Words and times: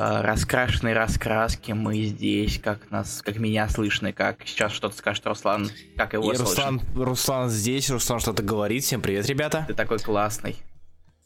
Э, 0.00 0.20
раскрашенные 0.20 0.94
раскраски, 0.94 1.72
мы 1.72 2.00
здесь, 2.04 2.60
как 2.60 2.88
нас, 2.92 3.20
как 3.20 3.38
меня 3.38 3.68
слышно, 3.68 4.12
как 4.12 4.36
сейчас 4.46 4.70
что-то 4.70 4.96
скажет 4.96 5.26
Руслан, 5.26 5.68
как 5.96 6.12
его 6.12 6.32
И 6.32 6.36
слышно. 6.36 6.44
Руслан, 6.44 6.80
Руслан 6.94 7.48
здесь, 7.48 7.90
Руслан 7.90 8.20
что-то 8.20 8.44
говорит. 8.44 8.84
Всем 8.84 9.00
привет, 9.00 9.26
ребята. 9.26 9.64
Ты 9.66 9.74
такой 9.74 9.98
классный. 9.98 10.54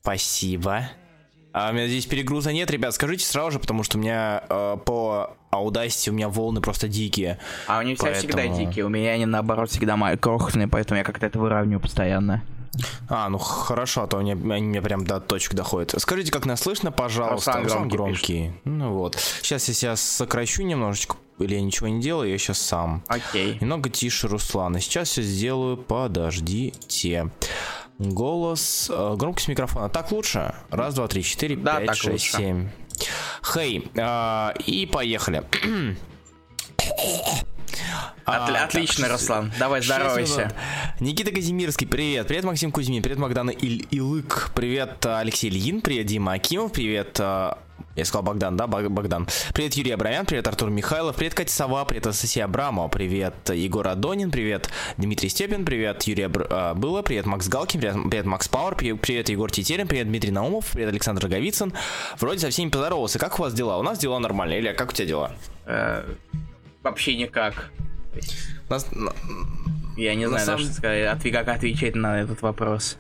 Спасибо. 0.00 0.88
А 1.52 1.68
у 1.68 1.74
меня 1.74 1.86
здесь 1.86 2.06
перегруза 2.06 2.50
нет, 2.54 2.70
ребят, 2.70 2.94
скажите 2.94 3.26
сразу 3.26 3.50
же, 3.50 3.58
потому 3.58 3.82
что 3.82 3.98
у 3.98 4.00
меня 4.00 4.42
э, 4.48 4.78
по 4.86 5.36
Audacity 5.52 6.08
у 6.08 6.14
меня 6.14 6.30
волны 6.30 6.62
просто 6.62 6.88
дикие. 6.88 7.38
А 7.66 7.78
у 7.78 7.82
них 7.82 7.98
Поэтому- 7.98 8.20
всегда 8.20 8.46
дикие, 8.46 8.86
у 8.86 8.88
меня 8.88 9.10
они 9.10 9.26
наоборот 9.26 9.68
всегда 9.68 10.16
крохотные, 10.16 10.66
поэтому 10.66 10.96
я 10.96 11.04
как-то 11.04 11.26
это 11.26 11.38
выравниваю 11.38 11.80
постоянно. 11.80 12.42
А, 13.08 13.28
ну 13.28 13.38
хорошо, 13.38 14.02
а 14.02 14.06
то 14.06 14.18
они, 14.18 14.32
они 14.32 14.62
мне 14.62 14.80
прям 14.80 15.04
до 15.04 15.20
точек 15.20 15.54
доходят. 15.54 15.94
Скажите, 15.98 16.32
как 16.32 16.46
нас 16.46 16.60
слышно, 16.62 16.90
пожалуйста. 16.90 17.52
Руслан 17.60 17.88
громкий 17.88 17.96
громкий. 17.96 18.52
Ну 18.64 18.92
вот. 18.94 19.16
Сейчас 19.42 19.68
я 19.68 19.74
себя 19.74 19.96
сокращу 19.96 20.62
немножечко, 20.62 21.16
или 21.38 21.54
я 21.54 21.60
ничего 21.60 21.88
не 21.88 22.00
делаю, 22.00 22.30
я 22.30 22.38
сейчас 22.38 22.58
сам. 22.60 23.02
Окей. 23.08 23.58
Немного 23.60 23.90
тише 23.90 24.28
Руслана. 24.28 24.80
Сейчас 24.80 25.08
все 25.10 25.22
сделаю, 25.22 25.76
подождите. 25.76 27.30
Голос, 27.98 28.90
э, 28.92 29.14
громкость 29.16 29.48
микрофона. 29.48 29.88
Так 29.88 30.10
лучше? 30.10 30.54
Раз, 30.70 30.94
два, 30.94 31.06
три, 31.08 31.22
четыре, 31.22 31.56
Да, 31.56 31.78
пять, 31.80 31.96
шесть, 31.96 32.08
лучше. 32.34 32.36
семь. 32.36 32.68
Хей, 33.44 33.90
а, 33.98 34.54
и 34.66 34.86
поехали. 34.86 35.42
А, 38.24 38.48
Отли- 38.48 38.52
так, 38.54 38.64
отлично, 38.68 39.06
шесть- 39.06 39.12
Руслан. 39.12 39.52
Давай, 39.58 39.82
здоровайся. 39.82 40.52
Никита 41.00 41.30
Казимирский, 41.32 41.86
привет. 41.86 42.28
Привет, 42.28 42.44
Максим 42.44 42.70
Кузьмин. 42.70 43.02
Привет, 43.02 43.18
Богдан 43.18 43.50
Ил- 43.50 43.84
Илык. 43.90 44.50
Привет, 44.54 45.04
э, 45.04 45.18
Алексей 45.18 45.48
Ильин. 45.50 45.80
Привет, 45.80 46.06
Дима 46.06 46.34
Акимов. 46.34 46.72
Привет, 46.72 47.16
э, 47.18 47.52
я 47.96 48.04
сказал 48.04 48.22
Богдан, 48.22 48.56
да, 48.56 48.66
Бог- 48.68 48.88
Богдан. 48.90 49.26
Привет, 49.54 49.74
Юрий 49.74 49.90
Абрамян. 49.90 50.24
Привет, 50.24 50.46
Артур 50.46 50.70
Михайлов. 50.70 51.16
Привет, 51.16 51.34
Катя 51.34 51.52
Сова. 51.52 51.84
Привет, 51.84 52.06
Анастасия 52.06 52.44
Абрамова. 52.44 52.88
Привет, 52.88 53.34
Егор 53.52 53.86
Адонин. 53.88 54.30
Привет, 54.30 54.70
Дмитрий 54.98 55.28
Степин. 55.28 55.64
Привет, 55.64 56.02
Юрий 56.04 56.22
Абр... 56.24 56.46
э, 56.48 56.74
Было. 56.74 57.02
Привет, 57.02 57.26
Макс 57.26 57.48
Галкин. 57.48 57.80
Привет, 57.80 57.96
привет, 58.08 58.26
Макс 58.26 58.46
Пауэр. 58.48 58.76
Привет, 58.76 59.00
привет, 59.00 59.28
Егор 59.30 59.50
Тетерин. 59.50 59.88
Привет, 59.88 60.06
Дмитрий 60.06 60.30
Наумов. 60.30 60.70
Привет, 60.72 60.90
Александр 60.90 61.26
Говицын. 61.26 61.72
Вроде 62.20 62.38
со 62.38 62.50
всеми 62.50 62.68
поздоровался. 62.70 63.18
Как 63.18 63.38
у 63.40 63.42
вас 63.42 63.52
дела? 63.52 63.78
У 63.78 63.82
нас 63.82 63.98
дела 63.98 64.18
нормальные. 64.20 64.60
Или 64.60 64.72
как 64.72 64.90
у 64.90 64.92
тебя 64.92 65.08
дела? 65.08 65.32
Вообще 66.82 67.16
никак. 67.16 67.70
У 68.68 68.72
нас- 68.72 68.86
н- 68.92 69.10
Я 69.96 70.14
не 70.14 70.24
На 70.24 70.30
знаю 70.30 70.46
самом- 70.46 70.62
даже, 70.62 70.72
сказать, 70.72 71.04
отве- 71.16 71.32
как 71.32 71.48
отвечать 71.48 71.94
на 71.94 72.20
этот 72.20 72.40
вопрос. 72.42 72.96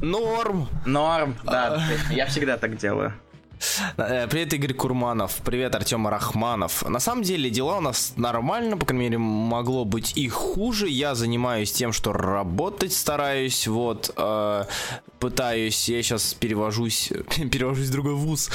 Норм. 0.00 0.68
Норм, 0.84 1.36
А. 1.46 1.50
да, 1.50 1.82
я 2.10 2.26
всегда 2.26 2.58
так 2.58 2.76
делаю. 2.76 3.14
Э, 3.96 4.26
Привет, 4.28 4.52
Игорь 4.54 4.74
Курманов. 4.74 5.36
Привет, 5.44 5.74
Артем 5.74 6.08
Рахманов. 6.08 6.88
На 6.88 7.00
самом 7.00 7.22
деле 7.22 7.50
дела 7.50 7.78
у 7.78 7.80
нас 7.80 8.14
нормально, 8.16 8.76
по 8.76 8.86
крайней 8.86 9.04
мере, 9.04 9.18
могло 9.18 9.84
быть 9.84 10.16
и 10.16 10.28
хуже. 10.28 10.88
Я 10.88 11.14
занимаюсь 11.14 11.72
тем, 11.72 11.92
что 11.92 12.12
работать 12.12 12.92
стараюсь, 12.92 13.66
вот, 13.66 14.12
э, 14.16 14.64
пытаюсь, 15.18 15.88
я 15.88 16.02
сейчас 16.02 16.34
перевожусь, 16.34 17.12
перевожусь 17.50 17.88
в 17.88 17.92
другой 17.92 18.14
вуз, 18.14 18.50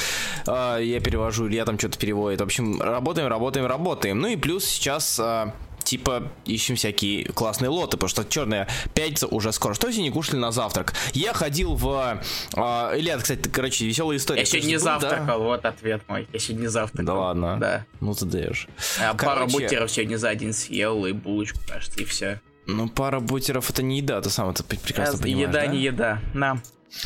Э, 0.46 0.78
я 0.82 1.00
перевожу, 1.00 1.48
Илья 1.48 1.64
там 1.64 1.78
что-то 1.78 1.98
переводит. 1.98 2.40
В 2.40 2.44
общем, 2.44 2.80
работаем, 2.80 3.28
работаем, 3.28 3.66
работаем. 3.66 4.20
Ну 4.20 4.28
и 4.28 4.36
плюс 4.36 4.64
сейчас... 4.64 5.18
э, 5.18 5.52
Типа 5.88 6.30
ищем 6.44 6.76
всякие 6.76 7.24
классные 7.24 7.70
лоты, 7.70 7.92
потому 7.96 8.10
что 8.10 8.22
черная 8.22 8.68
пятница 8.92 9.26
уже 9.26 9.52
скоро. 9.52 9.72
Что 9.72 9.90
сегодня 9.90 10.12
кушали 10.12 10.36
на 10.36 10.52
завтрак? 10.52 10.92
Я 11.14 11.32
ходил 11.32 11.76
в... 11.76 12.20
э, 12.54 12.60
Илья, 12.98 13.16
кстати, 13.16 13.48
короче, 13.48 13.86
веселая 13.86 14.18
история. 14.18 14.40
Я 14.40 14.44
сегодня 14.44 14.68
не 14.68 14.76
был, 14.76 14.84
да? 14.84 15.00
завтракал, 15.00 15.42
вот 15.44 15.64
ответ 15.64 16.02
мой. 16.06 16.28
Я 16.30 16.38
сегодня 16.38 16.64
не 16.64 16.68
завтракал. 16.68 17.06
Да 17.06 17.14
ладно? 17.14 17.56
Да. 17.58 17.86
Ну 18.00 18.12
ты 18.12 18.26
даешь. 18.26 18.68
А 19.00 19.14
Пару 19.14 19.46
Короче, 19.46 19.52
бутеров 19.60 19.90
сегодня 19.90 20.18
за 20.18 20.28
один 20.28 20.52
съел 20.52 21.06
и 21.06 21.12
булочку, 21.12 21.58
кажется, 21.66 21.98
и 22.02 22.04
все. 22.04 22.42
Ну 22.66 22.90
пара 22.90 23.20
бутеров 23.20 23.70
это 23.70 23.82
не 23.82 24.00
еда, 24.00 24.20
ты 24.20 24.28
сам 24.28 24.50
это 24.50 24.64
пр- 24.64 24.78
прекрасно 24.78 25.18
понимаешь, 25.18 25.48
еда 25.48 25.60
да? 25.60 25.66
не 25.68 25.80
еда. 25.80 26.20
На. 26.34 26.60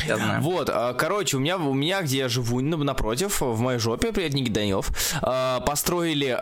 Я 0.05 0.17
знаю. 0.17 0.41
Вот, 0.41 0.69
а, 0.69 0.93
короче, 0.93 1.37
у 1.37 1.39
меня, 1.39 1.55
у 1.57 1.73
меня, 1.73 2.01
где 2.01 2.17
я 2.17 2.27
живу, 2.27 2.59
напротив, 2.59 3.39
в 3.39 3.59
моей 3.61 3.79
жопе, 3.79 4.11
привет, 4.11 4.33
Никита 4.33 4.55
Данилов, 4.55 4.91
а, 5.21 5.61
построили 5.61 6.37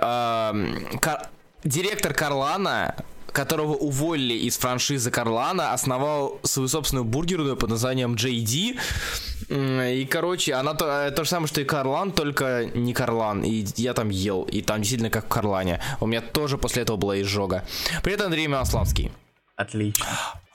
директор 1.64 2.14
Карлана, 2.14 2.96
которого 3.32 3.74
уволили 3.74 4.34
из 4.34 4.58
франшизы 4.58 5.12
Карлана, 5.12 5.74
основал 5.74 6.40
свою 6.44 6.68
собственную 6.68 7.06
бургерную 7.06 7.56
под 7.56 7.70
названием 7.70 8.16
JD. 8.16 8.80
И, 9.50 10.06
короче, 10.06 10.54
она 10.54 10.74
то, 10.74 10.86
э, 10.86 11.12
то 11.12 11.24
же 11.24 11.30
самое, 11.30 11.48
что 11.48 11.62
и 11.62 11.66
Карлан, 11.66 12.12
только 12.12 12.66
не 12.74 12.94
Карлан. 12.94 13.44
И 13.44 13.66
я 13.76 13.94
там 13.94 14.10
ел, 14.10 14.44
и 14.44 14.62
там 14.62 14.80
действительно 14.80 15.10
как 15.10 15.26
в 15.26 15.28
Карлане. 15.28 15.82
У 16.00 16.08
меня 16.08 16.22
тоже 16.22 16.58
после 16.58 16.84
этого 16.84 16.98
была 16.98 17.22
изжога. 17.22 17.66
Привет, 18.04 18.22
Андрей 18.22 18.48
Мирославский. 18.48 19.12
Отлично. 19.58 20.08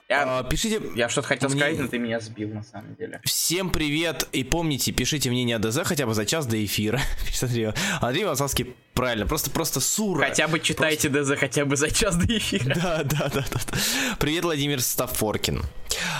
Я, 0.08 0.38
А, 0.38 0.44
пишите, 0.44 0.80
я 0.94 1.08
что-то 1.08 1.26
хотел 1.26 1.48
мне- 1.48 1.58
сказать, 1.58 1.78
но 1.80 1.88
ты 1.88 1.98
меня 1.98 2.20
сбил 2.20 2.50
на 2.50 2.62
самом 2.62 2.94
деле. 2.94 3.20
Всем 3.24 3.70
привет 3.70 4.28
и 4.30 4.44
помните, 4.44 4.92
пишите 4.92 5.30
мнение 5.30 5.58
ДЗ 5.58 5.80
хотя 5.82 6.06
бы 6.06 6.14
за 6.14 6.24
час 6.24 6.46
до 6.46 6.64
эфира. 6.64 7.00
Пишет 7.26 7.74
Андрей, 8.00 8.24
Васовский, 8.24 8.76
правильно, 8.94 9.26
просто 9.26 9.50
просто 9.50 9.80
сура. 9.80 10.28
Хотя 10.28 10.46
бы 10.46 10.60
читайте 10.60 11.08
ДЗ 11.08 11.32
хотя 11.36 11.64
бы 11.64 11.76
за 11.76 11.90
час 11.90 12.14
до 12.16 12.38
эфира. 12.38 12.74
Да, 12.80 13.02
да, 13.02 13.28
да, 13.34 13.44
да. 13.50 13.60
да. 13.72 13.78
Привет, 14.20 14.44
Владимир 14.44 14.80
Стафоркин. 14.80 15.62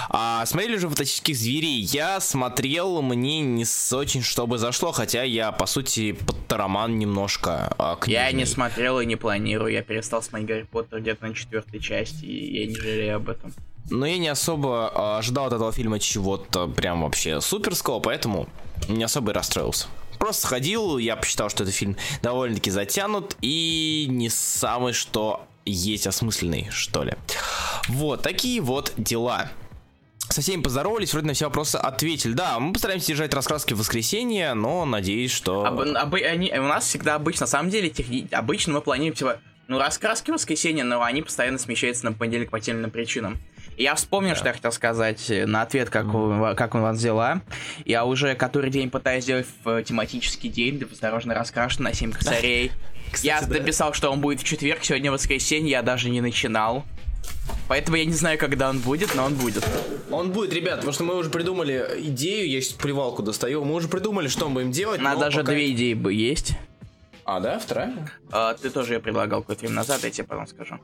А, 0.08 0.44
смотрели 0.47 0.76
уже 0.76 0.88
фантастических 0.88 1.36
зверей? 1.36 1.80
Я 1.82 2.18
смотрел, 2.18 3.03
мне 3.03 3.41
не 3.41 3.64
очень 3.92 4.22
чтобы 4.22 4.58
зашло, 4.58 4.91
хотя 4.91 5.22
я, 5.22 5.53
по 5.53 5.66
сути, 5.66 6.10
под 6.12 6.48
тароман 6.48 6.98
немножко 6.98 7.72
а, 7.78 7.97
Я 8.06 8.32
не 8.32 8.47
смотрел 8.47 8.98
и 8.98 9.06
не 9.06 9.14
планирую. 9.14 9.72
Я 9.72 9.82
перестал 9.82 10.22
смотреть 10.24 10.48
Гарри 10.48 10.62
Поттер 10.64 11.00
где-то 11.00 11.24
на 11.28 11.34
четвертой 11.34 11.78
части, 11.78 12.24
и 12.24 12.62
я 12.62 12.66
не 12.66 12.74
жалею 12.74 13.16
об 13.16 13.28
этом. 13.28 13.54
Но 13.91 14.06
я 14.06 14.19
не 14.19 14.28
особо 14.28 14.91
а, 14.94 15.19
ожидал 15.19 15.47
от 15.47 15.52
этого 15.52 15.72
фильма 15.72 16.00
чего-то 16.00 16.66
прям 16.66 17.02
вообще 17.02 17.41
суперского, 17.41 18.00
поэтому 18.00 18.48
не 18.88 19.04
особо 19.04 19.30
и 19.30 19.34
расстроился. 19.34 19.86
Просто 20.19 20.47
сходил, 20.47 20.98
я 20.98 21.14
посчитал, 21.16 21.50
что 21.50 21.62
этот 21.62 21.74
фильм 21.74 21.97
довольно-таки 22.22 22.70
затянут 22.70 23.36
и 23.42 24.06
не 24.08 24.28
самый 24.30 24.92
что 24.92 25.47
есть 25.64 26.06
осмысленный, 26.06 26.69
что 26.70 27.02
ли. 27.04 27.14
Вот, 27.88 28.22
такие 28.22 28.60
вот 28.60 28.92
дела. 28.97 29.50
Со 30.28 30.41
всеми 30.41 30.62
поздоровались, 30.62 31.12
вроде 31.12 31.28
на 31.28 31.34
все 31.34 31.44
вопросы 31.44 31.76
ответили. 31.76 32.32
Да, 32.32 32.58
мы 32.58 32.72
постараемся 32.72 33.08
держать 33.08 33.32
раскраски 33.34 33.74
в 33.74 33.78
воскресенье, 33.78 34.54
но 34.54 34.84
надеюсь, 34.84 35.30
что... 35.30 35.64
Об- 35.64 35.80
обы- 35.80 36.22
они- 36.24 36.53
у 36.53 36.62
нас 36.64 36.86
всегда 36.86 37.14
обычно, 37.14 37.44
на 37.44 37.48
самом 37.48 37.70
деле, 37.70 37.88
техни- 37.91 38.26
обычно 38.32 38.72
мы 38.74 38.80
планируем, 38.80 39.14
типа, 39.14 39.38
ну, 39.68 39.78
раскраски 39.78 40.30
в 40.30 40.34
воскресенье, 40.34 40.82
но 40.82 41.03
они 41.03 41.22
постоянно 41.22 41.58
смещаются 41.58 42.04
на 42.06 42.12
понедельник 42.12 42.50
по 42.50 42.58
тем 42.58 42.76
или 42.76 42.82
иным 42.82 42.91
причинам. 42.91 43.38
Я 43.76 43.94
вспомнил, 43.94 44.34
что 44.34 44.48
я 44.48 44.54
хотел 44.54 44.72
сказать 44.72 45.31
э, 45.31 45.44
на 45.47 45.62
ответ, 45.62 45.91
как, 45.91 46.06
у, 46.14 46.54
как 46.56 46.75
у 46.75 46.78
вас 46.78 47.00
дела. 47.00 47.42
Я 47.84 48.04
уже 48.04 48.34
который 48.34 48.70
день 48.70 48.91
пытаюсь 48.91 49.25
сделать 49.25 49.47
в 49.64 49.82
тематический 49.82 50.48
день, 50.48 50.78
да 50.78 50.87
осторожно 50.91 51.34
раскрашен 51.34 51.84
на 51.84 51.92
7 51.92 52.12
косарей. 52.12 52.72
я 53.22 53.42
да. 53.42 53.59
написал, 53.59 53.92
что 53.92 54.10
он 54.10 54.20
будет 54.20 54.41
в 54.41 54.44
четверг, 54.44 54.82
сегодня 54.82 55.12
воскресенье, 55.12 55.70
я 55.70 55.82
даже 55.82 56.09
не 56.09 56.22
начинал. 56.22 56.84
Поэтому 57.69 57.97
я 57.97 58.04
не 58.04 58.12
знаю, 58.12 58.38
когда 58.38 58.70
он 58.70 58.78
будет, 58.78 59.15
но 59.15 59.25
он 59.25 59.34
будет. 59.34 59.65
Он 60.10 60.31
будет, 60.31 60.53
ребят, 60.53 60.76
потому 60.76 60.92
что 60.92 61.04
мы 61.04 61.16
уже 61.16 61.28
придумали 61.28 61.86
идею, 61.98 62.48
я 62.48 62.62
сейчас 62.62 62.75
плевалку 62.75 63.22
достаю, 63.22 63.65
мы 63.65 63.75
уже 63.75 63.88
придумали, 63.88 64.28
что 64.28 64.48
мы 64.48 64.54
будем 64.54 64.72
делать. 64.72 65.00
Надо 65.00 65.16
но 65.16 65.25
даже 65.25 65.41
пока- 65.41 65.53
две 65.53 65.72
идеи 65.72 65.94
бы 65.94 66.15
есть. 66.15 66.53
А, 67.25 67.41
да, 67.41 67.59
вторая? 67.59 68.09
А, 68.31 68.54
ты 68.54 68.70
тоже 68.70 68.94
ее 68.94 69.00
предлагал 69.00 69.41
какое-то 69.41 69.62
время 69.62 69.75
назад, 69.75 70.04
я 70.04 70.10
тебе 70.10 70.25
потом 70.25 70.47
скажу. 70.47 70.78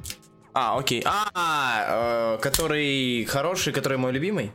А, 0.55 0.79
окей. 0.79 1.03
А, 1.07 2.35
э, 2.37 2.39
который 2.43 3.25
хороший, 3.25 3.73
который 3.73 3.99
мой 3.99 4.13
любимый? 4.13 4.53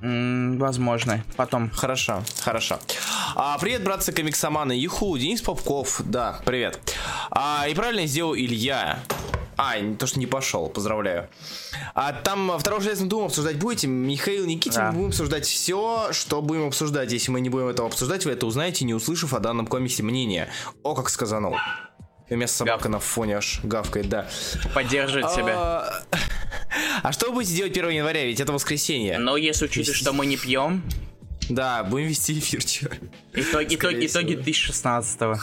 Возможно. 0.00 1.22
Потом. 1.36 1.70
Хорошо, 1.70 2.22
хорошо. 2.40 2.78
А, 3.36 3.56
привет, 3.58 3.84
братцы 3.84 4.12
комиксоманы. 4.12 4.72
Юху, 4.72 5.16
Денис 5.16 5.40
Попков. 5.42 6.00
Да, 6.04 6.40
привет. 6.44 6.80
А, 7.30 7.66
и 7.68 7.74
правильно 7.74 8.06
сделал 8.06 8.34
Илья. 8.34 8.98
А, 9.56 9.78
не 9.78 9.94
то, 9.94 10.06
что 10.08 10.18
не 10.18 10.26
пошел, 10.26 10.68
поздравляю. 10.68 11.28
А 11.94 12.12
там 12.12 12.52
второй 12.58 12.80
железный 12.80 13.08
дум 13.08 13.26
обсуждать 13.26 13.58
будете? 13.58 13.86
Михаил 13.86 14.44
Никитин, 14.46 14.80
Да. 14.80 14.86
мы 14.90 14.92
будем 14.94 15.08
обсуждать 15.10 15.44
все, 15.46 16.08
что 16.12 16.42
будем 16.42 16.66
обсуждать. 16.66 17.12
Если 17.12 17.30
мы 17.30 17.40
не 17.40 17.48
будем 17.48 17.68
этого 17.68 17.86
обсуждать, 17.86 18.24
вы 18.24 18.32
это 18.32 18.46
узнаете, 18.46 18.84
не 18.84 18.94
услышав 18.94 19.34
о 19.34 19.38
данном 19.40 19.66
комиксе 19.66 20.02
мнения. 20.02 20.48
О, 20.82 20.94
как 20.94 21.10
сказанул. 21.10 21.56
И 22.32 22.34
у 22.34 22.38
меня 22.38 22.48
собака 22.48 22.88
на 22.88 22.98
фоне 22.98 23.36
аж 23.36 23.60
гавкает, 23.62 24.08
да. 24.08 24.26
Поддерживает 24.72 25.30
себя. 25.32 25.52
А, 25.54 26.02
А 27.02 27.12
что 27.12 27.26
вы 27.26 27.34
будете 27.34 27.54
делать 27.54 27.72
1 27.76 27.90
января? 27.90 28.24
Ведь 28.24 28.40
это 28.40 28.54
воскресенье. 28.54 29.18
Но 29.18 29.36
если 29.36 29.66
учитывать, 29.66 29.98
что 29.98 30.14
мы 30.14 30.24
не 30.24 30.38
пьем, 30.38 30.82
Да, 31.50 31.84
будем 31.84 32.06
вести 32.06 32.38
эфир, 32.38 32.64
чё. 32.64 32.86
итоги, 33.34 33.74
итоги, 33.74 34.06
итоги 34.06 34.34
2016 34.36 35.20
1 35.20 35.36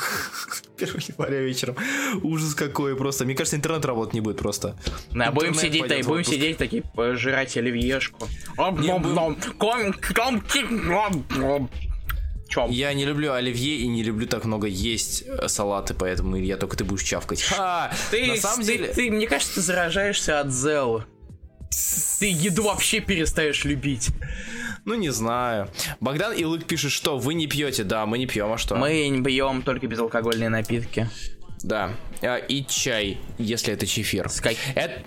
января 1.10 1.42
вечером. 1.42 1.76
Ужас 2.24 2.56
какой 2.56 2.96
просто. 2.98 3.24
Мне 3.26 3.36
кажется, 3.36 3.56
интернет 3.58 3.86
работать 3.86 4.16
не 4.16 4.22
будет 4.22 4.40
просто. 4.40 4.76
Да, 5.12 5.30
будем 5.32 5.54
сидеть, 5.54 5.88
да, 5.88 5.96
и 5.96 6.02
будем 6.02 6.24
сидеть 6.24 6.58
такие, 6.58 6.82
пожирать 6.82 7.56
оливьешку. 7.56 8.28
Не, 8.58 8.98
будем- 8.98 9.38
Чем? 12.50 12.72
Я 12.72 12.94
не 12.94 13.06
люблю 13.06 13.32
оливье 13.34 13.78
и 13.78 13.88
не 13.88 14.02
люблю 14.04 14.28
так 14.28 14.44
много 14.44 14.68
есть 14.68 15.24
э, 15.28 15.48
салаты, 15.48 15.94
поэтому 15.94 16.36
я 16.36 16.58
только 16.58 16.76
ты 16.76 16.84
будешь 16.84 17.04
чавкать. 17.04 17.44
Ха! 17.44 17.92
Ты, 18.10 18.26
на 18.26 18.38
самом 18.38 18.66
ты, 18.66 18.78
деле... 18.78 18.94
ты, 18.94 19.12
мне 19.12 19.28
кажется, 19.28 19.56
ты 19.56 19.62
заражаешься 19.62 20.40
от 20.40 20.52
Зел. 20.52 21.04
Ты 22.20 22.26
еду 22.32 22.64
вообще 22.64 23.00
перестаешь 23.00 23.64
любить. 23.66 24.10
Ну, 24.86 24.96
не 24.96 25.10
знаю. 25.12 25.70
Богдан 26.00 26.34
Илык 26.34 26.66
пишет, 26.66 26.92
что 26.92 27.20
вы 27.20 27.36
не 27.36 27.46
пьете. 27.46 27.84
Да, 27.84 28.06
мы 28.08 28.18
не 28.18 28.26
пьем, 28.26 28.52
а 28.52 28.58
что? 28.58 28.76
Мы 28.76 29.08
не 29.08 29.24
пьем 29.24 29.62
только 29.62 29.86
безалкогольные 29.86 30.50
напитки. 30.50 31.08
Да. 31.62 31.92
А, 32.22 32.38
И 32.38 32.66
чай, 32.66 33.20
если 33.38 33.74
это 33.74 33.86
чефир. 33.86 34.28
С 34.30 34.42
как- 34.42 34.56
Это, 34.76 35.04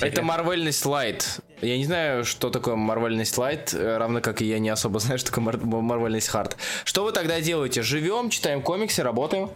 это 0.00 0.22
марвельность 0.22 0.84
лайт. 0.86 1.40
Я 1.60 1.76
не 1.76 1.84
знаю, 1.84 2.24
что 2.24 2.50
такое 2.50 2.76
марвельность 2.76 3.36
лайт, 3.38 3.72
э, 3.72 3.96
равно 3.96 4.20
как 4.20 4.42
и 4.42 4.44
я 4.46 4.58
не 4.58 4.68
особо 4.70 4.98
знаю, 5.00 5.18
что 5.18 5.28
такое 5.30 5.44
мар- 5.44 5.64
марвельность 5.64 6.28
хард. 6.28 6.56
Что 6.84 7.04
вы 7.04 7.12
тогда 7.12 7.40
делаете? 7.40 7.82
Живем, 7.82 8.30
читаем 8.30 8.62
комиксы, 8.62 9.02
работаем? 9.02 9.50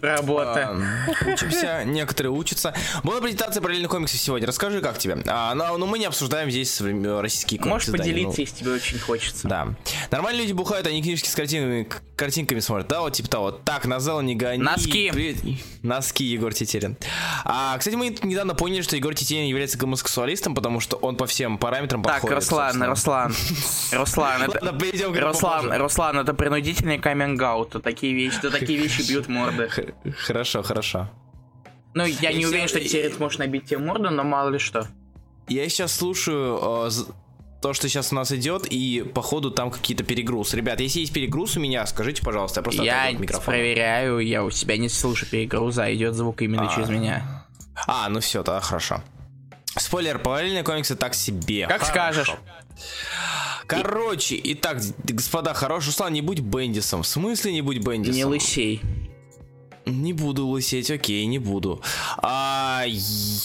Работа. 0.00 0.70
А, 0.70 1.28
Учимся, 1.28 1.82
некоторые 1.84 2.32
учатся. 2.32 2.74
Была 3.02 3.20
презентация 3.20 3.60
параллельных 3.60 3.90
комиксов 3.90 4.20
сегодня. 4.20 4.46
Расскажи, 4.46 4.80
как 4.80 4.98
тебе? 4.98 5.18
А, 5.26 5.54
ну, 5.54 5.78
ну, 5.78 5.86
мы 5.86 5.98
не 5.98 6.06
обсуждаем 6.06 6.50
здесь 6.50 6.70
современ- 6.80 7.20
российские 7.20 7.58
комиксы. 7.58 7.74
Можешь 7.74 7.88
да, 7.88 7.98
поделиться, 7.98 8.38
ну, 8.38 8.42
если 8.44 8.56
тебе 8.56 8.72
очень 8.72 8.98
хочется. 8.98 9.48
Да. 9.48 9.68
Нормальные 10.10 10.42
люди 10.42 10.52
бухают, 10.52 10.86
они 10.86 11.02
книжки 11.02 11.28
с 11.28 11.34
картинками, 11.34 12.60
смотрят, 12.60 12.88
да, 12.88 13.00
вот 13.00 13.12
типа 13.14 13.28
того. 13.28 13.50
Так, 13.52 13.86
на 13.86 14.00
зал 14.00 14.22
не 14.22 14.34
гони. 14.34 14.62
Носки. 14.62 15.10
Привет. 15.12 15.36
Носки, 15.82 16.24
Егор 16.24 16.52
Тетерин. 16.52 16.96
А, 17.44 17.76
кстати, 17.78 17.94
мы 17.96 18.16
недавно 18.22 18.54
поняли, 18.54 18.82
что 18.82 18.96
Егор 18.96 19.14
Тетерин 19.14 19.46
является 19.46 19.78
гомосексуалистом, 19.78 20.54
потому 20.54 20.80
что 20.80 20.96
он 20.96 21.16
по 21.16 21.26
всем 21.26 21.58
параметрам 21.58 22.02
Так, 22.02 22.14
подходит, 22.22 22.36
Руслан, 22.36 22.66
собственно. 22.66 22.86
Руслан, 22.86 23.34
Руслан, 23.92 24.42
это... 24.42 25.20
Руслан. 25.20 25.72
Руслан, 25.72 26.18
это 26.18 26.34
принудительный 26.34 26.98
каминг-аут. 26.98 27.82
Такие 27.82 28.14
вещи, 28.14 28.38
да, 28.42 28.50
такие 28.50 28.78
вещи 28.78 29.02
бьют 29.02 29.28
морды. 29.28 29.63
Хорошо, 30.18 30.62
хорошо. 30.62 31.10
Ну, 31.94 32.04
я 32.04 32.32
не 32.32 32.42
И 32.42 32.46
уверен, 32.46 32.68
что 32.68 32.78
ты 32.80 33.12
сможешь 33.14 33.38
набить 33.38 33.66
тебе 33.66 33.78
морду, 33.78 34.10
но 34.10 34.24
мало 34.24 34.50
ли 34.50 34.58
что. 34.58 34.88
Я 35.48 35.68
сейчас 35.68 35.92
слушаю 35.94 36.90
то, 37.62 37.72
что 37.72 37.88
сейчас 37.88 38.12
у 38.12 38.16
нас 38.16 38.30
идет, 38.32 38.66
и 38.68 39.02
походу 39.14 39.50
там 39.50 39.70
какие-то 39.70 40.04
перегруз. 40.04 40.52
Ребят, 40.52 40.80
если 40.80 41.00
есть 41.00 41.12
перегруз 41.14 41.56
у 41.56 41.60
меня, 41.60 41.86
скажите, 41.86 42.22
пожалуйста, 42.22 42.60
я 42.60 42.62
просто 42.62 42.82
Я 42.82 43.10
микрофона. 43.12 43.44
проверяю, 43.56 44.18
я 44.18 44.44
у 44.44 44.50
себя 44.50 44.76
не 44.76 44.88
слышу 44.88 45.24
перегруза, 45.24 45.84
а 45.84 45.94
идет 45.94 46.14
звук 46.14 46.42
именно 46.42 46.70
через 46.74 46.88
меня. 46.90 47.46
А, 47.86 48.08
ну 48.08 48.20
все, 48.20 48.42
тогда 48.42 48.60
хорошо. 48.60 49.02
Спойлер, 49.76 50.18
параллельные 50.18 50.62
комиксы 50.62 50.94
так 50.94 51.14
себе. 51.14 51.66
Как 51.66 51.82
Хорошо. 51.82 51.92
скажешь. 51.92 52.34
Короче, 53.66 54.38
итак, 54.44 54.78
господа, 55.04 55.54
хорош, 55.54 55.86
Руслан, 55.86 56.12
не 56.12 56.20
будь 56.20 56.40
Бендисом. 56.40 57.02
В 57.02 57.06
смысле 57.06 57.52
не 57.52 57.62
будь 57.62 57.78
Бендисом? 57.78 58.14
Не 58.14 58.24
лысей. 58.24 58.82
Не 59.86 60.12
буду 60.14 60.46
лысеть, 60.46 60.90
окей, 60.90 61.26
не 61.26 61.38
буду. 61.38 61.82
А, 62.18 62.84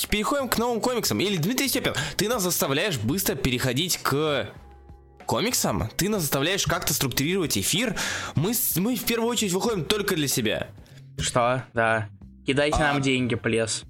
переходим 0.09 0.47
к 0.47 0.57
новым 0.57 0.80
комиксам. 0.80 1.19
Или, 1.19 1.36
Дмитрий 1.38 1.68
Степин, 1.68 1.94
ты 2.15 2.30
нас 2.30 2.44
заставляешь 2.44 2.97
быстро 2.97 3.36
переходить 3.36 3.97
к 3.97 4.50
комиксам? 5.25 5.89
Ты 5.97 6.07
нас 6.07 6.21
заставляешь 6.21 6.65
как-то 6.65 6.94
структурировать 6.94 7.57
эфир? 7.57 7.95
Мы, 8.36 8.53
мы 8.77 8.95
в 8.95 9.03
первую 9.03 9.30
очередь 9.30 9.51
выходим 9.51 9.83
только 9.83 10.15
для 10.15 10.27
себя. 10.30 10.68
Что? 11.18 11.65
Да. 11.74 12.07
Кидайте 12.47 12.77
А. 12.77 12.94
нам 12.94 13.01
деньги, 13.01 13.36
плес. 13.36 13.83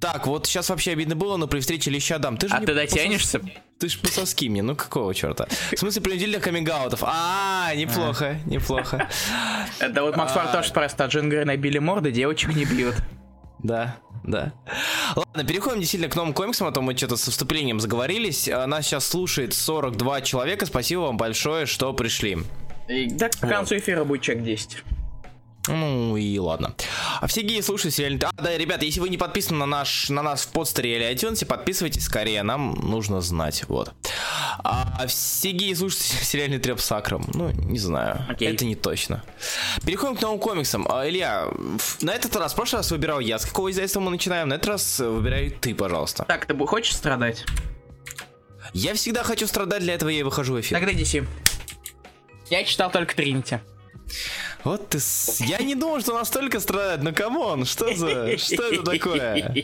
Так, 0.00 0.28
вот 0.28 0.46
сейчас 0.46 0.70
вообще 0.70 0.92
обидно 0.92 1.16
было, 1.16 1.36
но 1.36 1.48
при 1.48 1.58
встрече 1.58 1.90
леща 1.90 2.18
дам. 2.18 2.36
Ты 2.36 2.46
же 2.48 2.54
А 2.54 2.60
ты 2.60 2.66
посос- 2.66 2.74
дотянешься? 2.76 3.40
Ты 3.78 3.88
ж 3.88 3.98
пососки 4.00 4.48
мне, 4.48 4.62
ну 4.62 4.74
какого 4.74 5.14
черта? 5.14 5.46
В 5.72 5.78
смысле, 5.78 6.02
принудительных 6.02 6.42
камингаутов. 6.42 7.04
А, 7.04 7.72
неплохо, 7.76 8.38
неплохо. 8.46 9.08
Да 9.90 10.02
вот 10.02 10.16
Макс 10.16 10.32
А. 10.32 10.34
Фар 10.34 10.52
тоже 10.52 10.68
спросит, 10.70 11.00
а 11.00 11.06
джингеры 11.06 11.44
набили 11.44 11.78
морды, 11.78 12.10
девочек 12.10 12.54
не 12.56 12.64
бьют. 12.64 12.96
Да, 13.60 13.96
да. 14.24 14.52
Ладно, 15.14 15.44
переходим 15.44 15.78
действительно 15.78 16.10
к 16.10 16.16
новым 16.16 16.32
комиксам, 16.32 16.66
а 16.66 16.72
то 16.72 16.82
мы 16.82 16.96
что-то 16.96 17.16
со 17.16 17.30
вступлением 17.30 17.78
заговорились. 17.78 18.48
А, 18.48 18.66
Нас 18.66 18.86
сейчас 18.86 19.06
слушает 19.06 19.54
42 19.54 20.22
человека. 20.22 20.66
Спасибо 20.66 21.00
вам 21.00 21.16
большое, 21.16 21.66
что 21.66 21.92
пришли. 21.92 22.38
Так, 23.18 23.32
к 23.32 23.40
концу 23.48 23.76
эфира 23.76 24.02
будет 24.02 24.22
чек 24.22 24.42
10. 24.42 24.82
Ну 25.68 26.16
и 26.16 26.38
ладно. 26.38 26.74
А 27.20 27.26
все 27.26 27.42
геи 27.42 27.60
слушают 27.60 27.94
сериальный... 27.94 28.20
А, 28.24 28.30
да, 28.42 28.56
ребята, 28.56 28.84
если 28.84 29.00
вы 29.00 29.08
не 29.08 29.18
подписаны 29.18 29.58
на, 29.58 29.66
наш, 29.66 30.08
на 30.08 30.22
нас 30.22 30.42
в 30.44 30.48
подстере 30.48 30.96
или 30.96 31.12
iTunes, 31.12 31.44
подписывайтесь 31.44 32.04
скорее, 32.04 32.42
нам 32.42 32.74
нужно 32.74 33.20
знать, 33.20 33.64
вот. 33.68 33.92
А 34.64 35.06
все 35.06 35.52
геи 35.52 35.74
слушают 35.74 36.02
сериальный 36.02 36.58
треп 36.58 36.80
с 36.80 36.90
Акром. 36.92 37.28
Ну, 37.34 37.50
не 37.50 37.78
знаю, 37.78 38.24
Окей. 38.28 38.52
это 38.52 38.64
не 38.64 38.74
точно. 38.74 39.22
Переходим 39.84 40.16
к 40.16 40.22
новым 40.22 40.38
комиксам. 40.38 40.86
А, 40.90 41.08
Илья, 41.08 41.48
на 42.00 42.12
этот 42.12 42.34
раз, 42.36 42.52
в 42.52 42.56
прошлый 42.56 42.80
раз 42.80 42.90
выбирал 42.90 43.20
я, 43.20 43.38
с 43.38 43.46
какого 43.46 43.70
издательства 43.70 44.00
мы 44.00 44.10
начинаем, 44.10 44.48
на 44.48 44.54
этот 44.54 44.68
раз 44.68 45.00
э, 45.00 45.08
выбирай 45.08 45.50
ты, 45.50 45.74
пожалуйста. 45.74 46.24
Так, 46.24 46.46
ты 46.46 46.54
хочешь 46.66 46.94
страдать? 46.94 47.44
Я 48.72 48.94
всегда 48.94 49.22
хочу 49.22 49.46
страдать, 49.46 49.82
для 49.82 49.94
этого 49.94 50.08
я 50.10 50.20
и 50.20 50.22
выхожу 50.22 50.54
в 50.54 50.60
эфир. 50.60 50.78
Тогда 50.78 50.92
DC. 50.92 51.26
Я 52.50 52.64
читал 52.64 52.90
только 52.90 53.14
Trinity. 53.14 53.60
Вот 54.68 54.90
ты... 54.90 55.00
с- 55.00 55.40
Я 55.40 55.58
не 55.58 55.74
думал, 55.74 56.00
что 56.00 56.12
настолько 56.12 56.60
страдать, 56.60 57.02
ну 57.02 57.14
come 57.14 57.43
on, 57.43 57.64
что 57.64 57.94
за... 57.96 58.36
Что 58.36 58.62
это 58.64 58.82
такое? 58.82 59.54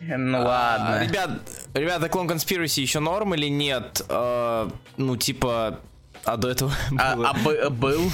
Ну 0.00 0.38
А, 0.38 0.44
ладно. 0.44 1.04
Ребят, 1.04 1.30
ребята, 1.74 2.06
Clone 2.06 2.28
Conspiracy 2.28 2.80
еще 2.82 3.00
норм 3.00 3.34
или 3.34 3.48
нет? 3.48 4.02
Э, 4.08 4.68
ну, 4.96 5.16
типа... 5.16 5.80
А 6.24 6.36
до 6.36 6.48
этого 6.50 6.72
А 6.98 7.16
было, 7.16 7.28
а 7.30 7.32
бы- 7.34 7.70
был? 7.70 8.10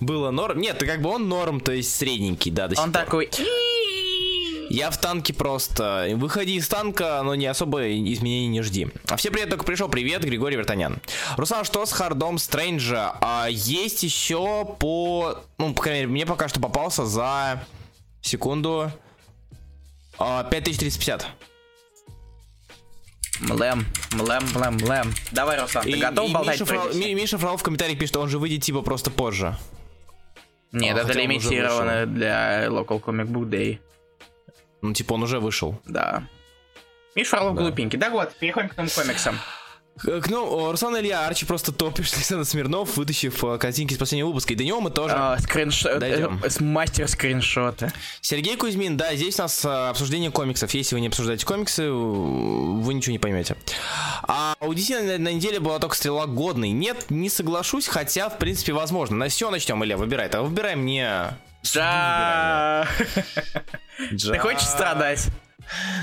было 0.00 0.30
норм? 0.30 0.58
Нет, 0.60 0.78
как 0.84 1.00
бы 1.00 1.08
он 1.10 1.28
норм, 1.28 1.60
то 1.60 1.72
есть 1.72 1.94
средненький, 1.96 2.50
да, 2.50 2.68
до 2.68 2.74
сих 2.76 2.84
Он 2.84 2.92
такой... 2.92 3.30
Я 4.70 4.90
в 4.90 4.98
танке 5.00 5.32
просто. 5.34 6.08
Выходи 6.14 6.56
из 6.56 6.68
танка, 6.68 7.20
но 7.24 7.34
не 7.34 7.46
особо 7.46 7.88
изменений 7.90 8.48
не 8.48 8.62
жди. 8.62 8.88
А 9.08 9.16
все 9.16 9.30
привет, 9.30 9.50
только 9.50 9.64
пришел. 9.64 9.88
Привет, 9.88 10.22
Григорий 10.24 10.56
Вертанян. 10.56 10.98
Руслан, 11.36 11.64
что 11.64 11.84
с 11.84 11.92
Хардом 11.92 12.38
Стрэнджа? 12.38 13.16
А 13.20 13.46
есть 13.50 14.02
еще 14.02 14.64
по... 14.78 15.38
Ну, 15.58 15.74
по 15.74 15.82
крайней 15.82 16.00
мере, 16.06 16.12
мне 16.12 16.26
пока 16.26 16.48
что 16.48 16.60
попался 16.60 17.04
за... 17.06 17.64
Секунду. 18.22 18.90
А, 20.18 20.44
5350. 20.44 21.26
Млэм, 23.40 23.84
млэм, 24.12 24.44
млэм, 24.54 24.74
млэм. 24.76 25.14
Давай, 25.32 25.60
Руслан, 25.60 25.82
ты 25.84 25.90
И- 25.90 26.00
готов 26.00 26.30
и 26.30 26.32
болтать 26.32 26.60
Миша, 26.60 26.64
Фрол? 26.66 26.94
Ми- 26.94 27.14
Миша 27.14 27.38
Фролов 27.38 27.60
в 27.60 27.64
комментариях 27.64 27.98
пишет, 27.98 28.10
что 28.14 28.20
он 28.20 28.28
же 28.28 28.38
выйдет 28.38 28.62
типа 28.62 28.82
просто 28.82 29.10
позже. 29.10 29.56
Нет, 30.70 30.96
А, 30.96 31.00
это 31.00 31.18
лимитировано 31.18 32.06
для 32.06 32.66
Local 32.66 33.02
Comic 33.02 33.26
Book 33.26 33.48
Day. 33.50 33.78
Ну, 34.82 34.92
типа 34.92 35.14
он 35.14 35.22
уже 35.22 35.40
вышел. 35.40 35.80
Да. 35.86 36.24
Миш 37.14 37.28
Фролов 37.28 37.54
Да. 37.56 37.62
глупенький. 37.62 37.98
Так 37.98 38.12
вот, 38.12 38.32
переходим 38.34 38.68
к 38.68 38.76
новым 38.76 38.90
комиксам. 38.90 39.38
К- 39.98 40.26
Ну, 40.30 40.70
Руслан 40.72 40.98
Илья 40.98 41.26
Арчи 41.26 41.44
просто 41.44 41.70
топишь 41.70 42.10
Александр 42.14 42.46
Смирнов, 42.46 42.96
вытащив 42.96 43.44
э, 43.44 43.58
картинки 43.58 43.92
из 43.92 43.98
последнего 43.98 44.28
выпуска. 44.28 44.54
И 44.54 44.56
до 44.56 44.64
него 44.64 44.80
мы 44.80 44.90
тоже. 44.90 45.14
А, 45.16 45.38
скриншот. 45.38 45.98
Дойдем. 45.98 46.40
э, 46.42 46.48
с- 46.48 46.60
Мастер 46.60 47.06
скриншота. 47.08 47.92
Сергей 48.22 48.56
Кузьмин, 48.56 48.96
да, 48.96 49.14
здесь 49.14 49.38
у 49.38 49.42
нас 49.42 49.62
э, 49.64 49.68
обсуждение 49.90 50.30
комиксов. 50.30 50.72
Если 50.72 50.94
вы 50.94 51.02
не 51.02 51.08
обсуждаете 51.08 51.44
комиксы, 51.44 51.82
э, 51.84 51.90
вы 51.90 52.94
ничего 52.94 53.12
не 53.12 53.18
поймете. 53.18 53.56
А 54.22 54.54
у 54.60 54.72
DC 54.72 55.02
на, 55.02 55.18
на 55.18 55.32
неделе 55.34 55.60
была 55.60 55.78
только 55.78 55.94
стрела 55.94 56.26
годный. 56.26 56.70
Нет, 56.70 57.10
не 57.10 57.28
соглашусь, 57.28 57.86
хотя, 57.86 58.30
в 58.30 58.38
принципе, 58.38 58.72
возможно. 58.72 59.16
На 59.16 59.28
все 59.28 59.50
начнем, 59.50 59.84
Илья, 59.84 59.98
выбирай. 59.98 60.30
Так, 60.30 60.42
выбирай 60.42 60.74
мне. 60.74 61.36
Джа- 61.64 62.86
Ты 64.32 64.38
хочешь 64.38 64.62
страдать? 64.66 65.28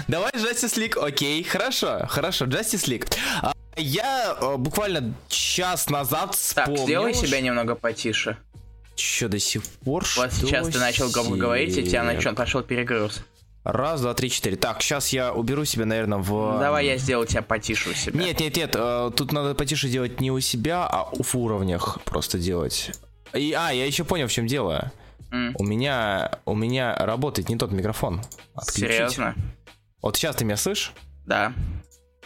Давай 0.07 0.31
Justice 0.31 0.77
League, 0.77 0.97
окей, 0.97 1.43
хорошо, 1.43 2.05
хорошо, 2.07 2.45
Justice 2.45 2.87
League. 2.87 3.07
А, 3.41 3.53
я 3.75 4.35
э, 4.39 4.57
буквально 4.57 5.13
час 5.27 5.89
назад 5.89 6.31
Так, 6.55 6.65
вспомнил... 6.65 6.85
сделай 6.85 7.13
себя 7.13 7.41
немного 7.41 7.75
потише. 7.75 8.37
Че 8.95 9.27
до 9.27 9.39
сих 9.39 9.63
пор? 9.63 10.05
Вот 10.17 10.33
сейчас 10.33 10.69
ты 10.69 10.79
начал 10.79 11.09
громко 11.09 11.35
говорить, 11.35 11.77
и 11.77 11.83
тебя 11.83 12.03
начал, 12.03 12.33
пошел 12.33 12.61
перегруз. 12.63 13.21
Раз, 13.63 14.01
два, 14.01 14.13
три, 14.13 14.29
четыре. 14.29 14.55
Так, 14.55 14.81
сейчас 14.81 15.09
я 15.09 15.33
уберу 15.33 15.65
себя, 15.65 15.85
наверное, 15.85 16.17
в... 16.17 16.59
Давай 16.59 16.87
я 16.87 16.97
сделаю 16.97 17.27
тебя 17.27 17.41
потише 17.41 17.89
у 17.89 17.93
себя. 17.93 18.19
Нет, 18.19 18.39
нет, 18.39 18.55
нет, 18.55 18.71
э, 18.73 19.11
тут 19.15 19.31
надо 19.31 19.53
потише 19.53 19.89
делать 19.89 20.21
не 20.21 20.31
у 20.31 20.39
себя, 20.39 20.87
а 20.87 21.09
в 21.11 21.35
уровнях 21.35 21.99
просто 22.05 22.39
делать. 22.39 22.91
И, 23.33 23.53
а, 23.53 23.71
я 23.71 23.85
еще 23.85 24.05
понял, 24.05 24.27
в 24.27 24.31
чем 24.31 24.47
дело. 24.47 24.91
У 25.31 25.63
меня, 25.63 26.31
у 26.45 26.55
меня 26.55 26.95
работает 26.95 27.49
не 27.49 27.57
тот 27.57 27.71
микрофон. 27.71 28.21
Отключить. 28.55 28.89
Серьезно? 28.89 29.35
Вот 30.01 30.15
сейчас 30.17 30.35
ты 30.37 30.45
меня 30.45 30.57
слышишь? 30.57 30.93
Да. 31.25 31.53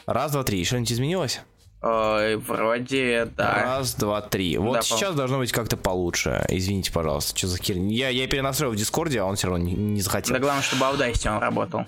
Раз, 0.06 0.32
два, 0.32 0.44
три. 0.44 0.64
Что-нибудь 0.64 0.92
изменилось? 0.92 1.42
Ой, 1.82 2.38
вроде 2.38 3.28
да. 3.36 3.64
Раз, 3.64 3.96
два, 3.96 4.22
три. 4.22 4.58
Вот 4.58 4.76
Да, 4.76 4.82
сейчас 4.82 5.16
должно 5.16 5.40
быть 5.40 5.52
как-то 5.52 5.76
получше. 5.76 6.46
Извините, 6.48 6.94
пожалуйста, 6.94 7.38
что 7.38 7.48
за 7.48 7.62
херня. 7.62 7.94
Я, 7.94 8.10
я 8.10 8.26
перенастроил 8.28 8.72
в 8.72 8.76
Дискорде, 8.78 9.20
а 9.20 9.26
он 9.26 9.36
все 9.36 9.48
равно 9.48 9.66
не, 9.66 9.74
не 9.74 10.02
захотел. 10.02 10.34
Да 10.34 10.40
главное, 10.40 10.64
чтобы 10.64 10.86
Audacity 10.86 11.28
он 11.36 11.40
работал. 11.42 11.86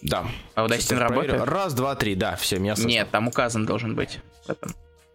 Да. 0.00 0.24
Audacity 0.56 0.80
Сейчас 0.80 0.98
работает? 0.98 1.44
Раз, 1.44 1.74
два, 1.74 1.94
три, 1.96 2.14
да, 2.14 2.36
все, 2.36 2.58
меня 2.58 2.76
слышно. 2.76 2.88
Нет, 2.88 3.10
там 3.10 3.28
указан 3.28 3.66
должен 3.66 3.94
быть. 3.94 4.20
в 4.46 4.50
этом. 4.50 4.72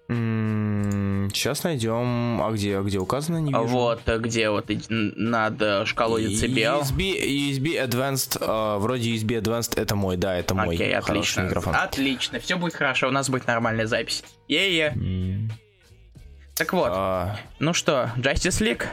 Сейчас 0.08 1.64
найдем. 1.64 2.42
А 2.42 2.52
где, 2.52 2.78
а 2.78 2.84
где 2.84 3.00
указано? 3.00 3.38
Не 3.38 3.50
вижу. 3.52 3.64
Вот, 3.64 4.02
э, 4.08 4.20
где 4.20 4.50
вот 4.52 4.70
над 4.90 5.62
э, 5.62 5.86
шкалой 5.86 6.28
децибел. 6.28 6.82
USB, 6.82 7.20
USB 7.24 7.84
Advanced, 7.84 8.38
э, 8.40 8.78
вроде 8.80 9.10
USB 9.16 9.42
Advanced, 9.42 9.80
это 9.82 9.96
мой, 9.96 10.16
да, 10.18 10.36
это 10.38 10.54
мой 10.54 10.76
Окей, 10.76 10.96
отлично. 10.96 11.42
микрофон. 11.42 11.76
Отлично, 11.76 12.40
все 12.40 12.58
будет 12.58 12.76
хорошо, 12.76 13.08
у 13.08 13.12
нас 13.12 13.30
будет 13.30 13.48
нормальная 13.48 13.88
запись. 13.88 14.24
Е-е. 14.48 14.90
М, 14.96 15.52
Так 16.56 16.72
вот, 16.74 16.92
а, 16.94 17.38
ну 17.60 17.74
что, 17.74 18.12
Justice 18.18 18.62
League? 18.62 18.86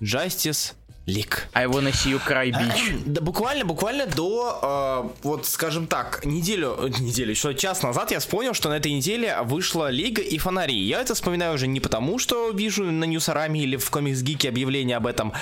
Justice 0.00 0.74
League. 1.06 1.34
I 1.54 1.66
wanna 1.66 1.92
see 1.92 2.10
you 2.10 2.20
cry, 2.20 2.50
bitch. 2.50 3.02
Да 3.06 3.20
буквально, 3.20 3.64
буквально 3.64 4.06
до, 4.06 4.58
э, 4.62 5.22
вот 5.22 5.46
скажем 5.46 5.86
так, 5.86 6.24
неделю, 6.24 6.76
э, 6.78 6.88
неделю, 6.98 7.30
еще 7.30 7.54
час 7.54 7.82
назад 7.82 8.10
я 8.10 8.18
вспомнил, 8.18 8.54
что 8.54 8.68
на 8.68 8.74
этой 8.74 8.92
неделе 8.92 9.38
вышла 9.42 9.88
Лига 9.88 10.20
и 10.20 10.36
Фонари. 10.38 10.76
Я 10.76 11.00
это 11.00 11.14
вспоминаю 11.14 11.54
уже 11.54 11.68
не 11.68 11.78
потому, 11.78 12.18
что 12.18 12.50
вижу 12.50 12.84
на 12.84 13.04
Ньюсараме 13.04 13.60
или 13.60 13.76
в 13.76 13.88
Комикс 13.90 14.20
Гике 14.22 14.48
объявление 14.48 14.96
об 14.96 15.06
этом. 15.06 15.32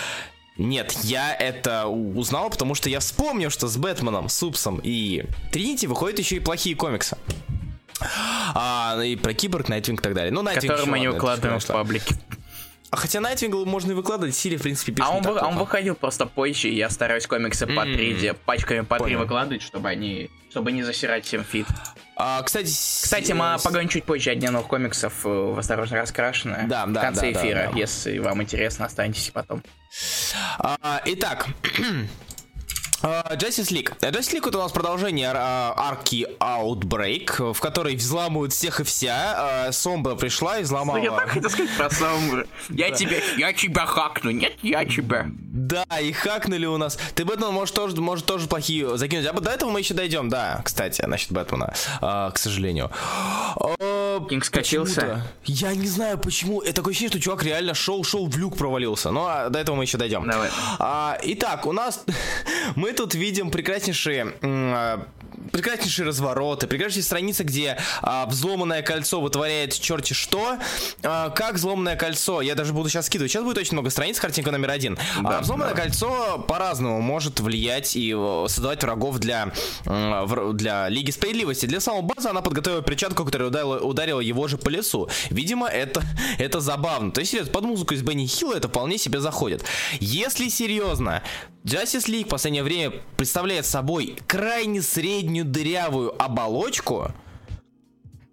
Нет, 0.59 0.93
я 1.03 1.35
это 1.35 1.87
узнал, 1.87 2.51
потому 2.51 2.75
что 2.75 2.89
я 2.89 3.01
вспомнил, 3.01 3.51
что 3.51 3.67
с 3.67 3.77
Бэтменом, 3.77 4.29
Супсом 4.29 4.81
и 4.83 5.25
Тринити 5.51 5.87
выходят 5.87 6.19
еще 6.19 6.37
и 6.37 6.41
плохие 6.41 6.77
комиксы. 6.77 7.17
А, 8.55 9.01
и 9.03 9.17
про 9.17 9.33
Киборг, 9.35 9.69
Найтвинг 9.69 10.01
и 10.01 10.03
так 10.03 10.15
далее. 10.15 10.31
Ну, 10.31 10.43
Найтвинг 10.43 10.73
Который 10.73 10.91
мы 10.91 11.01
не 11.01 11.09
выкладываем 11.09 11.59
в 11.59 11.67
паблике. 11.67 12.15
А 12.95 12.97
хотя 12.97 13.19
Найтвинг 13.19 13.67
можно 13.67 13.91
и 13.91 13.95
выкладывать, 13.95 14.37
Сили, 14.37 14.57
в 14.57 14.63
принципе, 14.63 14.93
пишет 14.93 15.11
А 15.11 15.17
он, 15.17 15.23
вы- 15.25 15.41
он 15.41 15.57
выходил 15.59 15.97
просто 15.97 16.27
позже, 16.27 16.69
и 16.69 16.77
я 16.77 16.89
стараюсь 16.91 17.27
комиксы 17.27 17.67
по 17.67 17.83
три, 17.83 18.15
де- 18.15 18.35
пачками 18.35 18.83
по 18.83 19.01
три 19.01 19.17
выкладывать, 19.17 19.63
чтобы 19.63 19.89
они, 19.89 20.31
чтобы 20.49 20.71
не 20.71 20.85
засирать 20.85 21.25
всем 21.25 21.43
feed. 21.43 21.67
А, 22.15 22.41
кстати, 22.45 22.69
Кстати, 22.69 23.33
мы 23.33 23.57
поговорим 23.65 23.89
чуть 23.89 24.05
позже 24.05 24.31
о 24.31 24.37
дневных 24.37 24.69
комиксов 24.69 25.27
э, 25.27 25.29
в 25.29 25.59
«Осторожно, 25.59 25.97
раскрашенное» 25.97 26.69
Да, 26.69 26.87
в 26.87 26.93
да, 26.93 27.01
конце 27.01 27.33
да, 27.33 27.33
да, 27.33 27.41
эфира. 27.41 27.71
да. 27.73 27.77
Если 27.81 28.19
вам 28.21 28.41
интересно, 28.43 28.85
останьтесь 28.87 29.29
потом. 29.31 29.61
А, 30.61 31.03
итак, 31.05 31.49
Justice 33.05 33.71
League. 33.71 33.93
Justice 34.01 34.33
League 34.35 34.49
это 34.49 34.59
у 34.59 34.63
нас 34.63 34.73
продолжение 34.73 35.31
а, 35.35 35.75
арки 35.77 36.27
Outbreak, 36.41 37.53
в 37.53 37.61
которой 37.61 37.97
взламывают 37.97 38.53
всех 38.53 38.81
и 38.81 38.85
вся. 38.85 39.67
А, 39.67 39.73
Сомбра 39.73 40.15
пришла 40.15 40.59
и 40.59 40.63
взломала... 40.63 40.97
Ну, 40.99 41.05
Я 41.05 41.11
так 41.13 41.29
хотел 41.29 41.51
сказать 41.51 41.77
про 41.77 41.91
Сомбру. 41.91 42.45
Я 42.71 42.91
тебя, 42.91 43.19
я 43.37 43.53
тебя 43.53 43.85
хакну. 43.85 44.31
Нет, 44.31 44.55
я 44.63 44.85
тебя. 44.87 45.27
Да, 45.29 45.85
и 46.01 46.13
хакнули 46.13 46.67
у 46.67 46.79
нас. 46.79 46.99
Ты 47.15 47.25
Бэтмен 47.25 47.53
может 47.53 47.75
тоже, 47.75 47.97
может 48.01 48.25
тоже 48.27 48.47
плохие 48.49 48.97
закинуть. 48.97 49.27
А 49.27 49.33
до 49.33 49.51
этого 49.51 49.71
мы 49.71 49.81
еще 49.81 49.93
дойдем, 49.95 50.29
да, 50.31 50.63
кстати, 50.65 51.03
насчет 51.03 51.31
Бэтмена, 51.33 51.75
а, 52.01 52.31
к 52.31 52.39
сожалению. 52.39 52.91
А, 53.57 54.21
Кинг 54.29 54.51
почему-то- 54.51 55.23
Я 55.45 55.75
не 55.75 55.87
знаю 55.89 56.19
почему. 56.19 56.61
Это 56.63 56.75
такое 56.77 56.93
ощущение, 56.93 57.11
что 57.11 57.21
чувак 57.21 57.45
реально 57.45 57.75
шел, 57.75 58.03
шел 58.05 58.27
в 58.27 58.37
люк 58.39 58.57
провалился. 58.57 59.11
Но 59.11 59.27
а, 59.27 59.49
до 59.51 59.59
этого 59.59 59.77
мы 59.77 59.85
еще 59.85 59.99
дойдем. 59.99 60.27
Давай. 60.29 60.49
А, 60.79 61.19
итак, 61.23 61.67
у 61.67 61.73
нас 61.73 62.05
мы 62.77 62.94
тут 62.95 63.15
видим 63.15 63.51
прекраснейшие 63.51 64.35
а, 64.43 65.07
прекраснейшие 65.53 66.07
развороты, 66.07 66.67
прекраснейшие 66.67 67.05
страницы, 67.05 67.45
где 67.45 67.79
а, 68.03 68.27
взломанное 68.27 68.83
кольцо 68.83 69.21
вытворяет 69.21 69.79
черти 69.79 70.13
что. 70.13 70.59
А, 71.03 71.31
как 71.31 71.55
взломанное 71.55 71.97
кольцо, 71.97 72.41
я 72.41 72.55
даже 72.55 72.73
буду 72.73 72.89
сейчас 72.89 73.07
скидывать. 73.07 73.31
Сейчас 73.33 73.45
будет 73.45 73.59
очень 73.59 73.75
много 73.75 73.91
страниц, 73.91 74.19
картинка 74.19 74.51
номер 74.51 74.71
один. 74.71 74.99
Да, 75.23 75.39
а, 75.39 75.41
взломанное 75.41 75.75
да. 75.75 75.83
кольцо 75.83 76.45
по-разному 76.49 77.01
может 77.01 77.41
влиять 77.41 77.97
и 77.97 78.15
э, 78.17 78.47
создавать 78.49 78.83
врагов 78.83 79.19
для, 79.19 79.53
для 79.85 80.89
Лиги 80.89 81.11
Справедливости. 81.11 81.67
Для 81.67 81.81
самого 81.81 82.03
база 82.03 82.31
она 82.31 82.41
подготовила 82.41 82.83
перчатку, 82.83 83.25
которая 83.25 83.49
ударила, 83.49 83.79
ударила 83.79 84.21
его 84.21 84.49
же 84.49 84.59
по 84.59 84.69
лицу. 84.69 85.09
Видимо, 85.31 85.69
это, 85.69 86.03
это 86.39 86.61
забавно. 86.61 87.13
То 87.13 87.21
есть, 87.21 87.53
под 87.53 87.65
музыку 87.65 87.95
из 87.95 88.03
Бенни 88.03 88.27
Хилла 88.27 88.55
это 88.55 88.69
вполне 88.69 88.99
себе 88.99 89.21
заходит. 89.21 89.65
Если 90.01 90.49
серьезно, 90.49 91.23
Justice 91.65 92.09
League 92.09 92.27
в 92.27 92.29
последнее 92.29 92.63
время 92.63 92.93
представляет 93.17 93.65
собой 93.65 94.17
крайне 94.27 94.83
среднюю 94.83 95.47
дырявую 95.47 96.23
оболочку, 96.23 97.13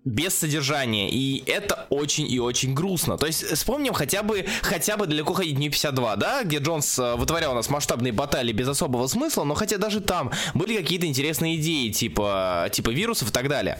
без 0.04 0.38
содержания, 0.38 1.12
и 1.12 1.44
это 1.46 1.86
очень 1.90 2.30
и 2.30 2.40
очень 2.40 2.74
грустно. 2.74 3.18
То 3.18 3.28
есть 3.28 3.44
вспомним 3.44 3.94
хотя 3.94 4.24
бы, 4.24 4.46
хотя 4.64 4.98
бы 4.98 5.06
далеко 5.06 5.34
ходить 5.34 5.60
не 5.60 5.70
52, 5.70 6.16
да, 6.16 6.44
где 6.44 6.58
Джонс 6.58 6.98
э, 6.98 7.16
вытворял 7.16 7.52
у 7.52 7.56
нас 7.56 7.70
масштабные 7.70 8.12
баталии 8.12 8.52
без 8.52 8.68
особого 8.68 9.06
смысла, 9.08 9.44
но 9.44 9.54
хотя 9.54 9.78
даже 9.78 10.02
там 10.02 10.32
были 10.56 10.76
какие-то 10.76 11.06
интересные 11.06 11.58
идеи, 11.58 11.90
типа, 11.90 12.70
типа 12.72 12.90
вирусов 12.90 13.30
и 13.30 13.32
так 13.32 13.48
далее. 13.48 13.80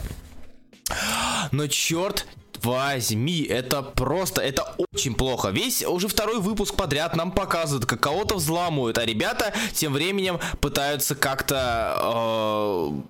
Но 1.50 1.66
черт 1.66 2.26
возьми, 2.62 3.42
это 3.42 3.82
просто, 3.82 4.40
это 4.40 4.74
очень 4.92 5.14
плохо. 5.14 5.48
Весь 5.48 5.84
уже 5.84 6.08
второй 6.08 6.40
выпуск 6.40 6.74
подряд 6.74 7.16
нам 7.16 7.32
показывают, 7.32 7.86
как 7.86 8.00
кого-то 8.00 8.36
взламывают, 8.36 8.98
а 8.98 9.04
ребята 9.04 9.52
тем 9.72 9.92
временем 9.92 10.40
пытаются 10.60 11.14
как-то 11.14 11.96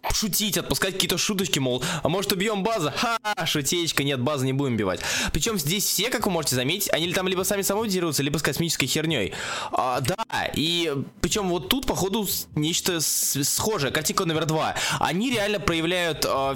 э, 0.05 0.13
шутить, 0.13 0.59
отпускать 0.59 0.95
какие-то 0.95 1.19
шуточки, 1.19 1.59
мол, 1.59 1.83
а 2.03 2.09
может 2.09 2.33
убьем 2.33 2.63
база? 2.63 2.93
Ха, 2.97 3.19
шутечка, 3.47 4.05
нет, 4.05 4.21
базы 4.21 4.47
не 4.47 4.53
будем 4.53 4.75
убивать. 4.75 5.01
Причем 5.33 5.59
здесь 5.59 5.85
все, 5.85 6.11
как 6.11 6.27
вы 6.27 6.33
можете 6.33 6.57
заметить, 6.57 6.91
они 6.93 7.13
там 7.13 7.29
либо 7.29 7.43
сами 7.43 7.63
собой 7.63 7.89
дерутся, 7.89 8.23
либо 8.23 8.39
с 8.39 8.43
космической 8.43 8.87
херней. 8.87 9.33
А, 9.73 10.01
да, 10.01 10.51
и 10.55 10.95
причем 11.21 11.49
вот 11.49 11.69
тут, 11.69 11.87
походу, 11.87 12.27
нечто 12.55 13.01
схожее. 13.01 13.93
Картинка 13.93 14.25
номер 14.25 14.47
два. 14.47 14.75
Они 15.01 15.31
реально 15.31 15.61
проявляют... 15.61 16.25
э, 16.25 16.55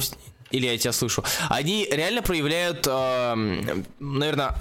или 0.51 0.67
я 0.67 0.77
тебя 0.79 0.93
слышу. 0.93 1.25
Они 1.49 1.89
реально 1.91 2.23
проявляют, 2.23 2.87
наверное, 2.87 4.55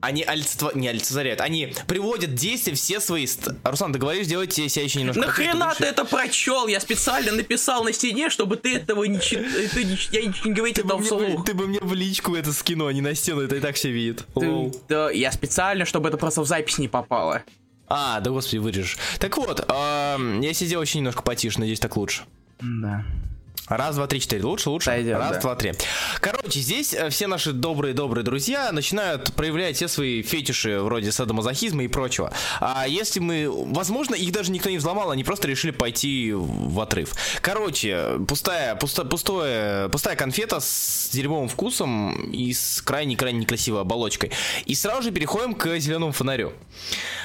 они 0.00 0.22
олицетво... 0.22 0.70
не 0.74 0.88
олицетворяют, 0.88 1.40
они 1.40 1.74
приводят 1.86 2.30
в 2.30 2.34
действие 2.34 2.76
все 2.76 3.00
свои... 3.00 3.26
Руслан, 3.64 3.92
ты 3.92 3.98
говоришь, 3.98 4.26
делайте 4.26 4.68
себя 4.68 4.84
еще 4.84 5.00
немножко... 5.00 5.20
Нахрена 5.22 5.74
ты 5.76 5.86
это 5.86 6.04
прочел? 6.04 6.68
Я 6.68 6.80
специально 6.80 7.32
написал 7.32 7.82
на 7.82 7.92
стене, 7.92 8.30
чтобы 8.30 8.56
ты 8.56 8.76
этого 8.76 9.04
не 9.04 9.20
чит... 9.20 9.40
ты. 9.72 9.82
Я 10.12 10.22
не 10.26 10.70
этого 10.70 10.98
мне, 10.98 11.06
вслух. 11.06 11.44
ты 11.44 11.54
бы 11.54 11.66
мне 11.66 11.80
в 11.80 11.92
личку 11.94 12.34
это 12.36 12.52
скинул, 12.52 12.86
а 12.86 12.92
не 12.92 13.00
на 13.00 13.14
стену, 13.14 13.40
это 13.40 13.56
и 13.56 13.60
так 13.60 13.74
все 13.74 13.90
видит. 13.90 14.24
Ты- 14.34 14.72
Да, 14.88 15.10
я 15.10 15.32
специально, 15.32 15.84
чтобы 15.84 16.08
это 16.08 16.16
просто 16.16 16.42
в 16.42 16.46
запись 16.46 16.78
не 16.78 16.88
попало. 16.88 17.42
А, 17.88 18.20
да 18.20 18.30
господи, 18.30 18.58
вырежешь. 18.58 18.98
Так 19.18 19.36
вот, 19.38 19.64
эм, 19.68 20.40
я 20.42 20.52
сидел 20.52 20.82
еще 20.82 20.98
немножко 20.98 21.22
потише, 21.22 21.58
надеюсь, 21.58 21.80
так 21.80 21.96
лучше. 21.96 22.22
Да. 22.60 23.04
Раз, 23.66 23.96
два, 23.96 24.06
три, 24.06 24.20
четыре. 24.20 24.42
Лучше, 24.44 24.70
лучше. 24.70 24.86
Сойдет, 24.86 25.18
Раз, 25.18 25.32
да. 25.32 25.40
два, 25.40 25.54
три. 25.54 25.72
Короче, 26.20 26.60
здесь 26.60 26.94
э, 26.94 27.10
все 27.10 27.26
наши 27.26 27.52
добрые-добрые 27.52 28.24
друзья 28.24 28.72
начинают 28.72 29.32
проявлять 29.34 29.76
все 29.76 29.88
свои 29.88 30.22
фетиши 30.22 30.80
вроде 30.80 31.12
садомазохизма 31.12 31.84
и 31.84 31.88
прочего. 31.88 32.32
А 32.60 32.86
если 32.88 33.20
мы... 33.20 33.48
Возможно, 33.50 34.14
их 34.14 34.32
даже 34.32 34.50
никто 34.52 34.70
не 34.70 34.78
взломал, 34.78 35.10
они 35.10 35.24
просто 35.24 35.48
решили 35.48 35.70
пойти 35.70 36.32
в 36.34 36.80
отрыв. 36.80 37.12
Короче, 37.42 38.18
пустая, 38.26 38.74
пусто, 38.76 39.04
пустое, 39.04 39.88
пустая 39.90 40.16
конфета 40.16 40.60
с 40.60 41.10
дерьмовым 41.12 41.48
вкусом 41.48 42.30
и 42.30 42.52
с 42.52 42.80
крайне-крайне 42.82 43.40
некрасивой 43.40 43.82
оболочкой. 43.82 44.30
И 44.64 44.74
сразу 44.74 45.02
же 45.02 45.10
переходим 45.10 45.54
к 45.54 45.78
зеленому 45.78 46.12
фонарю. 46.12 46.52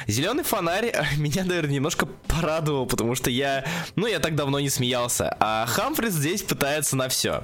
Зеленый 0.08 0.44
фонарь 0.44 0.88
э, 0.88 1.04
меня, 1.18 1.46
наверное, 1.46 1.76
немножко 1.76 2.06
порадовал, 2.28 2.86
потому 2.86 3.16
что 3.16 3.30
я, 3.30 3.66
ну, 3.96 4.08
я 4.08 4.20
так 4.20 4.36
давно 4.36 4.60
не 4.60 4.70
смеялся. 4.70 5.36
А 5.40 5.66
Хамфрис 5.68 6.14
здесь 6.24 6.42
пытается 6.42 6.96
на 6.96 7.10
все. 7.10 7.44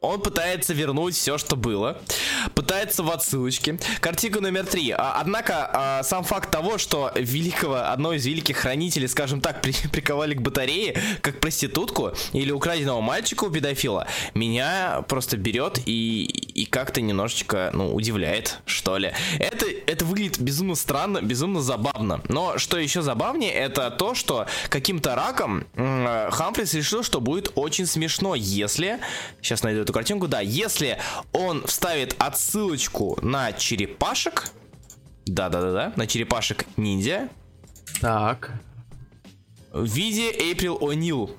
Он 0.00 0.20
пытается 0.20 0.74
вернуть 0.74 1.14
все, 1.14 1.38
что 1.38 1.56
было, 1.56 2.00
пытается 2.54 3.02
в 3.02 3.10
отсылочке. 3.10 3.78
Картинка 4.00 4.40
номер 4.40 4.66
три. 4.66 4.90
А, 4.90 5.18
Однако 5.20 5.70
а, 5.72 6.02
сам 6.02 6.24
факт 6.24 6.50
того, 6.50 6.78
что 6.78 7.12
великого, 7.14 7.76
одно 7.90 8.12
из 8.12 8.26
великих 8.26 8.56
хранителей, 8.56 9.08
скажем 9.08 9.40
так, 9.40 9.62
при- 9.62 9.88
приковали 9.92 10.34
к 10.34 10.42
батарее, 10.42 10.96
как 11.20 11.40
проститутку 11.40 12.12
или 12.32 12.50
украденного 12.50 13.00
мальчика 13.00 13.44
у 13.44 13.50
педофила, 13.50 14.06
меня 14.34 15.04
просто 15.08 15.36
берет 15.36 15.80
и, 15.86 16.24
и 16.24 16.66
как-то 16.66 17.00
немножечко, 17.00 17.70
ну, 17.72 17.94
удивляет, 17.94 18.60
что 18.66 18.98
ли. 18.98 19.12
Это, 19.38 19.66
это 19.86 20.04
выглядит 20.04 20.40
безумно 20.40 20.74
странно, 20.74 21.20
безумно 21.22 21.60
забавно. 21.60 22.20
Но 22.28 22.58
что 22.58 22.78
еще 22.78 23.02
забавнее, 23.02 23.52
это 23.52 23.90
то, 23.90 24.14
что 24.14 24.46
каким-то 24.70 25.14
раком 25.14 25.66
Хамфрис 25.76 26.74
решил, 26.74 27.02
что 27.02 27.20
будет 27.20 27.52
очень 27.54 27.86
смешно, 27.86 28.34
если... 28.34 28.98
Сейчас 29.40 29.62
найду 29.68 29.82
эту 29.82 29.92
картинку. 29.92 30.28
Да, 30.28 30.40
если 30.40 30.98
он 31.32 31.66
вставит 31.66 32.16
отсылочку 32.18 33.18
на 33.22 33.52
черепашек... 33.52 34.50
Да-да-да-да, 35.26 35.92
на 35.96 36.06
черепашек 36.06 36.64
ниндзя 36.76 37.28
Так. 38.00 38.52
в 39.72 39.84
виде 39.84 40.30
Эйприл 40.30 40.76
О'Нил. 40.78 41.30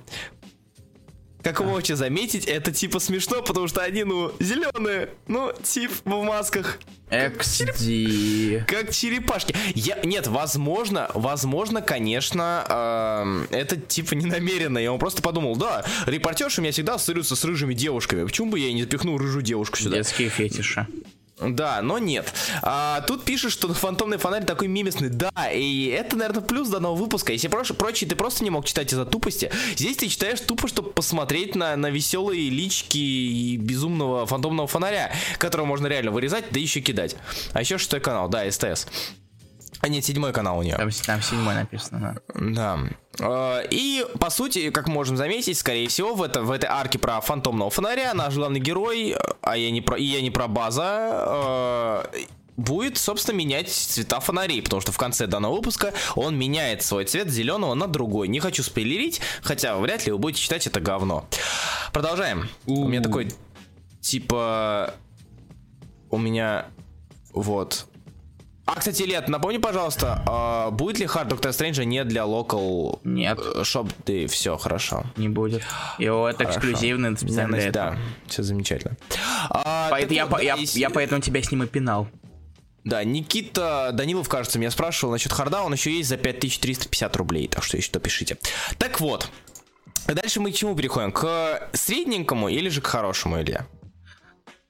Как 1.42 1.60
вы 1.60 1.66
можете 1.66 1.96
заметить, 1.96 2.44
это 2.44 2.70
типа 2.70 3.00
смешно, 3.00 3.42
потому 3.42 3.66
что 3.66 3.80
они, 3.82 4.04
ну, 4.04 4.32
зеленые, 4.40 5.10
ну, 5.26 5.52
тип 5.62 5.90
в 6.04 6.22
масках. 6.22 6.78
XD. 7.10 8.64
Как 8.66 8.92
черепашки. 8.92 9.54
Я, 9.74 9.98
нет, 10.04 10.26
возможно, 10.26 11.10
возможно, 11.14 11.82
конечно, 11.82 12.64
эм, 12.68 13.46
это 13.50 13.76
типа 13.76 14.14
не 14.14 14.26
намеренно. 14.26 14.78
И 14.78 14.86
он 14.86 14.98
просто 14.98 15.22
подумал, 15.22 15.56
да, 15.56 15.84
репортерши 16.06 16.60
у 16.60 16.62
меня 16.62 16.72
всегда 16.72 16.94
ассоциируются 16.94 17.36
с 17.36 17.44
рыжими 17.44 17.74
девушками. 17.74 18.24
Почему 18.24 18.52
бы 18.52 18.58
я 18.58 18.68
и 18.68 18.72
не 18.72 18.82
запихнул 18.82 19.18
рыжую 19.18 19.42
девушку 19.42 19.78
сюда? 19.78 19.96
Детские 19.96 20.28
фетиши. 20.28 20.86
Да, 21.40 21.80
но 21.82 21.98
нет. 21.98 22.32
А, 22.62 23.00
тут 23.02 23.24
пишешь, 23.24 23.52
что 23.52 23.72
фантомный 23.72 24.18
фонарь 24.18 24.44
такой 24.44 24.68
мимисный. 24.68 25.08
Да, 25.08 25.30
и 25.52 25.86
это, 25.86 26.16
наверное, 26.16 26.42
плюс 26.42 26.68
данного 26.68 26.94
выпуска. 26.94 27.32
Если 27.32 27.48
прош, 27.48 27.68
прочие 27.68 28.08
ты 28.08 28.16
просто 28.16 28.44
не 28.44 28.50
мог 28.50 28.64
читать 28.66 28.92
из-за 28.92 29.04
тупости, 29.06 29.50
здесь 29.76 29.96
ты 29.96 30.08
читаешь 30.08 30.40
тупо, 30.40 30.68
чтобы 30.68 30.90
посмотреть 30.90 31.54
на, 31.54 31.76
на 31.76 31.90
веселые 31.90 32.50
лички 32.50 32.98
и 32.98 33.56
безумного 33.56 34.26
фантомного 34.26 34.68
фонаря, 34.68 35.12
которого 35.38 35.66
можно 35.66 35.86
реально 35.86 36.10
вырезать, 36.10 36.44
да 36.50 36.60
еще 36.60 36.80
кидать. 36.80 37.16
А 37.52 37.60
еще 37.60 37.78
шестой 37.78 38.00
канал, 38.00 38.28
да, 38.28 38.50
СТС. 38.50 38.86
А 39.82 39.88
нет, 39.88 40.04
седьмой 40.04 40.32
канал 40.32 40.58
у 40.58 40.62
нее. 40.62 40.76
Там, 40.76 40.90
там 40.90 41.22
седьмой 41.22 41.54
написано, 41.54 42.20
да. 42.34 42.40
Да. 42.40 42.78
А, 43.20 43.60
и, 43.70 44.04
по 44.18 44.28
сути, 44.28 44.70
как 44.70 44.88
можем 44.88 45.16
заметить, 45.16 45.56
скорее 45.58 45.88
всего, 45.88 46.14
в, 46.14 46.22
это, 46.22 46.42
в 46.42 46.50
этой 46.50 46.68
арке 46.68 46.98
про 46.98 47.20
фантомного 47.20 47.70
фонаря 47.70 48.12
наш 48.12 48.34
главный 48.34 48.60
герой, 48.60 49.16
а 49.40 49.56
я 49.56 49.70
не 49.70 49.80
про, 49.80 49.96
и 49.96 50.04
я 50.04 50.20
не 50.20 50.30
про 50.30 50.48
база, 50.48 52.04
э, 52.14 52.24
будет, 52.58 52.98
собственно, 52.98 53.36
менять 53.36 53.70
цвета 53.70 54.20
фонарей, 54.20 54.62
потому 54.62 54.82
что 54.82 54.92
в 54.92 54.98
конце 54.98 55.26
данного 55.26 55.56
выпуска 55.56 55.94
он 56.14 56.38
меняет 56.38 56.82
свой 56.82 57.06
цвет 57.06 57.30
зеленого 57.30 57.72
на 57.74 57.86
другой. 57.86 58.28
Не 58.28 58.40
хочу 58.40 58.62
спойлерить, 58.62 59.20
хотя 59.42 59.78
вряд 59.78 60.04
ли 60.04 60.12
вы 60.12 60.18
будете 60.18 60.42
читать 60.42 60.66
это 60.66 60.80
говно. 60.80 61.26
Продолжаем. 61.92 62.48
У, 62.66 62.74
-у, 62.74 62.82
-у. 62.82 62.84
у 62.84 62.88
меня 62.88 63.00
такой, 63.00 63.32
типа, 64.02 64.94
у 66.10 66.18
меня, 66.18 66.66
вот, 67.32 67.86
а, 68.72 68.78
кстати, 68.78 69.02
Лет, 69.02 69.28
напомни, 69.28 69.58
пожалуйста, 69.58 70.22
а 70.26 70.70
будет 70.70 70.98
ли 70.98 71.06
Hard 71.06 71.28
Doctor 71.28 71.50
Strange 71.50 71.84
не 71.84 72.04
для 72.04 72.22
local 72.22 73.00
Нет. 73.04 73.38
шоп? 73.64 73.92
Ты 74.04 74.26
все 74.26 74.56
хорошо. 74.56 75.04
Не 75.16 75.28
будет. 75.28 75.62
Его 75.98 76.28
это 76.28 76.44
хорошо. 76.44 76.58
эксклюзивно, 76.58 77.16
специально 77.16 77.56
для 77.58 77.72
Да, 77.72 77.98
все 78.26 78.42
замечательно. 78.42 78.96
А, 79.50 79.88
Поэтому 79.90 80.14
я, 80.14 80.26
вот, 80.26 80.42
я, 80.42 80.54
если... 80.54 80.78
я 80.78 80.90
поэтому 80.90 81.20
тебя 81.20 81.42
с 81.42 81.50
ним 81.50 81.64
и 81.64 81.66
пинал. 81.66 82.08
Да, 82.84 83.04
Никита 83.04 83.90
Данилов, 83.92 84.28
кажется, 84.28 84.58
меня 84.58 84.70
спрашивал 84.70 85.12
насчет 85.12 85.32
харда, 85.32 85.62
он 85.62 85.72
еще 85.72 85.92
есть 85.92 86.08
за 86.08 86.16
5350 86.16 87.16
рублей, 87.16 87.48
так 87.48 87.62
что 87.62 87.80
что, 87.80 88.00
пишите. 88.00 88.38
Так 88.78 89.00
вот, 89.00 89.28
дальше 90.06 90.40
мы 90.40 90.52
к 90.52 90.54
чему 90.54 90.74
переходим? 90.74 91.12
К 91.12 91.68
средненькому 91.72 92.48
или 92.48 92.68
же 92.68 92.80
к 92.80 92.86
хорошему, 92.86 93.40
Илья? 93.40 93.66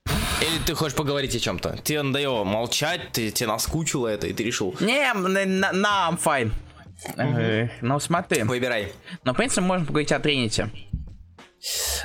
Или 0.06 0.58
ты 0.64 0.74
хочешь 0.74 0.96
поговорить 0.96 1.34
о 1.36 1.40
чем-то? 1.40 1.78
Тебе 1.82 2.02
надоело 2.02 2.44
молчать, 2.44 3.12
ты, 3.12 3.30
тебе 3.30 3.48
наскучило 3.48 4.08
это, 4.08 4.26
и 4.26 4.32
ты 4.32 4.42
решил... 4.42 4.74
Не, 4.80 5.12
на, 5.12 5.72
на, 5.72 6.10
I'm 6.10 6.18
fine. 6.22 6.52
Угу. 7.16 7.70
Ну, 7.82 8.00
смотри. 8.00 8.42
Выбирай. 8.42 8.92
Но, 9.24 9.32
в 9.32 9.36
принципе, 9.36 9.60
можно 9.62 9.86
поговорить 9.86 10.12
о 10.12 10.20
Тринити. 10.20 10.66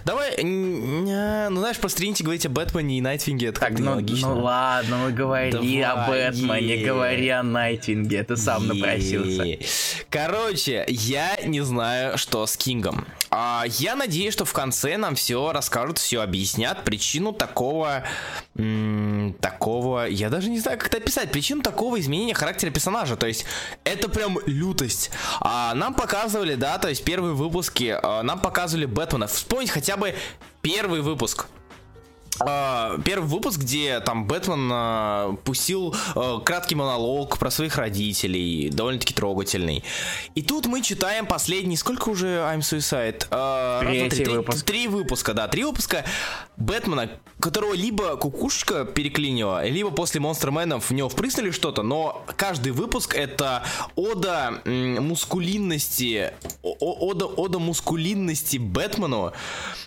Давай, 0.04 0.44
ну 0.44 1.60
знаешь, 1.60 1.78
по 1.78 1.88
Тринити 1.88 2.24
говорить 2.24 2.46
о 2.46 2.50
Бэтмене 2.50 2.98
и 2.98 3.02
Найтвинге, 3.02 3.48
это 3.48 3.62
как-то 3.62 3.82
ну, 3.82 4.02
Ну 4.02 4.40
ладно, 4.42 4.98
мы 4.98 5.14
говори 5.14 5.52
Давай, 5.52 5.82
о 5.84 6.08
Бэтмене, 6.08 6.86
говори 6.86 7.30
о 7.30 7.42
Найтвинге, 7.42 8.24
ты 8.24 8.36
сам 8.36 8.68
напросился. 8.68 9.58
Короче, 10.10 10.84
я 10.90 11.38
не 11.46 11.62
знаю, 11.62 12.18
что 12.18 12.46
с 12.46 12.58
Кингом. 12.58 13.08
А, 13.38 13.66
я 13.68 13.98
надеюсь, 13.98 14.34
что 14.34 14.46
в 14.46 14.54
конце 14.54 14.96
нам 14.96 15.16
все 15.16 15.52
расскажут, 15.52 15.98
все 15.98 16.22
объяснят, 16.22 16.86
причину 16.86 17.34
такого, 17.34 18.06
такого, 19.42 20.08
я 20.08 20.30
даже 20.30 20.50
не 20.50 20.58
знаю, 20.58 20.78
как 20.78 20.88
это 20.88 20.98
описать, 21.00 21.34
причину 21.34 21.62
такого 21.62 22.00
изменения 22.00 22.34
характера 22.34 22.72
персонажа, 22.72 23.18
то 23.18 23.28
есть 23.28 23.46
это 23.84 24.08
прям 24.08 24.40
лютость. 24.46 25.12
А, 25.42 25.74
нам 25.74 25.96
показывали, 25.96 26.56
да, 26.56 26.78
то 26.78 26.88
есть 26.88 27.04
первые 27.04 27.34
выпуски, 27.34 28.00
а, 28.02 28.24
нам 28.24 28.40
показывали 28.40 28.86
Бэтмена, 28.86 29.28
вспомнить 29.28 29.70
хотя 29.70 29.98
бы 29.98 30.16
первый 30.62 31.02
выпуск. 31.02 31.48
Uh, 32.42 33.02
первый 33.04 33.28
выпуск, 33.28 33.60
где 33.60 34.02
там 34.02 34.26
Бэтмен 34.28 34.70
uh, 34.70 35.38
пустил 35.38 35.96
uh, 36.16 36.44
краткий 36.44 36.76
монолог 36.76 37.38
про 37.38 37.50
своих 37.50 37.78
родителей, 37.78 38.70
довольно-таки 38.70 39.14
трогательный. 39.14 39.84
И 40.36 40.42
тут 40.42 40.66
мы 40.66 40.82
читаем 40.82 41.28
последний, 41.28 41.78
сколько 41.78 42.10
уже 42.10 42.40
I'm 42.40 42.60
Suicide? 42.60 43.30
Uh, 43.30 44.10
три, 44.10 44.26
выпуск. 44.26 44.66
три 44.66 44.88
выпуска, 44.88 45.34
да, 45.34 45.48
три 45.48 45.64
выпуска 45.64 46.04
Бэтмена, 46.58 47.10
которого 47.40 47.74
либо 47.74 48.18
кукушечка 48.18 48.84
переклинила, 48.84 49.66
либо 49.66 49.92
после 49.92 50.20
Монстерменов 50.20 50.90
в 50.90 50.94
него 50.94 51.08
впрыснули 51.08 51.52
что-то, 51.52 51.84
но 51.84 52.26
каждый 52.36 52.74
выпуск 52.74 53.16
это 53.16 53.64
ода 53.96 54.62
мускулинности, 54.66 56.34
ода, 56.62 57.26
ода 57.28 57.60
мускулинности 57.60 58.58
Бэтмену, 58.58 59.32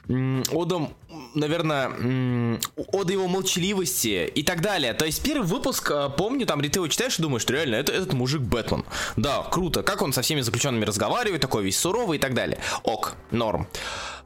ода 0.08 0.88
наверное, 1.34 2.58
ода 2.76 3.12
его 3.12 3.28
молчаливости 3.28 4.26
и 4.26 4.42
так 4.42 4.60
далее. 4.60 4.92
То 4.94 5.04
есть 5.06 5.22
первый 5.22 5.46
выпуск, 5.46 5.90
э, 5.90 6.10
помню, 6.16 6.46
там 6.46 6.60
ты 6.60 6.78
его 6.78 6.88
читаешь 6.88 7.18
и 7.18 7.22
думаешь, 7.22 7.42
что 7.42 7.54
реально, 7.54 7.76
это 7.76 7.92
этот 7.92 8.12
мужик 8.12 8.42
Бэтмен. 8.42 8.84
Да, 9.16 9.42
круто. 9.42 9.82
Как 9.82 10.02
он 10.02 10.12
со 10.12 10.22
всеми 10.22 10.40
заключенными 10.40 10.84
разговаривает, 10.84 11.40
такой 11.40 11.64
весь 11.64 11.78
суровый 11.78 12.18
и 12.18 12.20
так 12.20 12.34
далее. 12.34 12.58
Ок, 12.82 13.16
норм. 13.30 13.68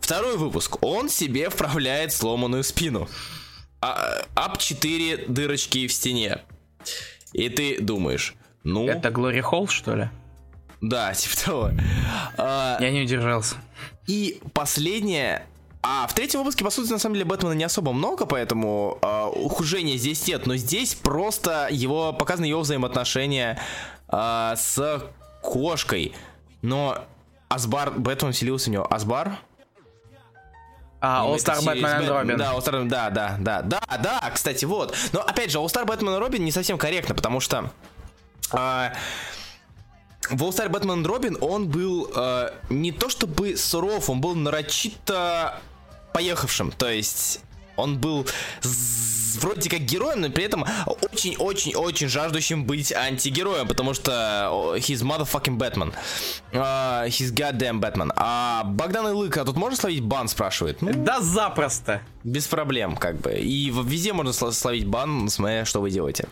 Второй 0.01 0.37
выпуск. 0.37 0.83
Он 0.83 1.09
себе 1.09 1.49
вправляет 1.51 2.13
сломанную 2.13 2.65
спину. 2.65 3.09
А, 3.81 4.25
ап 4.35 4.59
4 4.59 5.27
дырочки 5.29 5.87
в 5.87 5.93
стене. 5.93 6.39
И 7.33 7.49
ты 7.49 7.81
думаешь, 7.81 8.35
ну... 8.65 8.87
Это 8.89 9.11
Глори 9.11 9.41
Холл, 9.41 9.69
что 9.69 9.95
ли? 9.95 10.09
Да, 10.81 11.15
типа 11.15 11.37
того. 11.45 11.71
А, 12.37 12.79
Я 12.81 12.91
не 12.91 13.03
удержался. 13.03 13.57
И 14.07 14.41
последнее, 14.53 15.47
а 15.83 16.07
в 16.07 16.15
третьем 16.15 16.41
выпуске, 16.41 16.65
по 16.65 16.71
сути, 16.71 16.93
на 16.93 16.99
самом 16.99 17.15
деле, 17.15 17.25
Бэтмена 17.25 17.55
не 17.55 17.65
особо 17.65 17.93
много, 17.93 18.25
поэтому 18.25 18.99
э, 19.03 19.25
ухудшения 19.35 19.97
здесь 19.97 20.27
нет. 20.29 20.47
Но 20.47 20.57
здесь 20.57 20.95
просто 20.95 21.67
его 21.71 22.13
показаны 22.13 22.47
его 22.47 22.61
взаимоотношения 22.61 23.61
э, 24.09 24.55
с 24.57 25.11
кошкой. 25.43 26.15
Но 26.63 27.05
Асбар, 27.49 27.91
Бэтмен 27.91 28.33
вселился 28.33 28.71
в 28.71 28.73
него. 28.73 28.87
Асбар? 28.93 29.39
А, 31.01 31.27
All 31.27 31.35
Star 31.35 31.59
Batman 31.59 32.05
и 32.05 32.09
Робин. 32.09 32.37
Да, 32.37 32.53
All 32.55 32.65
Star, 32.65 32.85
да, 32.85 33.11
да, 33.11 33.37
да, 33.41 33.63
да, 33.63 33.81
да, 34.01 34.31
кстати, 34.33 34.65
вот. 34.65 34.95
Но 35.13 35.21
опять 35.21 35.51
же, 35.51 35.59
All 35.59 35.67
Star 35.67 35.85
Batman 35.85 36.15
и 36.15 36.19
Робин 36.21 36.45
не 36.45 36.53
совсем 36.53 36.79
корректно, 36.79 37.17
потому 37.17 37.41
что. 37.41 37.73
Э, 38.53 38.93
в 40.31 40.43
All 40.45 40.51
Star 40.51 40.69
Batman 40.71 41.05
Робин 41.05 41.37
он 41.41 41.69
был 41.69 42.09
э, 42.15 42.51
не 42.71 42.93
то 42.93 43.09
чтобы 43.09 43.57
суров, 43.57 44.09
он 44.09 44.21
был 44.21 44.37
нарочито 44.37 45.61
поехавшим. 46.13 46.71
То 46.73 46.91
есть 46.91 47.41
он 47.77 47.99
был 47.99 48.27
вроде 49.41 49.71
как 49.71 49.81
героем, 49.81 50.21
но 50.21 50.31
при 50.31 50.45
этом 50.45 50.65
очень-очень-очень 50.87 52.09
жаждущим 52.09 52.65
быть 52.65 52.93
антигероем, 52.93 53.69
потому 53.69 53.95
что 53.95 54.75
he's 54.77 55.03
motherfucking 55.03 55.59
Batman. 55.59 55.93
Uh, 56.53 57.07
he's 57.07 57.33
goddamn 57.33 57.81
Batman. 57.81 58.13
А 58.17 58.65
Богдан 58.65 59.09
Илык, 59.09 59.37
а 59.37 59.45
тут 59.45 59.57
можно 59.57 59.77
словить 59.77 60.03
бан, 60.03 60.29
спрашивает? 60.29 60.83
Ну, 60.83 60.93
да 60.93 61.21
запросто. 61.21 62.03
Без 62.25 62.47
проблем, 62.47 62.97
как 62.97 63.21
бы. 63.21 63.33
И 63.33 63.71
везде 63.71 64.13
можно 64.13 64.33
словить 64.33 64.87
бан, 64.87 65.29
смотря 65.29 65.65
что 65.65 65.81
вы 65.81 65.91
делаете. 65.91 66.29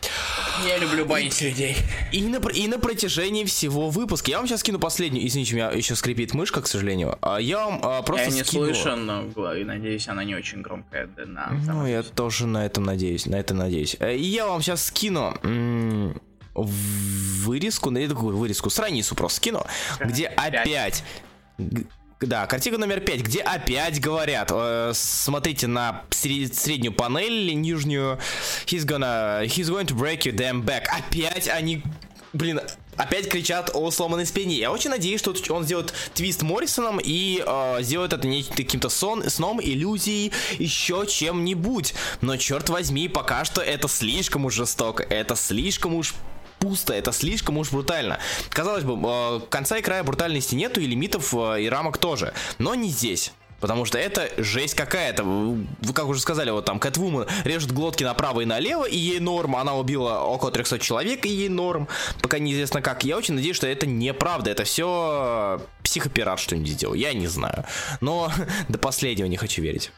Я 0.66 0.78
люблю 0.78 1.04
банить 1.04 1.40
людей. 1.40 1.76
И 2.12 2.22
на, 2.22 2.36
и 2.50 2.68
на 2.68 2.78
протяжении 2.78 3.44
всего 3.44 3.90
выпуска. 3.90 4.30
Я 4.30 4.38
вам 4.38 4.46
сейчас 4.46 4.60
скину 4.60 4.78
последнюю. 4.78 5.26
Извините, 5.26 5.54
у 5.54 5.56
меня 5.56 5.70
еще 5.70 5.96
скрипит 5.96 6.32
мышка, 6.32 6.62
к 6.62 6.68
сожалению. 6.68 7.18
А 7.22 7.38
я 7.38 7.64
вам 7.64 7.80
а, 7.82 8.02
просто 8.02 8.28
Я 8.28 8.36
не 8.36 8.44
скину... 8.44 8.66
слышу, 8.66 8.94
но 8.94 9.24
надеюсь, 9.64 10.06
она 10.06 10.22
не 10.22 10.36
очень 10.36 10.62
громкая. 10.62 11.08
Да, 11.16 11.24
на, 11.30 11.50
ну, 11.66 11.86
я 11.86 12.02
тоже 12.02 12.46
на 12.46 12.66
этом 12.66 12.84
надеюсь. 12.84 13.26
На 13.26 13.36
это 13.36 13.54
надеюсь. 13.54 13.96
Э, 14.00 14.14
и 14.14 14.22
я 14.24 14.46
вам 14.46 14.62
сейчас 14.62 14.84
скину 14.84 15.34
вырезку, 16.54 17.90
на 17.90 18.06
такую 18.08 18.36
вырезку, 18.36 18.70
страницу 18.70 19.14
просто 19.14 19.36
скину, 19.36 19.64
где 20.00 20.26
опять 20.26 21.04
да, 22.20 22.46
картинка 22.46 22.78
номер 22.78 23.00
пять, 23.00 23.22
где 23.22 23.40
опять 23.40 23.98
говорят, 23.98 24.50
э, 24.52 24.92
смотрите 24.94 25.66
на 25.66 26.02
среднюю 26.10 26.92
панель, 26.92 27.54
нижнюю, 27.54 28.18
he's 28.66 28.84
gonna, 28.84 29.44
he's 29.46 29.70
going 29.70 29.86
to 29.86 29.96
break 29.96 30.24
your 30.24 30.34
damn 30.36 30.62
back. 30.62 30.84
Опять 30.88 31.48
они, 31.48 31.82
блин, 32.34 32.60
опять 33.00 33.28
кричат 33.28 33.70
о 33.72 33.90
сломанной 33.90 34.26
спине. 34.26 34.56
Я 34.56 34.70
очень 34.70 34.90
надеюсь, 34.90 35.20
что 35.20 35.34
он 35.54 35.64
сделает 35.64 35.94
твист 36.14 36.42
Моррисоном 36.42 37.00
и 37.02 37.42
э, 37.44 37.78
сделает 37.80 38.12
это 38.12 38.26
не 38.26 38.42
каким-то 38.42 38.88
сон, 38.88 39.28
сном, 39.30 39.60
иллюзией, 39.60 40.32
еще 40.58 41.06
чем-нибудь. 41.08 41.94
Но 42.20 42.36
черт 42.36 42.68
возьми, 42.68 43.08
пока 43.08 43.44
что 43.44 43.62
это 43.62 43.88
слишком 43.88 44.44
уж 44.44 44.54
жестоко, 44.54 45.02
это 45.02 45.34
слишком 45.34 45.94
уж 45.94 46.14
пусто, 46.58 46.92
это 46.92 47.12
слишком 47.12 47.56
уж 47.56 47.70
брутально. 47.70 48.18
Казалось 48.50 48.84
бы, 48.84 48.98
э, 49.02 49.40
конца 49.48 49.78
и 49.78 49.82
края 49.82 50.04
брутальности 50.04 50.54
нету, 50.54 50.80
и 50.80 50.86
лимитов 50.86 51.34
э, 51.34 51.62
и 51.62 51.68
рамок 51.68 51.96
тоже, 51.96 52.34
но 52.58 52.74
не 52.74 52.90
здесь. 52.90 53.32
Потому 53.60 53.84
что 53.84 53.98
это 53.98 54.30
жесть 54.38 54.74
какая-то. 54.74 55.22
Вы 55.22 55.92
как 55.94 56.06
уже 56.06 56.20
сказали, 56.20 56.50
вот 56.50 56.64
там 56.64 56.78
Кэтвумен 56.78 57.26
режет 57.44 57.72
глотки 57.72 58.04
направо 58.04 58.40
и 58.40 58.44
налево, 58.44 58.86
и 58.86 58.96
ей 58.96 59.20
норм. 59.20 59.56
Она 59.56 59.74
убила 59.74 60.20
около 60.20 60.50
300 60.50 60.78
человек, 60.78 61.26
и 61.26 61.28
ей 61.28 61.48
норм. 61.48 61.88
Пока 62.22 62.38
неизвестно 62.38 62.80
как. 62.80 63.04
Я 63.04 63.16
очень 63.16 63.34
надеюсь, 63.34 63.56
что 63.56 63.66
это 63.66 63.86
неправда. 63.86 64.50
Это 64.50 64.64
все 64.64 65.60
психопират 65.82 66.40
что-нибудь 66.40 66.70
сделал. 66.70 66.94
Я 66.94 67.12
не 67.12 67.26
знаю. 67.26 67.64
Но 68.00 68.32
до 68.68 68.78
последнего 68.78 69.26
не 69.26 69.36
хочу 69.36 69.62
верить. 69.62 69.92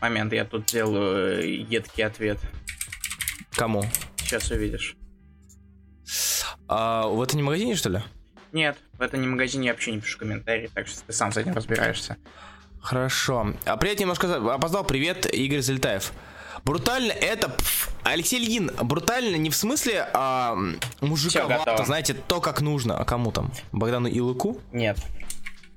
Момент, 0.00 0.32
я 0.32 0.44
тут 0.44 0.66
делаю 0.66 1.66
едкий 1.68 2.04
ответ. 2.04 2.38
Кому? 3.52 3.84
Сейчас 4.16 4.50
увидишь. 4.50 4.96
А, 6.68 7.06
в 7.06 7.20
этом 7.20 7.36
не 7.36 7.42
магазине, 7.42 7.74
что 7.74 7.90
ли? 7.90 8.00
Нет, 8.52 8.78
в 8.92 9.02
этом 9.02 9.20
не 9.20 9.26
магазине 9.26 9.66
я 9.66 9.72
вообще 9.72 9.92
не 9.92 10.00
пишу 10.00 10.18
комментарии, 10.18 10.70
так 10.72 10.86
что 10.86 11.02
ты 11.04 11.12
сам 11.12 11.32
с 11.32 11.36
этим 11.36 11.54
разбираешься. 11.54 12.16
Хорошо. 12.80 13.54
А 13.64 13.76
привет, 13.76 14.00
немножко 14.00 14.36
опоздал. 14.54 14.84
Привет, 14.84 15.26
Игорь 15.32 15.60
Залетаев. 15.60 16.12
Брутально 16.64 17.12
это... 17.12 17.54
Алексей 18.02 18.42
Ильин, 18.42 18.70
брутально 18.82 19.36
не 19.36 19.50
в 19.50 19.56
смысле 19.56 20.08
а, 20.14 20.56
мужиковато, 21.00 21.84
знаете, 21.84 22.14
то, 22.14 22.40
как 22.40 22.60
нужно. 22.62 22.98
А 22.98 23.04
кому 23.04 23.30
там? 23.30 23.52
Богдану 23.72 24.08
Илыку? 24.08 24.58
Нет. 24.72 24.98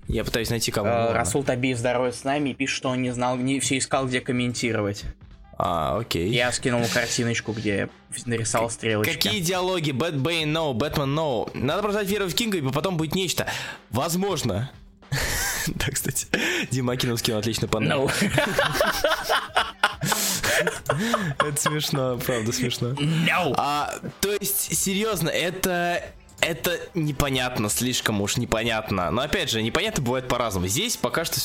Я 0.07 0.23
пытаюсь 0.23 0.49
найти 0.49 0.71
кого. 0.71 0.87
Э, 0.87 1.13
Расул 1.13 1.43
Табиев 1.43 1.77
здоровье 1.77 2.13
с 2.13 2.23
нами 2.23 2.49
и 2.49 2.53
пишет, 2.53 2.77
что 2.77 2.89
он 2.89 3.01
не 3.01 3.11
знал, 3.11 3.37
не 3.37 3.59
все 3.59 3.77
искал, 3.77 4.07
где 4.07 4.21
комментировать. 4.21 5.03
А, 5.57 5.97
окей. 5.99 6.29
Я 6.29 6.51
скинул 6.51 6.81
картиночку, 6.91 7.51
где 7.51 7.89
нарисовал 8.25 8.69
стрелочки. 8.69 9.13
Какие 9.13 9.39
диалоги? 9.39 9.91
Бэт 9.91 10.15
Бэйн 10.15 10.55
no, 10.55 10.73
Бэтмен 10.73 11.17
no. 11.17 11.49
Надо 11.53 11.83
продать 11.83 12.07
веру 12.07 12.27
в 12.27 12.33
Кинга, 12.33 12.57
и 12.57 12.61
потом 12.61 12.97
будет 12.97 13.15
нечто. 13.15 13.47
Возможно. 13.91 14.71
Да, 15.75 15.87
кстати, 15.91 16.27
Дима 16.71 16.93
Акинов 16.93 17.19
скинул 17.19 17.39
отлично 17.39 17.67
по 17.67 17.77
No. 17.77 18.11
Это 21.39 21.59
смешно, 21.59 22.19
правда 22.25 22.51
смешно. 22.51 22.89
No. 22.89 23.53
А, 23.57 23.93
то 24.21 24.31
есть, 24.31 24.77
серьезно, 24.77 25.29
это 25.29 26.03
это 26.43 26.79
непонятно, 26.93 27.69
слишком 27.69 28.21
уж 28.21 28.37
непонятно. 28.37 29.11
Но 29.11 29.21
опять 29.21 29.49
же, 29.49 29.61
непонятно 29.61 30.03
бывает 30.03 30.27
по-разному. 30.27 30.67
Здесь 30.67 30.97
пока 30.97 31.23
что 31.25 31.39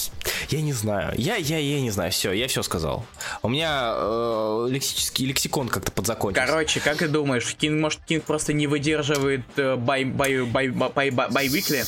я 0.48 0.60
не 0.60 0.72
знаю. 0.72 1.14
Я, 1.16 1.36
я, 1.36 1.58
я 1.58 1.80
не 1.80 1.90
знаю. 1.90 2.10
Все, 2.10 2.32
я 2.32 2.48
все 2.48 2.62
сказал. 2.62 3.04
У 3.42 3.48
меня 3.48 3.92
э, 3.94 4.66
лексический 4.70 5.26
лексикон 5.26 5.68
как-то 5.68 5.92
подзакончился. 5.92 6.46
Короче, 6.46 6.80
как 6.80 6.98
ты 6.98 7.08
думаешь, 7.08 7.54
Кинг, 7.54 7.80
может, 7.80 8.00
Кинг 8.06 8.24
просто 8.24 8.52
не 8.52 8.66
выдерживает 8.66 9.44
э, 9.56 9.76
bi, 9.76 10.04
bi, 10.04 10.42
bi, 10.42 10.68
bi, 10.68 11.10
bi, 11.10 11.28
bi, 11.30 11.48
weekly? 11.48 11.84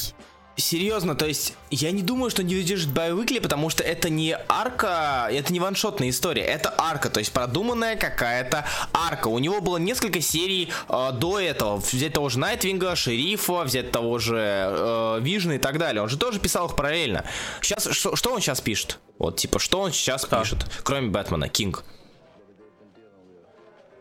Серьезно, 0.60 1.14
то 1.14 1.26
есть 1.26 1.54
я 1.70 1.90
не 1.90 2.02
думаю, 2.02 2.30
что 2.30 2.42
не 2.42 2.54
выдержит 2.54 2.90
bi-weekly, 2.90 3.38
потому 3.38 3.70
что 3.70 3.82
это 3.82 4.10
не 4.10 4.36
арка, 4.48 5.28
это 5.30 5.52
не 5.52 5.58
ваншотная 5.58 6.10
история, 6.10 6.42
это 6.42 6.74
арка, 6.76 7.08
то 7.08 7.18
есть 7.18 7.32
продуманная 7.32 7.96
какая-то 7.96 8.66
арка. 8.92 9.28
У 9.28 9.38
него 9.38 9.60
было 9.60 9.78
несколько 9.78 10.20
серий 10.20 10.70
э, 10.88 11.12
до 11.12 11.40
этого, 11.40 11.76
взять 11.76 12.12
того 12.12 12.28
же 12.28 12.38
Найтвинга, 12.38 12.94
Шерифа, 12.94 13.64
взять 13.64 13.90
того 13.90 14.18
же 14.18 14.36
э, 14.38 15.18
Вижна 15.22 15.54
и 15.54 15.58
так 15.58 15.78
далее. 15.78 16.02
Он 16.02 16.08
же 16.08 16.18
тоже 16.18 16.38
писал 16.38 16.66
их 16.66 16.76
параллельно. 16.76 17.24
Сейчас, 17.62 17.88
что, 17.90 18.14
что 18.14 18.32
он 18.32 18.40
сейчас 18.40 18.60
пишет? 18.60 18.98
Вот, 19.18 19.36
типа, 19.36 19.58
что 19.58 19.80
он 19.80 19.92
сейчас 19.92 20.24
Кто? 20.24 20.40
пишет, 20.40 20.66
кроме 20.82 21.08
Бэтмена, 21.08 21.48
Кинг? 21.48 21.84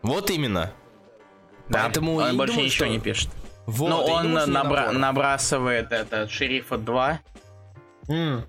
Вот 0.02 0.30
именно. 0.30 0.72
Да, 1.68 1.84
Поэтому 1.84 2.16
он 2.16 2.36
больше 2.36 2.52
думаю, 2.54 2.66
ничего 2.66 2.86
что... 2.86 2.88
не 2.88 3.00
пишет. 3.00 3.30
Вот, 3.70 3.88
Но 3.88 4.04
он 4.04 4.36
набра- 4.36 4.90
набрасывает 4.90 5.92
это 5.92 6.28
шерифа 6.28 6.76
2. 6.76 7.20
Mm. 8.08 8.44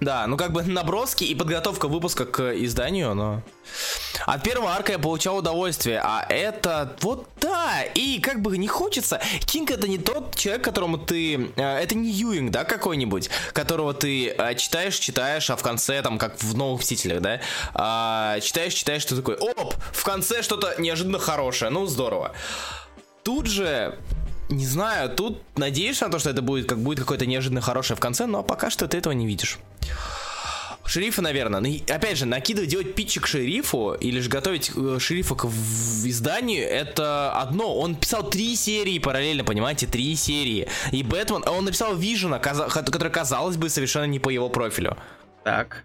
Да, 0.00 0.26
ну 0.26 0.38
как 0.38 0.52
бы 0.52 0.62
наброски 0.62 1.24
и 1.24 1.34
подготовка 1.34 1.86
выпуска 1.86 2.24
к 2.24 2.54
изданию, 2.56 3.14
но... 3.14 3.42
От 4.26 4.42
первого 4.42 4.72
арка 4.72 4.92
я 4.92 4.98
получал 4.98 5.36
удовольствие, 5.38 6.00
а 6.02 6.24
это 6.28 6.96
вот 7.00 7.28
да, 7.40 7.82
и 7.94 8.18
как 8.18 8.40
бы 8.40 8.56
не 8.56 8.66
хочется. 8.66 9.20
Кинг 9.40 9.70
это 9.70 9.86
не 9.88 9.98
тот 9.98 10.34
человек, 10.36 10.64
которому 10.64 10.98
ты... 10.98 11.50
Э, 11.56 11.78
это 11.78 11.94
не 11.94 12.10
Юинг, 12.10 12.50
да, 12.50 12.64
какой-нибудь, 12.64 13.30
которого 13.52 13.92
ты 13.92 14.28
э, 14.28 14.54
читаешь, 14.56 14.96
читаешь, 14.96 15.50
а 15.50 15.56
в 15.56 15.62
конце, 15.62 16.00
там, 16.02 16.18
как 16.18 16.42
в 16.42 16.56
Новых 16.56 16.80
Мстителях, 16.80 17.20
да, 17.20 17.40
а, 17.74 18.40
читаешь, 18.40 18.74
читаешь, 18.74 19.02
что 19.02 19.16
такое, 19.16 19.36
оп, 19.36 19.74
в 19.92 20.04
конце 20.04 20.42
что-то 20.42 20.74
неожиданно 20.78 21.18
хорошее, 21.18 21.70
ну 21.70 21.86
здорово. 21.86 22.32
Тут 23.22 23.46
же 23.46 23.98
не 24.50 24.66
знаю, 24.66 25.10
тут 25.10 25.42
надеешься 25.56 26.06
на 26.06 26.12
то, 26.12 26.18
что 26.18 26.30
это 26.30 26.42
будет 26.42 26.68
как 26.68 26.78
будет 26.78 26.98
какое-то 26.98 27.26
неожиданно 27.26 27.60
хорошее 27.60 27.96
в 27.96 28.00
конце, 28.00 28.26
но 28.26 28.42
пока 28.42 28.70
что 28.70 28.88
ты 28.88 28.98
этого 28.98 29.12
не 29.12 29.26
видишь. 29.26 29.58
Шерифа, 30.90 31.22
наверное. 31.22 31.60
Ну, 31.60 31.94
опять 31.94 32.18
же, 32.18 32.26
накидывать, 32.26 32.68
делать 32.68 32.94
питчик 32.96 33.24
шерифу 33.24 33.92
или 33.92 34.18
же 34.18 34.28
готовить 34.28 34.72
э, 34.74 34.98
шерифа 34.98 35.36
к 35.36 35.44
в 35.44 36.08
изданию, 36.08 36.68
это 36.68 37.32
одно. 37.32 37.78
Он 37.78 37.94
писал 37.94 38.28
три 38.28 38.56
серии 38.56 38.98
параллельно, 38.98 39.44
понимаете, 39.44 39.86
три 39.86 40.16
серии. 40.16 40.66
И 40.90 41.04
Бэтмен, 41.04 41.44
он 41.46 41.64
написал 41.64 41.94
Вижена, 41.94 42.40
который, 42.40 43.12
казалось 43.12 43.56
бы, 43.56 43.68
совершенно 43.68 44.06
не 44.06 44.18
по 44.18 44.30
его 44.30 44.48
профилю. 44.48 44.96
Так. 45.44 45.84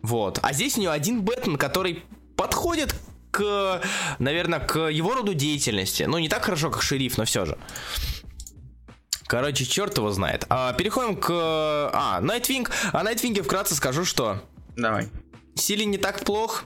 Вот. 0.00 0.38
А 0.42 0.54
здесь 0.54 0.78
у 0.78 0.80
него 0.80 0.92
один 0.92 1.20
Бэтмен, 1.20 1.58
который 1.58 2.02
подходит 2.36 2.94
к, 3.36 3.82
наверное, 4.18 4.60
к 4.60 4.88
его 4.88 5.14
роду 5.14 5.34
деятельности. 5.34 6.04
Ну, 6.04 6.18
не 6.18 6.28
так 6.28 6.44
хорошо, 6.44 6.70
как 6.70 6.82
шериф, 6.82 7.18
но 7.18 7.24
все 7.24 7.44
же. 7.44 7.58
Короче, 9.26 9.64
черт 9.64 9.98
его 9.98 10.10
знает. 10.10 10.46
А, 10.48 10.72
переходим 10.72 11.16
к... 11.16 11.28
А, 11.30 12.20
Найтвинг. 12.20 12.70
О 12.92 13.02
Найтвинге 13.02 13.42
вкратце 13.42 13.74
скажу, 13.74 14.04
что... 14.04 14.42
Давай. 14.76 15.08
Сили 15.54 15.84
не 15.84 15.98
так 15.98 16.24
плох. 16.24 16.64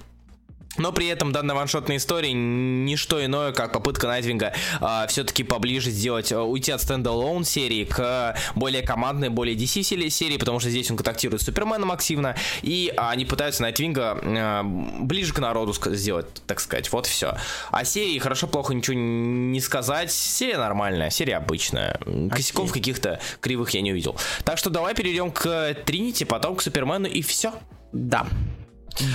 Но 0.77 0.93
при 0.93 1.09
этом 1.09 1.33
данная 1.33 1.57
ваншотная 1.57 1.97
история 1.97 2.33
не 2.33 2.97
что 2.97 3.25
иное, 3.25 3.53
как 3.53 3.73
попытка 3.73 4.07
Найтвинга 4.07 4.53
а, 4.81 5.07
все-таки 5.09 5.43
поближе 5.43 5.91
сделать, 5.91 6.33
а, 6.33 6.43
уйти 6.43 6.71
от 6.71 6.81
standalone 6.81 7.45
серии 7.45 7.85
к 7.85 8.37
более 8.55 8.83
командной, 8.83 9.31
более 9.31 9.57
DC 9.57 9.83
серии, 9.83 10.37
потому 10.37 10.61
что 10.61 10.71
здесь 10.71 10.91
он 10.91 10.97
контактирует 10.97 11.43
с 11.43 11.45
Суперменом 11.45 11.91
активно, 11.91 12.37
и 12.63 12.93
они 12.97 13.25
пытаются 13.25 13.63
Найтвинга 13.63 14.19
а, 14.23 14.63
ближе 14.63 15.35
к 15.35 15.41
народу 15.41 15.75
сделать, 15.87 16.27
так 16.47 16.61
сказать, 16.61 16.91
вот 16.93 17.07
все. 17.07 17.37
А 17.73 17.85
серии 17.85 18.19
хорошо-плохо 18.19 18.73
ничего 18.73 18.97
не 18.97 19.61
сказать, 19.61 20.13
серия 20.13 20.59
нормальная, 20.59 21.11
серия 21.11 21.37
обычная, 21.37 21.99
косяков 22.31 22.73
каких-то 22.73 23.21
кривых 23.41 23.71
я 23.71 23.81
не 23.81 23.91
увидел. 23.93 24.17
Так 24.45 24.57
что 24.57 24.71
давай 24.71 24.95
перейдем 24.95 25.33
к 25.33 25.75
Тринити, 25.85 26.25
потом 26.25 26.55
к 26.55 26.63
Супермену 26.63 27.09
и 27.09 27.23
все. 27.23 27.53
Да. 27.93 28.27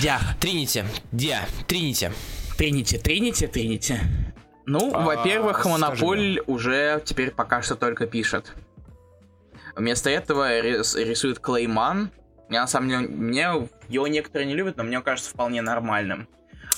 Дя. 0.00 0.20
Тринити. 0.38 0.84
Дя. 1.12 1.46
Тринити. 1.66 2.10
Тринити, 2.56 2.98
Тринити, 2.98 3.46
Тринити. 3.46 4.00
Ну, 4.66 4.90
а, 4.92 5.04
во-первых, 5.04 5.64
Монополь 5.64 6.40
уже 6.46 7.00
теперь 7.04 7.30
пока 7.30 7.62
что 7.62 7.76
только 7.76 8.06
пишет. 8.06 8.52
Вместо 9.76 10.10
этого 10.10 10.60
рис 10.60 10.96
рисует 10.96 11.38
Клейман. 11.38 12.10
Я 12.50 12.62
на 12.62 12.66
самом 12.66 12.88
деле, 12.88 13.08
мне 13.08 13.48
его 13.88 14.06
некоторые 14.08 14.46
не 14.46 14.54
любят, 14.54 14.76
но 14.76 14.84
мне 14.84 15.00
кажется 15.00 15.30
вполне 15.30 15.62
нормальным. 15.62 16.28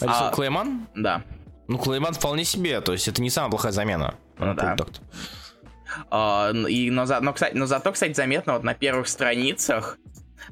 А, 0.01 0.29
а 0.29 0.33
Клейман? 0.33 0.87
Да. 0.95 1.23
Ну, 1.69 1.79
Клейман 1.79 2.15
вполне 2.15 2.45
себе, 2.45 2.81
то 2.81 2.93
есть 2.93 3.09
это 3.09 3.23
не 3.23 3.31
самая 3.31 3.51
плохая 3.51 3.73
замена. 3.73 4.15
Ну, 4.39 4.55
да. 4.55 4.77
А, 6.11 6.51
и, 6.51 6.91
но, 6.91 7.07
за, 7.07 7.21
но, 7.21 7.33
кстати, 7.33 7.55
но 7.55 7.67
зато, 7.67 7.93
кстати, 7.93 8.13
заметно 8.13 8.55
вот 8.55 8.65
на 8.65 8.75
первых 8.75 9.09
страницах 9.09 9.99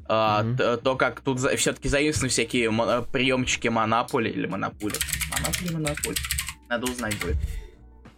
mm-hmm. 0.09 0.77
то, 0.77 0.95
как 0.95 1.21
тут 1.21 1.39
за, 1.39 1.55
все-таки 1.57 1.89
заимствованы 1.89 2.29
всякие 2.29 2.69
мо- 2.69 3.01
приемчики 3.01 3.67
Монополи 3.67 4.29
или 4.29 4.47
Монополи. 4.47 4.95
Монополи, 5.31 5.73
Монополи. 5.73 6.15
Надо 6.69 6.91
узнать 6.91 7.17
будет. 7.19 7.37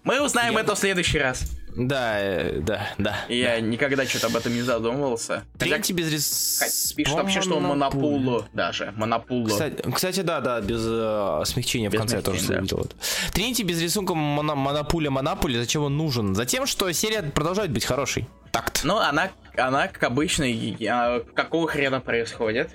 Мы 0.04 0.22
узнаем 0.24 0.54
Я... 0.54 0.62
это 0.62 0.76
в 0.76 0.80
следующий 0.80 1.20
раз. 1.20 1.52
Да, 1.76 2.20
э, 2.20 2.60
да, 2.62 2.90
да. 2.98 3.16
Я 3.30 3.56
да. 3.56 3.60
никогда 3.60 4.06
что-то 4.06 4.28
об 4.28 4.36
этом 4.36 4.54
не 4.54 4.62
задумывался. 4.62 5.44
Третий 5.58 5.94
без 5.94 6.12
рис... 6.12 6.94
Пишет 6.96 7.14
вообще, 7.14 7.42
что 7.42 7.60
монопулу 7.60 8.46
даже. 8.54 8.92
Монопулу. 8.96 9.48
Кстати, 9.48 9.84
кстати, 9.94 10.22
да, 10.22 10.42
да, 10.42 10.62
без 10.62 10.82
э, 10.84 11.42
смягчения 11.46 11.90
без 11.90 11.98
в 11.98 12.02
конце 12.02 12.22
тоже 12.22 12.48
да. 12.48 12.60
видел. 12.60 12.88
Тринити 13.34 13.62
без 13.62 13.82
рисунка 13.82 14.16
моно 14.16 14.56
монопуля 14.56 15.12
монопули. 15.12 15.58
Зачем 15.60 15.84
он 15.84 15.96
нужен? 15.96 16.34
Затем, 16.34 16.66
что 16.66 16.92
серия 16.92 17.22
продолжает 17.22 17.72
быть 17.72 17.86
хорошей. 17.86 18.28
Такт. 18.52 18.82
Ну, 18.84 18.98
она, 18.98 19.30
она 19.60 19.88
как 19.88 20.04
обычно, 20.04 20.44
я, 20.44 21.22
какого 21.34 21.68
хрена 21.68 22.00
происходит? 22.02 22.72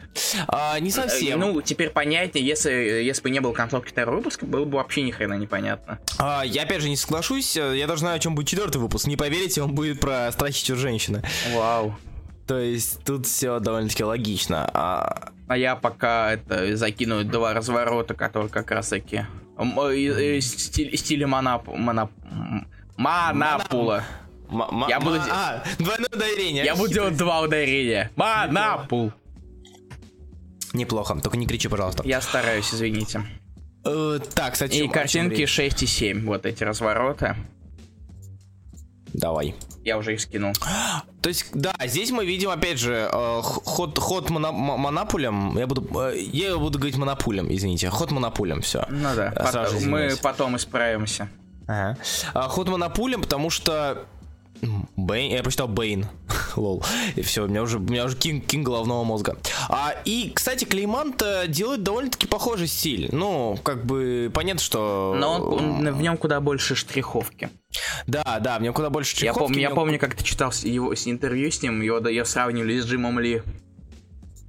А, 0.48 0.78
не 0.78 0.90
совсем. 0.90 1.40
Ну, 1.40 1.62
теперь 1.62 1.90
понятнее, 1.90 2.46
если, 2.46 2.70
если 2.70 3.22
бы 3.22 3.30
не 3.30 3.40
был 3.40 3.52
концовки 3.52 3.90
второго 3.90 4.16
выпуска, 4.16 4.46
было 4.46 4.64
бы 4.64 4.76
вообще 4.78 5.02
ни 5.02 5.10
хрена 5.10 5.34
непонятно. 5.34 5.98
А, 6.18 6.42
я 6.44 6.62
опять 6.62 6.82
же 6.82 6.88
не 6.88 6.96
соглашусь, 6.96 7.56
я 7.56 7.86
даже 7.86 8.00
знаю, 8.00 8.16
о 8.16 8.18
чем 8.18 8.34
будет 8.34 8.48
четвертый 8.48 8.78
выпуск. 8.78 9.06
Не 9.06 9.16
поверите, 9.16 9.62
он 9.62 9.74
будет 9.74 10.00
про 10.00 10.30
страхи 10.32 10.74
женщины. 10.74 11.22
Вау. 11.54 11.94
То 12.46 12.58
есть 12.58 13.02
тут 13.04 13.26
все 13.26 13.58
довольно-таки 13.58 14.04
логично. 14.04 14.68
А... 14.74 15.30
а 15.48 15.56
я 15.56 15.76
пока 15.76 16.34
это 16.34 16.76
закину 16.76 17.24
два 17.24 17.54
разворота, 17.54 18.14
которые 18.14 18.50
как 18.50 18.70
раз 18.70 18.88
таки 18.88 19.24
стиль, 20.40 20.96
стиле 20.96 21.26
монап... 21.26 21.66
монап... 21.68 22.10
Я 24.88 25.00
буду... 25.00 25.20
А, 25.30 25.62
двойное 25.78 26.08
ударение. 26.12 26.64
Я 26.64 26.76
буду 26.76 26.92
делать 26.92 27.16
два 27.16 27.40
ударения. 27.40 28.10
Манапул. 28.16 29.12
Неплохо, 30.72 31.18
только 31.20 31.36
не 31.36 31.46
кричи, 31.46 31.68
пожалуйста. 31.68 32.02
Я 32.04 32.20
стараюсь, 32.20 32.74
извините. 32.74 33.24
Э, 33.84 34.18
так, 34.34 34.54
кстати. 34.54 34.76
И 34.78 34.88
картинки 34.88 35.46
6 35.46 35.82
и 35.82 35.86
7, 35.86 36.26
вот 36.26 36.46
эти 36.46 36.64
развороты. 36.64 37.36
Давай. 39.12 39.54
Я 39.84 39.98
уже 39.98 40.14
их 40.14 40.20
скинул. 40.20 40.52
То 41.22 41.28
есть, 41.28 41.50
да, 41.52 41.74
здесь 41.84 42.10
мы 42.10 42.26
видим, 42.26 42.50
опять 42.50 42.78
же, 42.78 43.08
э, 43.12 43.40
ход, 43.42 43.98
ход 43.98 44.30
моно, 44.30 44.50
монопулем. 44.52 45.56
Я 45.56 45.66
буду, 45.66 45.86
э, 46.00 46.18
я 46.18 46.56
буду 46.56 46.78
говорить 46.78 46.96
монопулем, 46.96 47.54
извините. 47.54 47.90
Ход 47.90 48.10
монопулем, 48.10 48.60
все. 48.62 48.84
Ну 48.88 49.14
да, 49.14 49.32
потом, 49.36 49.88
мы 49.88 50.14
потом 50.20 50.56
исправимся. 50.56 51.28
Ага. 51.66 51.96
А, 52.34 52.48
ход 52.48 52.68
Манапулем, 52.68 53.22
потому 53.22 53.50
что 53.50 54.06
Бэйн, 54.96 55.32
я 55.32 55.42
прочитал 55.42 55.68
Бэйн, 55.68 56.06
lol, 56.56 56.84
и 57.16 57.22
все, 57.22 57.44
у 57.44 57.48
меня 57.48 57.62
уже, 57.62 57.78
у 57.78 57.82
меня 57.82 58.04
уже 58.04 58.16
кинг, 58.16 58.46
кинг 58.46 58.66
головного 58.66 59.04
мозга. 59.04 59.36
А, 59.68 59.94
и, 60.04 60.30
кстати, 60.34 60.64
Клей 60.64 60.93
Манн 60.93 61.22
делает 61.48 61.82
довольно-таки 61.82 62.26
похожий 62.26 62.66
стиль, 62.66 63.08
ну, 63.12 63.58
как 63.62 63.84
бы, 63.84 64.30
понятно, 64.32 64.60
что... 64.62 65.16
Но 65.18 65.40
он, 65.40 65.86
он, 65.86 65.94
в 65.94 66.02
нем 66.02 66.16
куда 66.16 66.40
больше 66.40 66.74
штриховки. 66.74 67.50
Да, 68.06 68.38
да, 68.40 68.58
в 68.58 68.62
нем 68.62 68.74
куда 68.74 68.90
больше 68.90 69.16
штриховки. 69.16 69.52
Я, 69.52 69.58
пом- 69.58 69.62
я 69.62 69.68
нем... 69.68 69.76
помню, 69.76 69.98
как 69.98 70.14
ты 70.14 70.24
читал 70.24 70.52
его 70.62 70.94
с 70.94 71.06
интервью 71.06 71.50
с 71.50 71.62
ним, 71.62 71.80
его, 71.80 72.06
ее 72.08 72.24
сравнивали 72.24 72.80
с 72.80 72.86
Джимом 72.86 73.18
Ли. 73.18 73.42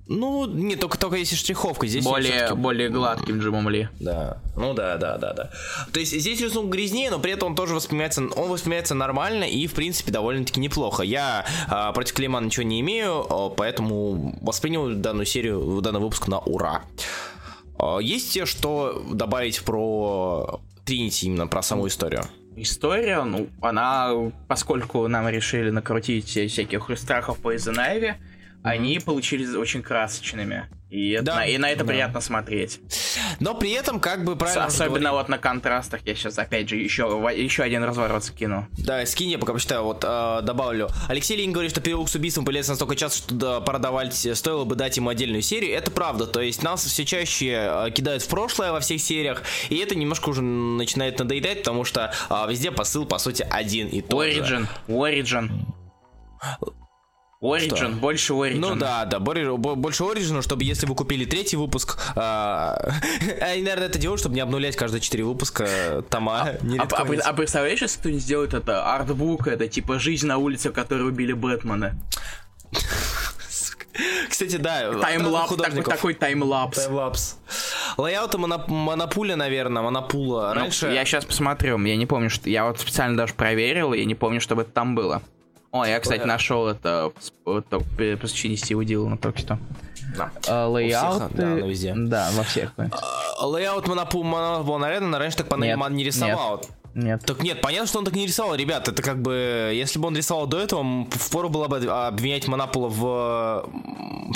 Ну, 0.08 0.46
не 0.46 0.76
только 0.76 1.00
только 1.00 1.18
если 1.18 1.36
штриховка, 1.36 1.88
здесь 1.88 2.04
более 2.04 2.54
более 2.54 2.90
гладким 2.90 3.40
Джимом 3.40 3.70
Ли. 3.70 3.90
Да. 4.00 4.38
Ну 4.56 4.74
да, 4.74 4.98
да, 4.98 5.18
да, 5.18 5.34
да. 5.34 5.50
То 5.92 6.00
есть 6.00 6.12
здесь 6.20 6.40
рисунок 6.42 6.72
грязнее, 6.72 7.10
но 7.10 7.20
при 7.20 7.32
этом 7.32 7.50
он 7.50 7.56
тоже 7.56 7.74
воспринимается, 7.74 8.22
он 8.22 8.50
воспринимается 8.50 8.94
нормально 8.94 9.46
и 9.46 9.66
в 9.66 9.74
принципе 9.74 10.12
довольно-таки 10.12 10.60
неплохо. 10.60 11.02
Я 11.02 11.46
а, 11.68 11.92
против 11.92 12.14
Клейма 12.14 12.40
ничего 12.40 12.64
не 12.64 12.82
имею, 12.82 13.26
а, 13.30 13.50
поэтому 13.50 14.38
воспринял 14.42 14.90
данную 14.94 15.26
серию, 15.26 15.82
данный 15.82 16.00
выпуск 16.00 16.28
на 16.28 16.40
ура. 16.40 16.84
А, 17.80 17.98
есть 17.98 18.32
те, 18.32 18.46
что 18.46 19.04
добавить 19.12 19.62
про 19.64 20.62
Тринити 20.86 21.26
именно 21.26 21.48
про 21.48 21.64
саму 21.64 21.88
историю? 21.88 22.26
История, 22.56 23.24
ну, 23.24 23.50
она, 23.60 24.32
поскольку 24.48 25.08
нам 25.08 25.28
решили 25.28 25.72
накрутить 25.72 26.28
всяких 26.28 26.90
страхов 26.98 27.40
по 27.40 27.56
Изенайве, 27.56 28.18
они 28.66 29.00
получились 29.00 29.54
очень 29.54 29.84
красочными. 29.84 30.68
И, 30.90 31.20
да, 31.22 31.46
и 31.46 31.58
на 31.58 31.70
это 31.70 31.84
да. 31.84 31.92
приятно 31.92 32.22
смотреть. 32.22 32.80
Но 33.40 33.54
при 33.54 33.72
этом, 33.72 34.00
как 34.00 34.24
бы 34.24 34.36
правильно. 34.36 34.66
Особенно 34.66 35.12
вот 35.12 35.30
на 35.30 35.38
контрастах. 35.38 36.02
Я 36.06 36.16
сейчас 36.16 36.40
опять 36.40 36.70
же 36.70 36.78
еще, 36.78 37.04
еще 37.36 37.64
один 37.64 37.84
разворот 37.84 38.24
скину. 38.24 38.68
Да, 38.78 39.06
скинь, 39.06 39.30
я 39.30 39.38
пока 39.38 39.54
почитаю, 39.54 39.84
вот 39.84 40.04
э, 40.08 40.40
добавлю. 40.42 40.90
Алексей 41.08 41.38
Лин 41.38 41.52
говорит, 41.52 41.72
что 41.72 41.82
переулок 41.82 42.08
с 42.10 42.16
убийством 42.16 42.46
появляется 42.46 42.72
настолько 42.72 42.96
часто, 42.96 43.18
что 43.18 43.36
да, 43.36 43.60
продавать 43.62 44.16
стоило 44.16 44.64
бы 44.64 44.76
дать 44.76 44.98
ему 44.98 45.10
отдельную 45.10 45.42
серию. 45.42 45.76
Это 45.76 45.92
правда. 45.92 46.26
То 46.26 46.42
есть 46.42 46.64
нас 46.64 46.86
все 46.86 47.06
чаще 47.06 47.70
э, 47.70 47.92
кидают 47.92 48.24
в 48.24 48.28
прошлое 48.28 48.72
во 48.72 48.80
всех 48.80 49.02
сериях. 49.02 49.44
И 49.70 49.78
это 49.78 49.96
немножко 49.96 50.30
уже 50.30 50.42
начинает 50.42 51.20
надоедать, 51.20 51.60
потому 51.60 51.84
что 51.84 52.14
э, 52.30 52.46
везде 52.50 52.72
посыл, 52.72 53.06
по 53.06 53.18
сути, 53.20 53.46
один 53.50 53.90
и 53.90 54.02
тот 54.02 54.26
Origin. 54.26 54.46
же. 54.46 54.68
Origin. 54.88 55.52
Origin, 57.46 57.76
что? 57.76 57.90
больше 57.90 58.34
Origin. 58.34 58.60
Ну 58.60 58.76
да, 58.76 59.06
да, 59.06 59.20
больше 59.20 60.04
Origin, 60.04 60.42
чтобы 60.42 60.64
если 60.64 60.86
вы 60.86 60.96
купили 60.96 61.26
третий 61.26 61.58
выпуск, 61.58 62.00
а, 62.16 62.78
они, 63.42 63.62
наверное, 63.64 63.88
это 63.88 64.00
делают, 64.00 64.20
чтобы 64.20 64.36
не 64.36 64.42
обнулять 64.42 64.76
каждые 64.76 65.02
четыре 65.02 65.24
выпуска 65.24 66.04
тома. 66.10 66.42
А, 66.42 66.58
а, 66.80 66.88
а, 66.92 67.30
а 67.30 67.34
представляешь, 67.34 67.82
если 67.82 68.00
кто-нибудь 68.00 68.24
сделает 68.24 68.54
это, 68.54 68.94
артбук, 68.94 69.48
это 69.48 69.68
типа 69.68 70.00
жизнь 70.00 70.28
на 70.28 70.38
улице, 70.38 70.70
в 70.70 70.74
которой 70.74 71.08
убили 71.08 71.34
Бэтмена? 71.34 71.96
Кстати, 74.30 74.58
да. 74.58 74.94
Timelapse, 75.00 75.56
такой, 75.56 75.84
такой 75.84 76.14
timelapse. 76.14 76.78
Timelapse. 76.78 77.38
Layout'ы 77.98 78.38
Манап- 78.38 78.68
Манапуля, 78.68 79.36
наверное, 79.36 79.82
Манапула. 79.82 80.52
Ну, 80.54 80.62
Раньше... 80.62 80.88
Я 80.88 81.06
сейчас 81.06 81.24
посмотрю, 81.24 81.82
я 81.86 81.96
не 81.96 82.06
помню, 82.06 82.30
что... 82.30 82.50
Я 82.50 82.66
вот 82.66 82.80
специально 82.80 83.16
даже 83.16 83.34
проверил, 83.34 83.94
я 83.94 84.04
не 84.04 84.16
помню, 84.16 84.42
чтобы 84.42 84.64
это 84.64 84.72
там 84.72 84.96
было. 84.96 85.22
О, 85.76 85.86
я, 85.86 86.00
кстати, 86.00 86.22
Layout. 86.22 86.28
нашел 86.28 86.68
это, 86.70 87.12
посвящение 88.16 88.58
Стива 88.58 88.86
Диллона 88.86 89.18
только 89.18 89.40
что. 89.40 89.60
Да. 90.16 90.32
Uh, 90.44 90.72
layout. 90.72 91.36
Да, 91.36 91.46
на 91.46 91.66
везде. 91.66 91.94
Да, 91.94 92.30
во 92.32 92.44
всех. 92.44 92.72
Uh, 92.78 92.90
layout 93.42 93.86
Манапул 93.86 94.24
Арена 94.82 95.20
раньше 95.20 95.36
так 95.36 95.50
не 95.58 96.06
рисовал. 96.06 96.58
Нет. 96.58 96.70
Нет. 96.94 97.26
Так 97.26 97.44
нет, 97.44 97.60
понятно, 97.60 97.88
что 97.88 98.00
он 98.00 98.06
так 98.06 98.14
не 98.14 98.26
рисовал, 98.26 98.56
ребят. 98.56 98.88
Это 98.88 99.04
как 99.04 99.22
бы, 99.22 99.70
если 99.74 100.00
бы 100.00 100.08
он 100.08 100.16
рисовал 100.16 100.48
до 100.48 100.62
этого, 100.62 101.06
впору 101.12 101.50
было 101.50 101.68
бы 101.68 101.80
обвинять 101.80 102.48
Манапула 102.48 102.88
в 102.88 103.70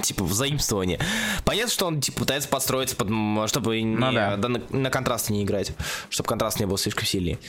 типа 0.03 0.25
в 0.25 0.33
заимствовании. 0.33 0.99
Понятно, 1.45 1.71
что 1.71 1.85
он 1.85 2.01
типа 2.01 2.19
пытается 2.19 2.49
подстроиться, 2.49 2.97
под, 2.97 3.07
чтобы 3.47 3.81
ну, 3.81 4.09
не, 4.09 4.15
да. 4.15 4.35
Да, 4.35 4.49
на, 4.49 4.61
на 4.71 4.89
контраст 4.89 5.29
не 5.29 5.43
играть, 5.43 5.71
чтобы 6.09 6.27
контраст 6.27 6.59
не 6.59 6.65
был 6.65 6.77
слишком 6.77 7.05
сильный. 7.05 7.39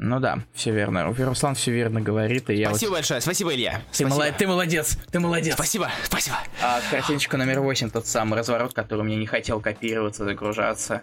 Ну 0.00 0.20
да, 0.20 0.38
все 0.54 0.72
верно. 0.72 1.12
Руслан 1.12 1.56
все 1.56 1.72
верно 1.72 2.00
говорит. 2.00 2.48
И 2.50 2.54
я 2.54 2.68
спасибо 2.68 2.90
вот... 2.90 2.96
большое, 2.98 3.20
спасибо, 3.20 3.52
Илья. 3.52 3.82
Ты, 3.90 4.04
спасибо. 4.04 4.10
Молод... 4.10 4.36
ты 4.38 4.46
молодец, 4.46 4.98
ты 5.10 5.18
молодец. 5.18 5.54
Спасибо, 5.54 5.90
спасибо. 6.04 6.36
А 6.62 6.80
картиночка 6.88 7.36
номер 7.36 7.60
8, 7.60 7.90
тот 7.90 8.06
самый 8.06 8.38
разворот, 8.38 8.72
который 8.74 9.02
мне 9.02 9.16
не 9.16 9.26
хотел 9.26 9.60
копироваться, 9.60 10.24
загружаться. 10.24 11.02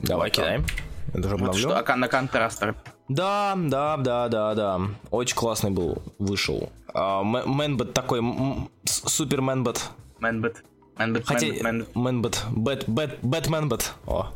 Давай, 0.00 0.28
вот 0.28 0.36
кидаем. 0.36 0.66
Это 1.14 1.36
вот 1.36 1.56
что, 1.56 1.82
а 1.84 1.96
на 1.96 2.08
контрастер. 2.08 2.76
Да, 3.08 3.54
да, 3.56 3.96
да, 3.96 4.28
да, 4.28 4.54
да. 4.54 4.80
Очень 5.10 5.36
классный 5.36 5.70
был, 5.70 6.02
вышел. 6.18 6.70
Uh, 6.92 7.24
Мэнбэт 7.24 7.94
такой, 7.94 8.20
супер 8.84 9.40
Мэнбэт. 9.40 9.84
Мэнбэт. 10.18 10.62
Мэнбэт, 10.98 11.26
Хотя, 11.26 11.46
Мэнбэт, 11.94 12.44
Бэт, 12.50 12.84
Бэт, 12.86 13.18
Бэтмэнбэт. 13.22 13.94
О, 14.06 14.30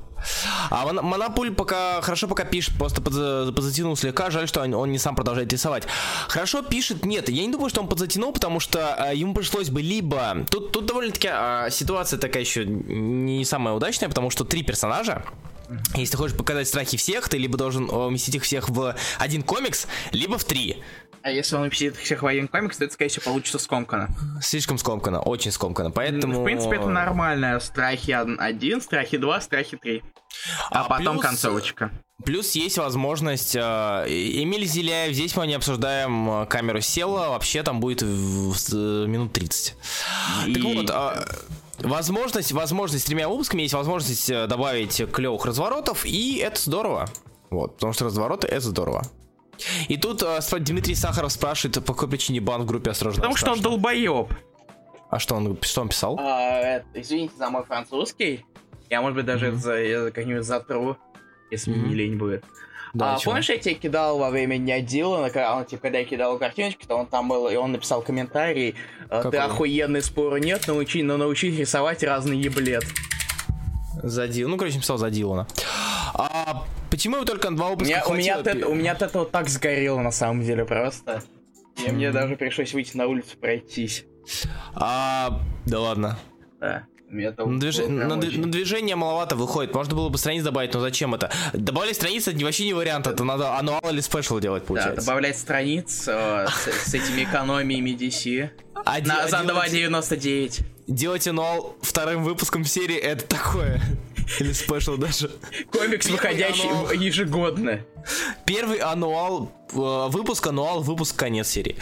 а 0.70 0.92
Манапуль 0.92 1.52
пока 1.52 2.00
хорошо 2.02 2.28
пока 2.28 2.44
пишет, 2.44 2.76
просто 2.78 3.00
подзатянул 3.00 3.96
слегка. 3.96 4.30
Жаль, 4.30 4.48
что 4.48 4.62
он, 4.62 4.74
он 4.74 4.92
не 4.92 4.98
сам 4.98 5.14
продолжает 5.14 5.52
рисовать. 5.52 5.84
Хорошо 6.28 6.62
пишет, 6.62 7.04
нет, 7.04 7.28
я 7.28 7.42
не 7.44 7.52
думаю, 7.52 7.70
что 7.70 7.80
он 7.80 7.88
подзатянул, 7.88 8.32
потому 8.32 8.60
что 8.60 8.94
а, 8.94 9.12
ему 9.12 9.34
пришлось 9.34 9.70
бы 9.70 9.82
либо... 9.82 10.44
Тут, 10.50 10.72
тут 10.72 10.86
довольно-таки 10.86 11.28
а, 11.30 11.70
ситуация 11.70 12.18
такая 12.18 12.42
еще 12.42 12.64
не 12.64 13.44
самая 13.44 13.74
удачная, 13.74 14.08
потому 14.08 14.30
что 14.30 14.44
три 14.44 14.62
персонажа, 14.62 15.24
если 15.94 16.12
ты 16.12 16.16
хочешь 16.16 16.36
показать 16.36 16.68
страхи 16.68 16.96
всех, 16.96 17.28
ты 17.28 17.38
либо 17.38 17.56
должен 17.56 17.88
уместить 17.88 18.34
их 18.34 18.42
всех 18.42 18.68
в 18.68 18.94
один 19.18 19.42
комикс, 19.42 19.86
либо 20.12 20.38
в 20.38 20.44
три. 20.44 20.82
А 21.22 21.30
если 21.30 21.54
он 21.54 21.62
напишет 21.62 21.96
всех 21.96 22.22
в 22.22 22.26
один 22.26 22.48
комикс, 22.48 22.78
то 22.78 22.84
это, 22.84 22.94
скорее 22.94 23.08
всего, 23.08 23.24
получится 23.26 23.58
скомкано. 23.58 24.08
Слишком 24.40 24.76
скомкано, 24.76 25.20
очень 25.20 25.52
скомкано, 25.52 25.92
поэтому... 25.92 26.40
В 26.40 26.44
принципе, 26.44 26.76
это 26.76 26.88
нормально. 26.88 27.60
Страхи 27.60 28.10
один, 28.10 28.80
страхи 28.80 29.18
два, 29.18 29.40
страхи 29.40 29.76
три. 29.76 30.02
А, 30.70 30.80
а 30.80 30.84
потом 30.88 31.16
плюс, 31.16 31.26
концовочка. 31.26 31.90
Плюс 32.24 32.52
есть 32.52 32.78
возможность... 32.78 33.56
Э, 33.56 34.04
Эмиль 34.08 34.66
Зеляев, 34.66 35.14
здесь 35.14 35.36
мы 35.36 35.46
не 35.46 35.54
обсуждаем 35.54 36.42
э, 36.42 36.46
камеру 36.46 36.80
села, 36.80 37.28
вообще 37.30 37.62
там 37.62 37.80
будет 37.80 38.02
в, 38.02 38.52
в, 38.52 39.06
минут 39.06 39.32
30. 39.32 39.74
И... 40.46 40.54
Так 40.54 40.62
вот... 40.64 40.90
Э, 40.90 41.24
возможность, 41.78 42.52
возможность 42.52 43.04
с 43.04 43.06
тремя 43.06 43.28
выпусками 43.28 43.62
есть 43.62 43.74
возможность 43.74 44.30
э, 44.30 44.46
добавить 44.46 45.02
клевых 45.12 45.44
разворотов, 45.44 46.04
и 46.04 46.38
это 46.38 46.60
здорово. 46.60 47.08
Вот, 47.50 47.74
потому 47.74 47.92
что 47.92 48.04
развороты 48.04 48.46
это 48.46 48.60
здорово. 48.60 49.02
И 49.88 49.96
тут 49.96 50.22
э, 50.22 50.40
Дмитрий 50.58 50.94
Сахаров 50.94 51.32
спрашивает, 51.32 51.84
по 51.84 51.94
какой 51.94 52.08
причине 52.08 52.40
бан 52.40 52.62
в 52.62 52.66
группе 52.66 52.90
осторожно. 52.90 53.20
Потому 53.20 53.36
что 53.36 53.52
он 53.52 53.60
долбоеб. 53.60 54.32
А 55.10 55.18
что 55.18 55.34
он, 55.34 55.58
что 55.60 55.82
он 55.82 55.88
писал? 55.88 56.18
А, 56.18 56.58
это, 56.60 56.86
извините 56.94 57.34
за 57.36 57.50
мой 57.50 57.64
французский. 57.64 58.46
Я, 58.92 59.00
может 59.00 59.16
быть, 59.16 59.24
даже 59.24 59.46
mm-hmm. 59.46 59.70
это 59.70 60.10
как-нибудь 60.10 60.44
затру, 60.44 60.98
если 61.50 61.72
mm-hmm. 61.72 61.88
не 61.88 61.94
лень 61.94 62.18
будет. 62.18 62.44
Да, 62.92 63.14
а, 63.14 63.18
помнишь, 63.18 63.48
я 63.48 63.56
тебе 63.56 63.74
кидал 63.74 64.18
во 64.18 64.28
время 64.28 64.58
Дня 64.58 64.82
Дилана, 64.82 65.30
он, 65.56 65.64
типа, 65.64 65.84
когда 65.84 66.00
я 66.00 66.04
кидал 66.04 66.38
картиночки, 66.38 66.84
то 66.84 66.96
он 66.96 67.06
там 67.06 67.26
был, 67.26 67.48
и 67.48 67.56
он 67.56 67.72
написал 67.72 68.02
комментарий, 68.02 68.74
«Э, 69.08 69.22
Какой? 69.22 69.30
ты 69.30 69.36
охуенный, 69.38 70.02
спору 70.02 70.36
нет, 70.36 70.66
научи, 70.66 71.02
но 71.02 71.16
научись 71.16 71.58
рисовать 71.58 72.02
разный 72.02 72.36
еблет. 72.36 72.84
За 74.02 74.28
Дилана, 74.28 74.52
ну, 74.52 74.58
короче, 74.58 74.74
написал 74.74 74.98
за 74.98 75.08
Дилана. 75.08 75.48
А 76.12 76.66
почему 76.90 77.20
вы 77.20 77.24
только 77.24 77.50
два 77.50 77.70
выпуска 77.70 77.94
меня, 77.94 78.06
у, 78.06 78.12
меня 78.12 78.36
от, 78.36 78.46
у 78.62 78.74
меня 78.74 78.92
от 78.92 79.00
этого 79.00 79.24
так 79.24 79.48
сгорело, 79.48 80.00
на 80.00 80.12
самом 80.12 80.42
деле, 80.42 80.66
просто. 80.66 81.22
И 81.78 81.80
mm-hmm. 81.88 81.92
мне 81.92 82.12
даже 82.12 82.36
пришлось 82.36 82.74
выйти 82.74 82.94
на 82.98 83.06
улицу 83.06 83.38
пройтись. 83.40 84.04
А, 84.74 85.40
да 85.64 85.80
ладно. 85.80 86.18
Да. 86.60 86.86
Это 87.12 87.44
на, 87.44 87.60
движ... 87.60 87.78
на, 87.78 88.18
очень... 88.18 88.40
на 88.40 88.50
движение 88.50 88.96
маловато 88.96 89.36
выходит. 89.36 89.74
Можно 89.74 89.94
было 89.94 90.08
бы 90.08 90.18
страниц 90.18 90.42
добавить, 90.42 90.72
но 90.72 90.80
зачем 90.80 91.14
это? 91.14 91.30
Добавлять 91.52 91.96
страниц 91.96 92.26
это 92.28 92.42
вообще 92.44 92.64
не 92.64 92.72
вариант. 92.72 93.06
Это 93.06 93.24
надо 93.24 93.56
annual 93.58 93.80
или 93.90 94.00
special 94.00 94.38
делать, 94.38 94.64
получается. 94.64 94.96
Да, 94.96 95.06
добавлять 95.06 95.38
страниц 95.38 96.04
э, 96.08 96.46
с, 96.48 96.90
с 96.90 96.94
этими 96.94 97.24
экономиями 97.24 97.90
DC. 97.90 98.50
Один, 98.84 99.08
на, 99.08 99.28
за 99.28 99.36
2.99. 99.38 100.62
Делать 100.86 101.28
annual 101.28 101.76
вторым 101.82 102.24
выпуском 102.24 102.64
серии 102.64 102.96
это 102.96 103.26
такое. 103.26 103.80
Или 104.40 104.52
special 104.52 104.96
даже. 104.96 105.30
Комикс, 105.70 106.08
выходящий 106.08 106.68
annual... 106.68 106.92
ежегодно. 106.92 107.80
Первый 108.44 108.78
annual, 108.78 109.52
э, 109.72 110.08
выпуск, 110.08 110.46
annual, 110.46 110.82
выпуск, 110.82 111.16
конец 111.16 111.48
серии. 111.48 111.76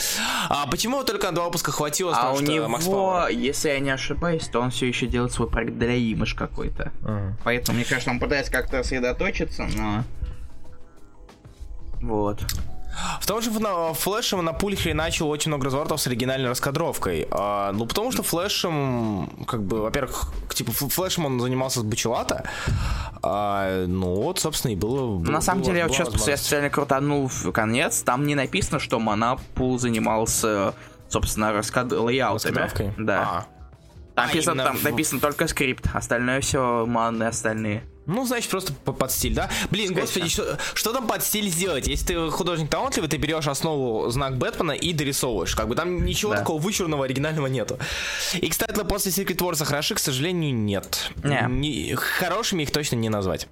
А 0.49 0.67
почему 0.67 1.03
только 1.05 1.27
на 1.29 1.33
два 1.33 1.45
выпуска 1.47 1.73
хватило? 1.73 2.15
А 2.15 2.33
у 2.33 2.41
него, 2.41 2.69
Макс 2.69 2.87
если 3.31 3.69
я 3.69 3.79
не 3.81 3.91
ошибаюсь, 3.91 4.49
то 4.49 4.61
он 4.61 4.71
все 4.71 4.87
еще 4.87 5.07
делает 5.07 5.33
свой 5.33 5.49
проект 5.49 5.75
для 5.79 5.95
имыш 5.95 6.35
какой-то. 6.35 6.93
Uh-huh. 7.03 7.33
Поэтому, 7.45 7.77
мне 7.77 7.85
кажется, 7.85 8.11
он 8.11 8.21
пытается 8.21 8.53
как-то 8.53 8.83
сосредоточиться, 8.83 9.69
но... 9.75 10.05
Вот. 12.01 12.41
В 13.21 13.27
том 13.27 13.41
же 13.41 13.51
Флэшем 13.51 14.45
на 14.45 14.53
пульхере 14.53 14.95
начал 14.95 15.29
очень 15.29 15.51
много 15.51 15.67
разворотов 15.67 16.01
с 16.01 16.07
оригинальной 16.07 16.49
раскадровкой. 16.49 17.29
А, 17.31 17.73
ну, 17.73 17.87
потому 17.87 18.13
что 18.13 18.23
Флэшем, 18.23 19.45
как 19.47 19.63
бы, 19.63 19.81
во-первых, 19.83 20.33
типа, 20.53 20.73
Флэшем 20.73 21.27
он 21.27 21.41
занимался 21.41 21.81
с 21.81 21.83
Бачелата. 21.83 22.45
А, 23.23 23.87
ну, 23.87 24.15
вот, 24.17 24.39
собственно, 24.39 24.73
и 24.73 24.77
было... 24.77 25.19
было 25.19 25.33
на 25.33 25.41
самом 25.41 25.61
было, 25.63 25.67
деле, 25.71 25.79
я 25.81 25.87
вот 25.87 25.97
сейчас 25.97 26.29
я 26.29 26.37
специально 26.37 26.71
крутанул 26.71 27.29
в 27.29 27.53
конец, 27.53 28.03
там 28.03 28.27
не 28.27 28.35
написано, 28.35 28.79
что 28.79 28.99
Манапул 28.99 29.79
занимался, 29.79 30.75
собственно, 31.09 31.53
раскад... 31.53 31.93
лейаутами. 31.93 32.57
Раскадровкой? 32.59 33.05
Да. 33.05 33.21
А. 33.23 33.47
Там, 34.15 34.25
А, 34.25 34.27
написано, 34.27 34.65
там 34.65 34.77
в- 34.77 34.83
написано 34.83 35.21
только 35.21 35.47
скрипт, 35.47 35.87
остальное 35.95 36.41
все 36.41 36.85
маны 36.87 37.25
остальные. 37.25 37.85
Ну, 38.11 38.27
значит, 38.27 38.51
просто 38.51 38.73
по- 38.85 38.93
под 38.93 39.11
стиль, 39.13 39.35
да? 39.35 39.49
Блин, 39.71 39.87
Скорее 39.89 40.01
господи, 40.03 40.29
что, 40.29 40.59
что 40.75 40.93
там 40.93 41.07
под 41.07 41.23
стиль 41.23 41.49
сделать? 41.49 41.87
Если 41.87 42.07
ты 42.07 42.31
художник 42.31 42.69
талантливый, 42.69 43.09
ты 43.09 43.17
берешь 43.17 43.47
основу 43.47 44.11
знак 44.11 44.37
Бэтмена 44.37 44.73
и 44.73 44.93
дорисовываешь. 44.93 45.55
Как 45.55 45.69
бы 45.69 45.75
там 45.77 46.05
ничего 46.05 46.33
Да. 46.33 46.39
такого 46.39 46.61
вычурного, 46.61 47.05
оригинального 47.05 47.47
нету. 47.47 47.79
И, 48.35 48.49
кстати, 48.49 48.83
после 48.85 49.13
Secret 49.13 49.37
Wars 49.39 49.65
хороши, 49.65 49.95
к 49.95 49.99
сожалению, 49.99 50.55
нет. 50.55 51.11
Не. 51.23 51.47
Не- 51.49 51.95
хорошими 51.95 52.63
их 52.65 52.71
точно 52.71 52.97
не 52.97 53.09
назвать. 53.09 53.47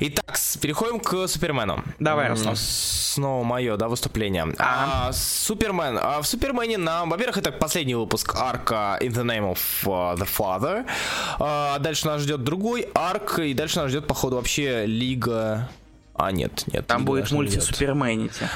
Итак, 0.00 0.38
переходим 0.60 1.00
к 1.00 1.26
Супермену. 1.26 1.82
Давай, 1.98 2.28
Руслан. 2.28 2.56
Снова 2.56 3.44
мое, 3.44 3.76
да, 3.76 3.88
выступление. 3.88 4.46
А, 4.58 5.12
Супермен. 5.12 5.98
А, 6.00 6.22
в 6.22 6.26
Супермене 6.26 6.78
нам, 6.78 7.10
во-первых, 7.10 7.38
это 7.38 7.52
последний 7.52 7.94
выпуск 7.94 8.34
арка 8.36 8.98
In 9.00 9.12
the 9.12 9.24
Name 9.24 9.52
of 9.52 9.58
uh, 9.84 10.16
the 10.16 10.28
Father. 10.28 10.86
А, 11.38 11.78
дальше 11.78 12.06
нас 12.06 12.22
ждет 12.22 12.44
другой 12.44 12.88
арк, 12.94 13.38
и 13.40 13.54
дальше 13.54 13.78
нас 13.78 13.90
ждет, 13.90 14.06
походу, 14.06 14.36
вообще 14.36 14.86
Лига... 14.86 15.68
А, 16.16 16.30
нет, 16.30 16.64
нет. 16.72 16.86
Там 16.86 17.04
будет 17.04 17.30
мульти. 17.32 17.58
Суперменити. 17.58 18.48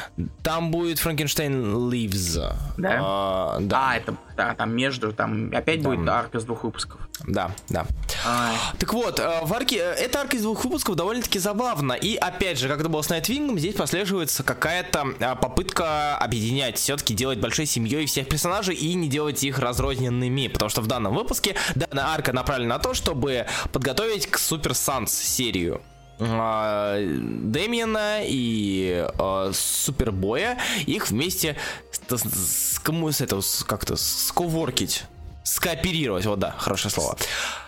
Там 0.44 0.70
будет 0.70 1.00
Франкенштейн 1.00 1.90
Ливз. 1.90 2.38
Да? 2.76 2.98
А, 3.02 3.58
да, 3.60 3.90
А, 3.90 3.96
это 3.96 4.14
да, 4.36 4.54
там 4.54 4.70
между, 4.76 5.12
там 5.12 5.50
опять 5.52 5.82
Там- 5.82 5.96
будет 5.96 6.08
арка 6.08 6.38
из 6.38 6.44
двух 6.44 6.62
выпусков. 6.62 7.00
да, 7.26 7.50
да. 7.68 7.84
Ай. 8.24 8.54
Так 8.78 8.92
вот, 8.94 9.18
э, 9.18 9.40
в 9.42 9.52
арке, 9.52 9.78
э, 9.78 9.92
эта 9.94 10.20
арка 10.20 10.36
из 10.36 10.42
двух 10.42 10.62
выпусков 10.64 10.94
довольно-таки 10.94 11.40
забавна. 11.40 11.94
И 11.94 12.14
опять 12.14 12.58
же, 12.60 12.68
как 12.68 12.78
это 12.78 12.88
было 12.88 13.02
с 13.02 13.08
Найтвингом, 13.08 13.58
здесь 13.58 13.74
прослеживается 13.74 14.44
какая-то 14.44 15.06
э, 15.18 15.34
попытка 15.34 16.16
объединять, 16.16 16.78
все-таки 16.78 17.12
делать 17.12 17.40
большой 17.40 17.66
семьей 17.66 18.06
всех 18.06 18.28
персонажей 18.28 18.76
и 18.76 18.94
не 18.94 19.08
делать 19.08 19.42
их 19.42 19.58
разрозненными. 19.58 20.46
Потому 20.46 20.68
что 20.68 20.80
в 20.80 20.86
данном 20.86 21.14
выпуске 21.16 21.56
данная 21.74 22.04
арка 22.06 22.32
направлена 22.32 22.76
на 22.76 22.78
то, 22.80 22.94
чтобы 22.94 23.46
подготовить 23.72 24.28
к 24.28 24.38
Супер 24.38 24.74
Санс 24.74 25.12
серию. 25.12 25.80
А, 26.20 26.96
Дэмиена 26.98 28.20
и 28.24 29.06
э, 29.18 29.50
Супербоя 29.54 30.58
их 30.86 31.10
вместе 31.10 31.56
с, 31.92 31.98
с- 32.18 32.22
с- 32.22 32.74
с 32.74 32.78
с- 33.42 33.62
как-то 33.64 33.96
сковоркить 33.96 35.04
скооперировать 35.48 36.26
вот 36.26 36.38
да 36.38 36.54
хорошее 36.58 36.92
слово 36.92 37.16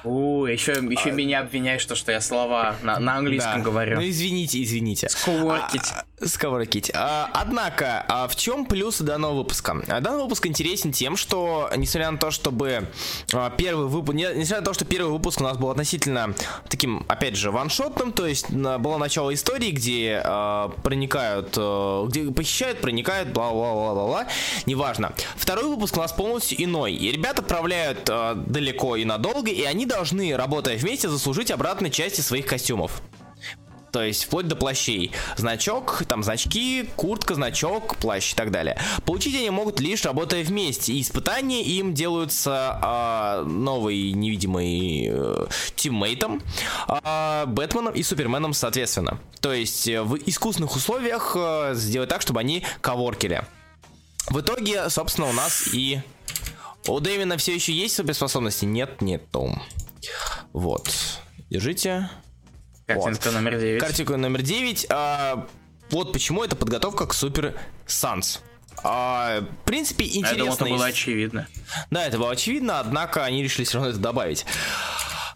У, 0.05 0.45
еще, 0.47 0.73
еще 0.73 1.13
меня 1.13 1.41
обвиняешь, 1.41 1.81
что, 1.81 1.95
что 1.95 2.13
я 2.13 2.21
слова 2.21 2.77
на, 2.83 2.99
на 2.99 3.17
английском 3.17 3.53
А. 3.53 3.57
Да. 3.57 3.63
говорю. 3.63 3.97
Ну 3.97 4.09
извините, 4.09 4.63
извините. 4.63 5.09
Сковоркить. 5.09 5.93
А, 5.93 6.27
Сковоркить. 6.27 6.91
А, 6.95 7.31
однако, 7.33 8.05
а 8.09 8.29
в 8.29 8.37
чем 8.37 8.67
плюсы 8.67 9.05
данного 9.05 9.35
выпуска? 9.39 9.77
А, 9.89 10.01
Данный 10.01 10.23
выпуск 10.23 10.47
интересен 10.47 10.93
тем, 10.93 11.17
что, 11.17 11.71
несмотря 11.77 12.11
на 12.11 12.19
то, 12.19 12.31
чтобы 12.31 12.89
а, 13.33 13.51
первый 13.51 13.87
выпуск, 13.87 14.15
несмотря 14.15 14.61
на 14.61 14.65
то, 14.65 14.75
что 14.75 14.85
первый 14.85 15.11
выпуск 15.11 15.41
у 15.41 15.45
нас 15.45 15.57
был 15.57 15.71
относительно 15.71 16.35
таким, 16.69 17.05
опять 17.09 17.37
же, 17.37 17.51
ваншотным, 17.51 18.13
то 18.13 18.27
есть 18.27 18.51
было 18.51 18.99
начало 18.99 19.33
истории, 19.33 19.71
где 19.71 20.21
а, 20.25 20.69
проникают, 20.83 21.55
а, 21.57 22.07
где 22.07 22.31
похищают, 22.31 22.81
проникают, 22.81 23.31
бла-бла-бла-бла-бла, 23.31 24.27
неважно. 24.67 25.13
Второй 25.37 25.65
выпуск 25.65 25.97
у 25.97 26.01
нас 26.01 26.13
полностью 26.13 26.63
иной, 26.63 26.93
и 26.95 27.11
ребят 27.13 27.39
отправляют 27.71 28.09
а, 28.11 28.35
далеко 28.35 28.97
и 28.97 29.05
надолго, 29.05 29.51
и 29.51 29.63
они 29.65 29.87
должны, 29.87 30.37
работая 30.37 30.77
вместе, 30.77 31.09
заслужить 31.09 31.51
обратной 31.51 31.91
части 31.91 32.21
своих 32.21 32.47
костюмов. 32.47 33.03
То 33.93 34.05
есть 34.05 34.25
вплоть 34.25 34.47
до 34.47 34.55
плащей. 34.55 35.11
Значок, 35.37 36.05
там 36.07 36.23
значки, 36.23 36.89
куртка, 36.95 37.35
значок, 37.35 37.97
плащ 37.97 38.33
и 38.33 38.37
так 38.37 38.53
далее. 38.53 38.79
Получить 39.05 39.35
они 39.35 39.51
могут 39.51 39.81
лишь 39.81 40.05
работая 40.05 40.45
вместе. 40.45 40.93
И 40.93 41.01
испытания 41.01 41.65
им 41.65 41.93
делаются 41.93 42.79
а, 42.81 43.43
новый 43.43 44.13
невидимый 44.13 45.09
э, 45.11 45.47
тиммейтом, 45.75 46.41
а, 46.87 47.47
Бэтменом 47.47 47.93
и 47.95 48.05
Суперменом 48.05 48.53
соответственно. 48.53 49.19
То 49.41 49.53
есть 49.53 49.89
э, 49.89 50.03
в 50.03 50.19
искусственных 50.25 50.77
условиях 50.77 51.33
э, 51.35 51.73
сделать 51.75 52.11
так, 52.11 52.23
чтобы 52.23 52.39
они 52.39 52.65
коворкили. 52.81 53.43
В 54.29 54.39
итоге, 54.39 54.89
собственно, 54.89 55.29
у 55.29 55.33
нас 55.33 55.69
и... 55.73 56.01
У 56.87 56.99
Дэвина 57.01 57.37
все 57.37 57.55
еще 57.55 57.73
есть 57.73 57.95
суперспособности? 57.97 58.65
Нет, 58.65 59.01
нету. 59.03 59.61
Вот. 60.53 60.91
Держите. 61.51 62.09
Картинка 62.87 63.31
номер 63.31 63.59
9. 63.59 63.81
Картинка 63.81 64.17
номер 64.17 64.43
9. 64.43 64.87
а, 64.91 65.47
вот 65.91 66.13
почему 66.13 66.43
это 66.43 66.57
подготовка 66.57 67.07
к 67.07 67.15
Супер 67.15 67.55
Санс. 67.87 68.41
А, 68.83 69.41
в 69.41 69.65
принципе, 69.67 70.05
Я 70.05 70.23
думал, 70.23 70.33
интересно. 70.33 70.65
это 70.65 70.75
было 70.75 70.87
очевидно. 70.87 71.49
Да, 71.91 72.07
это 72.07 72.19
было 72.19 72.31
очевидно, 72.31 72.81
однако 72.81 73.25
они 73.25 73.43
решили 73.43 73.65
все 73.65 73.75
равно 73.79 73.91
это 73.91 73.99
добавить. 73.99 74.47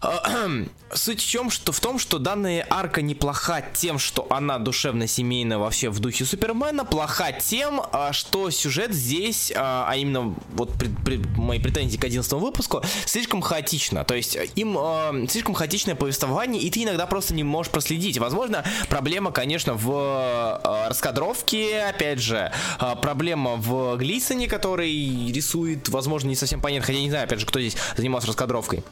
А, 0.05 0.49
Суть 0.93 1.19
в 1.19 1.27
чем, 1.27 1.49
что 1.49 1.71
в 1.71 1.79
том, 1.79 1.97
что 1.99 2.19
данная 2.19 2.65
арка 2.69 3.01
неплоха 3.01 3.63
тем, 3.73 3.97
что 3.97 4.27
она 4.29 4.59
душевно 4.59 5.07
семейная 5.07 5.57
вообще 5.57 5.89
в 5.89 5.99
духе 5.99 6.25
Супермена, 6.25 6.85
плоха 6.85 7.31
тем, 7.31 7.81
а, 7.91 8.13
что 8.13 8.49
сюжет 8.51 8.93
здесь, 8.93 9.51
а 9.55 9.85
а 9.89 9.95
именно 9.97 10.35
вот 10.53 10.73
пред- 10.73 11.03
пред- 11.03 11.37
мои 11.37 11.59
претензии 11.59 11.97
к 11.97 12.03
11 12.03 12.39
выпуску, 12.39 12.83
слишком 13.05 13.41
хаотично. 13.41 14.03
То 14.05 14.15
есть 14.15 14.35
э, 14.35 14.45
им 14.55 14.77
а, 14.77 15.11
слишком 15.27 15.55
хаотичное 15.55 15.95
повествование, 15.95 16.61
и 16.61 16.69
ты 16.69 16.83
иногда 16.83 17.07
просто 17.07 17.33
не 17.33 17.43
можешь 17.43 17.71
проследить. 17.71 18.19
Возможно, 18.19 18.63
проблема, 18.87 19.31
конечно, 19.31 19.73
в 19.73 19.89
а, 19.91 20.89
раскадровке, 20.89 21.81
опять 21.81 22.19
же, 22.19 22.51
а, 22.77 22.95
проблема 22.95 23.55
в 23.55 23.97
Глисоне, 23.97 24.47
который 24.47 25.31
рисует, 25.31 25.89
возможно, 25.89 26.29
не 26.29 26.35
совсем 26.35 26.61
понятно, 26.61 26.85
хотя 26.85 26.99
не 26.99 27.09
знаю, 27.09 27.25
опять 27.25 27.39
же, 27.39 27.45
кто 27.45 27.59
здесь 27.59 27.75
занимался 27.97 28.27
раскадровкой. 28.27 28.83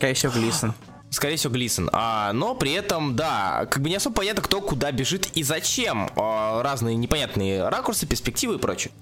Скорее 0.00 0.14
всего, 0.14 0.32
Глисон. 0.32 0.72
Скорее 1.10 1.36
всего, 1.36 1.52
Глисон. 1.52 1.90
А, 1.92 2.32
но 2.32 2.54
при 2.54 2.72
этом, 2.72 3.16
да, 3.16 3.66
как 3.70 3.82
бы 3.82 3.90
не 3.90 3.96
особо 3.96 4.16
понятно, 4.16 4.40
кто 4.40 4.62
куда 4.62 4.90
бежит 4.92 5.26
и 5.34 5.42
зачем. 5.42 6.08
А, 6.16 6.62
разные 6.62 6.96
непонятные 6.96 7.68
ракурсы, 7.68 8.06
перспективы 8.06 8.54
и 8.54 8.58
прочее. 8.58 8.94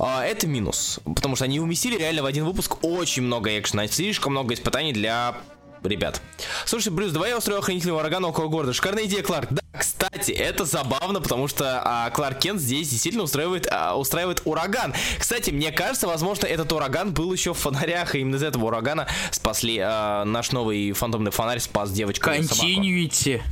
А, 0.00 0.24
это 0.24 0.48
минус. 0.48 0.98
Потому 1.04 1.36
что 1.36 1.44
они 1.44 1.60
уместили 1.60 1.96
реально 1.96 2.24
в 2.24 2.26
один 2.26 2.44
выпуск 2.44 2.82
очень 2.82 3.22
много 3.22 3.56
экшена, 3.56 3.86
слишком 3.86 4.32
много 4.32 4.54
испытаний 4.54 4.92
для 4.92 5.36
ребят. 5.84 6.20
Слушай, 6.64 6.88
Брюс, 6.92 7.12
давай 7.12 7.30
я 7.30 7.38
устрою 7.38 7.60
охранительного 7.60 8.00
урагана 8.00 8.26
около 8.26 8.48
города. 8.48 8.72
Шикарная 8.72 9.04
идея, 9.04 9.22
Кларк. 9.22 9.52
Да, 9.52 9.60
кстати, 9.76 10.30
это 10.30 10.64
забавно, 10.64 11.20
потому 11.20 11.48
что 11.48 11.82
а, 11.84 12.10
Кларк 12.10 12.38
Кент 12.38 12.60
здесь 12.60 12.88
действительно 12.88 13.24
устраивает, 13.24 13.66
а, 13.70 13.96
устраивает 13.96 14.42
ураган. 14.44 14.94
Кстати, 15.18 15.50
мне 15.50 15.72
кажется, 15.72 16.06
возможно, 16.06 16.46
этот 16.46 16.72
ураган 16.72 17.12
был 17.12 17.32
еще 17.32 17.54
в 17.54 17.58
фонарях, 17.58 18.14
и 18.14 18.20
именно 18.20 18.36
из 18.36 18.42
этого 18.42 18.66
урагана 18.66 19.08
спасли 19.30 19.78
а, 19.82 20.24
наш 20.24 20.52
новый 20.52 20.92
фантомный 20.92 21.30
фонарь 21.30 21.58
спас 21.58 21.90
девочку. 21.90 22.30
и 22.30 22.42
собаку. 22.42 22.60
Континьюити. 22.60 23.42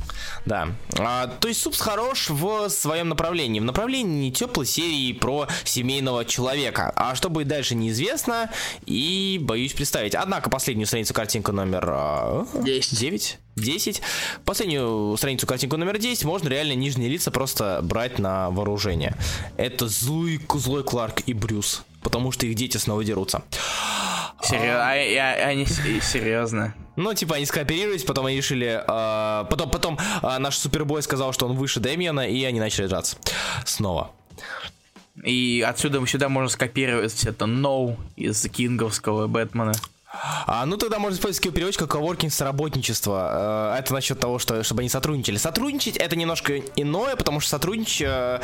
Да. 0.45 0.69
А, 0.97 1.27
то 1.27 1.47
есть 1.47 1.61
Супс 1.61 1.81
хорош 1.81 2.29
в 2.29 2.69
своем 2.69 3.09
направлении. 3.09 3.59
В 3.59 3.65
направлении 3.65 4.31
теплой 4.31 4.65
серии 4.65 5.11
про 5.13 5.47
семейного 5.65 6.25
человека. 6.25 6.93
А 6.95 7.15
что 7.15 7.29
будет 7.29 7.47
дальше, 7.47 7.75
неизвестно. 7.75 8.49
И 8.85 9.39
боюсь 9.41 9.73
представить. 9.73 10.15
Однако 10.15 10.49
последнюю 10.49 10.87
страницу 10.87 11.13
картинка 11.13 11.51
номер 11.51 11.85
а, 11.89 12.45
Десять. 12.53 12.99
9. 12.99 13.39
10. 13.55 14.01
Последнюю 14.45 15.15
страницу 15.17 15.45
картинку 15.47 15.77
номер 15.77 15.97
10 15.97 16.23
можно 16.25 16.47
реально 16.49 16.73
нижние 16.73 17.09
лица 17.09 17.31
просто 17.31 17.79
брать 17.83 18.19
на 18.19 18.49
вооружение. 18.49 19.15
Это 19.57 19.87
злой, 19.87 20.39
злой 20.55 20.83
Кларк 20.83 21.21
и 21.25 21.33
Брюс. 21.33 21.83
Потому 22.01 22.31
что 22.31 22.45
их 22.45 22.55
дети 22.55 22.77
снова 22.77 23.03
дерутся. 23.03 23.43
Серьезно? 24.41 24.89
Они 24.91 25.65
с- 25.65 26.05
серьезно. 26.11 26.73
Ну, 26.95 27.13
типа, 27.13 27.35
они 27.37 27.45
скооперировались, 27.45 28.03
потом 28.03 28.25
они 28.25 28.37
решили... 28.37 28.83
а, 28.87 29.45
потом 29.45 29.71
потом 29.71 29.97
а, 30.21 30.37
наш 30.37 30.57
супербой 30.57 31.01
сказал, 31.01 31.31
что 31.33 31.47
он 31.47 31.55
выше 31.55 31.79
Дэмиана, 31.79 32.27
и 32.27 32.43
они 32.43 32.59
начали 32.59 32.87
драться. 32.87 33.17
Снова. 33.65 34.11
И 35.23 35.63
отсюда 35.67 36.05
сюда 36.05 36.27
можно 36.29 36.49
скопировать 36.49 37.23
это 37.23 37.45
No 37.45 37.95
из 38.15 38.41
кинговского 38.49 39.27
Бэтмена. 39.27 39.73
А, 40.13 40.65
ну 40.65 40.77
тогда 40.77 40.99
можно 40.99 41.15
использовать 41.15 41.53
переводчика 41.53 41.87
коворкинг 41.87 42.31
с 42.31 42.41
работничества. 42.41 43.73
Э, 43.75 43.79
это 43.79 43.93
насчет 43.93 44.19
того, 44.19 44.37
что 44.37 44.63
чтобы 44.63 44.81
они 44.81 44.89
сотрудничали. 44.89 45.37
Сотрудничать 45.37 45.97
это 45.97 46.15
немножко 46.15 46.59
иное, 46.75 47.15
потому 47.15 47.39
что 47.39 47.49
сотрудничать 47.49 48.01
э, 48.01 48.39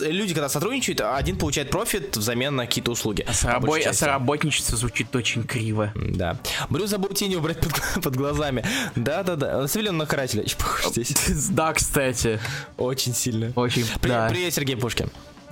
люди, 0.00 0.34
когда 0.34 0.48
сотрудничают, 0.48 1.00
один 1.00 1.36
получает 1.36 1.70
профит 1.70 2.16
взамен 2.16 2.54
на 2.54 2.66
какие-то 2.66 2.92
услуги. 2.92 3.24
А, 3.28 3.32
сорабо... 3.32 3.76
а 3.76 3.92
соработничество 3.92 4.76
звучит 4.76 5.14
очень 5.14 5.42
криво. 5.42 5.92
Да. 5.96 6.38
Брю 6.68 6.86
забыл 6.86 7.10
тени 7.10 7.34
убрать 7.34 7.60
под, 7.60 7.72
под 8.02 8.16
глазами. 8.16 8.64
Да-да-да. 8.94 9.62
На 9.62 9.68
цивилион 9.68 9.96
на 9.96 10.06
карателя 10.06 10.42
еще 10.42 10.56
похож 10.56 10.92
здесь. 10.92 11.14
Да, 11.50 11.72
кстати. 11.72 12.40
Очень 12.76 13.14
сильно. 13.14 13.52
Очень. 13.56 13.84
Привет, 14.00 14.18
да. 14.18 14.28
привет 14.28 14.54
Сергей 14.54 14.76
Пушкин. 14.76 15.10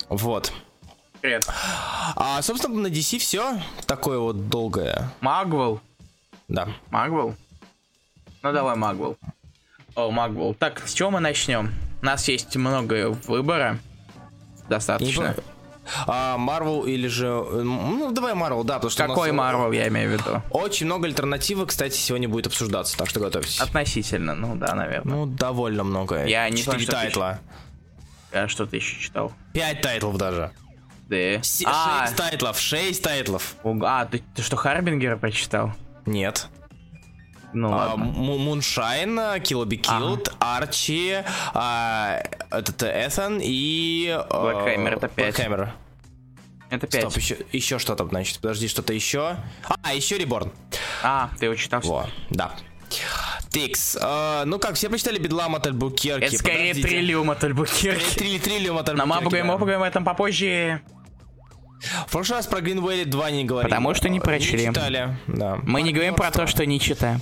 Вот. 0.08 0.52
Привет. 1.26 1.44
А, 2.14 2.40
собственно, 2.40 2.82
на 2.82 2.86
DC 2.86 3.18
все 3.18 3.60
такое 3.88 4.20
вот 4.20 4.48
долгое. 4.48 5.10
Магвел. 5.20 5.80
Да. 6.46 6.68
Магвел? 6.90 7.34
Ну 8.42 8.52
давай 8.52 8.76
Магвел. 8.76 9.18
О, 9.96 10.12
Магвел. 10.12 10.54
Так, 10.54 10.86
с 10.86 10.94
чего 10.94 11.10
мы 11.10 11.18
начнем? 11.18 11.74
У 12.00 12.04
нас 12.04 12.28
есть 12.28 12.54
много 12.54 13.10
выбора. 13.26 13.80
Достаточно. 14.68 15.34
А, 16.06 16.38
Марвел 16.38 16.84
или 16.84 17.08
же... 17.08 17.26
Ну, 17.26 18.12
давай 18.12 18.34
Марвел, 18.34 18.62
да, 18.62 18.74
потому 18.74 18.92
что... 18.92 19.08
Какой 19.08 19.32
Марвел, 19.32 19.72
я 19.72 19.88
имею 19.88 20.10
в 20.10 20.12
виду? 20.12 20.42
Очень 20.50 20.86
много 20.86 21.08
альтернативы, 21.08 21.66
кстати, 21.66 21.96
сегодня 21.96 22.28
будет 22.28 22.46
обсуждаться, 22.46 22.96
так 22.96 23.08
что 23.08 23.18
готовьтесь. 23.18 23.60
Относительно, 23.60 24.36
ну 24.36 24.54
да, 24.54 24.76
наверное. 24.76 25.16
Ну, 25.16 25.26
довольно 25.26 25.82
много. 25.82 26.24
Я 26.24 26.48
не 26.50 26.58
Четыре 26.58 26.86
тайтла. 26.86 27.40
А 28.30 28.46
что 28.46 28.64
ты 28.66 28.76
еще 28.76 29.00
читал? 29.00 29.32
Пять 29.52 29.80
тайтлов 29.80 30.18
даже. 30.18 30.52
Да. 31.07 31.42
С- 31.42 31.62
а. 31.64 32.07
Шесть 32.07 32.16
тайтлов, 32.16 32.59
шесть 32.59 33.02
тайтлов. 33.02 33.57
А, 33.82 34.07
ты, 34.07 34.22
ты 34.34 34.42
что, 34.42 34.57
Harbinger 34.57 35.11
а 35.11 35.16
прочитал? 35.16 35.72
Нет. 36.04 36.48
Ну 37.52 37.72
а, 37.72 37.94
ладно. 37.94 38.04
Moonshine, 38.04 39.18
Kill 39.18 39.64
Be 39.64 39.80
Killed, 39.80 40.28
ага. 40.38 40.64
Archie, 40.64 41.22
а, 41.54 42.22
этот 42.50 42.82
Ether 42.82 43.40
и... 43.42 44.18
Black 44.30 44.57
Hammer, 44.57 44.94
это 44.94 45.09
5. 45.09 45.34
Black 45.34 45.50
Hammer. 45.50 45.72
Это 46.68 46.86
5. 46.86 47.00
Стоп, 47.02 47.16
еще, 47.16 47.38
еще 47.52 47.78
что-то, 47.78 48.04
значит, 48.07 48.40
подожди, 48.40 48.68
что-то 48.68 48.92
еще. 48.92 49.36
А, 49.82 49.94
еще 49.94 50.18
Reborn. 50.18 50.52
А, 51.02 51.30
ты 51.38 51.46
его 51.46 51.54
читал? 51.54 51.80
Во, 51.82 52.07
да. 52.30 52.52
Тикс. 53.50 53.96
Uh, 53.96 54.44
ну 54.44 54.59
как, 54.59 54.74
все 54.74 54.88
прочитали 54.90 55.18
Бедлам 55.18 55.54
от 55.54 55.66
Альбукерки? 55.66 56.24
Это 56.24 56.36
скорее 56.36 56.74
Подождите. 56.74 56.88
Триллиум 56.88 57.30
от 57.30 57.42
Альбукерки. 57.42 58.04
Скорее 58.11 58.38
Триллиум 58.38 58.76
от 58.76 58.88
Альбукерки. 58.88 59.09
Но 59.09 59.14
мы 59.14 59.22
поговорим, 59.22 59.46
мы 59.46 59.52
поговорим 59.54 59.82
об 59.82 59.88
этом 59.88 60.04
попозже. 60.04 60.82
В 62.07 62.12
прошлый 62.12 62.38
раз 62.38 62.47
про 62.47 62.61
Greenway 62.61 63.05
2 63.05 63.30
не 63.30 63.44
говорили. 63.44 63.70
Потому 63.70 63.94
что 63.94 64.09
не 64.09 64.20
прочли. 64.20 64.66
Не 64.66 64.74
читали, 64.74 65.16
да. 65.26 65.59
Мы 65.62 65.82
не 65.82 65.92
говорим 65.92 66.14
про 66.14 66.30
то, 66.30 66.47
что 66.47 66.64
не 66.66 66.80
читаем. 66.80 67.20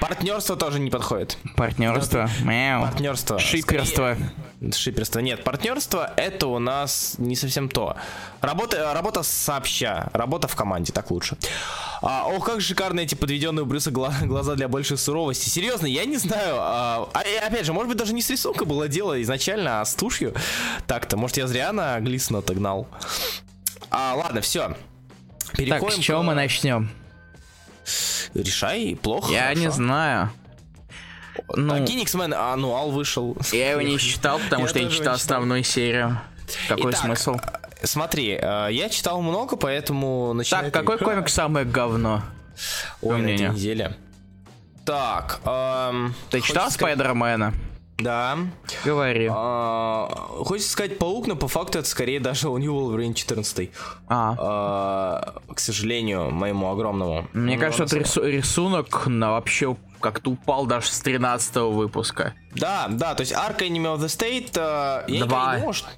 Партнерство 0.00 0.56
тоже 0.56 0.80
не 0.80 0.90
подходит. 0.90 1.38
Партнерство? 1.56 2.28
Мяу. 2.42 2.82
Партнерство. 2.82 3.38
Шиперство. 3.38 4.16
Скорее... 4.16 4.72
Шиперство. 4.72 5.20
Нет, 5.20 5.44
партнерство 5.44 6.12
это 6.16 6.46
у 6.46 6.58
нас 6.58 7.16
не 7.18 7.36
совсем 7.36 7.68
то. 7.68 7.96
Работа, 8.40 8.92
работа 8.94 9.22
сообща, 9.22 10.10
работа 10.12 10.48
в 10.48 10.56
команде, 10.56 10.92
так 10.92 11.10
лучше. 11.10 11.36
А, 12.02 12.26
ох, 12.26 12.44
как 12.44 12.60
шикарно 12.60 13.00
эти 13.00 13.14
подведенные 13.14 13.64
у 13.64 13.66
Брюса 13.66 13.90
глаза 13.90 14.54
для 14.54 14.68
большей 14.68 14.96
суровости. 14.96 15.48
Серьезно, 15.48 15.86
я 15.86 16.04
не 16.04 16.16
знаю. 16.16 16.56
А, 16.58 17.08
а, 17.12 17.46
опять 17.46 17.66
же, 17.66 17.72
может 17.72 17.88
быть, 17.88 17.98
даже 17.98 18.14
не 18.14 18.22
с 18.22 18.30
рисунком 18.30 18.68
было 18.68 18.88
дело 18.88 19.20
изначально, 19.22 19.80
а 19.80 19.84
с 19.84 19.94
тушью. 19.94 20.34
Так-то, 20.86 21.16
может, 21.16 21.36
я 21.36 21.46
зря 21.46 21.72
на 21.72 22.00
Глисона 22.00 22.38
отогнал. 22.38 22.86
А, 23.94 24.14
ладно, 24.14 24.40
все. 24.40 24.76
Переходим 25.56 25.96
так, 25.96 26.02
с 26.02 26.04
чего 26.04 26.20
к... 26.20 26.24
мы 26.24 26.34
начнем? 26.34 26.90
Решай, 28.34 28.98
плохо. 29.00 29.32
Я 29.32 29.42
хорошо. 29.42 29.60
не 29.60 29.70
знаю. 29.70 30.30
Ну, 31.54 31.74
а 31.74 31.80
Кингсмен, 31.80 32.34
а, 32.36 32.56
ну, 32.56 32.74
Ал 32.74 32.90
вышел. 32.90 33.36
Я 33.52 33.72
его 33.72 33.80
не 33.82 33.98
читал, 33.98 34.38
потому 34.38 34.66
что 34.66 34.80
я 34.80 34.86
не 34.86 34.90
читал 34.90 35.14
основную 35.14 35.62
серию. 35.62 36.20
Какой 36.68 36.90
Итак, 36.90 37.02
смысл? 37.02 37.36
Смотри, 37.82 38.30
я 38.30 38.88
читал 38.90 39.20
много, 39.22 39.56
поэтому 39.56 40.32
начинаю... 40.32 40.72
Так, 40.72 40.84
какой 40.84 40.98
комик 40.98 41.28
самое 41.28 41.64
говно? 41.64 42.22
Ой, 43.00 43.20
на 43.20 43.28
этой 43.28 43.48
неделе. 43.50 43.96
Так, 44.84 45.40
эм, 45.44 46.14
Ты 46.30 46.40
читал 46.40 46.70
Спайдермена? 46.70 47.54
Да. 47.98 48.36
Говори. 48.84 49.30
А, 49.32 50.08
хочется 50.44 50.70
сказать 50.70 50.98
паук, 50.98 51.26
но 51.26 51.36
по 51.36 51.48
факту 51.48 51.78
это 51.78 51.88
скорее 51.88 52.18
даже 52.20 52.48
у 52.48 52.58
него 52.58 52.90
Wolverine 52.90 53.14
14. 53.14 53.70
А. 54.08 54.34
а. 54.38 55.34
К 55.54 55.58
сожалению, 55.60 56.30
моему 56.30 56.70
огромному. 56.70 57.28
Мне 57.32 57.56
кажется, 57.56 57.84
этот 57.84 58.08
рису- 58.08 58.24
рисунок 58.24 59.06
на 59.06 59.32
вообще 59.32 59.76
как-то 60.00 60.30
упал 60.32 60.66
даже 60.66 60.88
с 60.88 61.00
13 61.00 61.56
выпуска. 61.72 62.34
Да, 62.54 62.88
да, 62.90 63.14
то 63.14 63.22
есть 63.22 63.32
Ark 63.32 63.58
Enemy 63.60 63.96
of 63.96 63.98
the 63.98 64.06
State... 64.06 64.52
Э, 64.56 65.04
я 65.08 65.24
Два. 65.24 65.54
Не 65.54 65.60
думал, 65.60 65.72
что... 65.72 65.88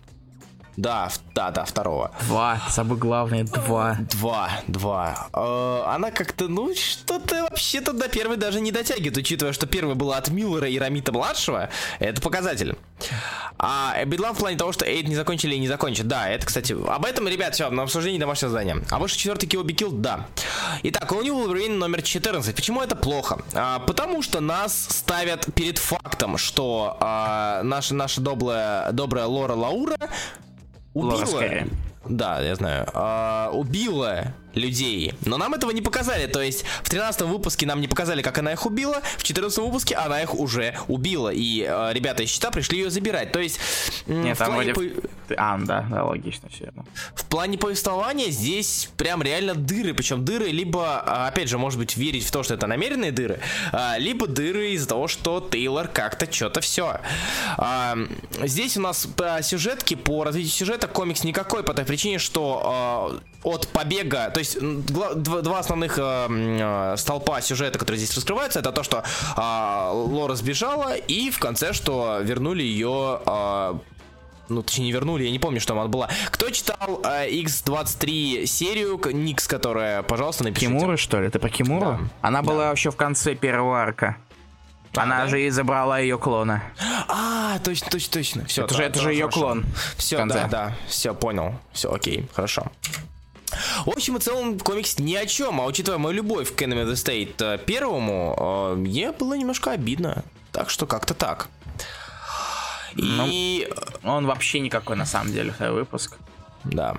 Да, 0.77 1.09
да, 1.35 1.51
да, 1.51 1.65
второго. 1.65 2.11
Два, 2.29 2.61
самое 2.69 3.01
главное, 3.01 3.45
два. 3.45 3.97
Два, 4.11 4.51
два. 4.67 5.29
Э, 5.33 5.83
она 5.87 6.11
как-то, 6.11 6.49
ну, 6.49 6.75
что-то 6.75 7.45
вообще-то 7.45 7.93
до 7.95 8.09
первой 8.09 8.37
даже 8.37 8.61
не 8.61 8.73
дотягивает, 8.73 9.17
учитывая, 9.17 9.55
что 9.55 9.67
первая 9.67 9.95
была 9.95 10.19
от 10.19 10.29
Миллера 10.29 10.69
и 10.69 10.79
Рамита 10.79 11.13
младшего. 11.13 11.71
Это 11.99 12.21
показатель. 12.21 12.77
А 13.59 14.05
Бедлам 14.05 14.35
в 14.35 14.39
плане 14.39 14.59
того, 14.59 14.73
что 14.73 14.85
Эйд 14.85 15.09
не 15.09 15.17
закончили 15.17 15.55
и 15.55 15.59
не 15.59 15.69
закончат. 15.69 16.07
Да, 16.09 16.29
это, 16.29 16.45
кстати, 16.45 16.73
об 16.73 17.07
этом, 17.07 17.27
ребят, 17.27 17.55
все, 17.55 17.71
на 17.71 17.85
обсуждении 17.85 18.19
домашнего 18.19 18.51
задания. 18.51 18.83
А 18.91 18.99
выше 18.99 19.17
четвертый 19.17 19.49
Be 19.49 19.75
Killed, 19.75 20.01
да. 20.01 20.27
Итак, 20.83 21.11
у 21.13 21.23
него 21.23 21.43
Wolverine 21.43 21.77
номер 21.77 22.03
14. 22.03 22.55
Почему 22.55 22.83
это 22.83 22.97
плохо? 22.97 23.39
А, 23.55 23.79
потому 23.79 24.21
что 24.21 24.41
нас 24.41 24.89
ставят 24.91 25.47
перед 25.55 25.79
фактом, 25.79 26.37
что 26.37 26.99
а, 27.01 27.63
наша, 27.63 27.95
наша 27.95 28.21
добрая, 28.21 28.93
добрая 28.93 29.25
Лора 29.25 29.55
Лаура 29.55 29.97
убила... 30.97 31.35
Лора 31.35 31.67
да, 32.09 32.41
я 32.41 32.55
знаю. 32.55 32.87
А, 32.95 33.51
убила 33.53 34.33
людей. 34.57 35.15
Но 35.25 35.37
нам 35.37 35.55
этого 35.55 35.71
не 35.71 35.83
показали. 35.83 36.27
То 36.27 36.43
есть 36.43 36.65
в 36.83 36.91
13 36.91 37.23
выпуске 37.23 37.67
нам 37.67 37.81
не 37.81 37.89
показали, 37.89 38.23
как 38.23 38.39
она 38.39 38.53
их 38.53 38.67
убила. 38.67 39.01
В 39.19 39.23
14 39.23 39.59
выпуске 39.59 39.95
она 39.95 40.23
их 40.23 40.35
уже 40.35 40.75
убила. 40.89 41.33
И 41.33 41.65
э, 41.69 41.93
ребята 41.93 42.23
из 42.23 42.31
щита 42.31 42.51
пришли 42.51 42.79
ее 42.79 42.91
забирать. 42.91 43.33
То 43.33 43.39
есть... 43.39 43.61
Нет, 44.07 44.39
там 44.39 44.55
вроде... 44.55 44.75
По... 44.75 44.83
А, 45.37 45.59
да, 45.59 45.87
да, 45.91 46.05
логично 46.05 46.49
все 46.49 46.65
это. 46.65 46.85
В 47.15 47.25
плане 47.27 47.59
повествования 47.59 48.31
здесь 48.31 48.89
прям 48.97 49.23
реально 49.23 49.55
дыры. 49.55 49.95
Причем 49.95 50.25
дыры 50.25 50.47
либо, 50.47 51.01
а, 51.01 51.29
опять 51.29 51.49
же, 51.49 51.59
может 51.59 51.79
быть, 51.79 51.97
верить 51.97 52.25
в 52.25 52.31
то, 52.31 52.43
что 52.43 52.55
это 52.55 52.67
намеренные 52.67 53.13
дыры, 53.13 53.41
а, 53.73 53.99
либо 53.99 54.27
дыры 54.27 54.73
из-за 54.73 54.89
того, 54.89 55.09
что 55.09 55.41
Тейлор 55.41 55.89
как-то 55.89 56.33
что-то 56.33 56.61
все. 56.61 57.01
А, 57.57 57.97
здесь 58.43 58.77
у 58.77 58.81
нас 58.81 59.07
по 59.07 59.41
сюжетке, 59.43 59.97
по 59.97 60.25
развитию 60.25 60.53
сюжета 60.53 60.87
комикс 60.87 61.25
никакой 61.25 61.63
по 61.63 61.75
той 61.75 61.85
причине, 61.85 62.19
что 62.19 63.21
от 63.43 63.69
побега, 63.69 64.31
то 64.31 64.41
есть 64.41 64.46
два 64.55 65.59
основных 65.59 65.99
э, 65.99 66.27
э, 66.29 66.95
столпа 66.97 67.41
сюжета, 67.41 67.79
которые 67.79 67.99
здесь 67.99 68.15
раскрываются, 68.17 68.61
это 68.61 68.73
то, 68.73 68.83
что 68.83 69.03
э, 69.37 69.91
Лора 69.93 70.35
сбежала, 70.35 70.95
и 70.95 71.31
в 71.31 71.39
конце, 71.39 71.73
что 71.73 72.21
вернули 72.23 72.63
ее 72.63 73.21
э, 73.27 73.75
ну, 74.49 74.63
точнее, 74.63 74.85
не 74.85 74.93
вернули, 74.93 75.25
я 75.25 75.31
не 75.31 75.39
помню, 75.39 75.61
что 75.61 75.75
она 75.75 75.89
была. 75.89 76.09
Кто 76.31 76.51
читал 76.51 77.01
э, 77.05 77.29
X23 77.31 78.47
серию, 78.47 79.01
Никс, 79.13 79.49
которая, 79.49 80.03
пожалуйста, 80.03 80.45
напишите. 80.45 80.67
Кимура, 80.67 80.97
что 80.97 81.21
ли? 81.21 81.27
Это 81.27 81.39
про 81.39 81.49
Кимуру? 81.49 81.81
Да. 81.85 82.01
Она 82.23 82.43
да. 82.43 82.49
была 82.49 82.69
вообще 82.69 82.91
в 82.91 82.97
конце 82.97 83.35
первого 83.35 83.81
арка. 83.81 84.17
А, 84.95 85.03
она 85.03 85.25
да? 85.25 85.27
же 85.29 85.43
и 85.43 85.51
забрала 85.51 85.99
ее 85.99 86.19
клона. 86.19 86.63
А, 87.09 87.59
точно, 87.59 87.91
точно, 87.91 88.13
точно. 88.13 88.45
Все, 88.47 88.65
это 88.65 88.75
да, 88.75 88.77
же, 88.77 88.85
это 88.85 89.01
же 89.01 89.13
ее 89.13 89.29
клон. 89.29 89.65
Все, 89.97 90.25
да, 90.25 90.47
да, 90.49 90.77
все, 90.89 91.15
понял. 91.15 91.55
Все, 91.73 91.93
окей, 91.93 92.29
хорошо. 92.33 92.73
В 93.85 93.91
общем 93.91 94.17
и 94.17 94.21
целом, 94.21 94.59
комикс 94.59 94.99
ни 94.99 95.15
о 95.15 95.27
чем, 95.27 95.61
а 95.61 95.65
учитывая 95.67 95.99
мою 95.99 96.17
любовь 96.17 96.55
к 96.55 96.63
Enemy 96.63 96.85
of 96.85 96.93
the 96.93 96.95
State 96.95 97.35
э, 97.39 97.59
первому, 97.59 98.73
э, 98.73 98.77
мне 98.77 99.13
было 99.13 99.35
немножко 99.35 99.73
обидно. 99.73 100.25
Так 100.53 100.71
что 100.71 100.87
как-то 100.87 101.15
так. 101.15 101.49
И... 102.97 103.69
Ну, 104.03 104.11
он 104.13 104.27
вообще 104.27 104.61
никакой 104.61 104.97
на 104.97 105.07
самом 105.07 105.33
деле, 105.33 105.53
второй 105.53 105.81
выпуск. 105.81 106.17
Да. 106.65 106.97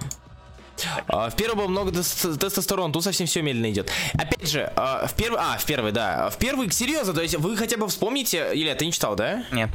А, 1.08 1.30
в 1.30 1.36
первом 1.36 1.58
было 1.58 1.68
много 1.68 1.92
тестостерона, 1.92 2.94
тут 2.94 3.04
совсем 3.04 3.28
все 3.28 3.42
медленно 3.42 3.72
идет. 3.72 3.92
Опять 4.14 4.50
же, 4.50 4.72
а, 4.76 5.08
в 5.08 5.14
первый, 5.16 5.40
а, 5.42 5.58
в 5.58 5.66
первый, 5.66 5.92
да, 5.92 6.30
в 6.30 6.38
первый, 6.38 6.70
серьезно, 6.72 7.14
то 7.14 7.22
есть 7.22 7.36
вы 7.36 7.58
хотя 7.58 7.78
бы 7.78 7.88
вспомните, 7.88 8.52
или 8.54 8.72
ты 8.74 8.86
не 8.86 8.92
читал, 8.92 9.16
да? 9.16 9.44
Нет. 9.52 9.70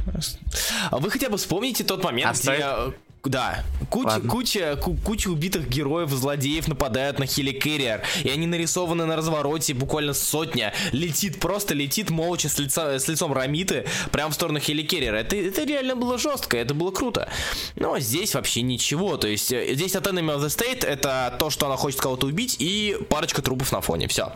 Вы 0.91 1.11
хотя 1.11 1.29
бы 1.29 1.37
вспомните 1.37 1.83
тот 1.83 2.03
момент, 2.03 2.31
а 2.31 2.33
где... 2.33 2.41
Стоит 2.41 2.95
Да, 3.25 3.63
куча, 3.89 4.19
куча, 4.19 4.75
ку, 4.75 4.97
куча 5.01 5.29
убитых 5.29 5.69
героев, 5.69 6.09
злодеев 6.09 6.67
нападают 6.67 7.19
на 7.19 7.25
Хеликерриер, 7.25 8.03
и 8.21 8.29
они 8.29 8.47
нарисованы 8.47 9.05
на 9.05 9.15
развороте, 9.15 9.73
буквально 9.73 10.13
сотня, 10.13 10.73
летит, 10.91 11.39
просто 11.39 11.73
летит 11.73 12.09
молча 12.09 12.49
с, 12.49 12.59
лица, 12.59 12.99
с 12.99 13.07
лицом 13.07 13.31
Рамиты 13.31 13.85
прямо 14.11 14.29
в 14.29 14.33
сторону 14.33 14.59
Хеликерриера. 14.59 15.15
Это, 15.15 15.37
это 15.37 15.63
реально 15.63 15.95
было 15.95 16.17
жестко, 16.17 16.57
это 16.57 16.73
было 16.73 16.91
круто. 16.91 17.29
Но 17.77 17.97
здесь 17.97 18.35
вообще 18.35 18.61
ничего, 18.61 19.15
то 19.15 19.29
есть 19.29 19.53
э, 19.53 19.73
здесь 19.73 19.95
от 19.95 20.05
Enemy 20.05 20.35
of 20.35 20.45
the 20.45 20.49
State 20.49 20.85
это 20.85 21.33
то, 21.39 21.49
что 21.49 21.67
она 21.67 21.77
хочет 21.77 22.01
кого-то 22.01 22.27
убить, 22.27 22.57
и 22.59 22.97
парочка 23.07 23.41
трупов 23.41 23.71
на 23.71 23.79
фоне, 23.79 24.09
все. 24.09 24.33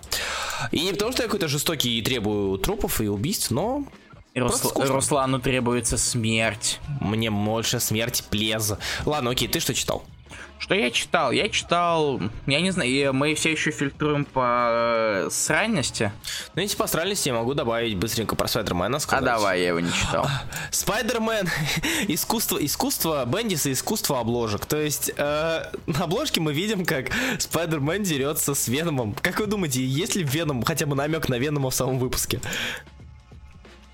И 0.72 0.80
не 0.80 0.94
потому, 0.94 1.12
что 1.12 1.24
я 1.24 1.28
какой-то 1.28 1.50
жестокий 1.50 2.00
и 2.00 2.02
требую 2.02 2.58
трупов 2.58 3.02
и 3.02 3.10
убийств, 3.10 3.52
но 3.52 3.84
Русл... 4.40 4.72
Руслану 4.76 5.40
требуется 5.40 5.98
смерть. 5.98 6.80
Мне 7.02 7.32
больше 7.32 7.80
смерть 7.80 8.24
плез. 8.30 8.74
Ладно, 9.06 9.32
окей, 9.32 9.48
ты 9.48 9.60
что 9.60 9.74
читал? 9.74 10.04
Что 10.60 10.74
я 10.74 10.90
читал? 10.90 11.32
Я 11.32 11.50
читал, 11.50 12.20
я 12.48 12.62
не 12.62 12.72
знаю, 12.72 13.14
мы 13.14 13.36
все 13.36 13.52
еще 13.52 13.70
фильтруем 13.70 14.26
по 14.26 14.70
э, 14.72 15.28
сральности. 15.32 16.12
Ну, 16.56 16.62
если 16.64 16.76
по 16.76 16.88
сральности, 16.88 17.30
я 17.30 17.36
могу 17.36 17.54
добавить 17.54 17.96
быстренько 17.96 18.36
про 18.36 18.48
Спайдермена 18.48 18.98
сказать. 18.98 19.24
А 19.24 19.26
давай, 19.38 19.62
я 19.62 19.68
его 19.68 19.80
не 19.80 19.92
читал. 19.92 20.28
Спайдермен, 20.72 21.48
искусство, 22.08 22.58
искусство 22.58 23.24
Бендиса, 23.26 23.72
искусство 23.72 24.20
обложек. 24.20 24.66
То 24.66 24.78
есть, 24.78 25.12
э, 25.16 25.72
на 25.86 26.04
обложке 26.04 26.42
мы 26.42 26.54
видим, 26.54 26.86
как 26.86 27.12
Спайдермен 27.38 28.02
дерется 28.02 28.56
с 28.56 28.68
Веномом. 28.68 29.14
Как 29.22 29.40
вы 29.40 29.46
думаете, 29.46 29.86
есть 29.86 30.16
ли 30.16 30.24
Веном 30.24 30.64
хотя 30.64 30.88
бы 30.88 30.96
намек 30.96 31.30
на 31.30 31.38
Венома 31.38 31.70
в 31.70 31.76
самом 31.76 32.00
выпуске? 32.00 32.42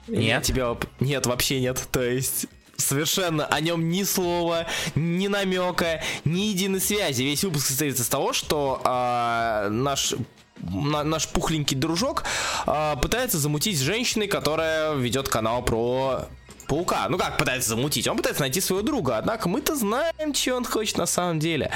Нет. 0.08 0.44
Тебя... 0.44 0.76
Нет, 1.00 1.26
вообще 1.26 1.60
нет. 1.60 1.88
То 1.92 2.02
есть 2.02 2.48
совершенно 2.78 3.46
о 3.46 3.60
нем 3.62 3.90
ни 3.90 4.04
слова, 4.04 4.68
ни 4.96 5.28
намека, 5.28 6.02
ни 6.26 6.42
единой 6.48 6.82
связи. 6.82 7.24
Весь 7.24 7.44
выпуск 7.44 7.68
состоит 7.68 8.00
из 8.00 8.08
того, 8.08 8.34
что 8.34 8.82
а, 8.84 9.70
наш 9.70 10.16
на, 10.58 11.04
наш 11.04 11.28
пухленький 11.28 11.76
дружок 11.76 12.24
а, 12.66 12.96
пытается 12.96 13.38
замутить 13.38 13.78
с 13.78 13.82
женщиной, 13.82 14.28
которая 14.28 14.94
ведет 14.96 15.30
канал 15.30 15.64
про 15.64 16.26
паука. 16.68 17.08
Ну 17.10 17.18
как 17.18 17.38
пытается 17.38 17.70
замутить? 17.70 18.08
Он 18.08 18.18
пытается 18.18 18.42
найти 18.42 18.62
своего 18.62 18.84
друга. 18.86 19.18
Однако 19.18 19.50
мы-то 19.50 19.76
знаем, 19.76 20.34
что 20.34 20.56
он 20.56 20.66
хочет 20.66 20.98
на 20.98 21.06
самом 21.06 21.40
деле. 21.40 21.72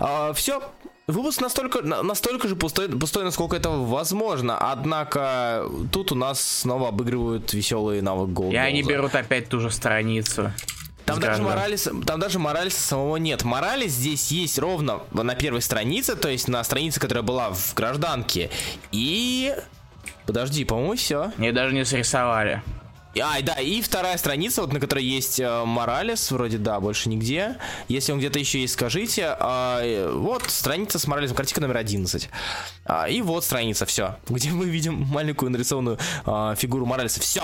А, 0.00 0.32
все, 0.32 0.62
Выпуск 1.06 1.42
настолько, 1.42 1.82
настолько 1.82 2.48
же 2.48 2.56
пустой, 2.56 2.88
пустой, 2.88 3.24
насколько 3.24 3.56
это 3.56 3.68
возможно. 3.68 4.56
Однако 4.56 5.68
тут 5.92 6.12
у 6.12 6.14
нас 6.14 6.40
снова 6.40 6.88
обыгрывают 6.88 7.52
веселые 7.52 8.00
навык 8.00 8.30
Голд. 8.30 8.54
И 8.54 8.56
они 8.56 8.82
берут 8.82 9.14
опять 9.14 9.48
ту 9.48 9.60
же 9.60 9.70
страницу. 9.70 10.52
Там 11.04 11.20
даже, 11.20 11.42
Моралис, 11.42 11.88
там 12.06 12.18
даже 12.18 12.38
Моралиса 12.38 12.80
самого 12.80 13.16
нет. 13.18 13.44
Моралис 13.44 13.92
здесь 13.92 14.30
есть 14.30 14.58
ровно 14.58 15.00
на 15.12 15.34
первой 15.34 15.60
странице, 15.60 16.16
то 16.16 16.30
есть 16.30 16.48
на 16.48 16.64
странице, 16.64 17.00
которая 17.00 17.22
была 17.22 17.50
в 17.50 17.74
гражданке. 17.74 18.50
И... 18.90 19.54
Подожди, 20.24 20.64
по-моему, 20.64 20.96
все. 20.96 21.32
Мне 21.36 21.52
даже 21.52 21.74
не 21.74 21.84
срисовали. 21.84 22.62
А, 23.20 23.40
да, 23.42 23.54
и 23.54 23.80
вторая 23.80 24.16
страница, 24.18 24.62
вот 24.62 24.72
на 24.72 24.80
которой 24.80 25.04
есть 25.04 25.38
э, 25.38 25.64
Моралес, 25.64 26.30
вроде 26.30 26.58
да, 26.58 26.80
больше 26.80 27.08
нигде. 27.08 27.56
Если 27.88 28.12
он 28.12 28.18
где-то 28.18 28.38
еще 28.38 28.60
есть, 28.60 28.74
скажите. 28.74 29.36
А, 29.38 30.12
вот 30.14 30.44
страница 30.48 30.98
с 30.98 31.06
Моралесом, 31.06 31.36
картинка 31.36 31.60
номер 31.60 31.76
11. 31.76 32.28
А, 32.84 33.08
и 33.08 33.20
вот 33.22 33.44
страница, 33.44 33.86
все, 33.86 34.16
где 34.28 34.50
мы 34.50 34.66
видим 34.66 34.94
маленькую 34.94 35.50
нарисованную 35.50 35.98
а, 36.26 36.54
фигуру 36.56 36.86
Моралеса. 36.86 37.20
Все, 37.20 37.42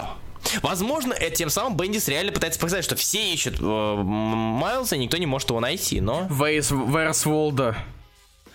Возможно, 0.62 1.12
это 1.12 1.36
тем 1.36 1.50
самым 1.50 1.76
Бендис 1.76 2.08
реально 2.08 2.32
пытается 2.32 2.58
показать, 2.58 2.84
что 2.84 2.96
все 2.96 3.32
ищут 3.32 3.60
э, 3.60 3.62
Майлза, 3.62 4.96
и 4.96 4.98
никто 4.98 5.16
не 5.18 5.26
может 5.26 5.50
его 5.50 5.60
найти, 5.60 6.00
но... 6.00 6.26
Where's 6.30 7.28
Волда? 7.28 7.76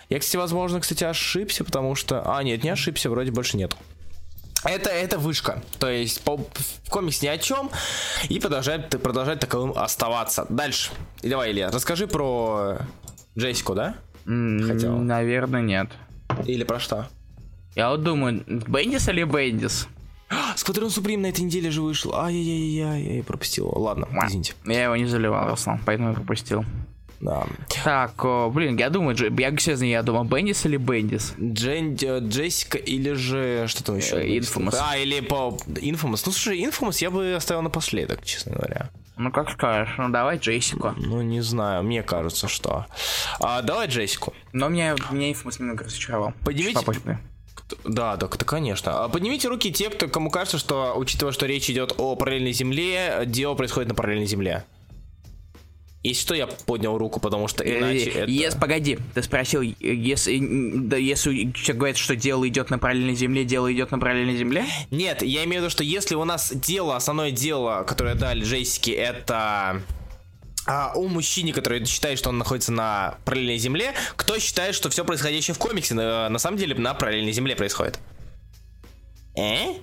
Я, 0.08 0.18
кстати, 0.18 0.36
возможно, 0.36 0.80
кстати, 0.80 1.04
ошибся, 1.04 1.64
потому 1.64 1.94
что... 1.94 2.22
А, 2.26 2.42
нет, 2.42 2.62
не 2.64 2.70
ошибся, 2.70 3.08
вроде 3.08 3.30
больше 3.30 3.56
нет. 3.56 3.76
Это, 4.66 4.90
это 4.90 5.18
вышка. 5.18 5.62
То 5.78 5.88
есть 5.88 6.22
по, 6.22 6.40
комикс 6.88 7.22
ни 7.22 7.28
о 7.28 7.38
чем. 7.38 7.70
И 8.28 8.40
продолжает, 8.40 8.90
продолжает 9.02 9.40
таковым 9.40 9.72
оставаться. 9.76 10.46
Дальше. 10.48 10.90
И 11.22 11.28
давай, 11.28 11.52
Илья, 11.52 11.70
расскажи 11.70 12.06
про 12.06 12.78
Джессику, 13.38 13.74
да? 13.74 13.94
Хотел. 14.24 14.98
Наверное, 14.98 15.62
нет. 15.62 15.88
Или 16.46 16.64
про 16.64 16.80
что? 16.80 17.08
Я 17.74 17.90
вот 17.90 18.02
думаю, 18.02 18.42
Бендис 18.46 19.08
или 19.08 19.22
Бендис? 19.24 19.88
Сквадрон 20.56 20.90
Суприм 20.90 21.22
на 21.22 21.26
этой 21.26 21.42
неделе 21.42 21.70
же 21.70 21.82
вышел. 21.82 22.14
Ай-яй-яй-яй, 22.16 23.18
я 23.18 23.22
пропустил. 23.22 23.68
Ладно, 23.68 24.08
извините. 24.26 24.54
Я 24.64 24.84
его 24.84 24.96
не 24.96 25.06
заливал, 25.06 25.48
Руслан, 25.48 25.80
поэтому 25.84 26.14
пропустил. 26.14 26.64
Да. 27.20 27.46
Так, 27.84 28.24
о, 28.24 28.50
блин, 28.50 28.76
я 28.76 28.90
думаю, 28.90 29.16
я 29.16 29.58
серьезно, 29.58 29.84
я 29.84 30.02
думал, 30.02 30.24
Бендис 30.24 30.66
или 30.66 30.76
Бендис? 30.76 31.34
Джен, 31.40 31.94
Джессика 31.96 32.78
или 32.78 33.12
же 33.12 33.66
что 33.68 33.84
там 33.84 33.96
еще? 33.96 34.36
Инфомас. 34.36 34.76
А, 34.80 34.96
или 34.96 35.20
по 35.20 35.56
Инфомас. 35.80 36.26
Ну, 36.26 36.32
слушай, 36.32 36.64
Инфомас 36.64 37.00
я 37.00 37.10
бы 37.10 37.34
оставил 37.34 37.62
напоследок, 37.62 38.24
честно 38.24 38.52
говоря. 38.52 38.90
Ну, 39.16 39.32
как 39.32 39.50
скажешь. 39.50 39.94
Ну, 39.96 40.10
давай 40.10 40.36
Джессику. 40.38 40.94
Ну, 40.96 41.22
не 41.22 41.40
знаю, 41.40 41.82
мне 41.82 42.02
кажется, 42.02 42.48
что. 42.48 42.86
А, 43.40 43.62
давай 43.62 43.88
Джессику. 43.88 44.34
Но 44.52 44.68
меня, 44.68 44.94
меня 45.10 45.30
Инфомас 45.30 45.58
немного 45.58 45.84
разочаровал. 45.84 46.34
Поднимите... 46.44 46.80
Да, 47.84 48.16
да, 48.16 48.28
да, 48.28 48.44
конечно. 48.44 49.04
А 49.04 49.08
поднимите 49.08 49.48
руки 49.48 49.72
те, 49.72 49.90
кто, 49.90 50.06
кому 50.06 50.30
кажется, 50.30 50.58
что, 50.58 50.94
учитывая, 50.96 51.32
что 51.32 51.46
речь 51.46 51.68
идет 51.68 51.94
о 51.96 52.14
параллельной 52.14 52.52
земле, 52.52 53.22
дело 53.26 53.54
происходит 53.54 53.88
на 53.88 53.94
параллельной 53.94 54.26
земле. 54.26 54.64
Если 56.08 56.22
что, 56.22 56.34
я 56.34 56.46
поднял 56.46 56.96
руку, 56.98 57.20
потому 57.20 57.48
что 57.48 57.64
э, 57.64 57.78
иначе 57.78 58.10
это... 58.10 58.30
Yes, 58.30 58.58
погоди, 58.58 58.98
ты 59.14 59.22
спросил, 59.22 59.60
если, 59.62 60.40
да, 60.74 60.96
если 60.96 61.52
человек 61.52 61.76
говорит, 61.76 61.96
что 61.96 62.16
дело 62.16 62.46
идет 62.48 62.70
на 62.70 62.78
параллельной 62.78 63.14
земле, 63.14 63.44
дело 63.44 63.72
идет 63.72 63.90
на 63.90 63.98
параллельной 63.98 64.36
земле? 64.36 64.64
Нет, 64.90 65.22
я 65.22 65.44
имею 65.44 65.62
в 65.62 65.64
виду, 65.64 65.70
что 65.70 65.84
если 65.84 66.14
у 66.14 66.24
нас 66.24 66.52
дело, 66.52 66.96
основное 66.96 67.30
дело, 67.30 67.84
которое 67.84 68.14
дали 68.14 68.42
Джессике, 68.42 68.92
это 68.92 69.82
а 70.66 70.92
у 70.96 71.06
мужчины, 71.06 71.52
который 71.52 71.84
считает, 71.86 72.18
что 72.18 72.30
он 72.30 72.38
находится 72.38 72.72
на 72.72 73.18
параллельной 73.24 73.58
земле, 73.58 73.94
кто 74.16 74.38
считает, 74.38 74.74
что 74.74 74.90
все 74.90 75.04
происходящее 75.04 75.54
в 75.54 75.58
комиксе 75.58 75.94
на, 75.94 76.28
на 76.28 76.38
самом 76.38 76.58
деле 76.58 76.74
на 76.74 76.92
параллельной 76.92 77.32
земле 77.32 77.54
происходит? 77.54 78.00
Э? 79.38 79.74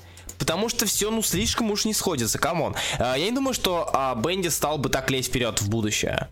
Потому 0.43 0.67
что 0.67 0.85
все, 0.85 1.09
ну, 1.09 1.21
слишком 1.21 1.71
уж 1.71 1.85
не 1.85 1.93
сходится, 1.93 2.37
come 2.37 2.59
on. 2.59 2.75
А, 2.99 3.15
я 3.15 3.29
не 3.29 3.31
думаю, 3.31 3.53
что 3.53 3.89
а, 3.93 4.13
Бендис 4.13 4.49
стал 4.49 4.77
бы 4.77 4.89
так 4.89 5.09
лезть 5.09 5.29
вперед 5.29 5.61
в 5.61 5.69
будущее. 5.69 6.27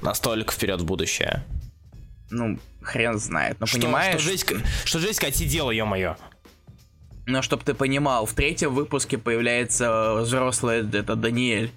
Настолько 0.00 0.52
вперед 0.52 0.80
в 0.80 0.84
будущее. 0.84 1.44
Ну, 2.30 2.60
хрен 2.80 3.18
знает. 3.18 3.58
Но 3.58 3.66
что, 3.66 3.80
понимаешь... 3.80 4.20
Что 4.20 4.30
Джессика, 4.30 4.54
что 4.84 5.00
Джессика 5.00 5.26
отсидела, 5.26 5.72
ё-моё. 5.72 6.14
Но 7.26 7.42
чтоб 7.42 7.64
ты 7.64 7.74
понимал, 7.74 8.24
в 8.24 8.34
третьем 8.34 8.72
выпуске 8.72 9.18
появляется 9.18 10.14
взрослая, 10.20 10.88
это 10.88 11.16
Даниэль. 11.16 11.72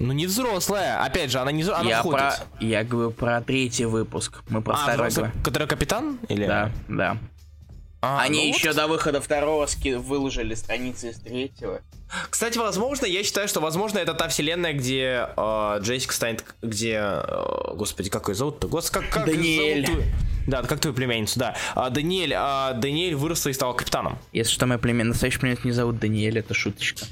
Ну 0.00 0.12
не 0.12 0.26
взрослая, 0.26 1.00
опять 1.00 1.30
же, 1.30 1.38
она 1.38 1.52
не 1.52 1.62
она 1.62 1.88
я 1.88 2.02
Про, 2.02 2.34
я 2.58 2.82
говорю 2.82 3.12
про 3.12 3.40
третий 3.40 3.84
выпуск. 3.84 4.42
Мы 4.48 4.62
про 4.62 4.74
а, 4.74 4.78
второй. 4.78 5.30
Который 5.44 5.68
капитан? 5.68 6.18
Или? 6.28 6.46
Да, 6.46 6.72
да. 6.88 7.18
А, 8.04 8.20
Они 8.20 8.40
ну 8.40 8.48
еще 8.48 8.68
вот... 8.68 8.76
до 8.76 8.88
выхода 8.88 9.20
второго 9.20 9.64
ски 9.66 9.94
выложили 9.94 10.54
страницы 10.54 11.10
из 11.10 11.20
третьего. 11.20 11.80
Кстати, 12.28 12.58
возможно, 12.58 13.06
я 13.06 13.22
считаю, 13.22 13.46
что, 13.46 13.60
возможно, 13.60 13.98
это 13.98 14.12
та 14.12 14.28
вселенная, 14.28 14.72
где 14.72 15.28
э, 15.36 15.78
Джессика 15.80 16.12
станет, 16.12 16.44
где, 16.60 17.00
э, 17.00 17.74
господи, 17.74 18.10
как 18.10 18.28
ее 18.28 18.34
зовут-то? 18.34 18.66
Гос, 18.66 18.90
как, 18.90 19.08
как 19.08 19.26
Даниэль. 19.26 19.86
Зовут? 19.86 20.04
Да, 20.48 20.62
как 20.62 20.80
твою 20.80 20.94
племянницу, 20.94 21.38
да. 21.38 21.54
А, 21.76 21.90
Даниэль, 21.90 22.34
а, 22.36 22.72
Даниэль 22.72 23.14
выросла 23.14 23.50
и 23.50 23.52
стала 23.52 23.72
капитаном. 23.72 24.18
Если 24.32 24.52
что, 24.52 24.66
моя 24.66 24.78
племянница, 24.78 25.12
настоящая 25.14 25.38
племянница 25.38 25.66
не 25.68 25.72
зовут 25.72 26.00
Даниэль, 26.00 26.38
это 26.38 26.52
шуточка. 26.54 27.06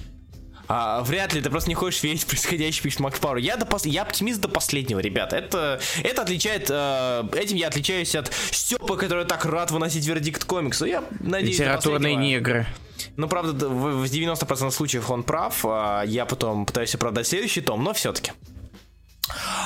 А, 0.72 1.02
вряд 1.02 1.34
ли, 1.34 1.40
ты 1.40 1.50
просто 1.50 1.68
не 1.68 1.74
хочешь 1.74 2.00
верить 2.04 2.22
в 2.22 2.26
происходящее, 2.26 2.84
пишет 2.84 3.00
Макс 3.00 3.18
Пауэр. 3.18 3.38
Я, 3.38 3.56
до 3.56 3.66
пос... 3.66 3.86
я 3.86 4.02
оптимист 4.02 4.40
до 4.40 4.46
последнего, 4.46 5.00
ребята. 5.00 5.36
Это, 5.36 5.80
это 6.04 6.22
отличает... 6.22 6.68
Э, 6.70 7.24
этим 7.32 7.56
я 7.56 7.66
отличаюсь 7.66 8.14
от 8.14 8.32
Степа, 8.52 8.96
который 8.96 9.24
так 9.24 9.44
рад 9.46 9.72
выносить 9.72 10.06
вердикт 10.06 10.44
комиксу. 10.44 10.84
Я 10.84 11.02
надеюсь, 11.18 11.58
Литературные 11.58 12.14
негры. 12.14 12.68
Ну, 13.16 13.26
правда, 13.26 13.68
в 13.68 14.04
90% 14.04 14.70
случаев 14.70 15.10
он 15.10 15.24
прав. 15.24 15.64
А 15.64 16.04
я 16.04 16.24
потом 16.24 16.66
пытаюсь 16.66 16.94
оправдать 16.94 17.26
следующий 17.26 17.62
том, 17.62 17.82
но 17.82 17.92
все-таки. 17.92 18.30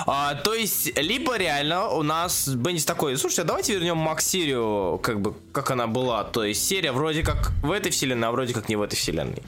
А, 0.06 0.34
то 0.36 0.54
есть, 0.54 0.98
либо 0.98 1.36
реально 1.36 1.88
у 1.88 2.02
нас 2.02 2.48
Беннис 2.48 2.86
такой, 2.86 3.18
слушайте, 3.18 3.42
а 3.42 3.44
давайте 3.44 3.74
вернем 3.74 3.98
Макс-серию, 3.98 4.98
как 5.02 5.20
бы, 5.20 5.34
как 5.52 5.70
она 5.70 5.86
была. 5.86 6.24
То 6.24 6.44
есть, 6.44 6.66
серия 6.66 6.92
вроде 6.92 7.22
как 7.22 7.52
в 7.62 7.70
этой 7.72 7.92
вселенной, 7.92 8.28
а 8.28 8.30
вроде 8.30 8.54
как 8.54 8.70
не 8.70 8.76
в 8.76 8.80
этой 8.80 8.96
вселенной. 8.96 9.42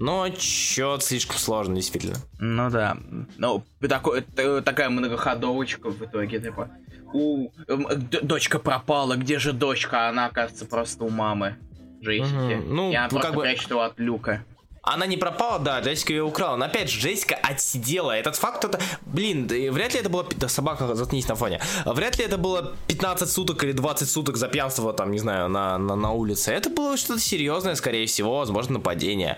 Но 0.00 0.26
счет 0.34 1.02
слишком 1.02 1.36
сложный, 1.36 1.76
действительно. 1.76 2.16
Ну 2.38 2.70
да. 2.70 2.96
Ну, 3.36 3.62
такой, 3.80 4.22
такая 4.22 4.88
многоходовочка 4.88 5.90
в 5.90 6.02
итоге, 6.02 6.40
типа. 6.40 6.70
У, 7.12 7.50
дочка 8.22 8.58
пропала, 8.58 9.16
где 9.16 9.38
же 9.38 9.52
дочка? 9.52 10.08
Она, 10.08 10.30
кажется, 10.30 10.64
просто 10.64 11.04
у 11.04 11.10
мамы 11.10 11.56
Джессики. 12.00 12.60
Угу. 12.60 12.74
Ну, 12.74 12.92
И 12.92 12.94
она 12.94 13.08
просто 13.08 13.28
как 13.28 13.36
бы... 13.36 13.42
прячет 13.42 13.70
его 13.70 13.82
от 13.82 13.98
люка. 13.98 14.42
Она 14.82 15.06
не 15.06 15.16
пропала, 15.16 15.58
да, 15.58 15.80
Джессика 15.80 16.12
ее 16.12 16.22
украла. 16.22 16.56
Но 16.56 16.64
опять 16.64 16.90
же, 16.90 17.00
Джессика 17.00 17.34
отсидела. 17.34 18.12
Этот 18.12 18.36
факт, 18.36 18.64
это, 18.64 18.80
блин, 19.02 19.46
вряд 19.46 19.92
ли 19.92 20.00
это 20.00 20.08
было... 20.08 20.26
Да, 20.36 20.48
собака, 20.48 20.94
заткнись 20.94 21.28
на 21.28 21.34
фоне. 21.34 21.60
Вряд 21.84 22.18
ли 22.18 22.24
это 22.24 22.38
было 22.38 22.74
15 22.86 23.30
суток 23.30 23.62
или 23.64 23.72
20 23.72 24.08
суток 24.08 24.36
за 24.36 24.48
пьянство, 24.48 24.92
там, 24.92 25.10
не 25.10 25.18
знаю, 25.18 25.48
на, 25.48 25.76
на, 25.76 25.96
на 25.96 26.12
улице. 26.12 26.52
Это 26.52 26.70
было 26.70 26.96
что-то 26.96 27.20
серьезное, 27.20 27.74
скорее 27.74 28.06
всего, 28.06 28.38
возможно, 28.38 28.74
нападение. 28.74 29.36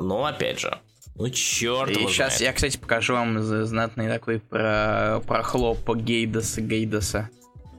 Но, 0.00 0.24
опять 0.24 0.58
же, 0.58 0.78
ну, 1.14 1.28
черт 1.30 1.90
И 1.90 1.94
сейчас 2.06 2.38
знает. 2.38 2.40
я, 2.40 2.52
кстати, 2.52 2.76
покажу 2.78 3.12
вам 3.14 3.40
знатный 3.40 4.08
такой 4.08 4.40
про, 4.40 5.20
про 5.26 5.42
хлоп 5.42 5.88
Гейдаса 5.94 6.60
Гейдаса. 6.60 7.28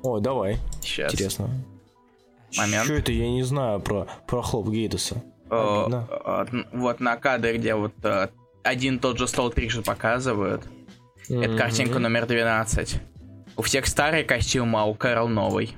Ой, 0.04 0.22
давай. 0.22 0.58
Сейчас. 0.82 1.14
Интересно. 1.14 1.50
Момент. 2.56 2.86
Что 2.86 2.94
это? 2.94 3.12
Я 3.12 3.30
не 3.30 3.44
знаю 3.44 3.80
про, 3.82 4.08
про 4.28 4.42
хлоп 4.42 4.70
Гейдаса. 4.70 5.24
О, 5.54 6.46
вот 6.72 7.00
на 7.00 7.16
кадре, 7.18 7.58
где 7.58 7.76
вот 7.76 7.94
э, 8.04 8.30
один 8.64 9.00
тот 9.00 9.18
же 9.18 9.28
стол 9.28 9.52
трижды 9.52 9.82
показывают. 9.82 10.64
Mm-hmm. 11.30 11.46
Это 11.46 11.58
картинка 11.58 12.00
номер 12.00 12.26
12. 12.26 13.02
У 13.56 13.62
всех 13.62 13.86
старый 13.86 14.24
костюм, 14.24 14.76
а 14.76 14.86
у 14.86 14.96
Кэрол 14.96 15.28
новый. 15.28 15.76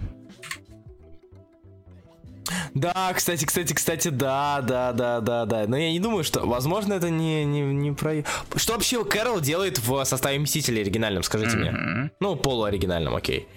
Да, 2.74 3.12
кстати, 3.16 3.46
кстати, 3.46 3.74
кстати, 3.74 4.10
да, 4.10 4.62
да, 4.62 4.92
да, 4.92 5.22
да, 5.22 5.46
да. 5.46 5.66
Но 5.66 5.78
я 5.78 5.92
не 5.92 6.00
думаю, 6.00 6.24
что, 6.24 6.46
возможно, 6.46 6.94
это 6.94 7.10
не, 7.10 7.46
не, 7.46 7.62
не 7.62 7.92
про... 7.92 8.24
Что 8.56 8.74
вообще 8.74 9.04
Кэрол 9.04 9.40
делает 9.40 9.80
в 9.80 10.04
составе 10.04 10.40
Мстителей 10.40 10.82
оригинальном, 10.82 11.24
скажите 11.24 11.58
mm-hmm. 11.58 11.72
мне? 11.72 12.12
Ну, 12.20 12.36
полуоригинальном, 12.36 13.16
окей. 13.16 13.48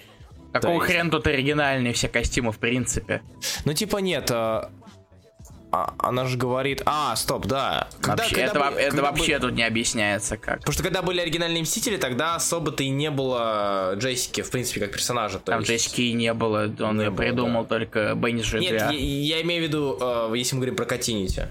Какого 0.52 0.74
есть... 0.74 0.86
хрена 0.86 1.10
тут 1.10 1.26
оригинальные 1.26 1.92
все 1.92 2.08
костюмы, 2.08 2.52
в 2.52 2.58
принципе? 2.58 3.22
Ну, 3.64 3.74
типа, 3.74 3.98
нет, 3.98 4.30
а, 5.70 5.94
а, 5.98 6.08
она 6.08 6.24
же 6.24 6.38
говорит... 6.38 6.82
А, 6.86 7.14
стоп, 7.16 7.46
да. 7.46 7.88
Когда, 8.00 8.22
вообще, 8.22 8.34
когда 8.34 8.50
это, 8.50 8.60
были, 8.60 8.80
это 8.80 8.90
когда 8.90 9.10
вообще 9.10 9.26
были... 9.26 9.38
тут 9.38 9.52
не 9.52 9.62
объясняется 9.64 10.36
как. 10.36 10.58
Потому 10.60 10.72
что 10.72 10.82
когда 10.82 11.02
были 11.02 11.20
оригинальные 11.20 11.62
Мстители, 11.62 11.96
тогда 11.96 12.36
особо-то 12.36 12.82
и 12.82 12.88
не 12.88 13.10
было 13.10 13.92
Джессики, 13.96 14.42
в 14.42 14.50
принципе, 14.50 14.80
как 14.80 14.92
персонажа. 14.92 15.38
Там 15.38 15.60
есть... 15.60 15.70
Джессики 15.70 16.00
и 16.02 16.12
не 16.12 16.32
было, 16.32 16.72
он 16.80 16.98
не 16.98 17.10
придумал 17.10 17.62
было, 17.64 17.68
да. 17.68 17.68
только 17.68 18.14
Бенни 18.14 18.42
Нет, 18.58 18.72
я, 18.72 18.90
я 18.90 19.42
имею 19.42 19.62
в 19.62 19.66
виду, 19.66 19.98
э, 20.00 20.32
если 20.36 20.54
мы 20.54 20.60
говорим 20.60 20.76
про 20.76 20.86
Катинити. 20.86 21.48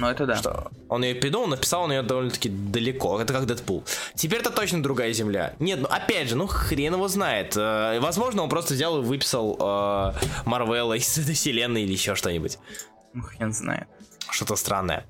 Ну, 0.00 0.08
это 0.08 0.24
да. 0.26 0.36
Что 0.36 0.70
он 0.88 1.04
ее 1.04 1.14
придумал, 1.14 1.46
написал 1.46 1.82
он 1.82 1.92
ее 1.92 2.02
довольно-таки 2.02 2.48
далеко. 2.48 3.20
Это 3.20 3.34
как 3.34 3.44
Дэдпул. 3.44 3.84
Теперь 4.14 4.40
это 4.40 4.50
точно 4.50 4.82
другая 4.82 5.12
земля. 5.12 5.54
Нет, 5.58 5.80
ну 5.80 5.88
опять 5.88 6.28
же, 6.28 6.36
ну 6.36 6.46
хрен 6.46 6.94
его 6.94 7.06
знает. 7.06 7.54
Э, 7.56 8.00
возможно, 8.00 8.42
он 8.42 8.48
просто 8.48 8.74
взял 8.74 9.00
и 9.00 9.04
выписал 9.04 9.56
э, 9.60 10.12
Марвела 10.46 10.94
из 10.94 11.18
этой 11.18 11.34
вселенной 11.34 11.82
или 11.82 11.92
еще 11.92 12.14
что-нибудь. 12.14 12.58
Ну, 13.12 13.22
хрен 13.22 13.52
знает. 13.52 13.88
Что-то 14.30 14.56
странное. 14.56 15.06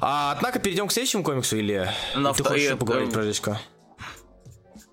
А, 0.00 0.32
однако 0.32 0.58
перейдем 0.58 0.88
к 0.88 0.92
следующему 0.92 1.22
комиксу 1.22 1.56
или 1.56 1.88
Но 2.16 2.32
ты 2.32 2.42
хочешь 2.42 2.64
еще 2.64 2.76
поговорить 2.76 3.12
про 3.12 3.22
Джессику? 3.22 3.56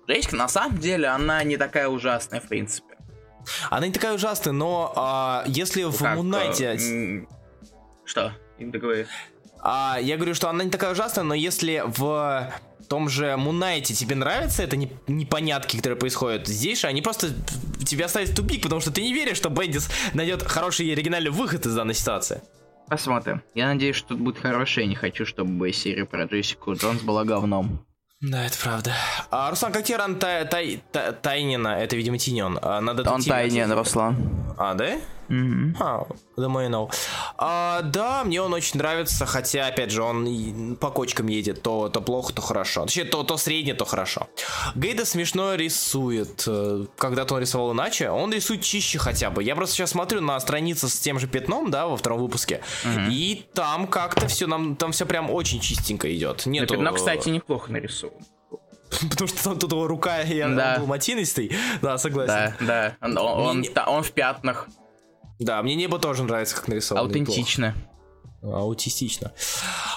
Джессика, 0.08 0.36
на 0.36 0.48
самом 0.48 0.78
деле, 0.78 1.08
она 1.08 1.42
не 1.42 1.56
такая 1.56 1.88
ужасная, 1.88 2.40
в 2.40 2.48
принципе. 2.48 2.96
Она 3.70 3.86
не 3.86 3.92
такая 3.92 4.14
ужасная, 4.14 4.52
но 4.52 4.92
а, 4.96 5.44
если 5.46 5.84
в 5.84 5.98
как, 5.98 6.16
Мунайте... 6.16 6.76
Э, 6.76 7.26
что? 8.04 8.32
Договори. 8.58 9.06
А, 9.60 9.98
я 10.00 10.16
говорю, 10.16 10.34
что 10.34 10.48
она 10.48 10.64
не 10.64 10.70
такая 10.70 10.92
ужасная, 10.92 11.24
но 11.24 11.34
если 11.34 11.82
в 11.84 12.52
том 12.86 13.08
же 13.08 13.36
Мунайте 13.36 13.94
тебе 13.94 14.14
нравятся 14.16 14.62
это 14.62 14.76
не, 14.76 14.90
непонятки, 15.06 15.76
которые 15.76 15.98
происходят, 15.98 16.46
здесь 16.46 16.80
же 16.80 16.86
они 16.86 17.02
просто 17.02 17.30
тебя 17.84 18.08
ставят 18.08 18.30
в 18.30 18.34
тупик, 18.34 18.62
потому 18.62 18.80
что 18.80 18.90
ты 18.90 19.02
не 19.02 19.12
веришь, 19.12 19.36
что 19.36 19.48
Бендис 19.48 19.88
найдет 20.14 20.42
хороший 20.42 20.86
и 20.86 20.92
оригинальный 20.92 21.30
выход 21.30 21.66
из 21.66 21.74
данной 21.74 21.94
ситуации. 21.94 22.42
Посмотрим. 22.88 23.42
Я 23.54 23.66
надеюсь, 23.66 23.96
что 23.96 24.08
тут 24.08 24.20
будет 24.20 24.38
хорошее. 24.38 24.84
Я 24.86 24.90
не 24.90 24.96
хочу, 24.96 25.26
чтобы 25.26 25.72
серия 25.72 26.04
про 26.04 26.24
Джессику 26.24 26.74
Джонс 26.74 27.02
была 27.02 27.24
говном. 27.24 27.84
Да, 28.20 28.46
это 28.46 28.56
правда. 28.62 28.94
А, 29.30 29.50
Руслан, 29.50 29.72
как 29.72 29.84
тебе 29.84 29.98
ран 29.98 30.18
тай, 30.18 30.46
тай, 30.46 30.82
тай, 30.90 31.12
Тайнина? 31.12 31.68
Это, 31.68 31.96
видимо, 31.96 32.16
Тиньон. 32.16 32.58
А, 32.62 32.80
надо 32.80 33.08
Он 33.10 33.22
Тайнин, 33.22 33.70
Руслан. 33.72 34.16
А, 34.56 34.74
да? 34.74 34.98
Mm-hmm. 35.28 35.76
А, 35.80 36.06
думаю, 36.36 36.70
know. 36.70 36.92
А, 37.36 37.82
да, 37.82 38.24
мне 38.24 38.40
он 38.40 38.52
очень 38.52 38.78
нравится, 38.78 39.26
хотя, 39.26 39.66
опять 39.66 39.90
же, 39.90 40.02
он 40.02 40.76
по 40.80 40.90
кочкам 40.90 41.26
едет, 41.28 41.62
то, 41.62 41.88
то 41.88 42.00
плохо, 42.00 42.32
то 42.32 42.42
хорошо. 42.42 42.84
Точнее, 42.84 43.04
то, 43.04 43.22
то 43.22 43.36
среднее, 43.36 43.74
то 43.74 43.84
хорошо. 43.84 44.28
Гейда 44.74 45.04
смешно 45.04 45.54
рисует. 45.54 46.44
Э, 46.46 46.86
когда-то 46.96 47.34
он 47.34 47.40
рисовал 47.40 47.72
иначе, 47.72 48.10
он 48.10 48.32
рисует 48.32 48.62
чище 48.62 48.98
хотя 48.98 49.30
бы. 49.30 49.42
Я 49.42 49.54
просто 49.56 49.74
сейчас 49.74 49.90
смотрю 49.90 50.20
на 50.20 50.38
страницу 50.40 50.88
с 50.88 50.98
тем 50.98 51.18
же 51.18 51.26
пятном, 51.26 51.70
да, 51.70 51.86
во 51.86 51.96
втором 51.96 52.20
выпуске, 52.20 52.62
mm-hmm. 52.84 53.10
и 53.10 53.46
там 53.54 53.86
как-то 53.86 54.28
все, 54.28 54.46
нам 54.46 54.76
там 54.76 54.92
все 54.92 55.06
прям 55.06 55.30
очень 55.30 55.60
чистенько 55.60 56.14
идет. 56.14 56.46
Нету... 56.46 56.74
пятно, 56.74 56.92
кстати, 56.92 57.28
неплохо 57.28 57.72
нарисован. 57.72 58.14
Потому 59.10 59.28
что 59.28 59.44
там 59.44 59.58
тут 59.58 59.72
его 59.72 59.86
рука 59.86 60.22
и 60.22 60.40
да. 60.40 60.78
был 60.78 60.86
матинистый. 60.86 61.52
Да, 61.82 61.98
согласен. 61.98 62.54
Да, 62.60 62.66
да. 62.66 62.96
Он, 63.00 63.18
он, 63.18 63.46
он, 63.48 63.66
он 63.86 64.02
в 64.02 64.12
пятнах. 64.12 64.68
Да, 65.38 65.62
мне 65.62 65.74
небо 65.74 65.98
тоже 65.98 66.22
нравится, 66.22 66.56
как 66.56 66.68
нарисовано. 66.68 67.06
Аутентично. 67.06 67.74
Неплохо. 68.42 68.58
Аутистично. 68.58 69.32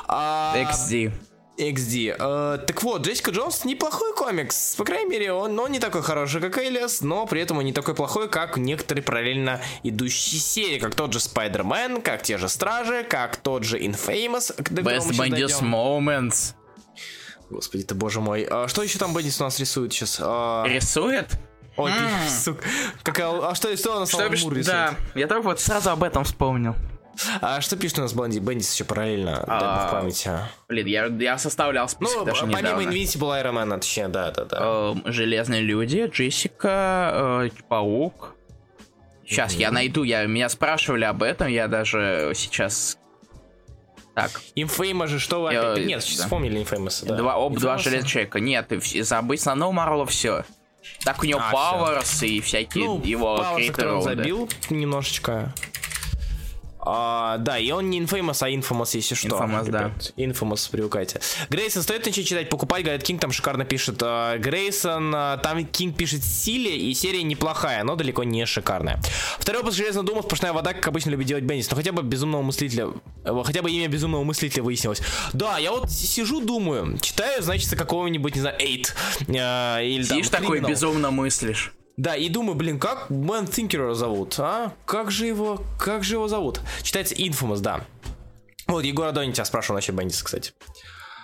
А... 0.08 0.54
XD. 0.56 1.12
XD. 1.60 2.18
Uh, 2.18 2.58
так 2.58 2.82
вот, 2.84 3.06
Джессика 3.06 3.32
Джонс 3.32 3.66
неплохой 3.66 4.14
комикс. 4.16 4.76
По 4.76 4.86
крайней 4.86 5.10
мере, 5.10 5.34
он, 5.34 5.60
он 5.60 5.72
не 5.72 5.80
такой 5.80 6.02
хороший, 6.02 6.40
как 6.40 6.58
Элиас, 6.58 7.02
но 7.02 7.26
при 7.26 7.42
этом 7.42 7.58
он 7.58 7.66
не 7.66 7.74
такой 7.74 7.96
плохой, 7.96 8.30
как 8.30 8.58
некоторые 8.58 9.04
параллельно 9.04 9.62
идущие 9.84 10.40
серии, 10.40 10.80
как 10.80 10.96
тот 10.96 11.12
же 11.12 11.20
Спайдермен, 11.20 12.02
как 12.02 12.24
те 12.24 12.38
же 12.38 12.48
Стражи, 12.48 13.04
как 13.04 13.36
тот 13.36 13.64
же 13.64 13.78
Infamous. 13.78 14.56
Best 14.58 15.12
Bandits 15.12 15.62
Moments. 15.62 16.54
Господи 17.50 17.84
ты, 17.84 17.96
боже 17.96 18.22
мой. 18.22 18.48
А, 18.50 18.68
что 18.68 18.84
еще 18.84 19.00
там 19.00 19.14
Бендис 19.14 19.42
у 19.42 19.44
нас 19.44 19.60
рисует 19.60 19.92
сейчас? 19.92 20.20
А... 20.22 20.66
Рисует? 20.68 21.28
Ой, 21.80 21.92
ты, 21.92 22.30
сука. 22.30 22.64
Какая... 23.04 23.50
А 23.50 23.56
что, 23.56 23.76
что 23.78 23.96
у 23.96 24.00
нас 24.00 24.10
что 24.10 24.30
Мур 24.30 24.64
Да, 24.64 24.96
я 25.16 25.28
только 25.28 25.44
вот 25.44 25.60
сразу 25.60 25.92
об 25.92 26.04
этом 26.04 26.24
вспомнил. 26.24 26.76
А 27.42 27.62
что 27.62 27.76
пишет 27.76 28.00
у 28.00 28.02
нас 28.02 28.14
Бенди? 28.14 28.40
Бендис 28.40 28.74
еще 28.74 28.86
параллельно, 28.86 29.44
а, 29.48 29.88
в 29.88 29.92
памяти. 29.92 30.32
Блин, 30.68 30.88
я, 30.88 31.06
я 31.06 31.38
составлял 31.38 31.90
список 31.90 32.20
ну, 32.20 32.26
даже 32.26 32.42
помимо 32.42 32.60
недавно. 32.60 32.82
Invincible 32.82 33.44
Iron 33.44 33.54
Man, 33.54 33.80
точнее, 33.80 34.08
да, 34.08 34.32
да, 34.32 34.46
да. 34.46 34.58
Э, 34.62 34.96
Железные 35.12 35.62
люди, 35.62 36.10
Джессика, 36.12 37.44
э, 37.44 37.50
Паук. 37.68 38.36
Сейчас, 39.26 39.54
я 39.54 39.72
найду, 39.72 40.04
я, 40.04 40.26
меня 40.26 40.50
спрашивали 40.50 41.04
об 41.04 41.22
этом, 41.22 41.48
я 41.50 41.68
даже 41.68 42.32
сейчас... 42.36 42.98
Так. 44.16 44.32
Infamous 44.56 45.08
же 45.08 45.20
что 45.20 45.44
вы... 45.44 45.54
Я, 45.54 45.76
Нет, 45.78 46.00
да. 46.00 46.24
вспомнили 46.24 46.62
Infamous, 46.62 47.06
да. 47.06 47.16
Два, 47.16 47.36
об, 47.36 47.58
два 47.58 47.78
железных 47.78 48.10
человека. 48.10 48.40
Нет, 48.40 48.72
забыть 49.02 49.46
на 49.46 49.52
No 49.52 49.72
Marvel 49.72 50.08
все. 50.08 50.44
Так 51.04 51.24
у 51.24 51.26
него 51.26 51.40
а, 51.42 51.52
Пауэрс 51.52 52.24
и 52.24 52.42
всякие 52.42 52.86
ну, 52.86 53.02
его 53.04 53.46
критеры. 53.56 54.02
забил 54.02 54.50
немножечко. 54.70 55.54
А, 56.82 57.38
да, 57.38 57.58
и 57.58 57.72
он 57.72 57.90
не 57.90 58.00
Infamous, 58.00 58.38
а 58.42 58.50
Infamous, 58.50 58.92
если 58.94 59.16
что. 59.16 59.28
Infamous, 59.28 59.70
да. 59.70 59.92
Infamous, 60.16 60.70
привыкайте. 60.72 61.20
Грейсон 61.50 61.84
стоит 61.84 62.06
начать 62.06 62.26
читать, 62.26 62.50
покупать, 62.50 62.84
говорит, 62.84 63.04
Кинг 63.04 63.20
там 63.20 63.32
шикарно 63.32 63.66
пишет. 63.66 64.02
А, 64.02 64.38
Грейсон, 64.38 65.14
а, 65.14 65.38
там 65.38 65.66
Кинг 65.66 65.98
пишет 65.98 66.24
силе, 66.24 66.78
и 66.78 66.94
серия 66.94 67.24
неплохая, 67.24 67.84
но 67.84 67.96
далеко 67.96 68.24
не 68.24 68.46
шикарная. 68.46 69.02
Второй 69.40 69.62
выпуск 69.62 69.78
Железного 69.78 70.08
Дума, 70.08 70.22
сплошная 70.22 70.54
вода, 70.54 70.74
как 70.74 70.88
обычно 70.88 71.10
любит 71.10 71.28
делать 71.28 71.44
Беннис. 71.44 71.70
Но 71.70 71.76
хотя 71.76 71.92
бы 71.92 72.02
безумного 72.02 72.42
мыслителя, 72.44 72.88
э, 73.26 73.44
хотя 73.44 73.62
бы 73.62 73.70
имя 73.70 73.90
безумного 73.90 74.24
мыслителя 74.24 74.64
выяснилось. 74.64 75.02
Да, 75.34 75.58
я 75.58 75.72
вот 75.72 75.92
сижу, 75.92 76.40
думаю, 76.40 76.98
читаю, 77.00 77.44
значит, 77.44 77.70
какого-нибудь, 77.76 78.36
не 78.36 78.42
знаю, 78.42 78.56
Эйт. 78.60 78.96
Э, 79.28 79.84
или 79.84 80.04
Сидишь 80.04 80.30
там, 80.30 80.42
такой, 80.42 80.62
безумно 80.62 81.12
мыслишь. 81.12 81.74
Да, 82.00 82.16
и 82.16 82.30
думаю, 82.30 82.56
блин, 82.56 82.80
как 82.80 83.10
Мэн 83.10 83.46
Тинкера 83.46 83.94
зовут, 83.94 84.36
а? 84.40 84.72
Как 84.86 85.12
же 85.12 85.26
его, 85.26 85.62
как 85.78 86.06
же 86.06 86.16
его 86.16 86.30
зовут? 86.30 86.62
Читается 86.82 87.14
Infamous, 87.14 87.60
да. 87.60 87.82
Вот, 88.68 88.86
Егор 88.86 89.08
Адонин 89.08 89.34
тебя 89.34 89.44
спрашивал 89.44 89.76
насчет 89.76 89.94
Бендиса, 89.96 90.24
кстати. 90.24 90.54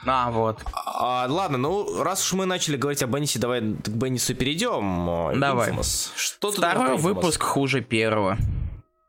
А, 0.06 0.30
вот. 0.32 0.60
А, 0.74 1.28
ладно, 1.30 1.58
ну, 1.58 2.04
раз 2.04 2.26
уж 2.26 2.34
мы 2.34 2.46
начали 2.46 2.76
говорить 2.76 3.02
о 3.02 3.08
Беннисе, 3.08 3.40
давай 3.40 3.62
к 3.62 3.88
Беннису 3.88 4.36
перейдем. 4.36 5.40
Давай. 5.40 5.72
Infamous. 5.72 6.10
Что 6.18 6.52
Второй 6.52 6.98
выпуск 6.98 7.42
хуже 7.42 7.80
первого. 7.80 8.38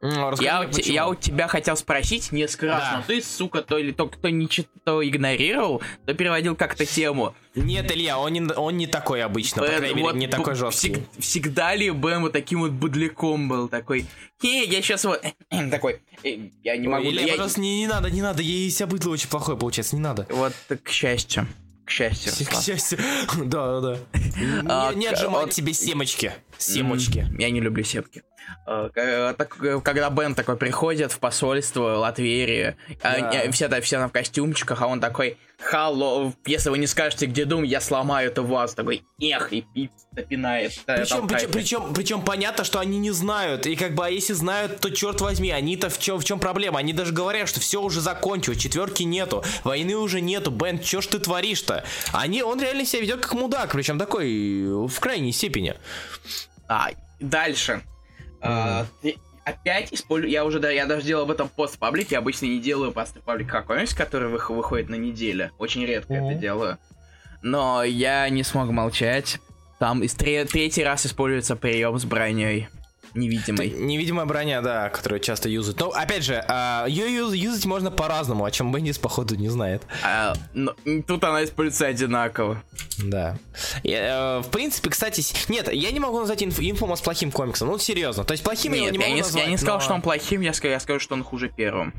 Расскажи, 0.06 0.44
я, 0.44 0.68
я 0.92 1.08
у 1.08 1.14
тебя 1.14 1.48
хотел 1.48 1.76
спросить 1.76 2.32
несколько 2.32 2.66
раз, 2.66 2.82
да. 2.82 2.96
но 2.98 3.04
ты, 3.06 3.22
сука, 3.22 3.62
то 3.62 3.78
или 3.78 3.92
то, 3.92 4.08
кто 4.08 4.28
не 4.28 4.48
то 4.84 5.06
игнорировал, 5.06 5.82
то 6.04 6.14
переводил 6.14 6.56
как-то 6.56 6.84
тему. 6.86 7.34
Нет, 7.54 7.90
Илья, 7.90 8.18
он 8.18 8.32
не, 8.32 8.40
он 8.42 8.76
не 8.76 8.86
такой 8.86 9.22
обычно, 9.22 9.62
Б, 9.62 9.68
по 9.68 9.76
крайней 9.78 10.02
вот, 10.02 10.14
мере, 10.14 10.26
не 10.26 10.30
такой 10.30 10.54
жесткий. 10.54 10.92
Всег, 10.92 11.04
всегда 11.18 11.74
ли 11.74 11.90
Бэм 11.90 12.22
вот 12.22 12.32
таким 12.32 12.60
вот 12.60 12.72
будляком 12.72 13.48
был, 13.48 13.68
такой, 13.68 14.06
не, 14.42 14.64
я 14.66 14.82
сейчас 14.82 15.04
вот, 15.04 15.22
такой, 15.70 16.00
«Э, 16.22 16.36
я 16.62 16.76
не 16.76 16.88
могу... 16.88 17.08
Илья, 17.08 17.22
я... 17.22 17.28
пожалуйста, 17.32 17.60
не, 17.60 17.78
не 17.78 17.86
надо, 17.86 18.10
не 18.10 18.22
надо, 18.22 18.42
ей 18.42 18.70
себя 18.70 18.86
быдло 18.86 19.12
очень 19.12 19.28
плохое 19.28 19.56
получается, 19.58 19.96
не 19.96 20.02
надо. 20.02 20.26
Вот, 20.30 20.52
к 20.82 20.90
счастью. 20.90 21.46
К 21.86 21.90
счастью. 21.90 22.32
К 22.46 22.62
счастью. 22.62 22.98
Да, 23.44 23.80
да, 23.80 23.80
да. 23.80 23.98
Не, 24.12 24.68
а, 24.68 24.92
не 24.92 25.06
отжимать 25.06 25.50
тебе 25.50 25.72
семочки. 25.72 26.32
Семочки. 26.58 27.26
Я 27.38 27.50
не 27.50 27.60
люблю 27.60 27.84
семки. 27.84 28.22
Э, 28.66 28.90
э, 28.94 29.80
когда 29.82 30.10
Бен 30.10 30.34
такой 30.34 30.56
приходит 30.56 31.12
в 31.12 31.18
посольство 31.18 31.96
Латверии, 31.98 32.76
а, 33.02 33.20
да. 33.20 33.50
все, 33.52 33.80
все 33.80 33.98
там 33.98 34.08
в 34.08 34.12
костюмчиках, 34.12 34.82
а 34.82 34.86
он 34.86 35.00
такой, 35.00 35.38
Халло, 35.58 36.34
если 36.44 36.68
вы 36.68 36.78
не 36.78 36.86
скажете, 36.86 37.26
где 37.26 37.44
дом, 37.44 37.62
я 37.62 37.80
сломаю 37.80 38.28
это 38.28 38.42
вас. 38.42 38.74
Такой, 38.74 39.04
эх, 39.20 39.52
и, 39.52 39.64
и 39.74 39.90
напинает. 40.12 40.72
Причем, 40.84 41.26
причем, 41.26 41.50
причем, 41.50 41.94
причем 41.94 42.22
понятно, 42.22 42.62
что 42.62 42.78
они 42.78 42.98
не 42.98 43.10
знают. 43.10 43.66
И 43.66 43.74
как 43.74 43.94
бы, 43.94 44.04
а 44.04 44.10
если 44.10 44.34
знают, 44.34 44.80
то 44.80 44.90
черт 44.90 45.20
возьми, 45.22 45.50
они-то 45.50 45.88
в 45.88 45.98
чем, 45.98 46.18
в 46.18 46.24
чем 46.24 46.40
проблема? 46.40 46.78
Они 46.78 46.92
даже 46.92 47.12
говорят, 47.12 47.48
что 47.48 47.60
все 47.60 47.80
уже 47.80 48.00
закончилось, 48.00 48.58
четверки 48.58 49.04
нету, 49.04 49.44
войны 49.64 49.96
уже 49.96 50.20
нету, 50.20 50.50
Бен, 50.50 50.82
что 50.82 51.00
ж 51.00 51.06
ты 51.06 51.18
творишь-то? 51.20 51.84
Они, 52.12 52.42
он 52.42 52.60
реально 52.60 52.84
себя 52.84 53.02
ведет 53.02 53.20
как 53.20 53.32
мудак, 53.32 53.72
причем 53.72 53.98
такой 53.98 54.86
в 54.86 55.00
крайней 55.00 55.32
степени. 55.32 55.74
А, 56.68 56.90
дальше. 57.18 57.82
А, 58.46 58.86
опять 59.44 59.92
использую, 59.92 60.30
я 60.30 60.44
уже, 60.44 60.58
да, 60.58 60.70
я 60.70 60.86
даже 60.86 61.06
делал 61.06 61.24
об 61.24 61.30
этом 61.30 61.48
пост 61.48 61.76
в 61.76 61.78
паблике, 61.78 62.16
я 62.16 62.18
обычно 62.18 62.46
не 62.46 62.60
делаю 62.60 62.92
посты 62.92 63.20
в 63.20 63.22
паблик 63.22 63.50
какой-нибудь, 63.50 63.94
который 63.94 64.28
выходит 64.28 64.88
на 64.88 64.96
неделю, 64.96 65.50
очень 65.58 65.84
редко 65.84 66.14
это 66.14 66.34
делаю. 66.34 66.78
Но 67.42 67.84
я 67.84 68.28
не 68.28 68.42
смог 68.42 68.70
молчать, 68.70 69.38
там 69.78 70.02
из 70.02 70.14
третий 70.14 70.82
раз 70.82 71.06
используется 71.06 71.54
прием 71.54 71.98
с 71.98 72.04
броней. 72.04 72.68
Невидимой. 73.16 73.70
Невидимая 73.70 74.26
броня, 74.26 74.60
да, 74.60 74.90
которую 74.90 75.20
часто 75.20 75.48
юзают. 75.48 75.80
Но, 75.80 75.90
опять 75.90 76.22
же, 76.22 76.44
а, 76.46 76.86
ее 76.86 77.30
юзать 77.32 77.64
можно 77.64 77.90
по-разному, 77.90 78.44
о 78.44 78.50
чем 78.50 78.72
Бендис, 78.72 78.98
походу, 78.98 79.34
не 79.34 79.48
знает. 79.48 79.82
А, 80.04 80.34
но, 80.54 80.74
тут 81.06 81.24
она 81.24 81.44
используется 81.44 81.86
одинаково. 81.86 82.62
Да. 82.98 83.38
Я, 83.82 84.38
э, 84.38 84.42
в 84.42 84.50
принципе, 84.50 84.90
кстати, 84.90 85.22
нет, 85.50 85.72
я 85.72 85.90
не 85.90 86.00
могу 86.00 86.20
назвать 86.20 86.42
инф, 86.42 86.60
Инфомас 86.60 87.00
плохим 87.00 87.32
комиксом. 87.32 87.68
Ну, 87.68 87.78
серьезно. 87.78 88.24
То 88.24 88.32
есть 88.32 88.44
плохим 88.44 88.72
нет, 88.72 88.84
я 88.84 88.90
не 88.90 88.98
могу 88.98 89.08
я 89.08 89.14
не, 89.14 89.22
назвать, 89.22 89.44
я 89.44 89.50
не 89.50 89.56
сказал, 89.56 89.78
но... 89.78 89.80
что 89.82 89.94
он 89.94 90.02
плохим, 90.02 90.42
я 90.42 90.52
скажу, 90.52 90.72
я 90.72 90.80
скажу, 90.80 91.00
что 91.00 91.14
он 91.14 91.24
хуже 91.24 91.50
первым. 91.54 91.94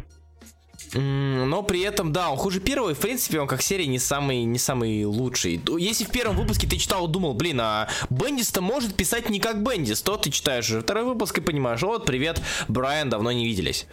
Но 0.94 1.64
при 1.64 1.82
этом, 1.82 2.14
да, 2.14 2.30
он 2.30 2.38
хуже 2.38 2.60
первого, 2.60 2.92
и 2.92 2.94
в 2.94 3.00
принципе 3.00 3.40
он 3.40 3.48
как 3.48 3.62
серия 3.62 3.88
не 3.88 4.00
самый, 4.00 4.44
не 4.44 4.60
самый 4.60 5.04
лучший. 5.06 5.62
Если 5.78 6.04
в 6.04 6.10
первом 6.10 6.36
выпуске 6.36 6.68
ты 6.68 6.78
читал, 6.78 7.08
думал, 7.08 7.34
блин, 7.34 7.60
а 7.62 7.88
Бендис-то 8.10 8.62
может 8.62 8.96
писать 8.96 9.30
не 9.30 9.40
как 9.40 9.64
Бендис, 9.64 10.02
то 10.02 10.18
ты 10.18 10.30
читаешь 10.30 10.70
второй 10.70 11.04
выпуск 11.04 11.38
и 11.38 11.42
понимаешь, 11.42 11.82
вот, 11.82 12.06
привет, 12.06 12.42
Брайан, 12.68 13.10
давно 13.10 13.32
не 13.32 13.46
виделись. 13.46 13.88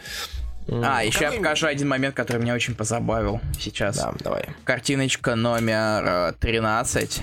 А, 0.68 1.04
еще 1.04 1.20
Какой... 1.20 1.34
я 1.34 1.42
покажу 1.42 1.66
один 1.66 1.88
момент, 1.88 2.14
который 2.14 2.40
меня 2.40 2.54
очень 2.54 2.74
позабавил 2.74 3.40
сейчас. 3.60 3.98
Да, 3.98 4.14
давай. 4.20 4.46
Картиночка 4.64 5.34
номер 5.34 6.34
13. 6.40 7.22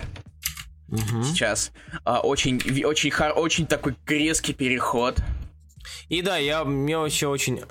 Угу. 0.89 1.23
Сейчас. 1.23 1.71
А, 2.03 2.19
очень, 2.19 2.61
очень, 2.85 3.11
очень 3.11 3.65
такой 3.65 3.95
резкий 4.05 4.53
переход. 4.53 5.17
И 6.09 6.21
да, 6.21 6.37
я 6.37 6.63
мне 6.63 6.97
вообще 6.97 7.27
очень 7.27 7.61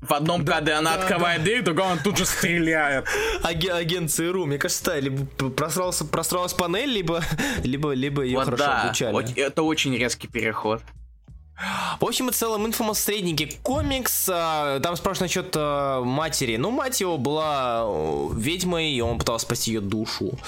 в 0.00 0.12
одном 0.12 0.44
да, 0.44 0.54
кадре 0.54 0.74
она 0.74 0.96
да, 0.96 1.02
открывает 1.02 1.40
да. 1.40 1.44
дверь, 1.44 1.60
в 1.62 1.64
другом 1.64 1.92
он 1.92 1.98
тут 1.98 2.18
же 2.18 2.24
стреляет. 2.24 3.06
Аген, 3.42 3.74
агент 3.74 4.10
ЦРУ, 4.10 4.46
мне 4.46 4.58
кажется, 4.58 4.84
да, 4.84 5.00
либо 5.00 5.24
просрался, 5.50 6.04
просралась 6.04 6.52
панель, 6.54 6.90
либо, 6.90 7.22
либо, 7.64 7.92
либо 7.92 8.22
ее 8.22 8.36
вот 8.36 8.44
хорошо 8.44 8.64
да, 8.64 8.82
обучали. 8.82 9.34
Это 9.38 9.62
очень 9.62 9.96
резкий 9.96 10.28
переход. 10.28 10.82
В 12.00 12.04
общем 12.04 12.28
и 12.28 12.32
целом, 12.32 12.66
Infamous 12.66 12.94
средненький 12.94 13.58
комикс. 13.62 14.28
А, 14.30 14.78
там 14.78 14.94
спрашивают 14.94 15.22
насчет 15.22 15.54
а, 15.56 16.04
матери. 16.04 16.56
Ну, 16.56 16.70
мать 16.70 17.00
его 17.00 17.18
была 17.18 17.82
э, 17.84 18.28
ведьмой, 18.34 18.92
и 18.92 19.00
он 19.00 19.18
пытался 19.18 19.44
спасти 19.44 19.72
ее 19.72 19.80
душу 19.80 20.38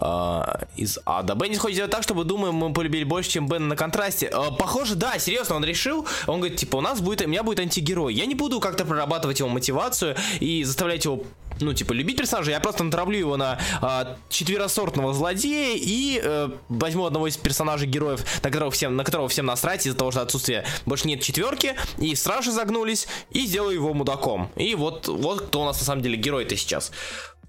э, 0.00 0.42
из 0.76 0.98
ада. 1.04 1.34
Бенни 1.34 1.56
хочет 1.56 1.74
сделать 1.74 1.90
так, 1.90 2.02
чтобы, 2.02 2.24
думаю, 2.24 2.52
мы 2.52 2.72
полюбили 2.72 3.04
больше, 3.04 3.30
чем 3.30 3.48
Бен 3.48 3.68
на 3.68 3.76
контрасте. 3.76 4.30
Э, 4.32 4.50
похоже, 4.58 4.94
да, 4.94 5.18
серьезно, 5.18 5.56
он 5.56 5.64
решил. 5.64 6.06
Он 6.26 6.40
говорит, 6.40 6.58
типа, 6.58 6.76
у 6.76 6.80
нас 6.80 7.00
будет, 7.00 7.22
у 7.22 7.28
меня 7.28 7.42
будет 7.42 7.60
антигерой. 7.60 8.14
Я 8.14 8.26
не 8.26 8.34
буду 8.34 8.60
как-то 8.60 8.84
прорабатывать 8.84 9.40
его 9.40 9.48
мотивацию 9.48 10.16
и 10.40 10.64
заставлять 10.64 11.04
его 11.04 11.24
ну, 11.60 11.72
типа, 11.74 11.92
любить 11.92 12.16
персонажа, 12.16 12.50
я 12.50 12.60
просто 12.60 12.84
натравлю 12.84 13.18
его 13.18 13.36
на 13.36 13.58
э, 13.82 14.16
четверосортного 14.28 15.12
злодея 15.14 15.76
и 15.76 16.20
э, 16.22 16.50
возьму 16.68 17.04
одного 17.04 17.26
из 17.26 17.36
персонажей 17.36 17.88
героев, 17.88 18.24
на 18.42 18.50
которого 18.50 18.70
всем, 18.70 18.96
на 18.96 19.04
которого 19.04 19.28
всем 19.28 19.46
насрать 19.46 19.86
из-за 19.86 19.96
того, 19.96 20.10
что 20.10 20.22
отсутствие 20.22 20.64
больше 20.86 21.08
нет 21.08 21.20
четверки, 21.22 21.74
и 21.98 22.14
стражи 22.14 22.52
загнулись, 22.52 23.08
и 23.30 23.46
сделаю 23.46 23.74
его 23.74 23.92
мудаком. 23.94 24.50
И 24.56 24.74
вот, 24.74 25.08
вот 25.08 25.42
кто 25.42 25.62
у 25.62 25.64
нас 25.64 25.78
на 25.78 25.84
самом 25.84 26.02
деле 26.02 26.16
герой-то 26.16 26.56
сейчас. 26.56 26.92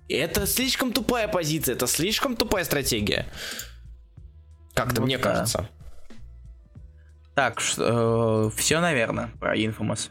Это 0.10 0.48
слишком 0.48 0.92
тупая 0.92 1.28
позиция, 1.28 1.76
это 1.76 1.88
слишком 1.88 2.36
тупая 2.36 2.64
стратегия. 2.64 3.28
Как-то 4.74 5.02
ну, 5.02 5.06
мне 5.06 5.18
да. 5.18 5.24
кажется. 5.24 5.70
Так, 7.36 7.62
э, 7.78 8.50
все, 8.58 8.82
наверное, 8.82 9.30
про 9.40 9.56
Infamous. 9.56 10.10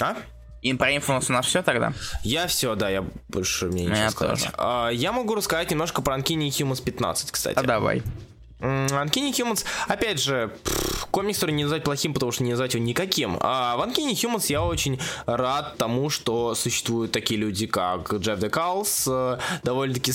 А? 0.00 0.16
И 0.62 0.74
про 0.74 0.92
Infamous 0.92 1.26
у 1.28 1.32
нас 1.32 1.46
все 1.46 1.62
тогда? 1.62 1.92
Я 2.22 2.46
все, 2.48 2.74
да, 2.74 2.90
я 2.90 3.04
больше 3.28 3.66
мне 3.66 3.84
ничего 3.84 3.96
я 3.96 4.10
сказать. 4.10 4.50
А, 4.54 4.88
я 4.88 5.12
могу 5.12 5.34
рассказать 5.34 5.70
немножко 5.70 6.02
про 6.02 6.18
Uncanny 6.18 6.48
Humans 6.48 6.82
15, 6.82 7.30
кстати. 7.30 7.58
А 7.58 7.62
давай. 7.62 8.02
Uncanny 8.60 9.30
Humans, 9.30 9.64
опять 9.86 10.20
же, 10.20 10.52
комикс, 11.10 11.38
который 11.38 11.52
не 11.52 11.62
назвать 11.62 11.84
плохим, 11.84 12.12
потому 12.12 12.32
что 12.32 12.42
не 12.42 12.50
назвать 12.50 12.74
его 12.74 12.84
никаким. 12.84 13.38
А 13.40 13.76
в 13.76 13.80
Uncanny 13.82 14.12
Humans 14.12 14.46
я 14.48 14.62
очень 14.62 15.00
рад 15.26 15.76
тому, 15.76 16.10
что 16.10 16.54
существуют 16.54 17.12
такие 17.12 17.38
люди, 17.38 17.66
как 17.66 18.12
Джефф 18.12 18.38
Декалс, 18.38 19.06
э, 19.08 19.38
довольно-таки... 19.62 20.12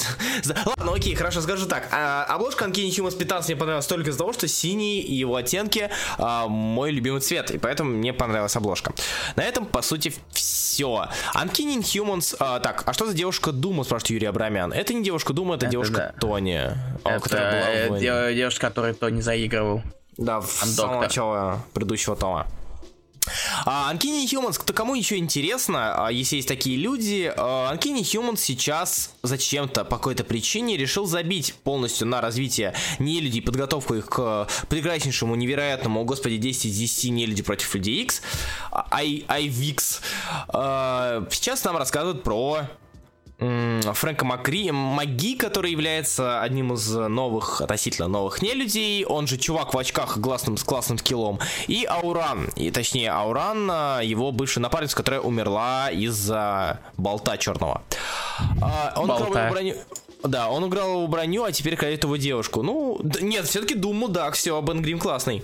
Ладно, 0.66 0.94
окей, 0.94 1.16
хорошо, 1.16 1.42
скажу 1.42 1.66
так. 1.68 1.88
А, 1.92 2.26
обложка 2.26 2.66
Uncanny 2.66 2.90
Humans 2.90 3.18
15 3.18 3.50
мне 3.50 3.58
понравилась 3.58 3.88
только 3.88 4.10
из-за 4.10 4.20
того, 4.20 4.34
что 4.34 4.48
синий 4.48 5.00
и 5.00 5.14
его 5.14 5.36
оттенки 5.36 5.90
а, 6.18 6.48
мой 6.48 6.92
любимый 6.92 7.22
цвет, 7.22 7.52
и 7.52 7.58
поэтому 7.58 7.92
мне 7.92 8.14
понравилась 8.14 8.56
обложка. 8.56 8.94
На 9.36 9.44
этом, 9.44 9.66
по 9.66 9.82
сути, 9.82 10.14
все. 10.32 10.53
Uncanny 10.82 11.80
Humans... 11.80 12.36
А, 12.40 12.60
так, 12.60 12.84
а 12.86 12.94
что 12.94 13.06
за 13.06 13.14
девушка 13.14 13.52
Дума, 13.52 13.84
спрашивает 13.84 14.12
Юрий 14.12 14.28
Абрамян? 14.28 14.72
Это 14.74 14.94
не 14.94 15.04
девушка 15.04 15.34
Дума, 15.34 15.56
это, 15.56 15.66
это 15.66 15.72
девушка 15.72 16.14
да. 16.14 16.20
Тони. 16.20 16.72
Это, 17.04 17.20
которая 17.20 17.90
была 17.90 17.98
в 17.98 18.34
девушка, 18.34 18.68
которая 18.68 18.94
то 18.94 19.10
не 19.10 19.22
заигрывал. 19.22 19.82
Да, 20.18 20.42
в 20.42 20.48
самого 20.48 21.02
начала 21.02 21.64
предыдущего 21.74 22.16
тома. 22.16 22.48
А 23.66 23.94
Uncanny 23.94 24.26
Humans, 24.26 24.60
кто 24.60 24.74
кому 24.74 24.96
еще 24.96 25.18
интересно, 25.18 26.08
а, 26.08 26.12
если 26.12 26.38
есть 26.38 26.48
такие 26.48 26.78
люди, 26.78 27.32
а, 27.36 27.74
Uncanny 27.74 28.02
Humans 28.02 28.38
сейчас 28.38 29.12
зачем-то 29.24 29.86
по 29.86 29.98
какой-то 29.98 30.24
причине 30.24 30.78
решил 30.78 31.06
забить 31.06 31.54
полностью 31.64 32.08
на 32.08 32.22
развитие 32.22 32.74
нелюдей, 33.00 33.42
подготовку 33.42 33.96
их 33.96 34.08
к 34.08 34.48
прекраснейшему, 34.70 35.36
невероятному, 35.36 36.02
о 36.02 36.04
господи, 36.04 36.38
10 36.38 36.66
из 36.66 36.78
10 36.78 37.12
нелюдей 37.12 37.44
против 37.44 37.74
людей 37.76 38.04
X, 38.04 38.22
IVX. 38.72 40.02
А, 40.50 41.26
сейчас 41.32 41.64
нам 41.64 41.78
рассказывают 41.78 42.24
про 42.24 42.68
Фрэнка 43.94 44.26
Макри, 44.26 44.72
Маги, 44.72 45.36
который 45.36 45.72
является 45.72 46.42
одним 46.42 46.74
из 46.74 46.90
новых, 46.90 47.62
относительно 47.62 48.08
новых 48.08 48.42
нелюдей, 48.42 49.06
он 49.06 49.28
же 49.28 49.38
чувак 49.38 49.74
в 49.74 49.78
очках 49.78 50.18
гласным, 50.18 50.58
с 50.58 50.64
классным 50.64 50.98
скиллом, 50.98 51.40
и 51.68 51.86
Ауран, 51.86 52.50
и 52.56 52.72
точнее 52.72 53.12
Ауран, 53.12 53.70
а, 53.72 54.02
его 54.02 54.32
бывшая 54.32 54.62
напарница, 54.62 54.96
которая 54.96 55.22
умерла 55.22 55.90
из-за 55.92 56.80
болта 56.98 57.38
черного. 57.38 57.82
А, 58.62 58.94
он 58.96 59.08
Болта. 59.08 59.50
броню... 59.52 59.76
Да, 60.24 60.50
он 60.50 60.68
играл 60.68 60.90
его 60.90 61.08
броню, 61.08 61.44
а 61.44 61.52
теперь 61.52 61.76
крадет 61.76 62.04
его 62.04 62.16
девушку. 62.16 62.62
Ну, 62.62 63.00
нет, 63.22 63.46
все-таки 63.46 63.76
Дум 63.76 63.98
мудак, 63.98 64.36
все, 64.36 64.60
Бен 64.62 64.82
Грим 64.82 65.00
классный. 65.00 65.44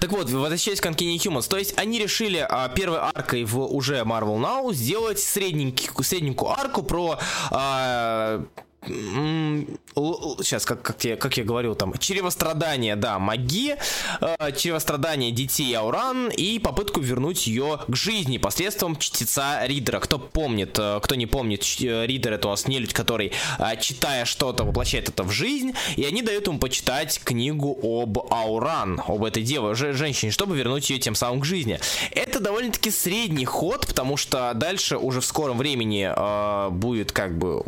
Так 0.00 0.10
вот, 0.10 0.28
возвращаясь 0.28 0.80
к 0.80 0.86
Uncanny 0.86 1.16
Humans, 1.16 1.48
то 1.48 1.56
есть 1.56 1.78
они 1.78 1.98
решили 1.98 2.44
а, 2.48 2.68
первой 2.68 2.98
аркой 2.98 3.44
в 3.44 3.60
уже 3.60 4.00
Marvel 4.00 4.38
Now 4.38 4.72
сделать 4.74 5.20
средненькую, 5.20 6.04
средненькую 6.04 6.50
арку 6.50 6.82
про 6.82 7.18
а, 7.50 8.44
сейчас, 8.84 10.64
как, 10.64 10.82
как, 10.82 11.04
я, 11.04 11.16
как 11.16 11.36
я 11.36 11.44
говорил, 11.44 11.74
там, 11.74 11.92
чревострадание, 11.98 12.96
да, 12.96 13.18
маги, 13.18 13.76
э, 14.20 14.52
чревострадание 14.56 15.30
детей 15.30 15.72
Ауран 15.74 16.28
и 16.28 16.58
попытку 16.58 17.00
вернуть 17.00 17.46
ее 17.46 17.80
к 17.86 17.94
жизни 17.94 18.38
посредством 18.38 18.96
чтеца 18.96 19.64
Ридера. 19.66 20.00
Кто 20.00 20.18
помнит, 20.18 20.78
э, 20.78 20.98
кто 21.02 21.14
не 21.14 21.26
помнит, 21.26 21.62
э, 21.80 22.06
Ридер 22.06 22.32
это 22.32 22.48
у 22.48 22.50
нас 22.50 22.66
нелюдь, 22.66 22.92
который, 22.92 23.32
э, 23.58 23.80
читая 23.80 24.24
что-то, 24.24 24.64
воплощает 24.64 25.08
это 25.08 25.22
в 25.22 25.30
жизнь, 25.30 25.72
и 25.96 26.04
они 26.04 26.22
дают 26.22 26.48
ему 26.48 26.58
почитать 26.58 27.20
книгу 27.22 27.78
об 27.82 28.18
Ауран, 28.32 29.00
об 29.06 29.24
этой 29.24 29.42
деве, 29.42 29.74
женщине, 29.74 30.32
чтобы 30.32 30.56
вернуть 30.56 30.90
ее 30.90 30.98
тем 30.98 31.14
самым 31.14 31.40
к 31.40 31.44
жизни. 31.44 31.78
Это 32.10 32.40
довольно-таки 32.40 32.90
средний 32.90 33.44
ход, 33.44 33.86
потому 33.86 34.16
что 34.16 34.52
дальше 34.54 34.96
уже 34.96 35.20
в 35.20 35.24
скором 35.24 35.58
времени 35.58 36.10
э, 36.14 36.70
будет 36.70 37.12
как 37.12 37.38
бы 37.38 37.64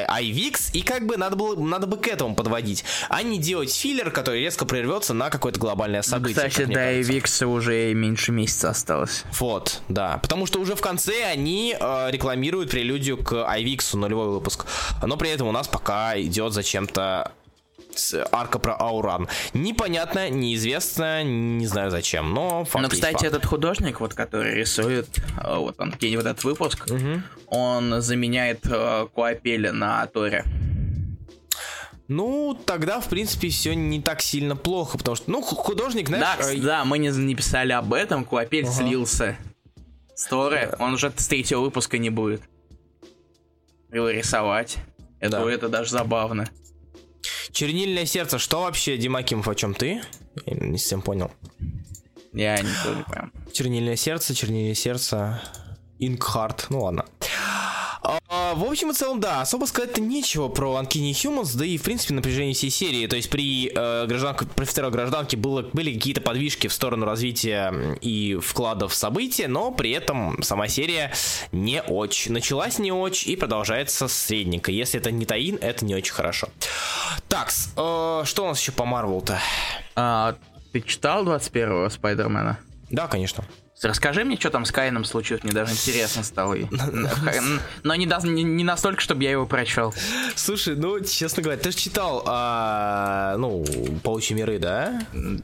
iVix, 0.00 0.70
и 0.72 0.82
как 0.82 1.06
бы 1.06 1.16
надо 1.16 1.36
было, 1.36 1.56
надо 1.56 1.86
бы 1.86 1.96
к 1.96 2.08
этому 2.08 2.34
подводить, 2.34 2.84
а 3.08 3.22
не 3.22 3.38
делать 3.38 3.74
филлер, 3.74 4.10
который 4.10 4.40
резко 4.40 4.64
прервется 4.64 5.14
на 5.14 5.30
какое-то 5.30 5.58
глобальное 5.58 6.02
событие. 6.02 6.42
Ну, 6.42 6.48
кстати, 6.48 6.66
до 6.66 7.00
iVix 7.00 7.44
уже 7.44 7.92
меньше 7.94 8.32
месяца 8.32 8.70
осталось. 8.70 9.24
Вот, 9.38 9.80
да, 9.88 10.18
потому 10.22 10.46
что 10.46 10.60
уже 10.60 10.74
в 10.74 10.80
конце 10.80 11.24
они 11.24 11.76
э, 11.78 12.10
рекламируют 12.10 12.70
прелюдию 12.70 13.16
к 13.16 13.32
iVix, 13.32 13.96
нулевой 13.96 14.28
выпуск, 14.28 14.66
но 15.02 15.16
при 15.16 15.30
этом 15.30 15.48
у 15.48 15.52
нас 15.52 15.68
пока 15.68 16.20
идет 16.20 16.52
зачем-то 16.52 17.32
арка 18.32 18.58
про 18.58 18.74
Ауран. 18.74 19.28
Непонятно, 19.54 20.28
неизвестно, 20.30 21.22
не 21.22 21.66
знаю 21.66 21.90
зачем, 21.90 22.32
но 22.32 22.64
факт 22.64 22.82
Но, 22.82 22.88
кстати, 22.88 23.12
факт. 23.12 23.24
этот 23.24 23.46
художник, 23.46 24.00
вот, 24.00 24.14
который 24.14 24.54
рисует, 24.54 25.08
э, 25.42 25.56
вот 25.56 25.80
он, 25.80 25.90
где 25.90 26.16
вот 26.16 26.26
этот 26.26 26.44
выпуск, 26.44 26.86
угу. 26.90 27.22
он 27.46 28.00
заменяет 28.02 28.60
э, 28.64 29.06
Куапеля 29.12 29.72
на 29.72 30.06
Торе. 30.06 30.44
Ну, 32.08 32.58
тогда, 32.66 33.00
в 33.00 33.08
принципе, 33.08 33.48
все 33.48 33.74
не 33.74 34.00
так 34.02 34.20
сильно 34.20 34.56
плохо, 34.56 34.98
потому 34.98 35.16
что, 35.16 35.30
ну, 35.30 35.40
художник, 35.40 36.08
знаешь... 36.08 36.44
Да, 36.44 36.52
э... 36.52 36.58
да 36.58 36.84
мы 36.84 36.98
не, 36.98 37.08
не 37.08 37.34
писали 37.34 37.72
об 37.72 37.94
этом, 37.94 38.24
Куапель 38.24 38.64
ага. 38.64 38.72
слился 38.72 39.36
с 40.14 40.26
Торе, 40.26 40.68
да. 40.70 40.84
он 40.84 40.94
уже 40.94 41.12
с 41.16 41.26
третьего 41.26 41.60
выпуска 41.60 41.98
не 41.98 42.10
будет 42.10 42.42
его 43.92 44.10
рисовать. 44.10 44.78
Это, 45.20 45.44
да. 45.44 45.52
это 45.52 45.68
даже 45.68 45.90
забавно. 45.90 46.48
Чернильное 47.52 48.06
сердце, 48.06 48.38
что 48.38 48.62
вообще, 48.62 48.96
Дима 48.96 49.22
Кимов, 49.22 49.46
о 49.46 49.54
чем 49.54 49.74
ты? 49.74 50.02
Я 50.46 50.54
не 50.54 50.78
совсем 50.78 51.02
понял. 51.02 51.30
Я 52.32 52.56
не 52.58 52.68
понял. 53.06 53.30
Чернильное 53.52 53.96
сердце, 53.96 54.34
чернильное 54.34 54.74
сердце, 54.74 55.42
Инкхарт, 55.98 56.66
ну 56.70 56.84
ладно. 56.84 57.04
А, 58.02 58.54
в 58.54 58.64
общем 58.64 58.90
и 58.90 58.94
целом, 58.94 59.20
да, 59.20 59.40
особо 59.42 59.66
сказать-то 59.66 60.00
нечего 60.00 60.48
про 60.48 60.80
Uncanny 60.80 61.12
Humans, 61.12 61.56
да 61.56 61.64
и, 61.64 61.78
в 61.78 61.82
принципе, 61.82 62.14
напряжение 62.14 62.54
всей 62.54 62.70
серии. 62.70 63.06
То 63.06 63.16
есть 63.16 63.30
при, 63.30 63.70
э, 63.74 64.06
гражданке, 64.06 64.46
при 64.46 64.64
второй 64.64 64.90
гражданке 64.90 65.36
было, 65.36 65.62
были 65.62 65.94
какие-то 65.94 66.20
подвижки 66.20 66.66
в 66.66 66.72
сторону 66.72 67.06
развития 67.06 67.96
и 68.00 68.38
вкладов 68.42 68.92
в 68.92 68.94
события, 68.94 69.46
но 69.46 69.70
при 69.70 69.90
этом 69.92 70.42
сама 70.42 70.68
серия 70.68 71.12
не 71.52 71.82
очень. 71.82 72.32
Началась 72.32 72.78
не 72.78 72.90
очень 72.90 73.32
и 73.32 73.36
продолжается 73.36 74.08
средненько. 74.08 74.72
Если 74.72 74.98
это 74.98 75.10
не 75.10 75.24
Таин, 75.24 75.58
это 75.60 75.84
не 75.84 75.94
очень 75.94 76.12
хорошо. 76.12 76.48
Так, 77.28 77.50
э, 77.50 78.22
что 78.24 78.44
у 78.44 78.48
нас 78.48 78.60
еще 78.60 78.72
по 78.72 78.84
Марвел-то? 78.84 79.38
А, 79.94 80.34
ты 80.72 80.80
читал 80.80 81.24
21-го 81.24 81.88
Спайдермена? 81.88 82.58
Да, 82.90 83.06
конечно. 83.06 83.44
Расскажи 83.82 84.24
мне, 84.24 84.36
что 84.36 84.50
там 84.50 84.64
с 84.64 84.70
Кайном 84.70 85.04
случилось, 85.04 85.42
мне 85.42 85.52
даже 85.52 85.72
интересно 85.72 86.22
стало. 86.22 86.54
Но 87.82 87.94
не, 87.96 88.06
не 88.06 88.64
настолько, 88.64 89.00
чтобы 89.00 89.24
я 89.24 89.32
его 89.32 89.44
прочел. 89.44 89.92
Слушай, 90.36 90.76
ну, 90.76 91.00
честно 91.00 91.42
говоря, 91.42 91.58
ты 91.58 91.72
же 91.72 91.76
читал, 91.76 92.22
а, 92.26 93.36
ну, 93.38 93.64
«Паучьи 94.04 94.36
миры», 94.36 94.58
да? 94.58 95.02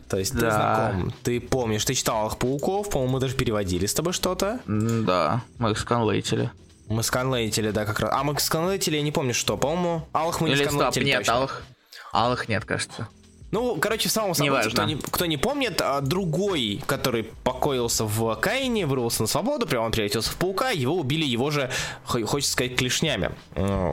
То 0.08 0.18
есть 0.18 0.34
да. 0.34 0.40
ты 0.40 0.46
знаком, 0.50 1.14
ты 1.22 1.40
помнишь, 1.40 1.84
ты 1.84 1.94
читал 1.94 2.18
«Алых 2.18 2.38
пауков», 2.38 2.90
по-моему, 2.90 3.14
мы 3.14 3.20
даже 3.20 3.34
переводили 3.34 3.86
с 3.86 3.94
тобой 3.94 4.12
что-то. 4.12 4.60
Да, 4.66 5.42
мы 5.58 5.72
их 5.72 5.78
сканлейтили. 5.78 6.50
Мы 6.86 7.02
сканлейтили, 7.02 7.70
да, 7.70 7.84
как 7.84 8.00
раз. 8.00 8.10
А 8.14 8.22
мы 8.22 8.38
сканлейтили, 8.38 8.96
я 8.96 9.02
не 9.02 9.12
помню, 9.12 9.34
что, 9.34 9.56
по-моему, 9.56 10.06
«Алых» 10.12 10.40
мы 10.40 10.50
не 10.50 10.56
сканлейтили 10.56 11.04
нет, 11.04 11.28
«Алых». 11.28 11.64
«Алых» 12.12 12.48
нет, 12.48 12.64
кажется. 12.64 13.08
Ну, 13.50 13.76
короче, 13.76 14.08
в 14.08 14.12
самом 14.12 14.34
событии, 14.34 14.68
кто 14.70 14.84
не, 14.84 14.96
кто 14.96 15.26
не 15.26 15.36
помнит, 15.38 15.80
а 15.80 16.00
другой, 16.00 16.82
который 16.86 17.24
покоился 17.44 18.04
в 18.04 18.34
Каине, 18.36 18.86
вырвался 18.86 19.22
на 19.22 19.28
свободу, 19.28 19.66
прямо 19.66 19.86
он 19.86 19.92
превратился 19.92 20.30
в 20.30 20.36
паука, 20.36 20.70
его 20.70 20.96
убили 20.96 21.24
его 21.24 21.50
же, 21.50 21.70
хочется 22.04 22.52
сказать, 22.52 22.76
клешнями. 22.76 23.30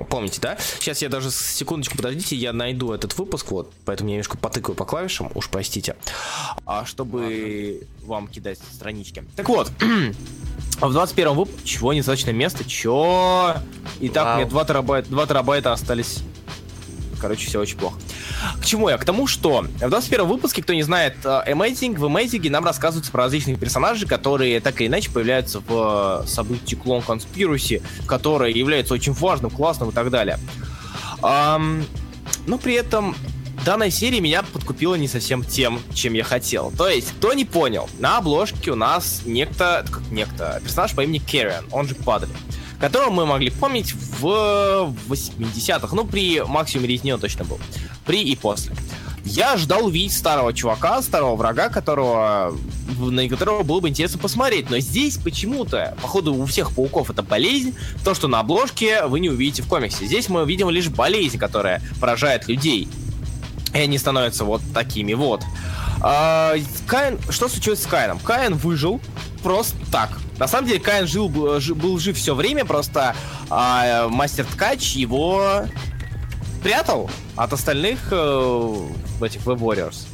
Помните, 0.09 0.41
да? 0.41 0.57
Сейчас 0.79 1.01
я 1.01 1.09
даже 1.09 1.31
секундочку, 1.31 1.95
подождите, 1.95 2.35
я 2.35 2.51
найду 2.51 2.91
этот 2.91 3.17
выпуск, 3.17 3.51
вот, 3.51 3.71
поэтому 3.85 4.09
я 4.09 4.15
немножко 4.15 4.37
потыкаю 4.37 4.75
по 4.75 4.85
клавишам, 4.85 5.31
уж 5.35 5.49
простите, 5.49 5.95
а 6.65 6.85
чтобы 6.85 7.19
Ладно. 7.21 8.07
вам 8.07 8.27
кидать 8.27 8.59
странички. 8.73 9.23
Так 9.37 9.47
вот, 9.47 9.71
в 10.81 10.91
21 10.91 11.33
выпуске, 11.33 11.65
чего 11.65 11.93
недостаточно 11.93 12.31
места, 12.31 12.65
чё? 12.65 13.55
Итак, 14.01 14.25
Вау. 14.25 14.35
мне 14.37 14.45
2 14.45 14.65
терабайта, 14.65 15.09
2 15.09 15.27
терабайта 15.27 15.71
остались 15.71 16.19
короче, 17.25 17.47
все 17.47 17.59
очень 17.59 17.77
плохо. 17.77 17.97
К 18.61 18.65
чему 18.65 18.87
я? 18.87 18.99
К 18.99 19.05
тому, 19.05 19.25
что 19.25 19.61
в 19.63 19.89
21 19.89 20.27
выпуске, 20.27 20.61
кто 20.61 20.73
не 20.73 20.83
знает, 20.83 21.15
э, 21.23 21.41
Amazing, 21.47 21.97
в 21.97 22.05
Amazing 22.05 22.51
нам 22.51 22.63
рассказываются 22.63 23.11
про 23.11 23.23
различных 23.23 23.59
персонажей, 23.59 24.07
которые 24.07 24.59
так 24.59 24.79
или 24.79 24.87
иначе 24.87 25.09
появляются 25.09 25.59
в 25.59 26.23
э, 26.23 26.27
событии 26.27 26.77
Clone 26.77 27.03
Conspiracy, 27.03 27.81
которое 28.05 28.51
является 28.51 28.93
очень 28.93 29.13
важным, 29.13 29.49
классным 29.49 29.89
и 29.89 29.91
так 29.91 30.11
далее. 30.11 30.37
Но 31.21 32.59
при 32.61 32.75
этом 32.75 33.15
данная 33.65 33.89
серия 33.89 34.21
меня 34.21 34.43
подкупила 34.43 34.93
не 34.93 35.07
совсем 35.07 35.43
тем, 35.43 35.79
чем 35.93 36.13
я 36.13 36.23
хотел. 36.23 36.71
То 36.77 36.87
есть, 36.87 37.13
кто 37.17 37.33
не 37.33 37.45
понял, 37.45 37.89
на 37.97 38.17
обложке 38.17 38.71
у 38.71 38.75
нас 38.75 39.21
некто, 39.25 39.83
как 39.89 40.03
некто, 40.11 40.61
персонаж 40.63 40.93
по 40.93 41.01
имени 41.01 41.17
Керриан, 41.17 41.65
он 41.71 41.87
же 41.87 41.95
Падали 41.95 42.31
которого 42.79 43.09
мы 43.09 43.25
могли 43.25 43.49
помнить 43.49 43.93
в 43.93 44.93
80-х. 45.07 45.95
Ну, 45.95 46.05
при 46.05 46.41
максимуме 46.41 46.89
резни 46.89 47.13
он 47.13 47.19
точно 47.19 47.45
был. 47.45 47.59
При 48.05 48.23
и 48.23 48.35
после. 48.35 48.75
Я 49.25 49.57
ждал 49.57 49.87
увидеть 49.87 50.13
старого 50.13 50.53
чувака, 50.53 51.01
старого 51.01 51.35
врага, 51.35 51.69
которого, 51.69 52.55
на 52.99 53.27
которого 53.27 53.63
было 53.63 53.79
бы 53.79 53.89
интересно 53.89 54.19
посмотреть. 54.19 54.69
Но 54.69 54.77
здесь 54.77 55.17
почему-то, 55.17 55.97
походу, 55.99 56.35
у 56.35 56.45
всех 56.45 56.71
пауков 56.71 57.09
это 57.09 57.23
болезнь. 57.23 57.75
То, 58.03 58.13
что 58.13 58.27
на 58.27 58.39
обложке 58.41 59.05
вы 59.07 59.19
не 59.19 59.29
увидите 59.29 59.63
в 59.63 59.67
комиксе. 59.67 60.05
Здесь 60.05 60.29
мы 60.29 60.45
видим 60.45 60.69
лишь 60.69 60.89
болезнь, 60.89 61.39
которая 61.39 61.81
поражает 61.99 62.47
людей. 62.47 62.87
И 63.73 63.79
они 63.79 63.97
становятся 63.97 64.45
вот 64.45 64.61
такими 64.75 65.13
вот. 65.13 65.41
А, 66.01 66.53
Каин, 66.85 67.17
что 67.29 67.47
случилось 67.47 67.81
с 67.81 67.87
Каином? 67.87 68.19
Каин 68.19 68.55
выжил 68.55 69.01
просто 69.45 69.77
так. 69.91 70.09
На 70.39 70.47
самом 70.47 70.67
деле 70.67 70.79
Каин 70.79 71.05
жил, 71.05 71.29
был 71.29 71.99
жив 71.99 72.17
все 72.17 72.33
время, 72.33 72.65
просто 72.65 73.15
а, 73.51 74.07
мастер 74.07 74.43
ткач 74.43 74.95
его 74.95 75.65
прятал 76.63 77.11
от 77.35 77.53
остальных 77.53 78.07
э, 78.09 78.75
этих 79.21 79.41
Web 79.41 79.59
Warriors. 79.59 80.07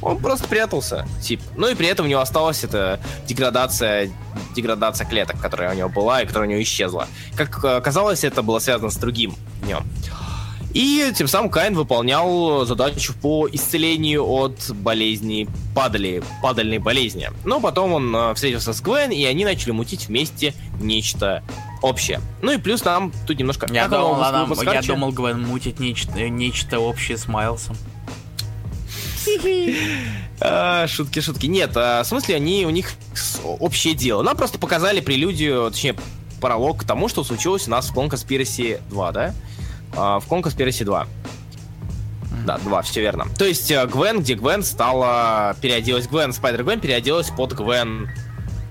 Он 0.00 0.18
просто 0.18 0.48
прятался, 0.48 1.06
тип. 1.22 1.40
Ну 1.56 1.68
и 1.68 1.76
при 1.76 1.86
этом 1.86 2.06
у 2.06 2.08
него 2.08 2.20
осталась 2.20 2.64
эта 2.64 2.98
деградация, 3.24 4.10
деградация 4.56 5.06
клеток, 5.06 5.40
которая 5.40 5.74
у 5.74 5.76
него 5.76 5.88
была 5.88 6.22
и 6.22 6.26
которая 6.26 6.48
у 6.48 6.50
него 6.50 6.60
исчезла. 6.60 7.06
Как 7.36 7.64
оказалось, 7.64 8.24
это 8.24 8.42
было 8.42 8.58
связано 8.58 8.90
с 8.90 8.96
другим 8.96 9.36
днем. 9.62 9.84
И 10.74 11.12
тем 11.14 11.28
самым 11.28 11.50
Каин 11.50 11.74
выполнял 11.74 12.64
задачу 12.64 13.14
по 13.20 13.48
исцелению 13.50 14.26
от 14.26 14.70
болезни 14.70 15.46
падали, 15.74 16.22
падальной 16.42 16.78
болезни. 16.78 17.30
Но 17.44 17.60
потом 17.60 17.92
он 17.92 18.14
э, 18.14 18.34
встретился 18.34 18.72
с 18.72 18.80
Гвен, 18.80 19.10
и 19.10 19.24
они 19.24 19.44
начали 19.44 19.72
мутить 19.72 20.08
вместе 20.08 20.54
нечто 20.80 21.42
общее. 21.82 22.20
Ну 22.40 22.52
и 22.52 22.58
плюс 22.58 22.84
нам 22.84 23.12
тут 23.26 23.38
немножко... 23.38 23.66
Я, 23.72 23.88
думал, 23.88 24.16
нам, 24.16 24.52
я 24.62 24.82
думал, 24.82 25.12
Гвен 25.12 25.42
мутит 25.42 25.78
нечто, 25.78 26.28
нечто 26.28 26.78
общее 26.78 27.18
с 27.18 27.28
Майлсом. 27.28 27.76
А, 30.44 30.88
шутки, 30.88 31.20
шутки. 31.20 31.46
Нет, 31.46 31.70
а, 31.76 32.02
в 32.02 32.06
смысле, 32.06 32.34
они 32.34 32.66
у 32.66 32.70
них 32.70 32.94
общее 33.44 33.94
дело. 33.94 34.24
Нам 34.24 34.36
просто 34.36 34.58
показали 34.58 34.98
прелюдию, 34.98 35.70
точнее, 35.70 35.94
пролог 36.40 36.80
к 36.80 36.84
тому, 36.84 37.08
что 37.08 37.22
случилось 37.22 37.68
у 37.68 37.70
нас 37.70 37.88
в 37.90 37.96
Clone 37.96 38.10
Conspiracy 38.10 38.80
2, 38.90 39.12
да? 39.12 39.34
А, 39.96 40.20
в 40.20 40.28
Conquest 40.28 40.56
Conspiracy 40.56 40.84
2. 40.84 41.06
Да, 42.46 42.58
2, 42.58 42.82
все 42.82 43.00
верно. 43.00 43.26
То 43.38 43.44
есть 43.44 43.70
э, 43.70 43.86
Гвен, 43.86 44.20
где 44.20 44.34
Гвен 44.34 44.62
стала... 44.62 45.54
Переоделась 45.60 46.08
Гвен, 46.08 46.32
Спайдер 46.32 46.64
Гвен 46.64 46.80
переоделась 46.80 47.30
под 47.30 47.52
Гвен, 47.52 48.10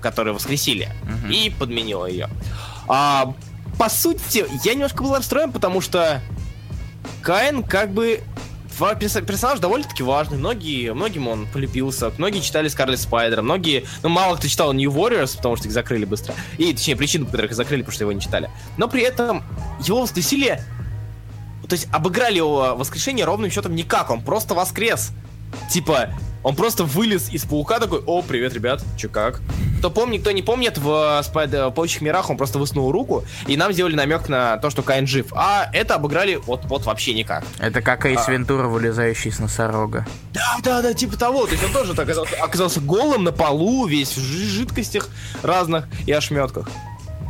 которую 0.00 0.34
воскресили. 0.34 0.90
Uh-huh. 1.04 1.32
И 1.32 1.50
подменила 1.50 2.06
ее. 2.06 2.28
А, 2.88 3.34
по 3.78 3.88
сути, 3.88 4.44
я 4.64 4.74
немножко 4.74 5.02
был 5.02 5.14
расстроен, 5.14 5.52
потому 5.52 5.80
что 5.80 6.20
Каин 7.22 7.62
как 7.62 7.92
бы 7.92 8.20
персонаж 8.98 9.60
довольно-таки 9.60 10.02
важный. 10.02 10.38
Многие, 10.38 10.92
многим 10.92 11.28
он 11.28 11.46
полюбился. 11.46 12.12
Многие 12.18 12.40
читали 12.40 12.68
Скарлет 12.68 13.00
Спайдера. 13.00 13.42
Многие, 13.42 13.84
ну, 14.02 14.08
мало 14.08 14.36
кто 14.36 14.48
читал 14.48 14.72
New 14.72 14.90
Warriors, 14.90 15.36
потому 15.36 15.56
что 15.56 15.68
их 15.68 15.72
закрыли 15.72 16.04
быстро. 16.04 16.34
И, 16.58 16.72
точнее, 16.72 16.96
причину, 16.96 17.26
по 17.26 17.32
которой 17.32 17.46
их 17.46 17.54
закрыли, 17.54 17.82
потому 17.82 17.94
что 17.94 18.04
его 18.04 18.12
не 18.12 18.20
читали. 18.20 18.50
Но 18.76 18.88
при 18.88 19.02
этом 19.02 19.44
его 19.80 20.02
воскресили 20.02 20.60
то 21.72 21.74
есть 21.74 21.88
обыграли 21.90 22.36
его 22.36 22.74
воскрешение 22.76 23.24
ровным 23.24 23.50
счетом 23.50 23.74
никак, 23.74 24.10
он 24.10 24.20
просто 24.20 24.52
воскрес. 24.52 25.12
Типа, 25.70 26.10
он 26.42 26.54
просто 26.54 26.84
вылез 26.84 27.30
из 27.30 27.46
паука 27.46 27.78
такой, 27.80 28.02
о, 28.04 28.20
привет, 28.20 28.52
ребят, 28.52 28.84
че 28.98 29.08
как? 29.08 29.40
Кто 29.78 29.88
помнит, 29.88 30.20
кто 30.20 30.32
не 30.32 30.42
помнит, 30.42 30.76
в 30.76 31.22
Спайд... 31.24 31.74
Паучих 31.74 32.02
мирах 32.02 32.28
он 32.28 32.36
просто 32.36 32.58
высунул 32.58 32.92
руку, 32.92 33.24
и 33.46 33.56
нам 33.56 33.72
сделали 33.72 33.94
намек 33.94 34.28
на 34.28 34.58
то, 34.58 34.68
что 34.68 34.82
Каин 34.82 35.06
жив. 35.06 35.32
А 35.32 35.70
это 35.72 35.94
обыграли 35.94 36.34
вот, 36.34 36.66
вот 36.66 36.84
вообще 36.84 37.14
никак. 37.14 37.42
Это 37.58 37.80
как 37.80 38.04
Эйс 38.04 38.20
а... 38.26 38.30
Вентура, 38.30 38.68
вылезающий 38.68 39.30
из 39.30 39.38
носорога. 39.38 40.06
Да, 40.34 40.58
да, 40.62 40.82
да, 40.82 40.92
типа 40.92 41.16
того. 41.16 41.46
То 41.46 41.52
есть 41.52 41.64
он 41.64 41.72
тоже 41.72 41.94
оказался, 41.94 42.36
оказался 42.36 42.80
голым 42.82 43.24
на 43.24 43.32
полу, 43.32 43.86
весь 43.86 44.14
в 44.14 44.20
жидкостях 44.20 45.08
разных 45.42 45.88
и 46.06 46.12
ошметках. 46.12 46.68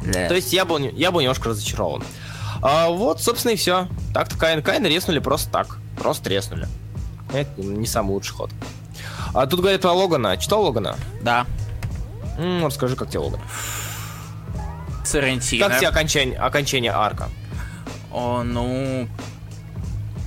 Да. 0.04 0.26
То 0.26 0.34
есть 0.34 0.52
я 0.52 0.64
был, 0.64 0.78
я 0.80 1.12
был 1.12 1.20
немножко 1.20 1.50
разочарован. 1.50 2.02
А, 2.62 2.88
вот, 2.90 3.20
собственно, 3.20 3.52
и 3.52 3.56
все. 3.56 3.88
Так-то 4.14 4.36
Кайн 4.38 4.86
резнули 4.86 5.18
просто 5.18 5.50
так. 5.50 5.78
Просто 5.98 6.30
резнули. 6.30 6.68
Это 7.32 7.60
не 7.60 7.86
самый 7.86 8.12
лучший 8.12 8.34
ход. 8.34 8.50
А 9.34 9.46
тут 9.46 9.60
говорят 9.60 9.80
про 9.80 9.92
Логана. 9.92 10.36
Читал 10.36 10.62
Логана? 10.62 10.96
Да. 11.22 11.46
М-м, 12.38 12.66
расскажи, 12.66 12.96
как 12.96 13.08
тебе 13.08 13.20
Логан. 13.20 13.40
Сарантино. 15.04 15.68
Как 15.68 15.78
тебе 15.78 15.88
окончание, 15.88 16.38
окончание 16.38 16.92
арка? 16.92 17.28
О, 18.12 18.42
ну... 18.42 19.08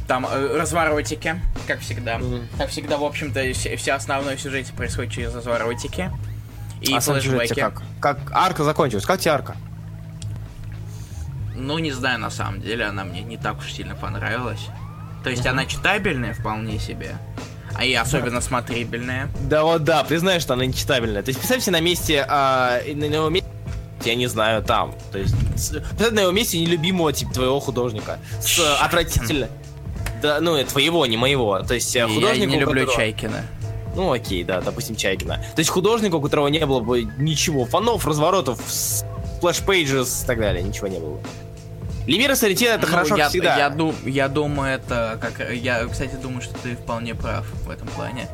Там 0.08 0.28
э, 0.30 0.58
разворотики. 0.58 1.42
как 1.66 1.80
всегда. 1.80 2.20
Как 2.58 2.70
всегда, 2.70 2.98
в 2.98 3.04
общем-то, 3.04 3.54
все, 3.54 3.76
все 3.76 3.94
основное 3.94 4.38
сюжете 4.38 4.72
происходит 4.74 5.14
через 5.14 5.34
разворотики. 5.34 6.12
И 6.82 6.94
а 6.94 7.00
флешбеки. 7.00 7.60
как? 7.60 7.82
Как 8.00 8.20
арка 8.32 8.64
закончилась? 8.64 9.06
Как 9.06 9.20
тебе 9.20 9.32
арка? 9.32 9.56
Ну, 11.56 11.78
не 11.80 11.92
знаю, 11.92 12.20
на 12.20 12.30
самом 12.30 12.62
деле, 12.62 12.86
она 12.86 13.04
мне 13.04 13.22
не 13.22 13.38
так 13.38 13.60
уж 13.60 13.72
сильно 13.72 13.96
понравилась. 13.96 14.68
То 15.24 15.30
есть 15.30 15.46
она 15.46 15.66
читабельная 15.66 16.34
вполне 16.34 16.78
себе. 16.80 17.16
А 17.74 17.84
и 17.84 17.94
особенно 17.94 18.42
смотрибельная. 18.42 19.28
Да 19.50 19.64
вот 19.64 19.84
да, 19.84 20.04
признаю, 20.04 20.40
что 20.40 20.54
она 20.54 20.66
нечитабельная. 20.66 21.24
То 21.24 21.30
есть 21.30 21.40
представьте 21.40 21.72
на 21.72 21.82
месте, 21.82 22.26
а, 22.28 22.80
на 22.86 23.06
его 23.06 23.30
месте, 23.30 23.50
я 24.04 24.16
не 24.16 24.28
знаю, 24.28 24.64
там. 24.64 24.94
То 25.12 25.18
есть 25.18 25.36
представьте 25.50 26.12
на 26.12 26.20
его 26.22 26.32
месте 26.32 26.60
нелюбимого 26.60 27.12
типа 27.12 27.34
твоего 27.34 27.60
художника. 27.60 28.20
С 28.40 28.60
отвратительно. 28.82 29.50
Да, 30.22 30.40
ну, 30.40 30.56
э, 30.56 30.64
твоего, 30.64 31.06
не 31.06 31.18
моего. 31.18 31.60
То 31.60 31.74
есть 31.74 31.94
э, 31.96 32.00
Я 32.00 32.08
художник, 32.08 32.48
не 32.50 32.60
люблю 32.60 32.82
которого- 32.82 32.96
Чайкина. 32.96 33.44
Ну 33.96 34.12
окей, 34.12 34.44
да, 34.44 34.62
допустим, 34.62 34.96
Чайкина. 34.96 35.38
То 35.56 35.60
есть 35.60 35.70
художника, 35.70 36.16
у 36.16 36.22
которого 36.22 36.48
не 36.48 36.66
было 36.66 36.80
бы 36.80 37.04
ничего, 37.18 37.66
фонов, 37.66 38.06
разворотов, 38.06 38.60
splash 38.68 39.53
pages 39.53 40.24
и 40.24 40.28
так 40.28 40.40
далее, 40.40 40.64
ничего 40.64 40.88
не 40.88 41.00
было. 41.00 41.20
Лемира 42.08 42.36
Соррентино 42.36 42.72
это 42.74 42.86
Ну, 42.86 42.92
хорошо 42.92 43.16
я, 43.18 43.30
всегда. 43.30 43.58
Я, 43.58 43.70
ду- 43.70 43.96
я 44.06 44.28
думаю, 44.28 44.76
это 44.76 45.18
как... 45.22 45.52
Я, 45.52 45.86
кстати, 45.88 46.16
думаю, 46.16 46.42
что 46.42 46.54
ты 46.60 46.76
вполне 46.76 47.16
прав 47.16 47.46
в 47.66 47.70
этом 47.70 47.88
плане. 47.90 48.28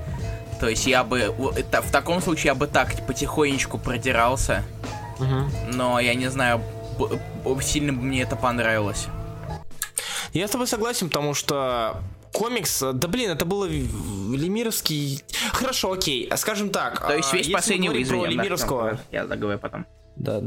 То 0.60 0.68
есть 0.68 0.86
я 0.88 1.04
бы... 1.04 1.34
в 1.38 1.92
таком 1.92 2.22
случае 2.22 2.48
я 2.48 2.56
бы 2.56 2.68
так 2.68 3.06
потихонечку 3.08 3.78
продирался. 3.78 4.64
Мгм. 5.20 5.52
Но 5.74 6.00
я 6.00 6.14
не 6.16 6.28
знаю, 6.30 6.62
б- 7.00 7.20
б- 7.46 7.64
сильно 7.64 7.94
бы 7.94 8.02
мне 8.02 8.22
это 8.24 8.36
понравилось. 8.36 9.08
Я 10.34 10.48
с 10.48 10.52
тобой 10.52 10.68
согласен, 10.68 11.08
потому 11.08 11.34
что 11.34 11.98
комикс, 12.32 12.82
да 12.94 13.08
блин, 13.08 13.32
это 13.32 13.46
было 13.46 13.66
лемировский... 13.66 15.24
Хорошо, 15.52 15.94
окей, 15.94 16.32
скажем 16.38 16.70
так. 16.70 17.00
То 17.06 17.16
есть 17.16 17.34
а, 17.34 17.38
весь 17.38 17.50
последний 17.50 17.88
говорим 17.88 18.08
про 18.08 18.26
лемировского... 18.26 19.00
Я 19.12 19.26
договорю 19.26 19.60
потом. 19.60 19.86
Да. 20.24 20.42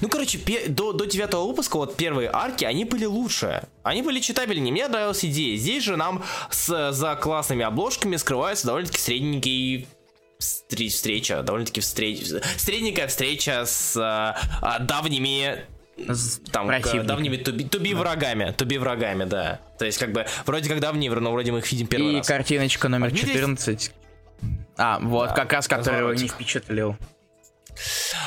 Ну, 0.00 0.08
короче, 0.08 0.38
до, 0.68 0.92
до 0.92 1.04
девятого 1.04 1.46
выпуска, 1.48 1.76
вот 1.76 1.96
первые 1.96 2.30
арки, 2.32 2.64
они 2.64 2.84
были 2.84 3.04
лучше. 3.04 3.64
Они 3.82 4.02
были 4.02 4.20
читабельнее. 4.20 4.70
Мне 4.72 4.86
нравилась 4.86 5.24
идея. 5.24 5.56
Здесь 5.56 5.82
же 5.84 5.96
нам 5.96 6.22
с, 6.50 6.92
за 6.92 7.16
классными 7.16 7.64
обложками 7.64 8.16
скрывается 8.16 8.66
довольно-таки 8.66 9.00
средненький 9.00 9.88
встр- 10.38 10.88
встреча, 10.88 11.42
довольно-таки 11.42 11.80
встреч... 11.80 12.20
средненькая 12.58 13.08
встреча 13.08 13.64
с 13.66 13.96
а, 13.96 14.36
а, 14.62 14.78
давними 14.78 15.64
С 15.96 16.40
там 16.52 16.68
противником. 16.68 17.06
давними 17.08 17.36
туби, 17.38 17.64
туби 17.64 17.94
врагами, 17.94 18.54
туби 18.56 18.78
врагами, 18.78 19.24
да. 19.24 19.58
То 19.80 19.84
есть 19.84 19.98
как 19.98 20.12
бы 20.12 20.26
вроде 20.46 20.68
как 20.68 20.78
давние, 20.80 21.10
но 21.10 21.32
вроде 21.32 21.50
мы 21.50 21.58
их 21.58 21.72
видим 21.72 21.88
первый 21.88 22.12
И 22.12 22.16
раз. 22.18 22.26
картиночка 22.28 22.88
номер 22.88 23.08
А 23.08 23.10
мне 23.10 23.18
здесь- 23.20 23.32
14. 23.32 23.92
А, 24.76 25.00
вот, 25.00 25.30
Да, 25.30 25.34
как 25.34 25.52
раз, 25.52 25.66
который 25.66 26.16
не 26.16 26.28
впечатлил. 26.28 26.96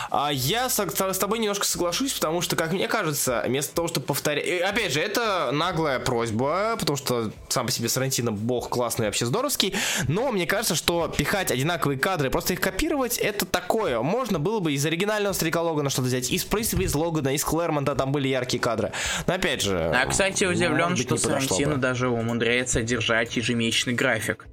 А 0.09 0.31
я 0.31 0.69
с, 0.69 0.79
с 0.79 1.17
тобой 1.17 1.39
немножко 1.39 1.65
соглашусь, 1.65 2.13
потому 2.13 2.41
что, 2.41 2.55
как 2.55 2.71
мне 2.71 2.87
кажется, 2.87 3.43
вместо 3.45 3.75
того, 3.75 3.87
чтобы 3.87 4.05
повторять... 4.05 4.61
Опять 4.61 4.93
же, 4.93 4.99
это 4.99 5.51
наглая 5.51 5.99
просьба, 5.99 6.75
потому 6.79 6.97
что 6.97 7.31
сам 7.49 7.65
по 7.65 7.71
себе 7.71 7.89
Сарантино 7.89 8.31
бог 8.31 8.69
классный, 8.69 9.05
вообще 9.05 9.25
здоровский, 9.25 9.75
но 10.07 10.31
мне 10.31 10.45
кажется, 10.45 10.75
что 10.75 11.07
пихать 11.07 11.51
одинаковые 11.51 11.97
кадры, 11.99 12.29
просто 12.29 12.53
их 12.53 12.61
копировать, 12.61 13.17
это 13.17 13.45
такое. 13.45 14.01
Можно 14.01 14.39
было 14.39 14.59
бы 14.59 14.73
из 14.73 14.85
оригинального 14.85 15.33
Старика 15.33 15.61
Логана 15.61 15.89
что-то 15.89 16.07
взять, 16.07 16.31
из, 16.31 16.43
в 16.43 16.47
принципе, 16.47 16.83
из 16.83 16.95
Логана, 16.95 17.29
из 17.29 17.43
Клэрмонта 17.43 17.95
там 17.95 18.11
были 18.11 18.27
яркие 18.27 18.61
кадры. 18.61 18.91
Но 19.27 19.33
опять 19.33 19.61
же... 19.61 19.91
А, 19.93 20.05
кстати, 20.05 20.43
удивлен, 20.43 20.91
быть, 20.91 21.01
что 21.01 21.17
Сарантино 21.17 21.77
даже 21.77 22.09
умудряется 22.09 22.81
держать 22.81 23.35
ежемесячный 23.35 23.93
график. 23.93 24.47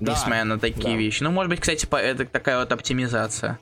Да, 0.00 0.12
несмотря 0.12 0.44
на 0.44 0.58
такие 0.58 0.94
да. 0.94 0.96
вещи. 0.96 1.22
Ну, 1.22 1.30
может 1.30 1.50
быть, 1.50 1.60
кстати, 1.60 1.86
это 1.90 2.26
такая 2.26 2.58
вот 2.58 2.72
оптимизация. 2.72 3.58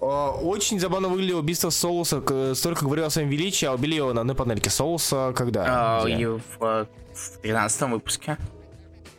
А, 0.00 0.30
Очень 0.30 0.80
забавно 0.80 1.08
выглядело 1.08 1.40
убийство 1.40 1.70
Соуса. 1.70 2.22
Столько 2.54 2.84
говорил 2.84 3.04
о 3.06 3.10
своем 3.10 3.28
величии, 3.28 3.66
а 3.66 3.74
убили 3.74 3.94
его 3.94 4.12
на 4.12 4.22
одной 4.22 4.36
панельке. 4.36 4.70
Соуса 4.70 5.32
когда? 5.36 6.02
А, 6.02 6.08
и 6.08 6.24
в, 6.24 6.40
э, 6.60 6.86
в 7.14 7.38
13 7.42 7.82
выпуске. 7.82 8.36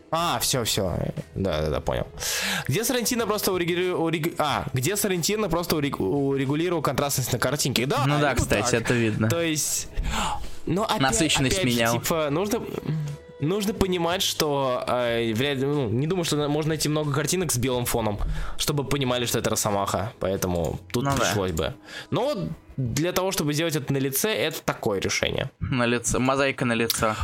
А, 0.10 0.40
все, 0.40 0.64
все. 0.64 0.98
Да, 1.36 1.62
да, 1.62 1.70
да, 1.70 1.82
понял. 1.82 2.08
Где 2.68 2.84
Сарантино 2.84 3.28
просто 3.28 3.52
урегулировал... 3.52 4.10
А, 4.38 4.66
где 4.74 4.96
Сарантино 4.96 5.50
просто 5.50 5.76
урег- 5.76 6.02
урегулировал 6.02 6.82
контрастность 6.82 7.34
на 7.34 7.40
картинке. 7.40 7.86
Да, 7.86 8.06
ну 8.06 8.20
да, 8.20 8.34
кстати, 8.34 8.72
так. 8.72 8.82
это 8.82 8.94
видно. 8.94 9.30
То 9.30 9.42
есть... 9.42 9.90
Ну, 10.66 10.84
опять, 10.84 11.02
Насыщенность 11.02 11.58
опять 11.58 11.74
менял. 11.74 12.00
типа, 12.00 12.30
нужно... 12.30 12.62
Нужно 13.40 13.74
понимать, 13.74 14.24
что 14.24 14.84
э, 14.88 15.32
вряд 15.34 15.60
ну, 15.60 15.90
не 15.90 16.08
думаю, 16.08 16.24
что 16.26 16.48
можно 16.50 16.70
найти 16.70 16.90
много 16.90 17.14
картинок 17.14 17.52
с 17.52 17.58
белым 17.58 17.86
фоном, 17.86 18.18
чтобы 18.58 18.84
понимали, 18.84 19.26
что 19.26 19.38
это 19.38 19.52
Росомаха. 19.52 20.12
Поэтому 20.20 20.80
тут 20.92 21.04
Ну 21.04 21.12
да. 21.12 21.18
пришлось 21.18 21.52
бы. 21.52 21.76
Но 22.10 22.36
для 22.78 23.12
того, 23.12 23.32
чтобы 23.32 23.54
сделать 23.54 23.76
это 23.76 23.94
на 23.94 23.98
лице, 23.98 24.34
это 24.34 24.62
такое 24.64 25.00
решение. 25.00 25.52
На 25.60 25.86
лицо, 25.86 26.20
мозаика 26.20 26.66
на 26.66 26.74
лицо. 26.74 27.16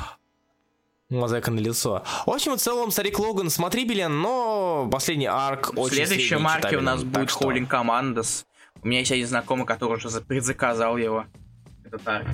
Мозаика 1.09 1.49
на 1.51 1.59
лицо. 1.59 2.03
В 2.25 2.29
общем, 2.29 2.55
в 2.57 2.59
целом, 2.59 2.91
Старик 2.91 3.17
Логан 3.19 3.49
смотрибелен, 3.49 4.21
но 4.21 4.87
последний 4.91 5.27
арк 5.27 5.73
В 5.73 5.79
очень 5.79 5.95
следующем 5.95 6.27
средний, 6.39 6.43
марке 6.43 6.77
у 6.77 6.81
нас 6.81 7.03
будет 7.03 7.29
что- 7.31 7.39
Холлинг 7.39 7.69
Командос. 7.69 8.45
У 8.83 8.87
меня 8.87 8.99
есть 8.99 9.11
один 9.11 9.27
знакомый, 9.27 9.65
который 9.65 9.97
уже 9.97 10.09
за- 10.09 10.21
предзаказал 10.21 10.97
его. 10.97 11.25
Этот 11.85 12.07
арк. 12.07 12.27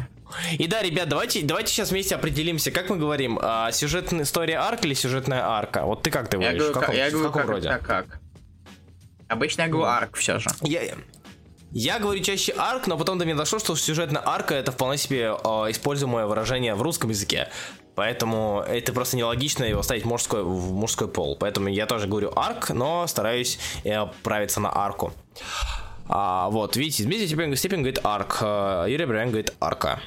И 0.58 0.68
да, 0.68 0.82
ребят, 0.82 1.10
давайте, 1.10 1.42
давайте 1.44 1.72
сейчас 1.74 1.92
вместе 1.92 2.16
определимся, 2.16 2.72
как 2.72 2.90
мы 2.90 2.98
говорим, 2.98 3.40
а, 3.42 3.72
сюжетная 3.72 4.24
история 4.24 4.60
арк 4.60 4.86
или 4.86 4.94
сюжетная 4.94 5.44
арка? 5.46 5.86
Вот 5.86 6.04
ты 6.04 6.12
как 6.12 6.30
ты 6.30 6.38
Я 6.38 6.52
говоришь? 6.52 6.60
говорю, 6.62 6.72
в 6.72 6.80
каком, 6.80 6.88
как, 6.88 6.96
я 6.96 7.10
в 7.10 7.12
говорю 7.12 7.28
каком 7.28 7.42
как, 7.42 7.50
роде? 7.52 7.68
это 7.70 7.86
как. 7.86 8.20
Обычно 9.28 9.62
я 9.64 9.68
говорю 9.68 9.86
арк 9.86 10.18
все 10.18 10.40
же. 10.40 10.50
Я, 10.62 10.82
я 11.72 12.00
говорю 12.00 12.22
чаще 12.24 12.54
арк, 12.58 12.88
но 12.88 12.98
потом 12.98 13.18
до 13.20 13.26
меня 13.26 13.36
дошло, 13.36 13.60
что 13.60 13.76
сюжетная 13.76 14.24
арка 14.26 14.56
это 14.56 14.72
вполне 14.72 14.98
себе 14.98 15.36
а, 15.44 15.70
используемое 15.70 16.26
выражение 16.26 16.74
в 16.76 16.82
русском 16.82 17.10
языке. 17.10 17.50
Поэтому 17.96 18.64
это 18.66 18.94
просто 18.94 19.18
нелогично 19.18 19.66
его 19.66 19.84
ставить 19.84 20.04
в 20.04 20.08
мужской, 20.08 20.42
в 20.44 20.72
мужской 20.72 21.08
пол. 21.10 21.36
Поэтому 21.38 21.68
я 21.68 21.86
тоже 21.86 22.08
говорю 22.08 22.32
арк, 22.36 22.70
но 22.70 23.06
стараюсь 23.08 23.60
э, 23.84 24.06
правиться 24.24 24.62
на 24.62 24.72
арку. 24.74 25.12
А, 26.08 26.50
вот, 26.50 26.76
видите, 26.76 27.04
Дмитрий 27.04 27.28
Степин, 27.28 27.56
Степин 27.56 27.80
говорит 27.80 28.00
арк, 28.04 28.38
а, 28.42 28.86
Юрий 28.88 29.06
Брян 29.06 29.28
говорит 29.30 29.54
арка. 29.60 30.00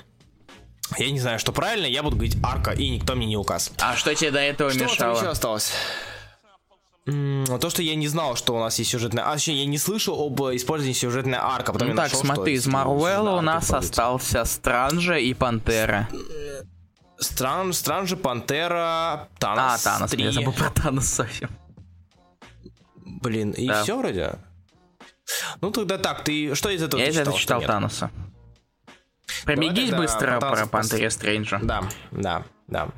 Я 0.99 1.11
не 1.11 1.21
знаю, 1.21 1.39
что 1.39 1.53
правильно, 1.53 1.87
я 1.87 2.03
буду 2.03 2.17
говорить 2.17 2.37
арка, 2.43 2.73
и 2.73 2.89
никто 2.89 3.15
мне 3.15 3.27
не 3.27 3.37
указ. 3.37 3.73
А 3.81 3.97
что 3.97 4.15
тебе 4.15 4.31
до 4.31 4.41
этого 4.41 4.71
Что 4.71 4.85
мешало? 4.85 5.17
еще 5.17 5.29
осталось? 5.29 5.73
То, 7.05 7.69
что 7.71 7.83
я 7.83 7.97
не 7.97 8.07
знал, 8.07 8.37
что 8.37 8.55
у 8.55 8.61
нас 8.61 8.79
есть 8.79 8.91
сюжетная 8.91 9.25
арка, 9.25 9.39
точнее, 9.39 9.61
я 9.63 9.67
не 9.67 9.79
слышал 9.79 10.25
об 10.25 10.41
использовании 10.55 10.95
сюжетной 10.95 11.39
арка. 11.41 11.73
Потом 11.73 11.89
Ну 11.89 11.95
я 11.95 11.97
так, 11.97 12.05
нашел, 12.13 12.19
что 12.25 12.35
смотри, 12.35 12.55
из 12.55 12.67
Марвела 12.67 13.37
у 13.39 13.41
нас 13.41 13.71
остался 13.73 14.45
Странжа 14.45 15.17
и 15.17 15.35
Пантера. 15.35 16.09
Стран, 17.19 17.73
Странжи, 17.73 18.17
Пантера, 18.17 19.29
Танос. 19.39 19.87
А, 19.87 19.91
Танос, 19.99 20.11
3. 20.11 20.25
я 20.25 20.33
забыл 20.33 20.53
про 20.53 20.71
Танос 20.71 21.07
совсем. 21.07 21.51
Блин, 23.05 23.51
и 23.53 23.67
Да. 23.69 23.83
все 23.83 23.97
вроде? 23.97 24.35
Ну 25.61 25.71
тогда 25.71 25.99
так, 25.99 26.25
ты 26.25 26.55
что 26.55 26.69
из 26.71 26.83
этого 26.83 27.01
Я 27.01 27.07
ты 27.07 27.13
из 27.13 27.19
этого 27.19 27.37
что 27.37 27.43
читал 27.43 27.59
нет? 27.61 27.69
Таноса. 27.69 28.11
Пробегись 29.45 29.91
тогда 29.91 29.99
быстро 29.99 30.41
про 30.41 30.67
Пантере 30.67 31.11
Стрэнджа. 31.11 31.61
Да, 31.63 31.85
да, 32.11 32.45
да. 32.73 32.89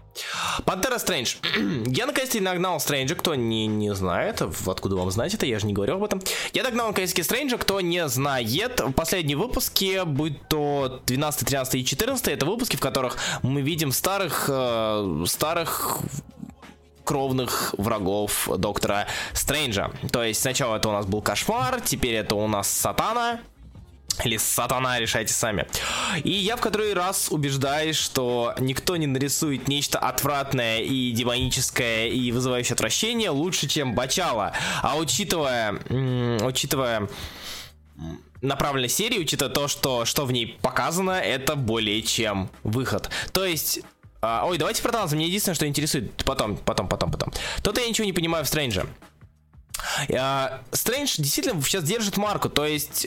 Пантера 0.65 0.99
Стрэндж. 0.99 1.37
я 1.87 2.07
наконец-то 2.07 2.41
нагнал 2.41 2.79
Стрэнджа, 2.79 3.17
кто 3.17 3.35
не, 3.35 3.67
не 3.67 3.93
знает. 3.95 4.41
Откуда 4.41 4.97
вам 4.97 5.11
знать 5.11 5.35
это? 5.35 5.47
Я 5.47 5.59
же 5.59 5.67
не 5.67 5.73
говорил 5.73 5.97
об 5.97 6.05
этом. 6.05 6.23
Я 6.53 6.63
догнал 6.63 6.89
наконец-таки 6.89 7.23
Стрэнджа, 7.23 7.59
кто 7.59 7.81
не 7.81 8.07
знает. 8.09 8.81
В 8.81 8.93
последние 8.93 9.37
выпуски, 9.37 10.03
будь 10.05 10.49
то 10.49 11.03
12, 11.07 11.47
13 11.49 11.75
и 11.75 11.85
14, 11.85 12.29
это 12.29 12.47
выпуски, 12.47 12.77
в 12.77 12.81
которых 12.81 13.17
мы 13.43 13.63
видим 13.63 13.91
старых, 13.91 14.47
э, 14.49 15.25
старых 15.27 15.99
кровных 17.05 17.75
врагов 17.77 18.49
доктора 18.57 19.07
Стрэнджа. 19.33 19.91
То 20.13 20.23
есть 20.23 20.41
сначала 20.41 20.77
это 20.77 20.89
у 20.89 20.93
нас 20.93 21.07
был 21.07 21.21
кошмар, 21.21 21.81
теперь 21.81 22.15
это 22.15 22.35
у 22.35 22.47
нас 22.47 22.69
сатана. 22.69 23.41
Или 24.23 24.37
сатана, 24.37 25.01
решайте 25.01 25.35
сами. 25.35 25.67
И 26.23 26.31
я 26.31 26.57
в 26.57 26.61
который 26.61 26.95
раз 26.95 27.29
убеждаюсь, 27.31 27.97
что 27.97 28.55
никто 28.59 28.97
не 28.97 29.07
нарисует 29.07 29.67
нечто 29.67 29.99
отвратное 29.99 30.81
и 30.81 31.11
демоническое 31.11 32.09
и 32.09 32.31
вызывающее 32.31 32.75
отвращение 32.75 33.31
лучше, 33.31 33.67
чем 33.67 33.95
Бачала. 33.95 34.53
А 34.83 34.97
учитывая, 34.97 35.73
учитывая 36.43 37.09
направленность 38.41 38.97
серии, 38.97 39.19
учитывая 39.19 39.53
то, 39.53 39.69
что, 39.69 40.05
что 40.05 40.27
в 40.27 40.33
ней 40.33 40.59
показано, 40.63 41.13
это 41.13 41.57
более 41.57 42.03
чем 42.03 42.51
выход. 42.63 43.11
То 43.33 43.45
есть 43.45 43.81
а, 44.27 44.47
ой, 44.47 44.57
давайте 44.57 44.83
про 44.83 44.91
Танос. 44.91 45.13
Мне 45.13 45.27
единственное, 45.27 45.55
что 45.55 45.67
интересует. 45.67 46.25
Потом, 46.25 46.57
потом, 46.57 46.89
потом, 46.89 47.11
потом. 47.11 47.31
То-то 47.63 47.83
я 47.83 47.89
ничего 47.89 48.07
не 48.07 48.15
понимаю 48.15 48.43
в 48.45 48.49
Стрэнджа. 48.49 48.87
Стрэндж 50.73 51.17
действительно 51.19 51.61
сейчас 51.63 51.85
держит 51.85 52.17
марку, 52.17 52.49
то 52.49 52.65
есть, 52.65 53.07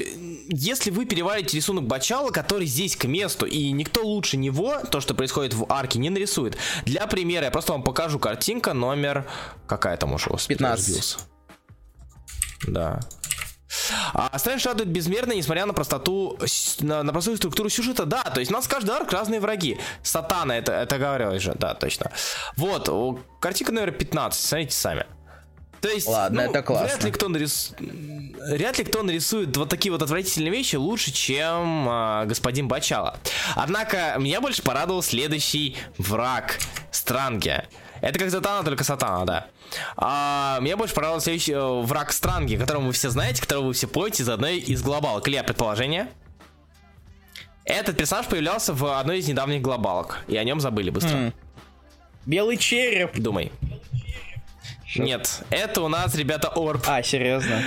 если 0.49 0.91
вы 0.91 1.05
переварите 1.05 1.57
рисунок 1.57 1.85
Бачала, 1.85 2.31
который 2.31 2.67
здесь 2.67 2.95
к 2.95 3.05
месту, 3.05 3.45
и 3.45 3.71
никто 3.71 4.05
лучше 4.05 4.37
него, 4.37 4.79
то, 4.91 5.01
что 5.01 5.13
происходит 5.13 5.53
в 5.53 5.65
арке, 5.69 5.99
не 5.99 6.09
нарисует. 6.09 6.57
Для 6.85 7.07
примера, 7.07 7.45
я 7.45 7.51
просто 7.51 7.71
вам 7.73 7.83
покажу 7.83 8.19
картинка 8.19 8.73
номер... 8.73 9.27
Какая 9.67 9.97
там 9.97 10.13
уже? 10.13 10.29
15. 10.47 11.17
Да. 12.67 12.99
А 14.13 14.37
Стрэндж 14.37 14.65
радует 14.65 14.89
безмерно, 14.89 15.33
несмотря 15.33 15.65
на 15.65 15.73
простоту, 15.73 16.37
на, 16.79 17.03
на 17.03 17.11
простую 17.11 17.37
структуру 17.37 17.69
сюжета. 17.69 18.05
Да, 18.05 18.23
то 18.23 18.39
есть 18.39 18.51
у 18.51 18.53
нас 18.53 18.67
каждый 18.67 18.95
арк 18.95 19.11
разные 19.11 19.39
враги. 19.39 19.77
Сатана, 20.03 20.57
это, 20.57 20.73
это 20.73 20.97
говорилось 20.97 21.41
же, 21.41 21.53
да, 21.57 21.73
точно. 21.73 22.11
Вот, 22.55 22.89
картинка 23.39 23.73
номер 23.73 23.91
15, 23.91 24.41
смотрите 24.41 24.75
сами. 24.75 25.05
То 25.81 25.89
есть, 25.89 26.07
Ладно, 26.07 26.43
ну, 26.43 26.49
это 26.49 26.61
классно. 26.61 26.87
Вряд 26.87 27.03
ли, 27.03 27.11
кто 27.11 27.29
нарис... 27.29 27.73
вряд 27.79 28.77
ли 28.77 28.83
кто 28.83 29.03
нарисует 29.03 29.55
вот 29.55 29.69
такие 29.69 29.91
вот 29.91 30.01
отвратительные 30.01 30.51
вещи 30.51 30.75
лучше, 30.75 31.11
чем 31.11 31.87
э, 31.87 32.25
господин 32.25 32.67
Бачала. 32.67 33.19
Однако, 33.55 34.15
меня 34.17 34.41
больше 34.41 34.63
порадовал 34.63 35.03
следующий 35.03 35.75
враг 35.97 36.59
Странги. 36.91 37.63
Это 38.01 38.19
как 38.19 38.29
Затана, 38.29 38.63
только 38.63 38.83
Сатана, 38.83 39.25
да. 39.25 39.47
А, 39.95 40.59
меня 40.61 40.77
больше 40.77 40.93
понравился 40.93 41.25
следующий 41.25 41.53
э, 41.53 41.81
враг 41.83 42.11
Странги, 42.11 42.55
которого 42.55 42.85
вы 42.85 42.93
все 42.93 43.09
знаете, 43.09 43.41
которого 43.41 43.67
вы 43.67 43.73
все 43.73 43.87
помните 43.87 44.23
из 44.23 44.29
одной 44.29 44.57
из 44.57 44.81
глобалок. 44.81 45.27
Илья, 45.27 45.43
предположение? 45.43 46.07
Этот 47.65 47.97
персонаж 47.97 48.27
появлялся 48.27 48.73
в 48.73 48.97
одной 48.97 49.19
из 49.19 49.27
недавних 49.27 49.61
глобалок, 49.61 50.19
и 50.27 50.37
о 50.37 50.43
нем 50.43 50.61
забыли 50.61 50.89
быстро. 50.89 51.17
Mm. 51.17 51.33
Белый 52.25 52.57
череп. 52.57 53.17
Думай. 53.19 53.51
Шо? 54.97 55.03
Нет, 55.03 55.43
это 55.49 55.81
у 55.81 55.87
нас, 55.87 56.15
ребята, 56.15 56.49
Орб. 56.49 56.83
А, 56.87 57.01
серьезно? 57.03 57.61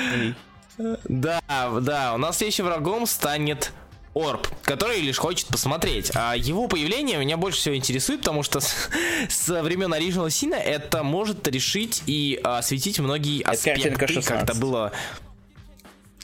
Да, 1.05 1.41
да, 1.49 2.15
у 2.15 2.19
нас 2.19 2.39
следующим 2.39 2.65
врагом 2.65 3.07
станет 3.07 3.73
Орб, 4.15 4.49
который 4.63 5.01
лишь 5.01 5.19
хочет 5.19 5.47
посмотреть. 5.47 6.11
А 6.15 6.35
его 6.35 6.67
появление 6.67 7.19
меня 7.19 7.37
больше 7.37 7.59
всего 7.61 7.77
интересует, 7.77 8.21
потому 8.21 8.43
что 8.43 8.61
с, 8.61 8.89
с 9.29 9.63
времен 9.63 9.93
Original 9.93 10.27
Sin 10.27 10.55
это 10.55 11.03
может 11.03 11.47
решить 11.47 12.03
и 12.07 12.41
а, 12.43 12.59
осветить 12.59 12.99
многие 12.99 13.43
это 13.43 13.53
аспекты, 13.53 13.91
как 14.23 14.43
это 14.43 14.55
было. 14.55 14.93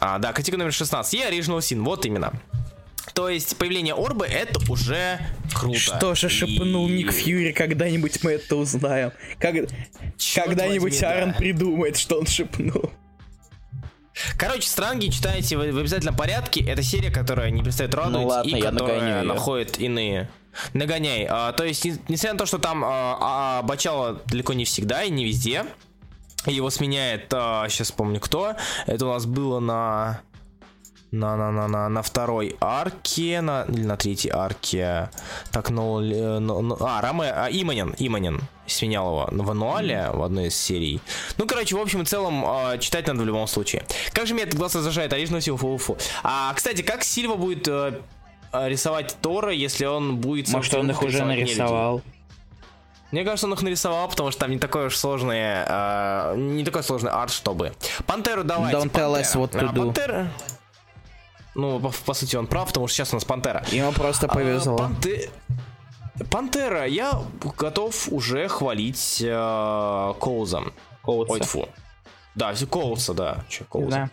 А, 0.00 0.18
да, 0.18 0.32
картинка 0.32 0.58
номер 0.58 0.72
16. 0.72 1.14
И 1.14 1.18
Original 1.18 1.58
Sin, 1.58 1.82
вот 1.82 2.04
именно. 2.06 2.32
То 3.16 3.30
есть 3.30 3.56
появление 3.56 3.94
Орбы 3.94 4.26
это 4.26 4.60
уже 4.70 5.18
круто. 5.54 5.78
Что 5.78 6.14
же 6.14 6.28
шепнул 6.28 6.86
и... 6.86 6.92
Ник 6.92 7.12
Фьюри, 7.12 7.52
когда-нибудь 7.52 8.22
мы 8.22 8.32
это 8.32 8.56
узнаем. 8.56 9.10
Как... 9.38 9.54
Когда-нибудь 10.34 11.02
Аарон 11.02 11.32
да. 11.32 11.38
придумает, 11.38 11.96
что 11.96 12.18
он 12.18 12.26
шепнул. 12.26 12.90
Короче, 14.36 14.68
Странги 14.68 15.08
читайте 15.08 15.56
в, 15.56 15.60
в 15.60 15.78
обязательном 15.78 16.14
порядке. 16.14 16.62
Это 16.68 16.82
серия, 16.82 17.10
которая 17.10 17.50
не 17.50 17.62
перестает 17.62 17.94
радовать 17.94 18.20
ну, 18.20 18.26
ладно, 18.26 18.54
и 18.54 18.60
которая 18.60 19.22
находит 19.22 19.78
иные. 19.78 20.28
Нагоняй. 20.74 21.26
А, 21.28 21.52
то 21.52 21.64
есть, 21.64 21.86
несмотря 21.86 22.32
на 22.34 22.38
то, 22.38 22.44
что 22.44 22.58
там 22.58 22.84
а, 22.84 23.16
а, 23.18 23.62
Бачало 23.62 24.20
далеко 24.26 24.52
не 24.52 24.66
всегда 24.66 25.04
и 25.04 25.10
не 25.10 25.24
везде, 25.24 25.64
его 26.44 26.68
сменяет, 26.68 27.32
а, 27.32 27.66
сейчас 27.70 27.92
помню 27.92 28.20
кто, 28.20 28.56
это 28.84 29.06
у 29.06 29.12
нас 29.14 29.24
было 29.24 29.58
на 29.58 30.20
на, 31.12 31.36
на, 31.36 31.52
на, 31.52 31.68
на, 31.68 31.88
на 31.88 32.02
второй 32.02 32.56
арке, 32.60 33.40
на, 33.40 33.64
или 33.68 33.84
на 33.84 33.96
третьей 33.96 34.30
арке. 34.32 35.10
Так, 35.52 35.70
ну, 35.70 36.00
ну, 36.00 36.62
ну 36.62 36.76
а, 36.80 37.00
Раме, 37.00 37.30
а, 37.30 37.48
Иманин, 37.50 37.94
Иманин 37.98 38.40
сменял 38.66 39.06
его 39.06 39.28
в 39.30 39.50
mm-hmm. 39.50 40.16
в 40.16 40.22
одной 40.22 40.48
из 40.48 40.56
серий. 40.56 41.00
Ну, 41.38 41.46
короче, 41.46 41.76
в 41.76 41.80
общем 41.80 42.02
и 42.02 42.04
целом, 42.04 42.44
э, 42.44 42.78
читать 42.78 43.06
надо 43.06 43.22
в 43.22 43.26
любом 43.26 43.46
случае. 43.46 43.84
Как 44.12 44.26
же 44.26 44.34
мне 44.34 44.42
этот 44.42 44.56
глаз 44.56 44.74
раздражает, 44.74 45.12
Оригинал 45.12 45.40
Силва 45.40 45.58
фу, 45.58 45.78
фу. 45.78 45.96
А, 46.24 46.52
кстати, 46.54 46.82
как 46.82 47.04
Сильва 47.04 47.36
будет 47.36 47.68
э, 47.68 48.00
рисовать 48.52 49.16
Тора, 49.22 49.52
если 49.52 49.84
он 49.84 50.16
будет... 50.16 50.48
Может, 50.48 50.74
он 50.74 50.90
их 50.90 51.02
уже 51.02 51.24
нарисовал? 51.24 52.02
Мне 53.12 53.22
кажется, 53.22 53.46
он 53.46 53.54
их 53.54 53.62
нарисовал, 53.62 54.08
потому 54.08 54.32
что 54.32 54.40
там 54.40 54.50
не 54.50 54.58
такой 54.58 54.86
уж 54.86 54.96
сложный, 54.96 55.38
э, 55.38 56.34
не 56.36 56.64
такой 56.64 56.82
сложный 56.82 57.12
арт, 57.12 57.32
чтобы. 57.32 57.72
Пантеру 58.04 58.42
давайте. 58.42 58.76
Don't 58.76 58.90
tell 58.90 59.14
us 59.14 59.34
what 59.34 59.52
to 59.52 59.72
do. 59.72 59.86
Пантера... 59.86 60.28
Ну, 61.56 61.80
по, 61.80 61.90
по 62.04 62.14
сути, 62.14 62.36
он 62.36 62.46
прав, 62.46 62.68
потому 62.68 62.86
что 62.86 62.96
сейчас 62.96 63.12
у 63.12 63.16
нас 63.16 63.24
Пантера. 63.24 63.64
Ему 63.72 63.92
просто 63.92 64.28
повезло. 64.28 64.74
А, 64.74 64.78
Панте... 64.78 65.30
Пантера, 66.30 66.84
я 66.84 67.12
готов 67.58 68.08
уже 68.12 68.48
хвалить 68.48 69.22
э, 69.24 70.14
Коуза. 70.20 70.62
Коуца. 71.02 71.32
Ой, 71.32 71.40
фу. 71.40 71.68
Да, 72.34 72.54
Коуца, 72.70 73.14
да. 73.14 73.44
Че, 73.48 73.64
Коуца. 73.64 74.10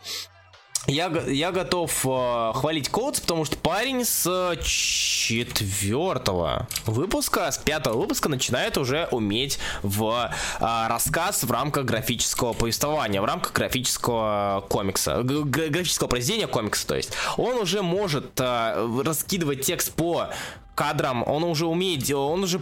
Я, 0.88 1.08
я 1.28 1.54
готов 1.54 2.06
э, 2.06 2.52
хвалить 2.56 2.90
Коутс, 2.90 3.22
потому 3.22 3.46
что 3.46 3.56
парень 3.56 4.04
с 4.04 4.58
четвертого 4.62 6.68
выпуска, 6.86 7.50
с 7.50 7.58
пятого 7.58 8.02
выпуска 8.02 8.28
начинает 8.28 8.78
уже 8.78 9.08
уметь 9.12 9.60
в 9.82 10.30
э, 10.60 10.88
рассказ 10.90 11.46
в 11.46 11.52
рамках 11.52 11.86
графического 11.86 12.52
повествования, 12.52 13.22
в 13.22 13.26
рамках 13.26 13.54
графического 13.54 14.66
комикса, 14.68 15.24
графического 15.24 16.10
произведения 16.10 16.48
комикса, 16.48 16.86
то 16.86 16.96
есть. 16.96 17.14
Он 17.38 17.56
уже 17.56 17.82
может 17.82 18.38
э, 18.42 19.02
раскидывать 19.06 19.62
текст 19.62 19.94
по 19.94 20.32
кадрам, 20.76 21.24
он 21.28 21.44
уже 21.44 21.66
умеет, 21.66 22.10
он 22.12 22.44
уже 22.44 22.60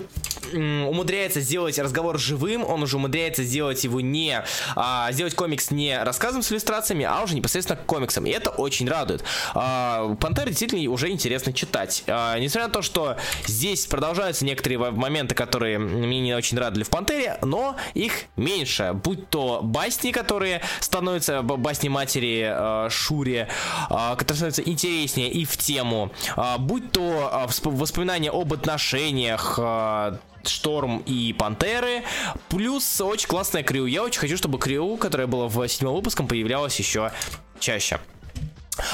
умудряется 0.53 1.39
сделать 1.41 1.79
разговор 1.79 2.19
живым, 2.19 2.65
он 2.65 2.83
уже 2.83 2.97
умудряется 2.97 3.43
сделать 3.43 3.83
его 3.83 4.01
не, 4.01 4.43
а, 4.75 5.11
сделать 5.11 5.33
комикс 5.33 5.71
не 5.71 6.01
рассказом 6.03 6.41
с 6.41 6.51
иллюстрациями, 6.51 7.05
а 7.05 7.21
уже 7.23 7.35
непосредственно 7.35 7.79
комиксом, 7.85 8.25
и 8.25 8.31
это 8.31 8.49
очень 8.49 8.89
радует. 8.89 9.23
А, 9.53 10.15
Пантер 10.19 10.47
действительно 10.49 10.91
уже 10.91 11.09
интересно 11.09 11.53
читать. 11.53 12.03
А, 12.07 12.37
несмотря 12.37 12.67
на 12.67 12.73
то, 12.73 12.81
что 12.81 13.17
здесь 13.45 13.85
продолжаются 13.85 14.45
некоторые 14.45 14.91
моменты, 14.91 15.35
которые 15.35 15.79
мне 15.79 16.19
не 16.19 16.33
очень 16.33 16.57
радовали 16.57 16.83
в 16.83 16.89
Пантере, 16.89 17.37
но 17.41 17.75
их 17.93 18.25
меньше, 18.35 18.93
будь 18.93 19.29
то 19.29 19.61
басни, 19.63 20.11
которые 20.11 20.61
становятся, 20.79 21.41
басни 21.41 21.87
матери 21.87 22.49
а, 22.51 22.89
Шури, 22.89 23.47
а, 23.89 24.15
которые 24.15 24.35
становятся 24.35 24.63
интереснее 24.63 25.31
и 25.31 25.45
в 25.45 25.55
тему, 25.57 26.11
а, 26.35 26.57
будь 26.57 26.91
то 26.91 27.29
а, 27.31 27.47
воспоминания 27.47 28.00
воспоминания 28.01 28.31
об 28.31 28.51
отношениях 28.51 29.59
э, 29.61 30.17
Шторм 30.43 31.03
и 31.05 31.33
Пантеры, 31.33 32.03
плюс 32.49 32.99
очень 32.99 33.27
классная 33.27 33.61
Крю. 33.61 33.85
Я 33.85 34.03
очень 34.03 34.19
хочу, 34.19 34.37
чтобы 34.37 34.57
Крю, 34.57 34.97
которая 34.97 35.27
была 35.27 35.47
в 35.47 35.67
седьмом 35.67 35.95
выпуском, 35.95 36.27
появлялась 36.27 36.77
еще 36.79 37.11
чаще. 37.59 37.99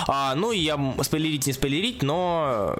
А, 0.07 0.35
ну, 0.35 0.51
я 0.51 0.77
спойлерить 1.03 1.47
не 1.47 1.53
спойлерить, 1.53 2.03
но 2.03 2.77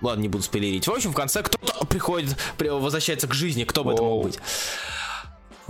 Ладно, 0.00 0.22
не 0.22 0.28
буду 0.28 0.42
спойлерить. 0.42 0.86
В 0.88 0.92
общем, 0.92 1.12
в 1.12 1.14
конце 1.14 1.42
кто-то 1.42 1.84
приходит, 1.84 2.34
возвращается 2.58 3.28
к 3.28 3.34
жизни, 3.34 3.64
кто 3.64 3.84
бы 3.84 3.90
Оу. 3.90 3.94
это 3.94 4.02
мог 4.02 4.22
быть. 4.24 4.38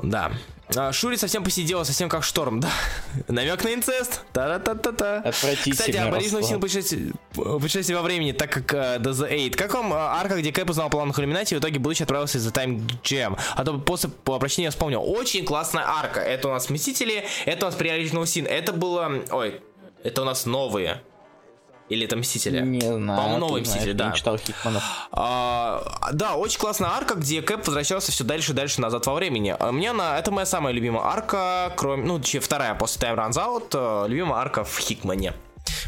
Да. 0.02 0.32
А, 0.76 0.92
Шури 0.92 1.16
совсем 1.16 1.42
посидела, 1.42 1.82
совсем 1.84 2.08
как 2.08 2.22
шторм, 2.22 2.60
да. 2.60 2.70
Намек 3.28 3.64
на 3.64 3.74
инцест. 3.74 4.22
Та-та-та-та-та. 4.32 5.32
Кстати, 5.32 5.96
об 5.96 6.14
Оригинал 6.14 6.42
Син 6.42 6.60
путешествие 6.60 7.96
во 7.96 8.02
времени, 8.02 8.32
так 8.32 8.50
как 8.50 8.72
uh, 8.72 8.98
The 8.98 9.10
The 9.10 9.30
Eight. 9.30 9.56
Как 9.56 9.74
вам 9.74 9.92
uh, 9.92 9.96
арка, 9.96 10.36
где 10.38 10.52
Кэп 10.52 10.70
узнал 10.70 10.88
план 10.88 11.10
Иллюминати 11.10 11.54
и 11.54 11.56
в 11.56 11.60
итоге 11.60 11.78
будучи 11.78 12.02
отправился 12.02 12.38
из 12.38 12.46
The 12.46 12.52
Time 12.52 12.88
Jam? 13.02 13.38
А 13.56 13.64
то 13.64 13.78
после 13.78 14.10
обращения 14.26 14.66
я 14.66 14.70
вспомнил. 14.70 15.02
Очень 15.02 15.44
классная 15.44 15.84
арка. 15.86 16.20
Это 16.20 16.48
у 16.48 16.52
нас 16.52 16.70
Мстители, 16.70 17.24
это 17.46 17.66
у 17.66 17.68
нас 17.68 17.74
при 17.74 17.88
Оригинал 17.88 18.26
Син. 18.26 18.46
Это 18.46 18.72
было... 18.72 19.22
Ой, 19.30 19.60
это 20.04 20.22
у 20.22 20.24
нас 20.24 20.46
новые. 20.46 21.02
Или 21.90 22.06
это 22.06 22.16
Мстители? 22.16 22.60
Не 22.60 22.80
знаю. 22.80 23.18
По-моему, 23.18 23.38
новые 23.38 23.62
Мстители, 23.62 23.92
да. 23.92 24.08
Не 24.08 24.14
читал 24.14 24.38
Хикманов. 24.38 24.82
А, 25.12 25.82
да, 26.12 26.36
очень 26.36 26.58
классная 26.58 26.90
арка, 26.90 27.14
где 27.16 27.42
Кэп 27.42 27.66
возвращался 27.66 28.12
все 28.12 28.22
дальше 28.24 28.52
и 28.52 28.54
дальше 28.54 28.80
назад 28.80 29.06
во 29.06 29.14
времени. 29.14 29.54
А 29.58 29.72
мне 29.72 29.90
она, 29.90 30.16
это 30.16 30.30
моя 30.30 30.46
самая 30.46 30.72
любимая 30.72 31.04
арка, 31.04 31.72
кроме, 31.76 32.04
ну, 32.04 32.20
вторая 32.40 32.74
после 32.76 33.08
Time 33.08 33.16
Runs 33.16 33.32
Out, 33.32 34.04
э, 34.04 34.08
любимая 34.08 34.40
арка 34.40 34.62
в 34.62 34.78
Хикмане. 34.78 35.34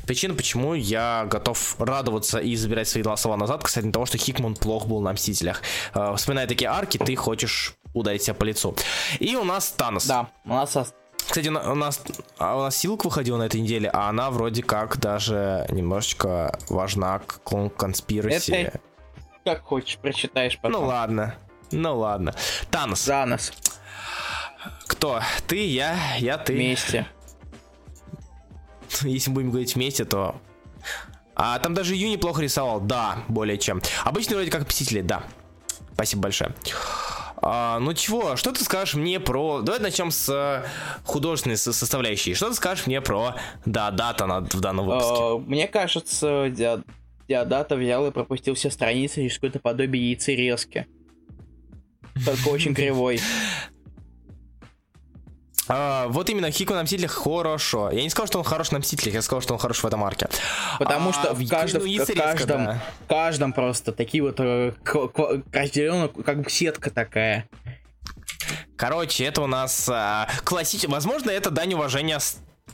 Причина, 0.04 0.34
почему 0.34 0.74
я 0.74 1.26
готов 1.30 1.76
радоваться 1.78 2.40
и 2.40 2.56
забирать 2.56 2.88
свои 2.88 3.04
слова 3.16 3.36
назад, 3.36 3.62
кстати, 3.62 3.88
того, 3.90 4.04
что 4.04 4.18
Хикман 4.18 4.56
плох 4.56 4.86
был 4.86 5.00
на 5.00 5.12
Мстителях. 5.12 5.62
Э, 5.94 6.14
вспоминая 6.16 6.48
такие 6.48 6.68
арки, 6.68 6.98
ты 6.98 7.14
хочешь 7.14 7.74
ударить 7.94 8.24
себя 8.24 8.34
по 8.34 8.42
лицу. 8.42 8.74
И 9.20 9.36
у 9.36 9.44
нас 9.44 9.70
Танос. 9.70 10.06
Да, 10.06 10.28
у 10.44 10.48
нас 10.48 10.76
кстати, 11.32 11.48
у 11.48 11.74
нас, 11.74 12.02
а 12.36 12.58
у 12.58 12.60
нас 12.60 12.76
Силк 12.76 13.06
выходила 13.06 13.38
на 13.38 13.44
этой 13.44 13.58
неделе, 13.58 13.88
а 13.88 14.10
она 14.10 14.30
вроде 14.30 14.62
как 14.62 14.98
даже 14.98 15.64
немножечко 15.70 16.58
важна 16.68 17.20
к 17.20 17.40
конспираси. 17.70 18.50
Это 18.50 18.80
как 19.42 19.62
хочешь, 19.62 19.96
прочитаешь 19.96 20.58
потом. 20.58 20.82
Ну 20.82 20.86
ладно, 20.88 21.34
ну 21.70 21.98
ладно. 21.98 22.34
Танос. 22.70 23.04
Танос. 23.04 23.50
Кто? 24.86 25.22
Ты, 25.46 25.66
я, 25.66 25.96
я, 26.18 26.36
ты. 26.36 26.52
Вместе. 26.52 27.06
Если 29.00 29.30
будем 29.30 29.48
говорить 29.48 29.74
вместе, 29.74 30.04
то... 30.04 30.36
А 31.34 31.58
там 31.60 31.72
даже 31.72 31.96
Юни 31.96 32.16
плохо 32.16 32.42
рисовал, 32.42 32.78
да, 32.78 33.24
более 33.28 33.56
чем. 33.56 33.80
Обычно 34.04 34.36
вроде 34.36 34.50
как 34.50 34.68
Мстители, 34.68 35.00
да. 35.00 35.24
Спасибо 35.94 36.24
большое. 36.24 36.54
А, 37.44 37.80
ну 37.80 37.92
чего, 37.92 38.36
что 38.36 38.52
ты 38.52 38.62
скажешь 38.62 38.94
мне 38.94 39.18
про... 39.18 39.62
Давай 39.62 39.80
начнем 39.80 40.12
с 40.12 40.28
э, 40.28 40.64
художественной 41.04 41.56
составляющей. 41.56 42.34
Что 42.34 42.48
ты 42.48 42.54
скажешь 42.54 42.86
мне 42.86 43.00
про 43.00 43.34
Диодата 43.66 44.26
в 44.26 44.60
данном 44.60 44.86
выпуске? 44.86 45.22
Uh, 45.22 45.44
мне 45.44 45.66
кажется, 45.66 46.52
Диодата 47.28 47.74
взял 47.76 48.06
и 48.06 48.12
пропустил 48.12 48.54
все 48.54 48.70
страницы 48.70 49.16
через 49.16 49.34
какое-то 49.34 49.58
подобие 49.58 50.10
яйцерезки. 50.10 50.86
Только 52.24 52.48
очень 52.48 52.74
кривой. 52.76 53.18
А, 55.68 56.08
вот 56.08 56.28
именно 56.28 56.50
Хико 56.50 56.74
на 56.74 56.82
Мстителях 56.82 57.12
хорошо. 57.12 57.90
Я 57.90 58.02
не 58.02 58.10
сказал, 58.10 58.26
что 58.26 58.38
он 58.38 58.44
хорош 58.44 58.70
на 58.70 58.78
Мстителях, 58.78 59.14
я 59.14 59.22
сказал, 59.22 59.42
что 59.42 59.54
он 59.54 59.60
хорош 59.60 59.78
в 59.78 59.86
этом 59.86 60.02
арке. 60.04 60.28
Потому 60.78 61.10
а, 61.10 61.12
что 61.12 61.34
в 61.34 61.48
каждом, 61.48 61.84
ну, 61.84 62.04
в 62.04 62.14
каждом, 62.14 62.64
да. 62.64 62.82
каждом 63.08 63.52
просто 63.52 63.92
такие 63.92 64.22
вот 64.22 64.40
э, 64.40 64.72
разделено, 65.52 66.08
как 66.08 66.50
сетка 66.50 66.90
такая. 66.90 67.48
Короче, 68.76 69.24
это 69.24 69.42
у 69.42 69.46
нас 69.46 69.88
а, 69.88 70.28
классический... 70.44 70.88
Возможно, 70.88 71.30
это 71.30 71.50
дань 71.50 71.74
уважения 71.74 72.18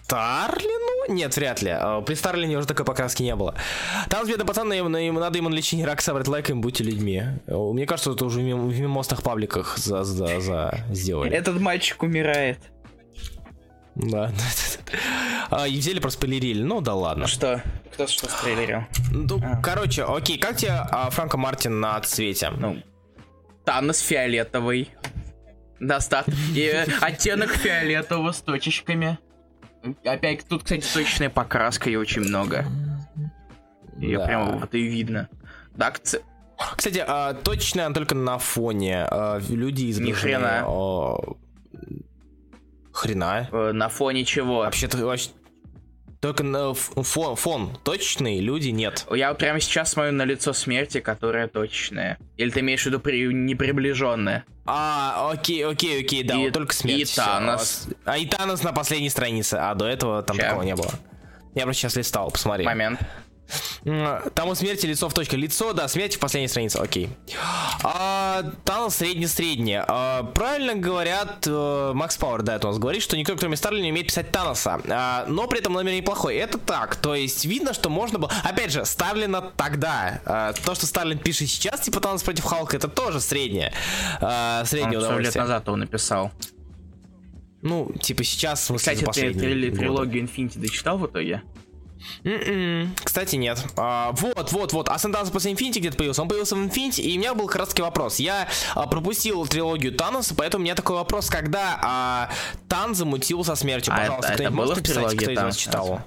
Старлину? 0.04 1.12
Нет, 1.12 1.36
вряд 1.36 1.60
ли. 1.60 1.70
А, 1.70 2.00
при 2.00 2.14
Старлине 2.14 2.56
уже 2.56 2.66
такой 2.66 2.86
покраски 2.86 3.22
не 3.22 3.36
было. 3.36 3.54
Там 4.08 4.26
бедный 4.26 4.46
пацан, 4.46 4.72
ему, 4.72 4.88
ему 4.96 5.20
надо 5.20 5.36
ему 5.36 5.50
на 5.50 5.54
лечение 5.54 5.86
рака 5.86 6.02
собрать 6.02 6.28
лайком, 6.28 6.62
будьте 6.62 6.84
людьми. 6.84 7.22
Мне 7.46 7.84
кажется, 7.84 8.12
это 8.12 8.24
уже 8.24 8.40
в 8.40 8.44
мимостных 8.80 9.22
пабликах 9.22 9.76
за, 9.76 10.04
за, 10.04 10.40
за 10.40 10.80
сделали. 10.90 11.30
Этот 11.32 11.60
мальчик 11.60 12.02
умирает. 12.02 12.58
Да. 14.10 14.30
а, 15.50 15.66
и 15.66 15.78
взяли 15.78 15.98
просто 15.98 16.20
спойлерили. 16.20 16.62
Ну 16.62 16.80
да 16.80 16.94
ладно. 16.94 17.26
Что? 17.26 17.62
Кто 17.92 18.06
что 18.06 18.28
спойлерил? 18.28 18.84
Ну, 19.10 19.40
а. 19.42 19.60
короче, 19.60 20.04
окей, 20.04 20.38
как 20.38 20.56
тебе 20.56 20.70
а, 20.72 21.10
Франко 21.10 21.36
Мартин 21.36 21.80
на 21.80 22.00
цвете? 22.00 22.50
Ну, 22.50 22.80
Танос 23.64 23.98
фиолетовый. 23.98 24.88
Достаточно. 25.80 26.38
И 26.54 26.68
оттенок 27.00 27.50
фиолетового 27.50 28.32
с 28.32 28.40
точечками. 28.40 29.18
Опять, 30.04 30.46
тут, 30.48 30.64
кстати, 30.64 30.86
точечная 30.92 31.30
покраска, 31.30 31.90
ее 31.90 31.98
очень 31.98 32.22
много. 32.22 32.64
Ее 33.98 34.18
да. 34.18 34.26
прямо 34.26 34.52
вот 34.52 34.74
и 34.74 34.82
видно. 34.82 35.28
Да. 35.76 35.90
Кстати, 35.90 37.04
а, 37.06 37.34
точечная 37.34 37.90
только 37.90 38.14
на 38.14 38.38
фоне. 38.38 39.04
А, 39.10 39.40
люди 39.48 39.90
изображены... 39.90 40.08
Ни 40.08 40.12
хрена. 40.12 40.64
Хрена. 42.92 43.48
Э, 43.52 43.72
на 43.72 43.88
фоне 43.88 44.24
чего? 44.24 44.58
Вообще-то 44.58 44.98
вообще... 44.98 45.30
Только 46.20 46.42
на 46.42 46.74
фон, 46.74 47.36
фон 47.36 47.78
точный, 47.84 48.40
люди 48.40 48.70
нет. 48.70 49.06
Я 49.10 49.28
вот 49.28 49.38
прямо 49.38 49.60
сейчас 49.60 49.92
смотрю 49.92 50.12
на 50.12 50.24
лицо 50.24 50.52
смерти, 50.52 50.98
которое 50.98 51.46
точное. 51.46 52.18
Или 52.36 52.50
ты 52.50 52.60
имеешь 52.60 52.82
в 52.82 52.86
виду 52.86 52.98
при... 52.98 53.32
неприближенное? 53.32 54.44
А, 54.66 55.30
окей, 55.32 55.64
окей, 55.64 56.00
окей, 56.00 56.24
да, 56.24 56.34
и, 56.34 56.44
вот 56.44 56.52
только 56.52 56.74
смерть. 56.74 57.12
И 57.12 57.16
Танос. 57.16 57.88
А 58.04 58.18
и 58.18 58.26
Танос 58.26 58.64
на 58.64 58.72
последней 58.72 59.10
странице, 59.10 59.54
а 59.54 59.74
до 59.74 59.86
этого 59.86 60.22
там 60.24 60.36
Чем? 60.36 60.46
такого 60.46 60.62
не 60.64 60.74
было. 60.74 60.90
Я 61.54 61.62
просто 61.64 61.82
сейчас 61.82 61.96
листал, 61.96 62.30
посмотри. 62.30 62.64
Момент. 62.64 63.00
Там 64.34 64.48
у 64.48 64.54
смерти 64.54 64.86
лицо 64.86 65.08
в 65.08 65.14
точке. 65.14 65.36
Лицо, 65.36 65.72
да, 65.72 65.88
смерть 65.88 66.16
в 66.16 66.18
последней 66.18 66.48
странице, 66.48 66.76
окей. 66.78 67.08
А, 67.82 68.42
Танос 68.64 68.96
средне-средне. 68.96 69.84
А, 69.86 70.22
правильно 70.22 70.74
говорят, 70.74 71.46
э, 71.46 71.92
Макс 71.94 72.16
Пауэр, 72.16 72.42
да, 72.42 72.56
это 72.56 72.68
у 72.68 72.70
нас 72.70 72.78
говорит, 72.78 73.02
что 73.02 73.16
никто, 73.16 73.36
кроме 73.36 73.56
Старлина, 73.56 73.84
не 73.84 73.90
умеет 73.90 74.08
писать 74.08 74.30
Таноса. 74.30 74.80
А, 74.88 75.24
но 75.28 75.46
при 75.46 75.60
этом 75.60 75.72
номер 75.72 75.92
неплохой. 75.92 76.36
Это 76.36 76.58
так, 76.58 76.96
то 76.96 77.14
есть 77.14 77.44
видно, 77.44 77.72
что 77.72 77.88
можно 77.88 78.18
было... 78.18 78.32
Опять 78.44 78.72
же, 78.72 78.84
Старлина 78.84 79.52
тогда. 79.56 80.20
А, 80.24 80.52
то, 80.52 80.74
что 80.74 80.86
Старлин 80.86 81.18
пишет 81.18 81.48
сейчас, 81.48 81.80
типа 81.80 82.00
Танос 82.00 82.22
против 82.22 82.44
Халка, 82.44 82.76
это 82.76 82.88
тоже 82.88 83.20
среднее. 83.20 83.72
А, 84.20 84.64
среднее 84.64 84.98
он 84.98 85.20
лет 85.20 85.34
назад 85.34 85.68
он 85.68 85.80
написал. 85.80 86.32
Ну, 87.62 87.92
типа 88.00 88.22
сейчас, 88.22 88.60
в 88.60 88.64
смысле, 88.64 88.94
Кстати, 88.94 89.32
ты 89.32 89.70
трилогию 89.72 90.24
Infinity 90.24 90.58
дочитал 90.58 90.98
в 90.98 91.06
итоге? 91.06 91.42
Mm-mm. 92.22 92.88
Кстати, 93.02 93.36
нет. 93.36 93.64
А, 93.76 94.12
вот, 94.12 94.52
вот, 94.52 94.72
вот. 94.72 94.88
А 94.88 94.98
Сантанос 94.98 95.30
после 95.30 95.52
Infinity 95.52 95.78
где-то 95.78 95.96
появился. 95.96 96.22
Он 96.22 96.28
появился 96.28 96.56
в 96.56 96.58
Infinity, 96.58 97.00
и 97.00 97.16
у 97.16 97.20
меня 97.20 97.34
был 97.34 97.46
как 97.46 97.56
раз 97.56 97.68
таки 97.70 97.82
вопрос. 97.82 98.18
Я 98.18 98.48
а, 98.74 98.86
пропустил 98.86 99.46
трилогию 99.46 99.92
Таноса, 99.92 100.34
поэтому 100.34 100.62
у 100.62 100.64
меня 100.64 100.74
такой 100.74 100.96
вопрос, 100.96 101.28
когда 101.28 101.78
а, 101.82 102.30
Тан 102.68 102.94
замутил 102.94 103.44
со 103.44 103.54
смертью. 103.54 103.92
А 103.94 103.98
Пожалуйста, 103.98 104.32
это, 104.32 104.42
это 104.44 104.52
было 104.52 104.74
в 104.74 104.82
трилогии 104.82 105.16
кто 105.16 105.30
из 105.30 105.38
вас 105.38 105.56
читал? 105.56 106.00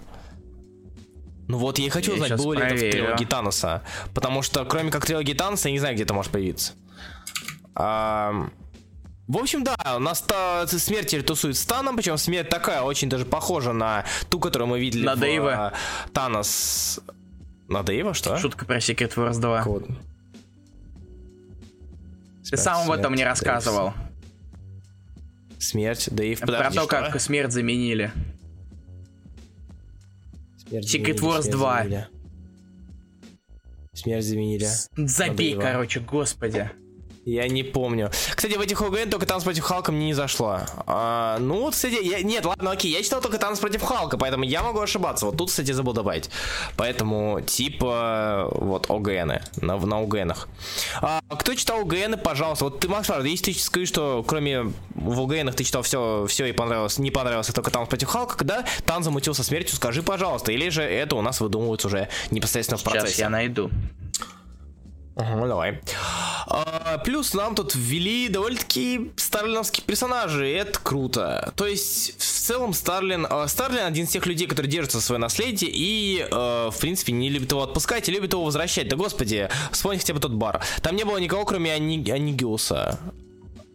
Ну 1.48 1.58
вот, 1.58 1.80
я 1.80 1.88
и 1.88 1.90
хочу 1.90 2.16
я 2.16 2.24
узнать, 2.24 2.38
было 2.38 2.54
ли 2.54 2.62
это 2.62 2.76
в 2.76 2.92
трилогии 2.92 3.26
Таноса. 3.26 3.84
Потому 4.14 4.42
что, 4.42 4.64
кроме 4.66 4.92
как 4.92 5.06
трилогии 5.06 5.34
Таноса, 5.34 5.68
я 5.68 5.74
не 5.74 5.80
знаю, 5.80 5.96
где 5.96 6.04
это 6.04 6.14
может 6.14 6.32
появиться. 6.32 6.74
А, 7.76 8.50
в 9.32 9.38
общем, 9.38 9.64
да, 9.64 9.76
у 9.96 10.00
нас 10.00 10.22
та, 10.22 10.68
смерть 10.68 11.16
тусует 11.26 11.56
с 11.56 11.66
Таном, 11.66 11.96
причем 11.96 12.18
смерть 12.18 12.50
такая, 12.50 12.82
очень 12.82 13.10
даже 13.10 13.26
похожа 13.26 13.72
на 13.72 14.04
ту, 14.30 14.40
которую 14.40 14.68
мы 14.68 14.80
видели 14.80 15.06
на 15.06 15.16
в 15.16 15.20
Дэйва. 15.20 15.74
Танос. 16.12 17.00
На 17.70 17.82
Дэйва, 17.82 18.14
что? 18.14 18.38
Шутка 18.38 18.66
про 18.66 18.80
Secret 18.80 19.16
Wars 19.16 19.40
2. 19.40 19.64
Код. 19.64 19.88
Ты 22.50 22.58
сам 22.58 22.84
об 22.84 22.92
этом 22.92 23.14
не 23.16 23.24
рассказывал. 23.24 23.94
Смерть, 25.60 26.10
Дэйв. 26.12 26.42
Подожди, 26.42 26.76
про 26.76 26.82
то, 26.82 26.88
как 26.88 27.22
смерть 27.22 27.54
заменили. 27.54 28.12
Смерть 30.68 30.94
Secret 30.94 31.18
заменили, 31.18 31.22
Wars 31.22 31.50
2. 31.50 31.78
Заменили. 31.78 32.08
Смерть 33.94 34.26
заменили. 34.26 34.68
Забей, 34.98 35.56
короче, 35.56 36.02
господи. 36.02 36.70
Я 37.26 37.48
не 37.48 37.62
помню. 37.62 38.10
Кстати, 38.36 38.56
в 38.56 38.62
этих 38.62 38.82
ОГН 38.82 39.12
только 39.12 39.28
Танос 39.28 39.44
против 39.44 39.64
Халка 39.64 39.92
мне 39.92 40.08
не 40.08 40.14
зашло. 40.14 40.62
А, 40.88 41.38
ну 41.40 41.70
кстати, 41.70 42.04
я... 42.04 42.24
нет, 42.24 42.46
ладно, 42.46 42.72
окей, 42.72 42.92
я 42.92 43.04
читал 43.04 43.22
только 43.22 43.38
Танос 43.38 43.60
против 43.60 43.84
Халка, 43.84 44.18
поэтому 44.18 44.44
я 44.44 44.64
могу 44.64 44.80
ошибаться. 44.80 45.28
Вот 45.28 45.38
тут, 45.38 45.50
кстати, 45.50 45.72
забыл 45.72 45.94
добавить. 45.94 46.32
Поэтому, 46.78 47.42
типа, 47.42 48.50
вот 48.52 48.90
ОГН, 48.90 49.34
на, 49.58 49.78
на 49.78 50.00
ОГНах. 50.00 50.48
А, 51.02 51.22
кто 51.30 51.54
читал 51.54 51.82
ОГН, 51.82 52.20
пожалуйста, 52.24 52.66
вот 52.66 52.80
ты, 52.80 52.90
Макс, 52.90 53.08
если 53.10 53.54
ты 53.54 53.60
скажешь, 53.60 53.90
что 53.90 54.24
кроме 54.28 54.74
в 54.96 55.22
ОГНах 55.22 55.56
ты 55.56 55.64
читал 55.64 55.84
все, 55.84 56.26
все 56.28 56.48
и 56.48 56.54
понравилось, 56.54 56.98
не 56.98 57.12
понравилось 57.12 57.48
только 57.48 57.70
Танос 57.70 57.88
против 57.88 58.08
Халка, 58.08 58.36
когда 58.36 58.66
Тан 58.86 59.04
замутился 59.04 59.44
смертью, 59.44 59.76
скажи, 59.76 60.02
пожалуйста, 60.02 60.52
или 60.52 60.70
же 60.70 60.82
это 60.82 61.16
у 61.16 61.22
нас 61.22 61.40
выдумывается 61.40 61.88
уже 61.88 62.10
непосредственно 62.32 62.80
в 62.80 62.84
процессе. 62.84 63.08
Сейчас 63.08 63.20
я 63.20 63.30
найду. 63.30 63.70
Ага, 65.16 65.48
давай. 65.48 65.82
А, 66.48 66.98
плюс 67.00 67.34
нам 67.34 67.56
тут 67.56 67.76
ввели 67.76 68.30
довольно-таки 68.30 69.12
старлиновские 69.18 69.86
персонажи, 69.86 70.50
и 70.50 70.54
это 70.54 70.80
круто. 70.80 71.54
То 71.56 71.66
есть, 71.66 72.18
в 72.18 72.40
целом, 72.40 72.74
Старлин... 72.74 73.28
А, 73.30 73.48
Старлин 73.48 73.86
один 73.86 74.06
из 74.06 74.10
тех 74.10 74.26
людей, 74.26 74.48
который 74.48 74.68
держится 74.68 75.00
за 75.00 75.04
свое 75.04 75.20
наследие 75.20 75.70
и, 75.74 76.28
а, 76.32 76.70
в 76.72 76.80
принципе, 76.80 77.12
не 77.12 77.30
любит 77.30 77.52
его 77.52 77.64
отпускать 77.64 78.08
и 78.10 78.12
любит 78.12 78.34
его 78.34 78.44
возвращать. 78.44 78.88
Да 78.88 78.96
господи, 78.96 79.50
вспомни 79.72 79.98
хотя 79.98 80.14
бы 80.14 80.20
тот 80.20 80.34
бар. 80.34 80.64
Там 80.82 80.96
не 80.96 81.04
было 81.04 81.18
никого, 81.18 81.46
кроме 81.46 81.74
Ани... 81.74 82.10
Анигиуса. 82.10 83.00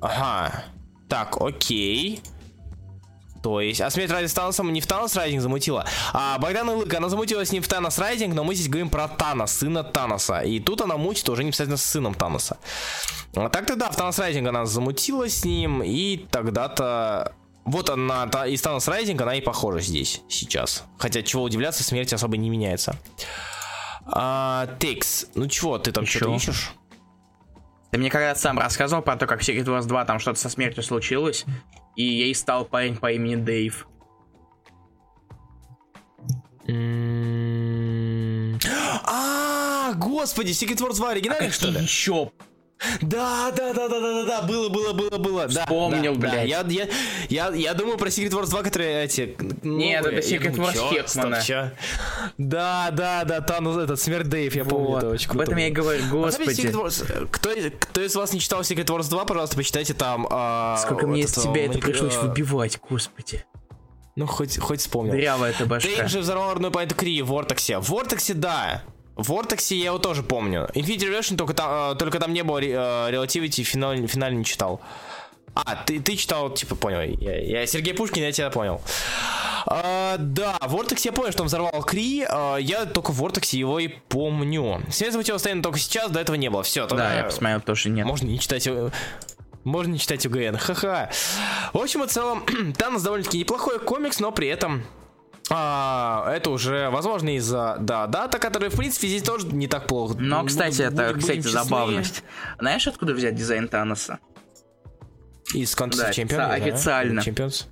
Ага. 0.00 0.64
Так, 1.08 1.40
окей. 1.40 2.20
То 3.47 3.60
есть, 3.60 3.81
а 3.81 3.90
смерть 3.90 4.10
ради 4.10 4.27
с 4.27 4.35
Таносом 4.35 4.73
не 4.73 4.81
в 4.81 4.89
Танос 4.89 5.14
Райдинг 5.14 5.40
замутила, 5.40 5.86
а 6.12 6.36
Богдана 6.40 6.74
Лыка, 6.74 6.97
она 6.97 7.09
замутилась 7.09 7.52
не 7.52 7.60
в 7.60 7.68
Танос 7.68 7.97
Райдинг, 7.97 8.35
но 8.35 8.43
мы 8.43 8.56
здесь 8.56 8.66
говорим 8.66 8.90
про 8.90 9.06
Танос, 9.06 9.52
сына 9.52 9.85
Таноса. 9.85 10.40
И 10.40 10.59
тут 10.59 10.81
она 10.81 10.97
мутит 10.97 11.28
уже 11.28 11.44
непосредственно 11.44 11.77
с 11.77 11.85
сыном 11.85 12.14
Таноса. 12.14 12.56
А 13.36 13.48
так-то 13.48 13.77
да, 13.77 13.93
в 13.93 13.94
Танос 13.94 14.18
Райдинг 14.18 14.48
она 14.48 14.66
замутилась 14.66 15.43
с 15.43 15.44
ним, 15.44 15.81
и 15.85 16.27
тогда-то 16.28 17.36
вот 17.64 17.89
она, 17.89 18.27
та, 18.27 18.48
из 18.48 18.60
Танос 18.62 18.89
Райдинг, 18.89 19.20
она 19.20 19.36
и 19.36 19.40
похожа 19.40 19.78
здесь, 19.78 20.23
сейчас. 20.28 20.82
Хотя, 20.98 21.23
чего 21.23 21.44
удивляться, 21.44 21.85
смерть 21.85 22.12
особо 22.12 22.36
не 22.36 22.51
меняется. 22.51 22.97
А, 24.06 24.68
Текс, 24.81 25.27
ну 25.36 25.47
чего, 25.47 25.78
ты 25.78 25.93
там 25.93 26.05
что-то 26.05 26.35
ищешь? 26.35 26.73
Ты 27.93 27.98
мне 27.98 28.10
когда-то 28.10 28.40
сам 28.40 28.59
рассказывал 28.59 29.02
про 29.02 29.16
то, 29.16 29.28
как 29.28 29.40
в 29.40 29.48
Secret 29.48 29.66
Wars 29.66 29.85
2 29.85 30.05
там 30.05 30.18
что-то 30.18 30.40
со 30.40 30.48
смертью 30.48 30.82
случилось, 30.82 31.44
и 31.97 32.05
ей 32.05 32.35
стал 32.35 32.64
парень 32.64 32.97
по 32.97 33.10
имени 33.10 33.36
Дэйв. 33.36 33.89
А, 39.05 39.93
господи, 39.94 40.51
Secret 40.51 40.78
Wars 40.78 40.97
2 40.97 41.10
оригинальный, 41.10 41.51
что 41.51 41.68
ли? 41.68 41.81
Еще 41.81 42.31
да, 43.01 43.51
да, 43.53 43.73
да, 43.73 43.89
да, 43.89 44.01
да, 44.01 44.01
да, 44.01 44.24
да, 44.24 44.43
было, 44.43 44.69
было, 44.69 44.93
было, 44.93 45.19
было. 45.19 45.48
Вспомнил, 45.48 46.15
да, 46.15 46.20
блядь. 46.20 46.32
Да. 46.32 46.43
Я, 46.43 46.65
я, 46.69 46.89
я, 47.28 47.48
я 47.55 47.74
думаю 47.74 47.97
про 47.97 48.09
Secret 48.09 48.31
Wars 48.31 48.51
2, 48.51 48.62
которые 48.62 49.05
эти. 49.05 49.35
Ну, 49.62 49.78
Нет, 49.78 50.05
это 50.05 50.19
Secret 50.19 50.57
Wars 50.57 50.74
чё, 50.74 50.90
Хекмана. 50.90 51.40
Стоп, 51.40 51.65
Да, 52.36 52.90
да, 52.93 53.24
да, 53.24 53.40
Танус, 53.40 53.78
этот 53.78 53.98
Смерть 54.01 54.28
Дэйв, 54.28 54.55
я 54.55 54.65
вот. 54.65 54.70
помню, 54.70 54.97
это 54.98 55.09
очень 55.09 55.28
круто. 55.28 55.44
Об 55.44 55.48
этом 55.48 55.59
я 55.59 55.69
и 55.69 55.70
говорю, 55.70 56.03
господи. 56.11 56.66
Wars, 56.66 57.28
кто, 57.31 57.51
кто 57.81 58.01
из 58.03 58.15
вас 58.15 58.32
не 58.32 58.40
читал 58.40 58.61
Secret 58.61 58.86
Wars 58.86 59.09
2, 59.09 59.24
пожалуйста, 59.24 59.57
почитайте 59.57 59.94
там. 59.94 60.27
А, 60.31 60.77
Сколько 60.77 61.07
мне 61.07 61.23
из 61.23 61.32
тебя 61.32 61.65
это 61.65 61.78
пришлось 61.78 62.16
выбивать, 62.16 62.78
господи. 62.89 63.44
Ну, 64.16 64.27
хоть, 64.27 64.59
хоть 64.59 64.81
вспомнил. 64.81 65.12
Дрява 65.12 65.44
это 65.44 65.66
башка. 65.66 65.90
Ты 65.90 66.09
же 66.09 66.20
взорвал 66.20 66.53
родную 66.55 66.73
планету 66.73 66.94
Кри 66.94 67.20
в 67.20 67.28
Вортексе. 67.28 67.78
В 67.78 67.90
Вортексе, 67.90 68.32
да. 68.32 68.82
В 69.16 69.32
Vortex 69.32 69.74
я 69.74 69.86
его 69.86 69.98
тоже 69.98 70.22
помню. 70.22 70.68
Infinity 70.74 71.10
Revolution 71.10 71.36
только 71.36 71.55
там, 71.55 71.93
э, 71.93 71.94
только 71.97 72.18
там 72.18 72.32
не 72.32 72.44
было 72.44 72.60
Relativity, 72.60 73.62
финаль, 73.62 74.06
финаль 74.06 74.36
не 74.36 74.44
читал. 74.44 74.80
А, 75.55 75.74
ты, 75.74 76.01
ты 76.01 76.16
читал, 76.16 76.51
типа, 76.51 76.76
понял. 76.76 77.01
Я, 77.01 77.40
я 77.40 77.66
Сергей 77.66 77.94
Пушкин, 77.94 78.22
я 78.22 78.30
тебя 78.30 78.51
понял. 78.51 78.82
А, 79.66 80.16
да, 80.18 80.59
Vortex 80.60 81.01
я 81.05 81.12
понял, 81.12 81.32
что 81.32 81.43
он 81.43 81.48
взорвал 81.48 81.82
Кри. 81.82 82.26
А, 82.28 82.56
я 82.56 82.84
только 82.84 83.10
в 83.10 83.22
Vortex 83.22 83.56
его 83.56 83.78
и 83.78 83.88
помню. 83.88 84.82
Связывать 84.90 85.28
его 85.28 85.36
постоянно 85.36 85.62
только 85.62 85.78
сейчас, 85.78 86.10
до 86.10 86.20
этого 86.20 86.36
не 86.36 86.51
было. 86.51 86.62
Все, 86.62 86.86
Да, 86.86 87.16
я 87.16 87.24
посмотрел, 87.24 87.62
тоже 87.62 87.88
нет. 87.88 88.06
Можно 88.06 88.26
не 88.26 88.38
читать. 88.38 88.68
Можно 89.64 89.93
не 89.94 89.98
читать 89.98 90.24
УГН, 90.26 90.59
ха-ха. 90.59 91.10
В 91.72 91.78
общем 91.78 92.05
и 92.05 92.06
целом, 92.06 92.44
Танос 92.78 93.02
довольно-таки 93.02 93.38
неплохой 93.38 93.80
комикс, 93.80 94.20
но 94.20 94.30
при 94.30 94.47
этом 94.47 94.84
а, 95.48 96.32
это 96.35 96.51
уже, 96.51 96.90
возможно, 96.90 97.36
из-за 97.36 97.77
да, 97.78 98.06
дата, 98.06 98.39
которая, 98.39 98.70
в 98.70 98.77
принципе, 98.77 99.06
здесь 99.06 99.23
тоже 99.23 99.47
не 99.47 99.68
так 99.68 99.86
плохо. 99.86 100.16
Но, 100.18 100.44
кстати, 100.44 100.82
будем, 100.82 100.86
это, 100.86 101.06
будем, 101.06 101.20
кстати, 101.20 101.39
будем 101.39 101.51
забавность. 101.51 102.24
Знаешь, 102.59 102.86
откуда 102.86 103.14
взять 103.14 103.35
дизайн 103.36 103.68
Таноса? 103.68 104.18
Из 105.55 105.74
Contest 105.74 105.98
да, 105.98 106.10
Champions, 106.10 106.51
официально. 106.51 107.23
Да? 107.23 107.31
Champions? 107.31 107.66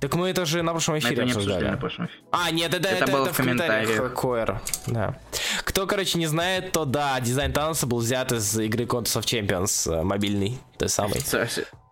Так 0.00 0.14
мы 0.14 0.28
это 0.28 0.44
же 0.46 0.62
на 0.62 0.72
прошлом 0.72 0.98
эфире 0.98 1.14
это 1.14 1.24
обсуждали. 1.24 1.70
На 1.70 1.76
прошлом 1.76 2.06
эфире. 2.06 2.20
А, 2.30 2.50
нет, 2.50 2.72
это, 2.72 2.88
это, 2.88 3.04
это 3.04 3.12
было 3.12 3.24
это 3.24 3.34
в 3.34 3.36
комментариях. 3.36 4.14
Коэр. 4.14 4.60
Да. 4.86 5.18
Кто, 5.64 5.86
короче, 5.86 6.18
не 6.18 6.26
знает, 6.26 6.72
то 6.72 6.84
да, 6.84 7.18
дизайн 7.18 7.52
Таноса 7.52 7.86
был 7.86 7.98
взят 7.98 8.30
из 8.30 8.56
игры 8.58 8.84
Contest 8.84 9.20
of 9.20 9.24
Champions 9.24 9.92
э, 9.92 10.02
мобильный, 10.02 10.58
той 10.78 10.88
самой. 10.88 11.20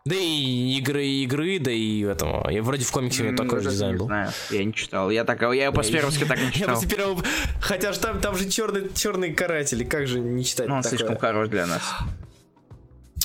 Да 0.06 0.14
и 0.14 0.78
игры, 0.78 1.04
игры, 1.04 1.58
да 1.58 1.72
и 1.72 2.02
этому. 2.02 2.48
Я 2.48 2.62
вроде 2.62 2.84
в 2.84 2.92
комиксе 2.92 3.22
у 3.22 3.26
меня 3.26 3.36
такой 3.36 3.60
же 3.60 3.70
дизайн 3.70 3.98
был. 3.98 4.06
Знаю, 4.06 4.30
я 4.50 4.64
не 4.64 4.72
читал. 4.72 5.10
Я 5.10 5.24
так, 5.24 5.42
я 5.52 5.72
по 5.72 5.82
первски 5.82 6.24
так 6.24 6.40
не 6.40 6.52
читал. 6.52 6.80
Я 6.80 6.88
первого, 6.88 7.24
хотя 7.60 7.92
же 7.92 7.98
там, 7.98 8.20
там 8.20 8.36
же 8.36 8.48
черный, 8.48 8.88
черный 8.94 9.34
каратель, 9.34 9.84
как 9.84 10.06
же 10.06 10.20
не 10.20 10.44
читать 10.44 10.68
Ну, 10.68 10.76
он 10.76 10.82
такое? 10.82 10.96
слишком 10.96 11.18
хорош 11.18 11.48
для 11.48 11.66
нас. 11.66 11.82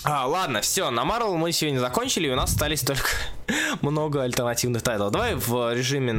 А, 0.04 0.26
ладно, 0.26 0.62
все, 0.62 0.90
на 0.90 1.02
Marvel 1.02 1.38
мы 1.38 1.52
сегодня 1.52 1.78
закончили, 1.78 2.28
и 2.28 2.32
у 2.32 2.36
нас 2.36 2.50
остались 2.52 2.82
только 2.82 3.10
много 3.82 4.24
альтернативных 4.24 4.82
тайтлов. 4.82 5.12
Давай 5.12 5.36
в 5.36 5.76
режиме, 5.76 6.14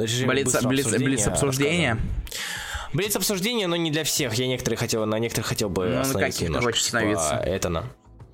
режиме 0.00 0.30
блиц, 0.30 0.62
блиц, 0.62 0.86
обсуждения. 0.86 1.04
Блиц 1.04 1.26
обсуждения. 1.26 1.98
Блиц 2.92 3.16
обсуждения, 3.16 3.66
но 3.66 3.74
не 3.74 3.90
для 3.90 4.04
всех. 4.04 4.34
Я 4.34 4.46
некоторые 4.46 4.78
хотел, 4.78 5.04
на 5.04 5.18
некоторых 5.18 5.48
хотел 5.48 5.68
бы 5.68 5.88
ну, 5.88 6.00
остановиться 6.00 6.44
немножко. 6.44 6.66
Хочешь 6.70 6.84
типа, 6.84 6.98
остановиться. 6.98 7.34
Это 7.44 7.68
на. 7.68 7.84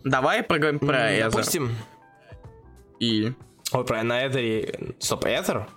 Давай 0.05 0.43
поговорим 0.43 0.79
про 0.79 1.17
Ether. 1.17 1.31
Допустим. 1.31 1.77
И? 2.99 3.33
Ой, 3.73 3.85
про 3.85 4.03
на 4.03 4.27
Ether 4.27 4.65
е... 4.65 4.95
Стоп, 4.99 5.25
Ether? 5.25 5.69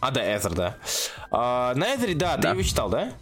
А, 0.00 0.10
да, 0.10 0.36
Ether, 0.36 0.54
да. 0.54 0.76
А, 1.30 1.74
на 1.74 1.94
Ether 1.94 2.08
е, 2.08 2.14
да, 2.14 2.36
да, 2.36 2.42
ты 2.42 2.48
его 2.56 2.62
читал, 2.62 2.88
да? 2.88 3.12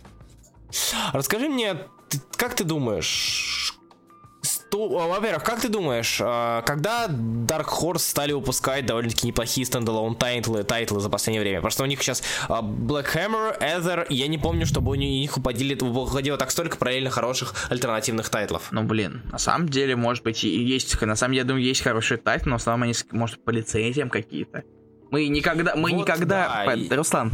Расскажи 1.12 1.48
мне, 1.48 1.74
ты, 2.08 2.20
как 2.36 2.54
ты 2.54 2.64
думаешь, 2.64 3.61
то, 4.72 4.88
во-первых, 4.88 5.44
как 5.44 5.60
ты 5.60 5.68
думаешь, 5.68 6.18
а, 6.22 6.62
когда 6.62 7.06
Dark 7.06 7.66
Horse 7.66 7.98
стали 7.98 8.32
выпускать 8.32 8.86
довольно-таки 8.86 9.26
неплохие 9.26 9.66
standalone 9.66 10.16
тайтлы, 10.16 10.64
тайтлы 10.64 10.98
за 10.98 11.10
последнее 11.10 11.42
время? 11.42 11.60
Просто 11.60 11.82
у 11.82 11.86
них 11.86 12.02
сейчас 12.02 12.22
а, 12.48 12.62
Black 12.62 13.14
Hammer, 13.14 13.60
Ether, 13.60 14.06
я 14.08 14.28
не 14.28 14.38
помню, 14.38 14.64
чтобы 14.64 14.92
у 14.92 14.94
них 14.94 15.36
выходили, 15.36 15.74
выходило 15.74 16.38
так 16.38 16.50
столько 16.50 16.78
параллельно 16.78 17.10
хороших 17.10 17.70
альтернативных 17.70 18.30
тайтлов. 18.30 18.68
Ну, 18.70 18.82
блин, 18.82 19.20
на 19.30 19.36
самом 19.36 19.68
деле, 19.68 19.94
может 19.94 20.24
быть, 20.24 20.42
и 20.42 20.48
есть, 20.48 20.98
на 21.02 21.16
самом 21.16 21.34
деле, 21.34 21.42
я 21.42 21.48
думаю, 21.48 21.62
есть 21.62 21.82
хорошие 21.82 22.16
тайтлы, 22.16 22.52
но 22.52 22.56
в 22.56 22.62
основном 22.62 22.84
они, 22.84 22.94
может, 23.10 23.44
по 23.44 23.50
лицензиям 23.50 24.08
какие-то. 24.08 24.62
Мы 25.10 25.28
никогда, 25.28 25.76
мы 25.76 25.90
вот 25.90 25.98
никогда, 25.98 26.64
да. 26.64 26.96
Руслан, 26.96 27.32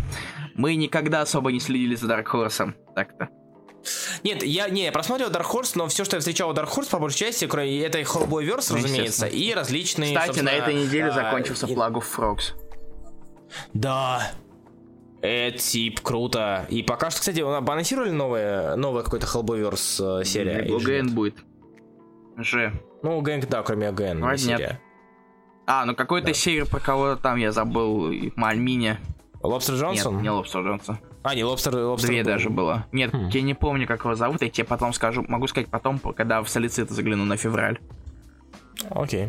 мы 0.57 0.75
никогда 0.75 1.21
особо 1.21 1.53
не 1.53 1.61
следили 1.61 1.95
за 1.95 2.09
Dark 2.09 2.27
Horse, 2.33 2.75
так-то. 2.97 3.29
Нет, 4.25 4.43
я 4.43 4.69
не 4.69 4.85
я 4.85 4.93
просмотрел 4.93 5.31
Dark 5.31 5.51
Horse, 5.51 5.73
но 5.75 5.89
все, 5.89 6.05
что 6.05 6.17
я 6.17 6.21
встречал 6.21 6.51
у 6.51 6.53
Dark 6.53 6.69
Horse, 6.69 6.91
по 6.91 6.99
большей 6.99 7.19
части, 7.19 7.47
кроме 7.47 7.81
этой 7.81 8.03
Hellboy 8.03 8.47
Verse, 8.47 8.67
ну, 8.71 8.77
разумеется, 8.77 9.27
и 9.27 9.53
различные. 9.53 10.17
Кстати, 10.17 10.41
на 10.41 10.51
этой 10.51 10.75
неделе 10.75 11.09
а, 11.09 11.13
закончился 11.13 11.67
и... 11.67 11.75
флаг 11.75 11.95
of 11.95 12.05
Frogs. 12.17 12.55
Да. 13.75 14.31
Это 15.21 15.59
тип 15.59 16.01
круто. 16.01 16.67
И 16.69 16.83
пока 16.83 17.11
что, 17.11 17.21
кстати, 17.21 17.41
анонсировали 17.41 18.11
новое, 18.11 18.77
новое 18.77 19.03
какой-то 19.03 19.27
Hellboyverse 19.27 20.21
э, 20.21 20.25
серия. 20.25 20.63
ГН 20.63 21.15
будет. 21.15 21.37
Ж. 22.37 22.73
Ну, 23.03 23.21
ГН, 23.21 23.41
да, 23.49 23.63
кроме. 23.63 23.91
Вроде 23.91 24.47
нет. 24.47 24.81
А, 25.67 25.85
ну 25.85 25.95
какой-то 25.95 26.29
да. 26.29 26.33
серия 26.33 26.65
про 26.65 26.81
кого-то 26.81 27.21
там, 27.21 27.37
я 27.37 27.53
забыл, 27.53 28.11
Мальмине. 28.37 28.99
Лобстер 29.43 29.75
Джонсон? 29.75 30.15
Нет, 30.15 30.23
не 30.23 30.31
Лобстер 30.31 30.63
Джонсон. 30.63 30.99
А, 31.23 31.35
не, 31.35 31.45
Лобстер, 31.45 31.77
Лобстер 31.77 32.11
Две 32.11 32.23
был. 32.23 32.31
даже 32.31 32.51
было. 32.51 32.87
Нет, 32.93 33.13
хм. 33.13 33.29
я 33.29 33.43
не 33.43 33.55
помню, 33.55 33.87
как 33.87 34.05
его 34.05 34.15
зовут, 34.15 34.43
я 34.43 34.51
тебе 34.51 34.65
потом 34.65 34.93
скажу. 34.93 35.25
Могу 35.29 35.47
сказать 35.49 35.69
потом, 35.69 35.99
когда 35.99 36.43
в 36.43 36.49
солицит 36.49 36.91
загляну 36.91 37.25
на 37.25 37.37
февраль. 37.37 37.79
Окей. 38.91 39.29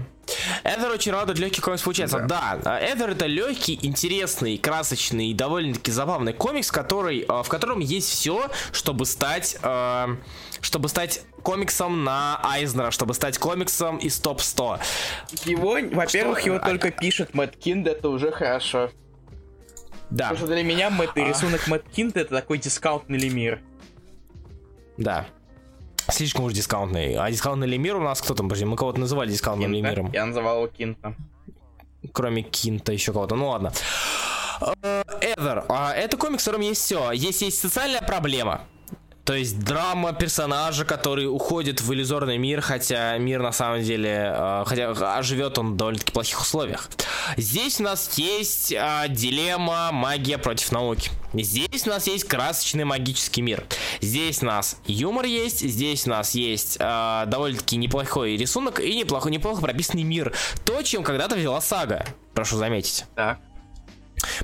Эдер 0.64 0.92
очень 0.92 1.12
радует 1.12 1.40
легкий 1.40 1.62
комикс 1.62 1.82
получается. 1.82 2.20
Да, 2.20 2.60
да 2.64 2.80
Эдер 2.80 3.10
это 3.12 3.26
легкий, 3.26 3.80
интересный, 3.82 4.58
красочный 4.58 5.34
довольно-таки 5.34 5.92
забавный 5.92 6.34
комикс, 6.34 6.72
который, 6.72 7.22
э, 7.22 7.44
в 7.44 7.48
котором 7.48 7.80
есть 7.80 8.10
все, 8.10 8.50
чтобы 8.72 9.06
стать, 9.06 9.58
э, 9.62 10.08
чтобы 10.62 10.88
стать 10.88 11.24
комиксом 11.42 12.04
на 12.04 12.40
Айзнера, 12.44 12.92
чтобы 12.92 13.14
стать 13.16 13.38
комиксом 13.40 13.98
из 13.98 14.20
топ 14.20 14.42
100. 14.42 14.80
Его, 15.46 15.78
во-первых, 15.92 16.42
его 16.42 16.58
а, 16.58 16.60
только 16.60 16.92
пишет 16.92 17.34
Мэтт 17.34 17.58
Кинд, 17.58 17.88
это 17.88 18.10
уже 18.10 18.32
хорошо. 18.32 18.92
Да. 20.10 20.30
Потому 20.30 20.38
что 20.38 20.48
для 20.48 20.64
меня 20.64 20.90
Мэтт, 20.90 21.18
а... 21.18 21.20
рисунок 21.20 21.68
Мэтт 21.68 21.90
Кинт 21.90 22.18
это 22.18 22.36
такой 22.36 22.58
дискаунтный 22.58 23.18
лемир. 23.18 23.62
Да. 24.98 25.28
Слишком 26.10 26.46
уж 26.46 26.54
дискаунтный. 26.54 27.16
А 27.16 27.30
дискаунтный 27.30 27.68
лемир 27.68 27.96
у 27.96 28.02
нас 28.02 28.22
кто 28.22 28.34
там? 28.34 28.48
Подожди, 28.48 28.66
мы 28.66 28.76
кого-то 28.76 29.00
называли 29.00 29.32
дискаунтным 29.32 29.72
Кинта? 29.72 29.90
лемиром. 29.90 30.12
Я 30.12 30.26
называл 30.26 30.58
его 30.58 30.68
Кинта. 30.68 31.16
Кроме 32.12 32.42
Кинта 32.42 32.92
еще 32.92 33.14
кого-то. 33.14 33.36
Ну 33.36 33.50
ладно. 33.50 33.72
Эвер. 34.62 35.66
Uh, 35.70 35.94
это 35.94 36.18
комикс, 36.18 36.44
в 36.44 36.46
котором 36.46 36.64
есть 36.64 36.82
все. 36.82 37.12
Есть, 37.12 37.42
есть 37.42 37.60
социальная 37.60 38.02
проблема. 38.02 38.62
То 39.30 39.36
есть 39.36 39.60
драма 39.60 40.12
персонажа, 40.14 40.86
который 40.86 41.28
уходит 41.28 41.82
в 41.82 41.94
иллюзорный 41.94 42.40
мир, 42.40 42.62
хотя 42.62 43.16
мир 43.20 43.44
на 43.44 43.52
самом 43.52 43.84
деле, 43.84 44.34
э, 44.36 44.64
хотя 44.66 44.90
а 44.90 45.22
живет 45.22 45.60
он 45.60 45.74
в 45.74 45.78
довольно-таки 45.78 46.12
плохих 46.12 46.42
условиях. 46.42 46.90
Здесь 47.38 47.80
у 47.80 47.84
нас 47.84 48.18
есть 48.18 48.72
э, 48.72 49.06
дилемма 49.08 49.92
магия 49.92 50.40
против 50.40 50.72
науки. 50.72 51.12
Здесь 51.34 51.86
у 51.86 51.92
нас 51.92 52.08
есть 52.08 52.24
красочный 52.24 52.86
магический 52.86 53.44
мир. 53.44 53.66
Здесь 54.02 54.42
у 54.42 54.48
нас 54.48 54.78
юмор 54.88 55.26
есть, 55.26 55.60
здесь 55.60 56.08
у 56.08 56.10
нас 56.10 56.34
есть 56.34 56.78
э, 56.80 57.24
довольно-таки 57.28 57.78
неплохой 57.78 58.36
рисунок 58.36 58.80
и 58.80 58.96
неплохо, 58.96 59.30
неплохо 59.30 59.62
прописанный 59.62 60.06
мир. 60.06 60.34
То, 60.66 60.82
чем 60.82 61.04
когда-то 61.04 61.36
взяла 61.36 61.62
сага, 61.62 62.04
прошу 62.34 62.58
заметить. 62.58 63.06
Так. 63.14 63.38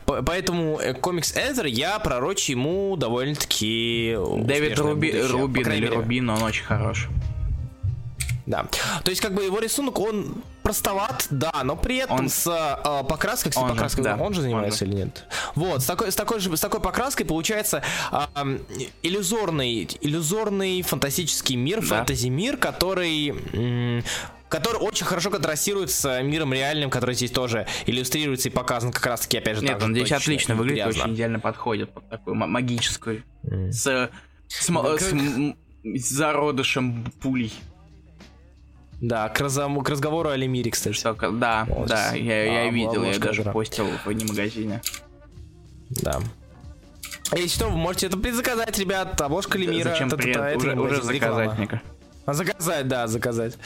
Поэтому 0.05 0.79
э, 0.79 0.93
комикс 0.93 1.35
Эзер 1.35 1.65
я 1.65 1.99
пророчу 1.99 2.51
ему 2.51 2.95
довольно-таки 2.95 4.17
Дэвид 4.39 4.79
Руби, 4.79 5.21
Рубин 5.21 5.71
или 5.71 5.87
Рубин, 5.87 6.29
он 6.29 6.43
очень 6.43 6.63
хорош. 6.63 7.09
Да. 8.45 8.67
То 9.03 9.09
есть, 9.09 9.21
как 9.21 9.33
бы 9.33 9.43
его 9.43 9.57
рисунок, 9.59 9.99
он 9.99 10.43
простоват, 10.61 11.27
да, 11.29 11.51
но 11.63 11.75
при 11.75 11.97
этом 11.97 12.17
он... 12.17 12.29
с 12.29 12.47
э, 12.47 13.03
покраской, 13.07 13.51
с 13.51 13.55
покраской, 13.55 14.03
же, 14.03 14.09
да. 14.09 14.17
он 14.17 14.33
же 14.33 14.41
занимается 14.41 14.85
он 14.85 14.91
же. 14.91 14.95
или 14.95 15.03
нет? 15.03 15.25
Вот, 15.55 15.81
с 15.81 15.85
такой, 15.85 16.11
с 16.11 16.15
такой 16.15 16.39
же, 16.39 16.55
с 16.55 16.59
такой 16.59 16.79
покраской 16.79 17.25
получается 17.25 17.81
э, 18.11 18.59
иллюзорный, 19.01 19.87
иллюзорный 20.01 20.81
фантастический 20.83 21.55
мир, 21.55 21.81
да. 21.81 21.87
фэнтези-мир, 21.87 22.57
который 22.57 23.33
э, 23.53 24.01
который 24.49 24.77
очень 24.77 25.05
хорошо 25.05 25.31
контрастирует 25.31 25.91
с 25.91 26.21
миром 26.21 26.53
реальным, 26.53 26.89
который 26.89 27.15
здесь 27.15 27.31
тоже 27.31 27.67
иллюстрируется 27.85 28.49
и 28.49 28.51
показан 28.51 28.91
как 28.91 29.05
раз 29.05 29.21
таки, 29.21 29.37
опять 29.37 29.57
же, 29.57 29.63
Нет, 29.63 29.81
он 29.81 29.93
здесь 29.93 30.11
отлично 30.11 30.55
выглядит, 30.55 30.85
грязно. 30.85 31.03
очень 31.03 31.15
идеально 31.15 31.39
подходит 31.39 31.91
под 31.93 32.09
такую 32.09 32.35
магическую, 32.35 33.23
mm. 33.43 33.71
с, 33.71 34.11
с, 34.47 34.69
ну, 34.69 34.97
с, 34.97 35.13
с 35.83 36.09
зародышем 36.09 37.11
пулей. 37.21 37.53
Да, 39.01 39.27
к, 39.29 39.39
раз, 39.41 39.55
к 39.57 39.89
разговору 39.89 40.29
о 40.29 40.35
Лемире, 40.35 40.71
кстати. 40.71 40.95
Что, 40.95 41.13
да, 41.13 41.65
вот. 41.67 41.87
да, 41.87 42.13
я, 42.13 42.63
я 42.63 42.69
а, 42.69 42.71
видел, 42.71 43.03
я 43.03 43.19
даже 43.19 43.41
игра. 43.41 43.51
постил 43.51 43.85
в 44.05 44.07
магазине. 44.07 44.81
Да. 45.89 46.21
Если 47.33 47.49
что, 47.49 47.69
вы 47.69 47.77
можете 47.77 48.07
это 48.07 48.17
предзаказать, 48.17 48.77
ребят, 48.79 49.19
обложка 49.19 49.57
Лемира. 49.57 49.89
Зачем 49.89 50.09
пред? 50.09 50.57
Уже, 50.57 50.75
уже 50.75 51.01
заказать, 51.01 51.59
Ника. 51.59 51.81
Заказать, 52.27 52.87
да, 52.87 53.07
заказать. 53.07 53.57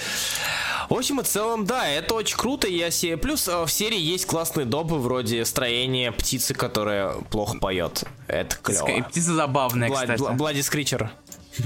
В 0.90 0.94
общем 0.96 1.22
и 1.22 1.24
целом, 1.24 1.66
да, 1.66 1.88
это 1.88 2.16
очень 2.16 2.36
круто. 2.36 2.68
Я 2.68 2.90
себе... 2.90 3.16
Плюс 3.16 3.48
э, 3.48 3.64
в 3.64 3.70
серии 3.70 4.00
есть 4.00 4.26
классные 4.26 4.66
допы 4.66 4.96
вроде 4.96 5.46
строения 5.46 6.12
птицы, 6.12 6.56
которая 6.56 7.14
плохо 7.30 7.60
поет. 7.60 8.04
Это 8.28 8.56
клево. 8.56 9.04
Птица 9.08 9.36
забавная, 9.36 9.90
Бла- 9.90 10.02
кстати. 10.02 10.34
Блади 10.34 10.62
Скричер. 10.62 11.12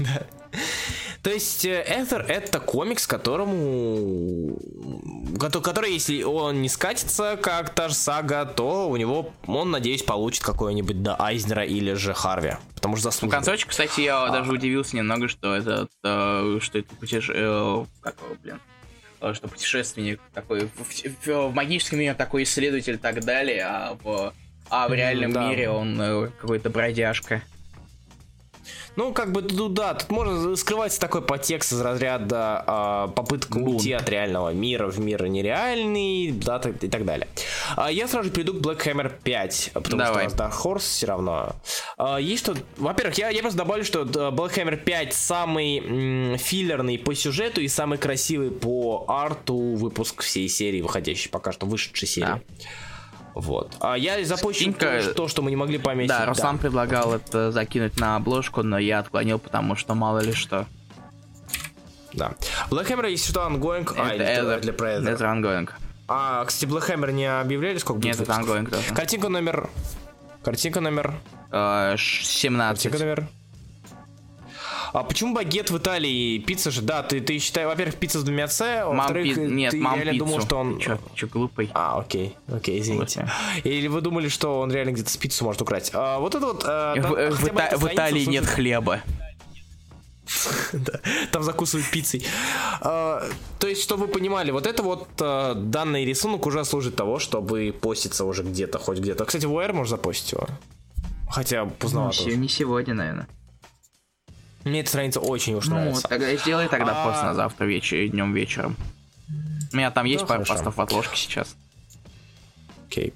То 1.22 1.30
есть 1.30 1.64
Этher 1.64 2.22
это 2.22 2.60
комикс, 2.60 3.06
которому 3.06 4.58
который, 5.38 5.94
если 5.94 6.22
он 6.22 6.60
не 6.60 6.68
скатится, 6.68 7.38
как 7.40 7.74
та 7.74 7.88
же 7.88 7.94
сага, 7.94 8.44
то 8.44 8.90
у 8.90 8.96
него, 8.96 9.32
он, 9.46 9.70
надеюсь, 9.70 10.02
получит 10.02 10.44
какой-нибудь 10.44 11.02
да 11.02 11.16
Айзнера 11.18 11.64
или 11.64 11.94
же 11.94 12.12
Харви. 12.12 12.56
Потому 12.74 12.96
что 12.96 13.04
заслуженно. 13.04 13.38
Концовочка, 13.38 13.70
кстати, 13.70 14.02
я 14.02 14.24
а. 14.24 14.30
даже 14.30 14.52
удивился 14.52 14.96
немного, 14.96 15.28
что 15.28 15.54
это, 15.54 15.88
э, 16.04 16.58
что 16.60 16.78
это 16.78 16.94
путеше... 16.94 17.32
Э, 17.34 17.84
как 18.02 18.16
его, 18.20 18.36
блин? 18.42 18.60
Э, 19.24 19.32
что 19.32 19.48
путешественник 19.48 20.20
такой 20.34 20.66
в, 20.66 21.26
в, 21.26 21.26
в 21.26 21.54
магическом 21.54 21.98
мире 21.98 22.12
такой 22.12 22.42
исследователь 22.42 22.94
и 22.94 22.98
так 22.98 23.24
далее, 23.24 23.64
а 23.64 23.96
в, 24.02 24.34
а 24.68 24.88
в 24.88 24.92
реальном 24.92 25.32
да. 25.32 25.48
мире 25.48 25.70
он 25.70 26.30
какой-то 26.40 26.68
бродяжка. 26.68 27.42
Ну, 28.96 29.12
как 29.12 29.32
бы, 29.32 29.42
ну 29.42 29.68
да, 29.68 29.94
тут 29.94 30.10
можно 30.10 30.54
скрывать 30.56 30.98
такой 30.98 31.22
подтекст 31.22 31.72
из 31.72 31.80
разряда 31.80 32.64
э, 33.08 33.12
попытка 33.14 33.58
Бунт. 33.58 33.76
уйти 33.80 33.92
от 33.92 34.08
реального 34.08 34.50
мира 34.52 34.86
в 34.86 34.98
мир 35.00 35.26
нереальный, 35.26 36.30
да, 36.32 36.60
и 36.80 36.88
так 36.88 37.04
далее. 37.04 37.26
А 37.76 37.90
я 37.90 38.06
сразу 38.06 38.30
перейду 38.30 38.54
к 38.54 38.58
Black 38.58 38.84
Hammer 38.86 39.12
5, 39.22 39.70
потому 39.74 39.96
Давай. 39.98 40.28
что 40.28 40.36
у 40.36 40.46
нас 40.46 40.54
Dark 40.54 40.62
Horse 40.64 40.78
все 40.78 41.06
равно. 41.06 41.56
А, 41.96 42.18
есть 42.18 42.44
что... 42.44 42.54
Во-первых, 42.76 43.18
я, 43.18 43.30
я 43.30 43.40
просто 43.40 43.58
добавлю, 43.58 43.84
что 43.84 44.02
Black 44.02 44.54
Hammer 44.56 44.76
5 44.76 45.12
самый 45.12 45.78
м, 45.78 46.38
филлерный 46.38 46.98
по 46.98 47.14
сюжету 47.14 47.60
и 47.60 47.68
самый 47.68 47.98
красивый 47.98 48.50
по 48.50 49.04
арту 49.08 49.56
выпуск 49.56 50.22
всей 50.22 50.48
серии, 50.48 50.80
выходящей 50.82 51.30
пока 51.30 51.52
что, 51.52 51.66
вышедшей 51.66 52.06
серии. 52.08 52.26
Да. 52.26 52.40
Вот. 53.34 53.76
А 53.80 53.96
я 53.96 54.24
запущу 54.24 54.60
Скинька... 54.60 55.02
то, 55.14 55.26
что 55.28 55.42
мы 55.42 55.50
не 55.50 55.56
могли 55.56 55.78
пометить. 55.78 56.08
Да, 56.08 56.24
Руслан 56.26 56.56
да. 56.56 56.62
предлагал 56.62 57.14
это 57.14 57.50
закинуть 57.50 57.98
на 57.98 58.16
обложку, 58.16 58.62
но 58.62 58.78
я 58.78 59.00
отклонил, 59.00 59.38
потому 59.38 59.74
что 59.74 59.94
мало 59.94 60.20
ли 60.20 60.32
что. 60.32 60.66
Да. 62.12 62.32
Black 62.70 62.88
Hammer, 62.88 63.10
если 63.10 63.30
что, 63.30 63.40
ongoing. 63.40 63.82
Это, 63.82 64.02
а, 64.02 64.14
это, 64.14 64.60
для 64.60 64.72
это, 64.72 65.10
это 65.10 65.24
ongoing. 65.24 65.68
А, 66.06 66.44
кстати, 66.44 66.70
Black 66.70 66.88
Hammer 66.88 67.12
не 67.12 67.26
объявляли, 67.26 67.78
сколько 67.78 68.00
будет? 68.00 68.18
Нет, 68.18 68.20
это 68.20 68.32
ongoing 68.32 68.70
тоже. 68.70 68.94
Картинка 68.94 69.28
номер... 69.28 69.68
Картинка 70.44 70.80
номер... 70.80 71.14
Uh, 71.50 71.96
17. 71.96 72.82
Картинка 72.82 72.98
номер... 73.04 73.28
А 74.94 75.02
почему 75.02 75.34
багет 75.34 75.72
в 75.72 75.76
Италии? 75.76 76.38
Пицца 76.38 76.70
же, 76.70 76.80
да, 76.80 77.02
ты, 77.02 77.20
ты 77.20 77.40
считаешь, 77.40 77.66
во-первых, 77.66 77.96
пицца 77.96 78.20
с 78.20 78.22
двумя 78.22 78.46
С, 78.46 78.84
во-вторых, 78.86 79.34
пи... 79.34 79.40
Нет, 79.40 79.72
ты 79.72 79.78
мам 79.78 79.96
реально 79.96 80.12
пиццу. 80.12 80.24
думал, 80.24 80.40
что 80.40 80.56
он... 80.56 80.78
Чё, 80.78 80.98
чё 81.16 81.26
глупый? 81.26 81.68
А, 81.74 81.98
окей, 81.98 82.36
окей, 82.46 82.80
извините. 82.80 83.28
Или 83.64 83.88
вы 83.88 84.00
думали, 84.02 84.28
что 84.28 84.60
он 84.60 84.70
реально 84.70 84.92
где-то 84.92 85.10
с 85.10 85.16
пиццу 85.16 85.44
может 85.46 85.60
украсть? 85.60 85.90
А, 85.94 86.20
вот 86.20 86.36
это 86.36 86.46
вот... 86.46 86.62
А, 86.64 86.94
там, 86.94 87.12
в, 87.12 87.30
в, 87.30 87.44
Ита... 87.48 87.76
в 87.76 87.92
Италии 87.92 88.24
нет 88.24 88.46
хлеба. 88.46 89.00
да, 90.72 91.00
там 91.32 91.42
закусывают 91.42 91.90
пиццей. 91.90 92.24
А, 92.80 93.20
то 93.58 93.66
есть, 93.66 93.82
чтобы 93.82 94.06
вы 94.06 94.12
понимали, 94.12 94.52
вот 94.52 94.68
это 94.68 94.84
вот 94.84 95.08
а, 95.20 95.54
данный 95.54 96.04
рисунок 96.04 96.46
уже 96.46 96.64
служит 96.64 96.94
того, 96.94 97.18
чтобы 97.18 97.74
поститься 97.80 98.24
уже 98.24 98.44
где-то, 98.44 98.78
хоть 98.78 98.98
где-то. 98.98 99.24
Кстати, 99.24 99.46
в 99.46 99.52
OR 99.52 99.72
можно 99.72 99.96
запостить 99.96 100.30
его. 100.30 100.46
Хотя 101.28 101.64
поздновато. 101.64 102.22
Ну, 102.26 102.36
не 102.36 102.48
сегодня, 102.48 102.94
наверное. 102.94 103.26
Мне 104.64 104.80
эта 104.80 104.88
страница 104.88 105.20
очень 105.20 105.54
уж 105.54 105.66
ну, 105.66 105.76
нравится. 105.76 106.08
Тогда 106.08 106.34
сделай 106.36 106.68
тогда 106.68 107.02
а... 107.02 107.06
пост 107.06 107.22
на 107.22 107.34
завтра 107.34 107.66
вечер, 107.66 108.08
днем 108.08 108.32
вечером. 108.32 108.76
У 109.72 109.76
меня 109.76 109.90
там 109.90 110.06
есть 110.06 110.22
да, 110.22 110.26
пару 110.26 110.44
постов 110.44 110.76
в 110.76 110.80
отложке 110.80 111.16
сейчас. 111.16 111.56
Окей. 112.86 113.12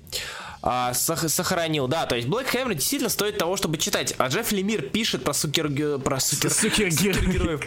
А, 0.60 0.92
сох- 0.92 1.28
сохранил, 1.28 1.86
да, 1.86 2.04
то 2.06 2.16
есть 2.16 2.26
Black 2.26 2.52
Hammer 2.52 2.74
действительно 2.74 3.08
стоит 3.08 3.38
того, 3.38 3.56
чтобы 3.56 3.78
читать. 3.78 4.14
А 4.18 4.28
Джефф 4.28 4.50
Лемир 4.52 4.82
пишет 4.82 5.22
про 5.22 5.32
супер... 5.32 5.98
про 6.00 6.18
супер... 6.18 6.50
супергероев. 6.50 7.62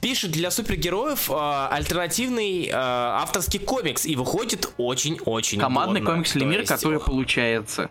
Пишет 0.00 0.30
для 0.30 0.50
супергероев 0.50 1.30
э, 1.30 1.68
альтернативный 1.70 2.68
э, 2.68 2.72
авторский 2.72 3.58
комикс 3.58 4.06
и 4.06 4.16
выходит 4.16 4.72
очень-очень 4.78 5.58
Командный 5.60 6.00
годно. 6.00 6.14
комикс 6.14 6.34
Лемир, 6.36 6.64
который 6.64 7.00
получается. 7.00 7.90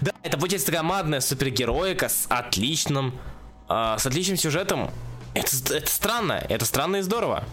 Да, 0.00 0.12
это 0.22 0.36
получается 0.36 0.72
командная 0.72 1.20
супергероика 1.20 2.08
с 2.08 2.26
отличным 2.28 3.14
а, 3.68 3.98
с 3.98 4.06
отличным 4.06 4.36
сюжетом. 4.36 4.90
Это, 5.34 5.74
это 5.74 5.90
странно, 5.90 6.44
это 6.48 6.64
странно 6.64 6.96
и 6.96 7.02
здорово. 7.02 7.44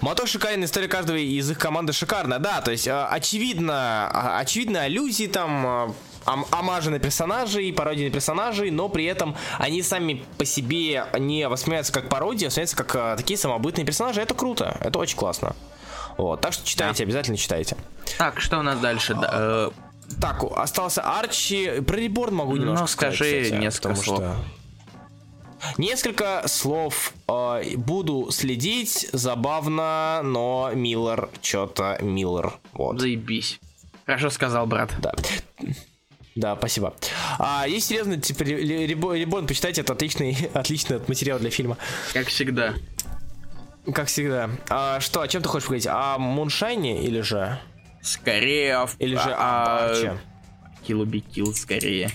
Мотор 0.00 0.28
шикарный, 0.28 0.66
история 0.66 0.88
каждого 0.88 1.16
из 1.16 1.50
их 1.50 1.58
команды 1.58 1.92
шикарная, 1.92 2.38
да, 2.38 2.60
то 2.60 2.70
есть 2.70 2.86
а, 2.88 3.08
очевидно, 3.08 4.08
а, 4.12 4.38
очевидно 4.38 4.82
аллюзии 4.82 5.26
там, 5.26 5.66
а, 5.66 5.94
омажи 6.50 6.90
на 6.90 6.98
персонажей, 6.98 7.72
пародии 7.72 8.06
на 8.06 8.10
персонажей, 8.10 8.70
но 8.70 8.88
при 8.88 9.04
этом 9.06 9.34
они 9.58 9.82
сами 9.82 10.24
по 10.36 10.44
себе 10.44 11.06
не 11.18 11.48
воспринимаются 11.48 11.92
как 11.92 12.08
пародии, 12.08 12.44
а 12.44 12.48
воспринимаются 12.48 12.76
как 12.76 13.16
такие 13.16 13.38
самобытные 13.38 13.86
персонажи, 13.86 14.20
это 14.20 14.34
круто, 14.34 14.76
это 14.80 14.98
очень 14.98 15.16
классно. 15.16 15.56
Вот, 16.18 16.40
так 16.40 16.52
что 16.52 16.66
читайте, 16.66 17.04
да. 17.04 17.04
обязательно 17.04 17.36
читайте. 17.36 17.76
Так, 18.18 18.40
что 18.40 18.58
у 18.58 18.62
нас 18.62 18.78
дальше? 18.78 19.16
А, 19.18 19.72
так, 20.20 20.44
остался 20.54 21.02
Арчи, 21.02 21.80
про 21.80 21.96
Реборн 21.96 22.34
могу 22.34 22.56
немножко 22.56 22.82
Ну, 22.82 22.88
скажи 22.88 23.16
сказать, 23.16 23.42
кстати, 23.44 23.60
несколько 23.60 23.94
слов. 23.96 24.18
Что... 24.18 24.36
Несколько 25.78 26.44
слов. 26.46 27.12
Э, 27.28 27.62
буду 27.76 28.28
следить. 28.30 29.08
Забавно, 29.12 30.20
но 30.22 30.70
Миллер, 30.74 31.28
что-то 31.42 31.98
Миллер. 32.00 32.54
Вот. 32.72 33.00
Заебись. 33.00 33.60
Хорошо 34.06 34.30
сказал, 34.30 34.66
брат. 34.66 34.92
Да. 35.00 35.12
Да, 36.36 36.54
спасибо. 36.54 36.94
А 37.38 37.66
есть 37.66 37.86
серьезно, 37.86 38.20
типа, 38.20 38.42
Ребон, 38.42 39.46
почитайте, 39.46 39.80
это 39.80 39.94
отличный, 39.94 40.36
отличный 40.54 41.00
материал 41.06 41.38
для 41.38 41.50
фильма. 41.50 41.78
Как 42.12 42.28
всегда. 42.28 42.74
Как 43.94 44.08
всегда. 44.08 44.50
А, 44.68 45.00
что, 45.00 45.22
о 45.22 45.28
чем 45.28 45.42
ты 45.42 45.48
хочешь 45.48 45.66
поговорить? 45.66 45.86
О 45.86 46.18
Муншайне 46.18 47.02
или 47.02 47.20
же? 47.20 47.58
Скорее. 48.02 48.86
Или 48.98 49.14
же 49.14 49.32
о. 49.32 50.18
Kill 50.86 51.04
be 51.04 51.24
Kill 51.24 51.52
скорее. 51.54 52.10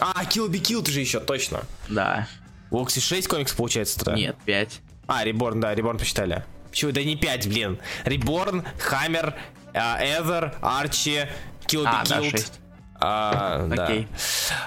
А, 0.00 0.24
Kill 0.24 0.48
be 0.48 0.60
Kill 0.60 0.82
ты 0.82 0.90
же 0.90 1.00
еще, 1.00 1.20
точно. 1.20 1.62
Да. 1.88 2.26
В 2.70 2.76
Окси 2.76 3.00
6 3.00 3.28
комикс 3.28 3.52
получается 3.52 3.98
тогда? 3.98 4.14
Нет, 4.14 4.36
5. 4.44 4.80
А, 5.06 5.24
Реборн, 5.24 5.60
да, 5.60 5.74
Реборн 5.74 5.98
посчитали. 5.98 6.44
Чего, 6.72 6.90
да 6.92 7.02
не 7.04 7.16
5, 7.16 7.48
блин. 7.48 7.78
Реборн, 8.04 8.64
Хаммер, 8.80 9.34
Эвер, 9.72 10.54
Арчи, 10.60 11.28
Kill 11.66 11.84
Be 11.84 12.04
Killed. 12.04 12.52
А, 13.00 13.66
да. 13.68 13.84
Окей. 13.84 14.08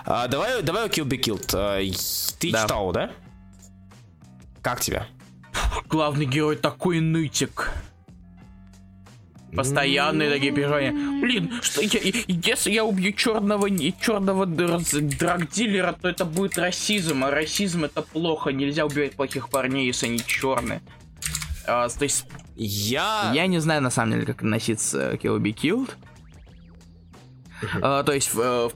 А, 0.06 0.28
давай, 0.28 0.61
давай 0.61 0.88
Kill 0.88 1.06
Be 1.06 1.19
Killed. 1.19 1.49
А, 1.53 1.80
ты 2.40 2.52
да. 2.52 2.64
читал, 2.64 2.91
да? 2.91 3.11
Как 4.61 4.82
тебе? 4.82 5.06
Главный 5.88 6.26
герой 6.26 6.56
такой 6.56 6.99
нытик. 6.99 7.72
Постоянные 9.58 10.30
такие 10.30 10.52
переживания. 10.52 10.92
Блин, 10.92 11.52
что 11.62 11.82
я, 11.82 12.00
если 12.28 12.72
я 12.72 12.86
убью 12.86 13.12
черного 13.12 13.68
черного 14.00 14.46
драгдилера, 14.46 15.94
то 16.00 16.08
это 16.08 16.26
будет 16.26 16.60
расизм, 16.60 17.24
а 17.24 17.32
расизм 17.32 17.86
это 17.86 18.04
плохо. 18.04 18.52
Нельзя 18.52 18.86
убивать 18.86 19.16
плохих 19.16 19.50
парней, 19.50 19.88
если 19.88 20.06
они 20.06 20.20
черные. 20.24 20.82
А, 21.66 21.90
то 21.90 22.04
есть 22.04 22.26
я 22.56 23.32
я 23.34 23.48
не 23.48 23.60
знаю 23.60 23.82
на 23.82 23.90
самом 23.90 24.14
деле, 24.14 24.26
как 24.28 24.44
относиться 24.44 25.18
к 25.18 25.26
Kill 25.26 25.40
Be 25.40 25.54
Killed. 25.54 25.90
А, 27.82 28.04
то 28.04 28.14
есть 28.14 28.30
э, 28.36 28.70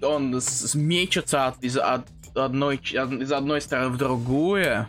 он 0.00 0.40
мечется 0.74 1.46
от, 1.48 1.62
из, 1.62 1.76
от 1.76 2.06
одной 2.34 2.76
из 2.76 3.32
одной 3.32 3.60
стороны 3.60 3.90
в 3.90 3.98
другую, 3.98 4.88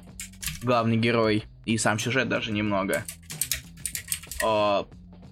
главный 0.64 0.96
герой 0.96 1.44
и 1.66 1.78
сам 1.78 2.00
сюжет 2.00 2.30
даже 2.30 2.54
немного. 2.54 3.04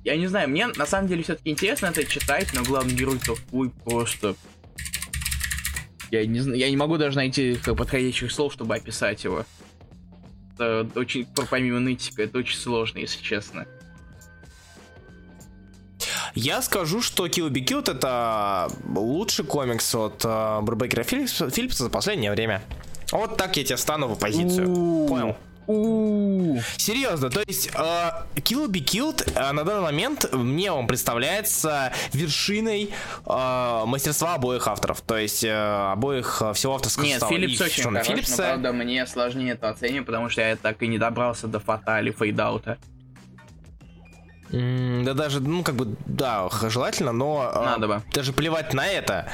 Я 0.03 0.17
не 0.17 0.27
знаю, 0.27 0.49
мне 0.49 0.67
на 0.67 0.85
самом 0.85 1.07
деле 1.07 1.23
все-таки 1.23 1.49
интересно 1.49 1.87
это 1.87 2.05
читать, 2.05 2.49
но 2.53 2.63
главный 2.63 2.93
герой 2.93 3.19
такой 3.19 3.69
просто... 3.69 4.35
Я 6.09 6.25
не, 6.25 6.39
знаю, 6.39 6.57
я 6.57 6.69
не 6.69 6.75
могу 6.75 6.97
даже 6.97 7.15
найти 7.15 7.57
подходящих 7.63 8.31
слов, 8.31 8.53
чтобы 8.53 8.75
описать 8.75 9.23
его. 9.23 9.45
Это 10.55 10.87
очень, 10.95 11.25
помимо 11.49 11.79
нытика, 11.79 12.23
это 12.23 12.39
очень 12.39 12.57
сложно, 12.57 12.99
если 12.99 13.21
честно. 13.21 13.65
Я 16.33 16.61
скажу, 16.61 17.01
что 17.01 17.27
Kill 17.27 17.49
Be 17.49 17.65
Killed 17.65 17.91
это 17.91 18.69
лучший 18.93 19.45
комикс 19.45 19.93
от 19.95 20.23
uh, 20.23 20.61
Брубекера 20.61 21.03
Филлипса 21.03 21.83
за 21.83 21.89
последнее 21.89 22.31
время. 22.31 22.61
Вот 23.11 23.37
так 23.37 23.57
я 23.57 23.63
тебе 23.63 23.77
стану 23.77 24.07
в 24.07 24.13
оппозицию. 24.13 25.07
Понял? 25.07 25.37
Серьезно, 25.67 27.29
то 27.29 27.41
есть 27.45 27.69
uh, 27.69 28.25
Kill 28.35 28.67
Be 28.67 28.83
Killed 28.83 29.33
uh, 29.33 29.51
на 29.51 29.63
данный 29.63 29.83
момент 29.83 30.31
мне 30.33 30.71
он 30.71 30.87
представляется 30.87 31.93
вершиной 32.13 32.91
uh, 33.25 33.85
мастерства 33.85 34.35
обоих 34.35 34.67
авторов, 34.67 35.01
то 35.01 35.17
есть 35.17 35.43
uh, 35.43 35.93
обоих 35.93 36.41
всего 36.53 36.75
авторского 36.75 37.05
Нет, 37.05 37.19
состава. 37.19 37.33
Филлипс 37.33 37.61
очень 37.61 37.83
хорош, 37.83 38.07
Филлипса... 38.07 38.41
но 38.41 38.47
правда 38.49 38.73
мне 38.73 39.05
сложнее 39.05 39.53
это 39.53 39.69
оценивать, 39.69 40.07
потому 40.07 40.29
что 40.29 40.41
я 40.41 40.55
так 40.55 40.81
и 40.81 40.87
не 40.87 40.97
добрался 40.97 41.47
до 41.47 41.59
Фатали 41.59 42.11
Фейдаута. 42.11 42.77
Mm, 44.51 45.03
да 45.05 45.13
даже, 45.13 45.39
ну 45.39 45.63
как 45.63 45.75
бы, 45.75 45.95
да, 46.05 46.49
желательно, 46.69 47.13
но 47.13 47.51
Надо 47.55 47.87
бы. 47.87 48.01
даже 48.13 48.33
плевать 48.33 48.73
на 48.73 48.85
это. 48.85 49.31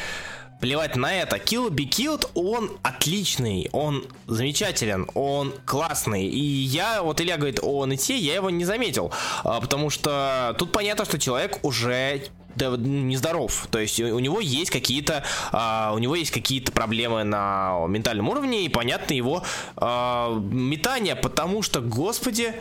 Плевать 0.60 0.96
на 0.96 1.14
это. 1.14 1.38
Kill 1.38 1.70
Be 1.70 1.88
Killed, 1.88 2.30
он 2.34 2.78
отличный, 2.84 3.70
он 3.72 4.06
замечателен, 4.28 5.08
он 5.14 5.54
классный. 5.66 6.26
И 6.26 6.40
я, 6.40 7.02
вот 7.02 7.22
Илья 7.22 7.38
говорит 7.38 7.60
о 7.62 7.86
нете, 7.86 8.18
я 8.18 8.36
его 8.36 8.50
не 8.50 8.66
заметил. 8.66 9.12
А, 9.44 9.60
потому 9.62 9.90
что 9.90 10.56
тут 10.58 10.72
понятно, 10.72 11.06
что 11.06 11.20
человек 11.20 11.60
уже 11.64 12.24
да, 12.56 12.76
нездоров. 12.76 13.68
То 13.70 13.80
есть 13.80 14.00
у 14.00 14.20
него 14.20 14.40
есть 14.40 14.72
какие-то 14.72 15.24
а, 15.52 15.92
у 15.94 16.00
него 16.00 16.16
есть 16.16 16.32
какие-то 16.32 16.72
проблемы 16.72 17.24
на 17.24 17.86
ментальном 17.88 18.30
уровне 18.30 18.66
и 18.66 18.70
понятно 18.70 19.14
его 19.14 19.44
а, 19.76 20.34
метание, 20.36 21.16
потому 21.16 21.62
что, 21.62 21.82
господи, 21.82 22.54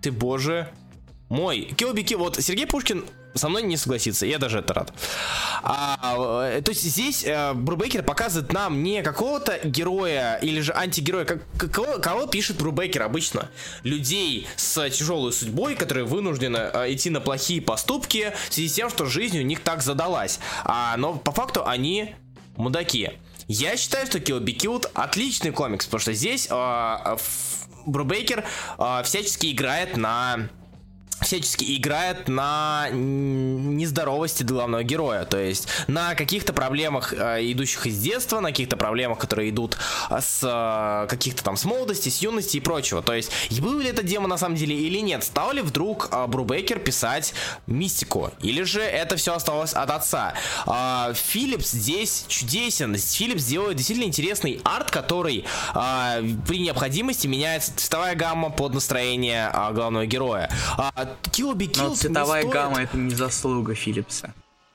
ты 0.00 0.12
боже 0.12 0.70
мой. 1.30 1.72
Килбики, 1.76 2.14
вот 2.14 2.36
Сергей 2.42 2.66
Пушкин 2.66 3.04
со 3.34 3.48
мной 3.48 3.62
не 3.62 3.76
согласится, 3.76 4.26
я 4.26 4.38
даже 4.38 4.58
это 4.58 4.74
рад. 4.74 4.92
А, 5.62 6.16
э, 6.44 6.62
то 6.62 6.72
есть 6.72 6.82
здесь 6.82 7.24
э, 7.24 7.52
Брубекер 7.54 8.02
показывает 8.02 8.52
нам 8.52 8.82
не 8.82 9.02
какого-то 9.02 9.60
героя 9.62 10.36
или 10.42 10.60
же 10.60 10.74
антигероя, 10.74 11.24
как, 11.24 11.42
кого, 11.72 11.98
кого 11.98 12.26
пишет 12.26 12.56
Брубекер 12.56 13.02
обычно? 13.02 13.48
Людей 13.84 14.48
с 14.56 14.90
тяжелой 14.90 15.32
судьбой, 15.32 15.76
которые 15.76 16.04
вынуждены 16.04 16.56
э, 16.56 16.92
идти 16.92 17.08
на 17.08 17.20
плохие 17.20 17.62
поступки 17.62 18.32
в 18.48 18.52
связи 18.52 18.68
с 18.68 18.72
тем, 18.72 18.90
что 18.90 19.06
жизнь 19.06 19.38
у 19.38 19.42
них 19.42 19.60
так 19.60 19.82
задалась. 19.82 20.40
А, 20.64 20.96
но 20.96 21.14
по 21.14 21.30
факту 21.30 21.64
они 21.64 22.16
мудаки. 22.56 23.12
Я 23.46 23.76
считаю, 23.76 24.06
что 24.06 24.18
Kill 24.18 24.40
Be 24.40 24.56
Killed 24.56 24.90
отличный 24.94 25.52
комикс, 25.52 25.84
потому 25.86 26.00
что 26.00 26.12
здесь 26.12 26.48
э, 26.50 27.16
Брубейкер 27.86 28.44
э, 28.78 29.02
всячески 29.04 29.52
играет 29.52 29.96
на 29.96 30.48
всячески 31.20 31.76
играет 31.76 32.28
на 32.28 32.88
нездоровости 32.90 34.42
главного 34.42 34.82
героя, 34.82 35.24
то 35.24 35.38
есть 35.38 35.68
на 35.86 36.14
каких-то 36.14 36.52
проблемах, 36.52 37.12
э, 37.12 37.50
идущих 37.52 37.86
из 37.86 37.98
детства, 37.98 38.40
на 38.40 38.48
каких-то 38.50 38.76
проблемах, 38.76 39.18
которые 39.18 39.50
идут 39.50 39.76
э, 40.10 40.18
с 40.20 40.40
э, 40.42 41.06
каких-то 41.08 41.44
там 41.44 41.56
с 41.56 41.64
молодости, 41.64 42.08
с 42.08 42.22
юности 42.22 42.56
и 42.56 42.60
прочего. 42.60 43.02
То 43.02 43.14
есть, 43.14 43.30
был 43.60 43.78
ли 43.78 43.88
это 43.88 44.02
демон 44.02 44.30
на 44.30 44.38
самом 44.38 44.56
деле 44.56 44.76
или 44.76 44.98
нет? 45.00 45.24
Стал 45.24 45.52
ли 45.52 45.60
вдруг 45.60 46.10
Брубейкер 46.28 46.78
писать 46.78 47.34
мистику? 47.66 48.30
Или 48.42 48.62
же 48.62 48.80
это 48.80 49.16
все 49.16 49.34
осталось 49.34 49.74
от 49.74 49.90
отца? 49.90 50.34
Филлипс 51.14 51.72
здесь 51.72 52.24
чудесен. 52.28 52.96
Филлипс 52.96 53.44
делает 53.44 53.76
действительно 53.76 54.06
интересный 54.06 54.60
арт, 54.64 54.90
который 54.90 55.44
при 55.72 56.58
необходимости 56.58 57.26
меняется 57.26 57.72
цветовая 57.76 58.14
гамма 58.14 58.50
под 58.50 58.74
настроение 58.74 59.50
главного 59.72 60.06
героя. 60.06 60.50
Kill 61.22 61.54
Be 61.54 61.70
Killed 61.70 61.88
Но 61.88 61.94
цветовая 61.94 62.42
стоит... 62.42 62.52
гамма 62.52 62.82
это 62.82 62.96
не 62.96 63.14
заслуга 63.14 63.74
Филлипса. 63.74 64.34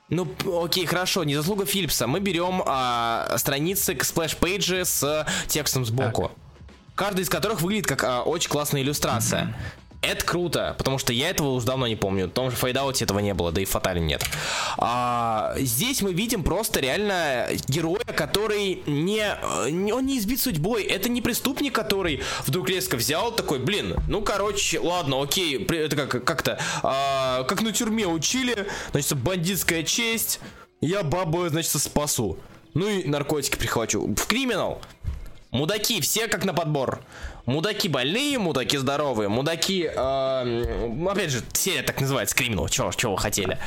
Ну, 0.09 0.27
окей, 0.63 0.85
хорошо, 0.85 1.23
не 1.23 1.35
заслуга 1.35 1.65
Филлипса. 1.65 2.07
Мы 2.07 2.19
берем 2.19 2.61
а, 2.65 3.35
страницы 3.37 3.97
splash 3.99 4.46
page 4.46 4.78
и 4.78 4.85
с 4.85 5.25
текстом 5.47 5.85
сбоку. 5.85 6.23
Так. 6.23 6.31
Каждый 6.95 7.21
из 7.21 7.29
которых 7.29 7.61
выглядит 7.61 7.87
как 7.87 8.03
а, 8.03 8.21
очень 8.21 8.49
классная 8.49 8.81
иллюстрация. 8.81 9.43
Mm-hmm. 9.43 9.84
Это 10.05 10.23
круто, 10.23 10.75
потому 10.77 10.99
что 10.99 11.13
я 11.13 11.29
этого 11.29 11.49
уже 11.49 11.65
давно 11.65 11.87
не 11.87 11.95
помню. 11.95 12.27
В 12.27 12.31
том 12.31 12.51
же 12.51 12.55
Fade 12.55 12.80
Out 12.80 12.99
е 12.99 13.05
этого 13.05 13.19
не 13.19 13.33
было, 13.33 13.51
да 13.51 13.61
и 13.61 13.65
в 13.65 13.69
Fatale 13.69 13.99
нет. 13.99 14.23
А, 14.77 15.55
здесь 15.57 16.01
мы 16.01 16.13
видим 16.13 16.43
просто 16.43 16.79
реально 16.79 17.47
героя, 17.67 18.05
который 18.05 18.83
не, 18.85 19.25
не... 19.71 19.93
Он 19.93 20.05
не 20.05 20.19
избит 20.19 20.39
судьбой. 20.39 20.83
Это 20.83 21.09
не 21.09 21.21
преступник, 21.21 21.73
который 21.73 22.21
вдруг 22.45 22.69
резко 22.69 22.97
взял 22.97 23.31
такой, 23.31 23.59
блин, 23.59 23.95
ну, 24.07 24.21
короче, 24.21 24.79
ладно, 24.79 25.21
окей. 25.21 25.65
Это 25.65 25.95
как, 25.95 26.23
как-то... 26.23 26.59
А, 26.83 27.43
как 27.43 27.61
на 27.61 27.71
тюрьме 27.71 28.05
учили. 28.05 28.67
Значит, 28.91 29.17
бандитская 29.17 29.83
честь. 29.83 30.39
Я 30.81 31.03
бабу, 31.03 31.47
значит, 31.49 31.71
спасу. 31.81 32.37
Ну 32.75 32.87
и 32.87 33.07
наркотики 33.07 33.55
прихвачу. 33.55 34.13
В 34.15 34.27
криминал. 34.27 34.81
Мудаки, 35.51 36.01
все 36.01 36.27
как 36.27 36.43
на 36.43 36.53
подбор. 36.53 36.99
Мудаки 37.45 37.87
больные, 37.87 38.39
мудаки 38.39 38.77
здоровые, 38.77 39.29
мудаки... 39.29 39.89
Э, 39.93 41.07
опять 41.07 41.29
же, 41.29 41.41
серия 41.53 41.83
так 41.83 42.01
называется, 42.01 42.35
криминал, 42.35 42.67
чего, 42.69 42.91
чего 42.91 43.13
вы 43.13 43.17
хотели. 43.19 43.59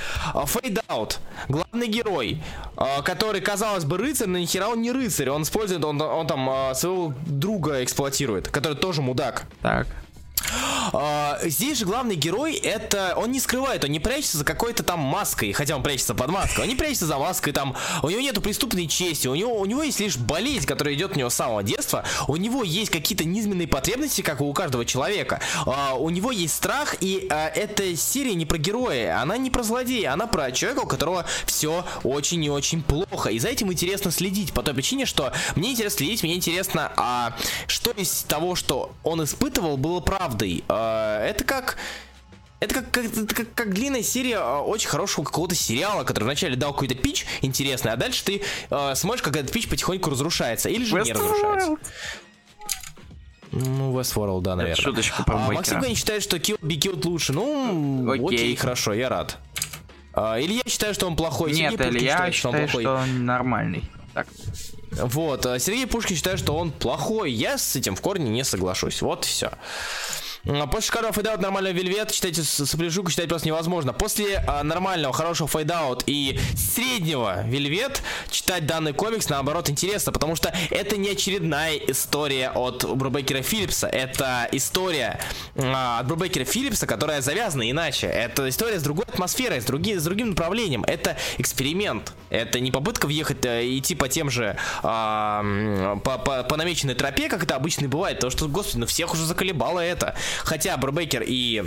Фейдаут, 0.47 1.21
главный 1.49 1.87
герой, 1.87 2.43
э, 2.77 3.03
который, 3.03 3.41
казалось 3.41 3.85
бы, 3.85 3.99
рыцарь, 3.99 4.27
но 4.29 4.39
нихера 4.39 4.67
он 4.67 4.83
не 4.83 4.91
рыцарь. 4.91 5.31
Он 5.31 5.43
использует, 5.43 5.85
он, 5.85 6.01
он 6.01 6.27
там 6.27 6.51
э, 6.51 6.75
своего 6.75 7.15
друга 7.27 7.85
эксплуатирует, 7.85 8.49
который 8.49 8.77
тоже 8.77 9.01
мудак. 9.01 9.45
Так. 9.63 9.87
А, 10.93 11.39
здесь 11.43 11.79
же 11.79 11.87
главный 11.87 12.15
герой, 12.15 12.55
это 12.55 13.15
он 13.17 13.33
не 13.33 13.41
скрывает, 13.41 13.85
он 13.85 13.91
не 13.91 14.01
прячется 14.01 14.39
за 14.39 14.45
какой-то 14.45 14.83
там 14.83 15.01
маской, 15.01 15.53
хотя 15.53 15.77
он 15.77 15.83
прячется 15.83 16.15
под 16.15 16.29
маской, 16.29 16.63
он 16.63 16.69
не 16.69 16.77
прячется 16.77 17.07
за 17.07 17.19
маской, 17.19 17.53
там, 17.53 17.77
у 18.03 18.09
него 18.09 18.21
нету 18.21 18.41
преступной 18.41 18.87
чести, 18.87 19.29
у 19.29 19.35
него, 19.35 19.59
у 19.59 19.65
него 19.65 19.83
есть 19.83 20.01
лишь 20.01 20.17
болезнь, 20.17 20.67
которая 20.67 20.95
идет 20.95 21.17
у 21.17 21.19
него 21.19 21.31
с 21.31 21.35
самого 21.35 21.63
детства, 21.63 22.05
у 22.27 22.37
него 22.37 22.63
есть 22.63 22.91
какие-то 22.91 23.25
низменные 23.25 23.69
потребности, 23.69 24.23
как 24.23 24.41
у 24.41 24.53
каждого 24.53 24.85
человека, 24.85 25.41
а, 25.67 25.95
у 25.95 26.11
него 26.11 26.33
есть 26.33 26.55
страх, 26.55 26.97
и 27.01 27.27
а, 27.31 27.49
эта 27.49 27.97
серия 27.97 28.35
не 28.35 28.47
про 28.47 28.59
героя, 28.59 29.21
она 29.21 29.37
не 29.37 29.51
про 29.51 29.63
злодея, 29.63 30.13
она 30.13 30.27
про 30.27 30.53
человека, 30.53 30.81
у 30.85 30.87
которого 30.87 31.27
все 31.47 31.85
очень 32.05 32.43
и 32.45 32.51
очень 32.51 32.83
плохо, 32.83 33.31
и 33.31 33.39
за 33.39 33.49
этим 33.49 33.73
интересно 33.73 34.11
следить, 34.11 34.53
по 34.53 34.63
той 34.63 34.75
причине, 34.75 35.07
что 35.07 35.33
мне 35.57 35.73
интересно 35.73 35.99
следить, 35.99 36.23
мне 36.23 36.35
интересно, 36.35 36.93
а 36.97 37.37
что 37.67 37.91
из 37.91 38.23
того, 38.23 38.55
что 38.55 38.93
он 39.03 39.23
испытывал, 39.25 39.77
было 39.77 40.01
правдой, 40.01 40.28
а, 40.69 41.25
это 41.25 41.45
как... 41.45 41.77
Это 42.61 42.75
как, 42.75 42.91
как, 42.91 43.05
это 43.05 43.35
как, 43.35 43.55
как 43.55 43.73
длинная 43.73 44.03
серия 44.03 44.39
а, 44.39 44.63
очень 44.63 44.89
хорошего 44.89 45.25
какого-то 45.25 45.55
сериала, 45.55 46.03
который 46.03 46.25
вначале 46.25 46.57
дал 46.57 46.73
какой-то 46.73 46.97
пич 46.97 47.25
интересный, 47.41 47.93
а 47.93 47.97
дальше 47.97 48.25
ты 48.25 48.43
э, 48.69 48.95
смотришь, 48.97 49.23
как 49.23 49.37
этот 49.37 49.53
пич 49.53 49.69
потихоньку 49.69 50.11
разрушается. 50.11 50.69
Или 50.69 50.85
же 50.85 50.97
West 50.97 51.05
не 51.05 51.13
разрушается. 51.13 51.77
Ну, 53.53 53.99
Westworld, 53.99 54.43
да, 54.43 54.57
наверное. 54.57 54.73
Это 54.73 54.83
шуточка 54.83 55.23
про 55.23 55.37
а, 55.37 55.53
Максим 55.53 55.81
не 55.81 55.95
считает, 55.95 56.23
что 56.23 56.37
Kill 56.37 56.59
Be 56.61 56.79
Killed 56.79 57.07
лучше. 57.07 57.33
Ну, 57.33 58.11
окей, 58.11 58.25
окей 58.27 58.57
хорошо, 58.57 58.93
я 58.93 59.09
рад. 59.09 59.39
А, 60.13 60.39
или 60.39 60.55
я 60.55 60.63
считаю, 60.67 60.95
что 60.95 61.07
он 61.07 61.17
плохой. 61.17 61.53
Нет, 61.53 61.73
Сергей 61.73 61.91
или 61.91 62.05
я 62.05 62.13
считает, 62.13 62.35
что 62.35 62.49
он 62.49 62.57
плохой. 62.57 62.83
что 62.83 62.95
он 62.95 63.25
нормальный. 63.25 63.85
Так. 64.15 64.27
Вот, 64.91 65.43
Сергей 65.59 65.87
Пушкин 65.87 66.17
считает, 66.17 66.39
что 66.39 66.57
он 66.57 66.71
плохой. 66.71 67.31
Я 67.31 67.59
с 67.59 67.77
этим 67.77 67.95
в 67.95 68.01
корне 68.01 68.31
не 68.31 68.45
соглашусь. 68.45 69.03
Вот 69.03 69.25
все. 69.25 69.53
После 70.49 70.87
шикарного 70.87 71.13
Fade 71.13 71.30
Out 71.30 71.43
нормального 71.43 71.75
вельвет 71.75 72.11
читайте 72.11 72.43
сопляжуку 72.43 73.11
читать 73.11 73.29
просто 73.29 73.49
невозможно. 73.49 73.93
После 73.93 74.43
а, 74.47 74.65
нормального, 74.65 75.13
хорошего 75.13 75.47
Fade 75.47 75.80
Out 75.80 76.05
и 76.07 76.41
среднего 76.57 77.43
вельвет 77.45 78.01
читать 78.31 78.65
данный 78.65 78.95
комикс 78.95 79.29
наоборот 79.29 79.69
интересно, 79.69 80.11
потому 80.11 80.37
что 80.37 80.51
это 80.71 80.97
не 80.97 81.11
очередная 81.11 81.77
история 81.77 82.51
от 82.55 82.83
Брубекера 82.97 83.43
Филлипса. 83.43 83.89
Это 83.89 84.49
история 84.51 85.21
а, 85.55 85.99
от 86.01 86.07
Брубекера 86.07 86.47
Филлипса, 86.47 86.87
которая 86.87 87.21
завязана 87.21 87.71
иначе. 87.71 88.07
Это 88.07 88.49
история 88.49 88.79
с 88.79 88.83
другой 88.83 89.05
атмосферой, 89.05 89.61
с, 89.61 89.67
други, 89.67 89.97
с 89.97 90.05
другим 90.05 90.31
направлением. 90.31 90.83
Это 90.85 91.19
эксперимент. 91.37 92.15
Это 92.31 92.59
не 92.61 92.71
попытка 92.71 93.05
въехать, 93.05 93.45
а, 93.45 93.61
идти 93.63 93.95
по 93.95 94.09
тем 94.09 94.31
же 94.31 94.57
а, 94.83 95.45
по, 96.03 96.17
по, 96.17 96.43
по 96.43 96.57
намеченной 96.57 96.95
тропе, 96.95 97.29
как 97.29 97.43
это 97.43 97.55
обычно 97.55 97.87
бывает. 97.87 98.17
Потому 98.17 98.31
что, 98.31 98.49
господи, 98.49 98.79
ну 98.79 98.87
всех 98.87 99.13
уже 99.13 99.27
заколебало 99.27 99.81
это. 99.81 100.17
Хотя 100.45 100.77
Брубейкер 100.77 101.23
и 101.27 101.65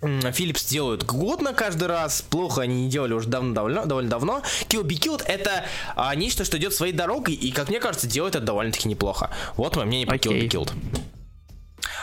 Philips 0.00 0.68
делают 0.68 1.04
годно 1.04 1.52
каждый 1.52 1.88
раз. 1.88 2.22
Плохо 2.22 2.62
они 2.62 2.84
не 2.84 2.90
делали 2.90 3.12
уже 3.12 3.28
давно, 3.28 3.54
довольно, 3.54 3.86
довольно 3.86 4.10
давно. 4.10 4.42
Kill 4.68 4.82
Be 4.82 4.98
Killed 4.98 5.22
это 5.26 5.64
а, 5.94 6.14
нечто, 6.14 6.44
что 6.44 6.56
идет 6.58 6.74
своей 6.74 6.92
дорогой, 6.92 7.34
и, 7.34 7.52
как 7.52 7.68
мне 7.68 7.80
кажется, 7.80 8.06
делает 8.06 8.34
это 8.34 8.46
довольно-таки 8.46 8.88
неплохо. 8.88 9.30
Вот 9.56 9.76
мое 9.76 9.84
мнение 9.84 10.06
про 10.06 10.16
Kill 10.16 10.32
Be 10.32 10.48
Killed. 10.48 10.72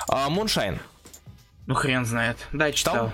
А, 0.08 0.30
Moonshine. 0.30 0.80
Ну, 1.66 1.76
хрен 1.76 2.06
знает. 2.06 2.38
Да, 2.54 2.72
читал. 2.72 3.12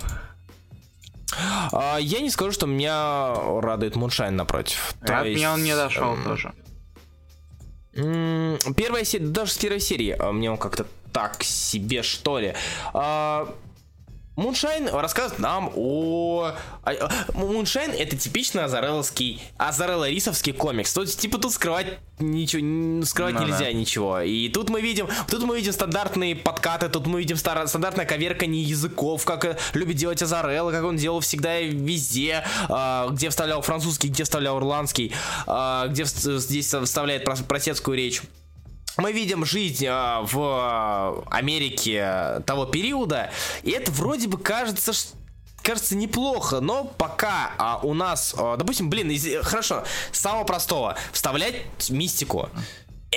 А, 1.72 1.98
я 1.98 2.20
не 2.20 2.30
скажу, 2.30 2.52
что 2.52 2.68
меня 2.68 3.34
радует 3.62 3.96
Moonshine 3.96 4.36
напротив. 4.36 4.96
То 5.06 5.20
От 5.20 5.26
есть, 5.26 5.38
меня 5.38 5.54
он 5.54 5.64
не 5.64 5.76
дошел 5.76 6.14
эм... 6.14 6.24
тоже. 6.24 6.54
Первая 8.76 9.04
серия, 9.04 9.28
даже 9.28 9.52
с 9.52 9.58
первой 9.58 9.80
серии 9.80 10.16
а, 10.18 10.32
мне 10.32 10.52
он 10.52 10.58
как-то 10.58 10.86
так 11.14 11.44
себе, 11.44 12.04
что 12.04 12.40
ли. 12.40 12.54
А, 12.94 13.54
Moonshine 14.36 14.90
рассказывает 14.90 15.40
нам 15.40 15.72
о... 15.76 16.54
Moonshine 17.36 17.92
это 17.92 18.18
типично 18.18 18.66
азареловский, 18.66 19.44
азарело-рисовский 19.60 20.54
комикс. 20.54 20.92
Тут, 20.92 21.10
типа, 21.10 21.38
тут 21.38 21.54
скрывать 21.54 22.00
ничего, 22.18 23.06
скрывать 23.06 23.36
ну, 23.36 23.44
нельзя 23.44 23.66
да. 23.66 23.74
ничего. 23.74 24.22
И 24.22 24.50
тут 24.50 24.72
мы 24.72 24.82
видим, 24.82 25.08
тут 25.30 25.44
мы 25.44 25.58
видим 25.58 25.72
стандартные 25.72 26.36
подкаты, 26.36 26.90
тут 26.90 27.06
мы 27.06 27.20
видим 27.20 27.38
стар, 27.38 27.68
стандартное 27.68 28.06
коверкание 28.06 28.64
языков, 28.64 29.24
как 29.24 29.60
любит 29.76 29.98
делать 29.98 30.22
Азарелло, 30.24 30.72
как 30.72 30.84
он 30.84 30.98
делал 30.98 31.20
всегда 31.20 31.60
и 31.60 31.70
везде, 31.70 32.44
а, 32.70 33.10
где 33.10 33.30
вставлял 33.30 33.62
французский, 33.62 34.08
где 34.08 34.24
вставлял 34.24 34.58
ирландский, 34.58 35.14
а, 35.46 35.88
где 35.88 36.06
здесь 36.06 36.74
вставляет 36.74 37.26
просецкую 37.48 37.98
речь 37.98 38.24
мы 38.98 39.12
видим 39.12 39.46
жизнь 39.46 39.86
а, 39.90 40.22
в 40.22 41.26
Америке 41.30 42.42
того 42.46 42.66
периода, 42.66 43.32
и 43.64 43.72
это 43.72 43.92
вроде 43.92 44.28
бы 44.28 44.38
кажется, 44.38 44.92
кажется, 45.62 45.96
неплохо, 45.96 46.60
но 46.60 46.84
пока 46.84 47.52
а, 47.58 47.80
у 47.82 47.94
нас, 47.94 48.36
а, 48.38 48.58
допустим, 48.58 48.90
блин, 48.90 49.10
из, 49.10 49.26
хорошо, 49.46 49.84
самого 50.12 50.44
простого, 50.44 50.96
вставлять 51.12 51.90
мистику. 51.90 52.50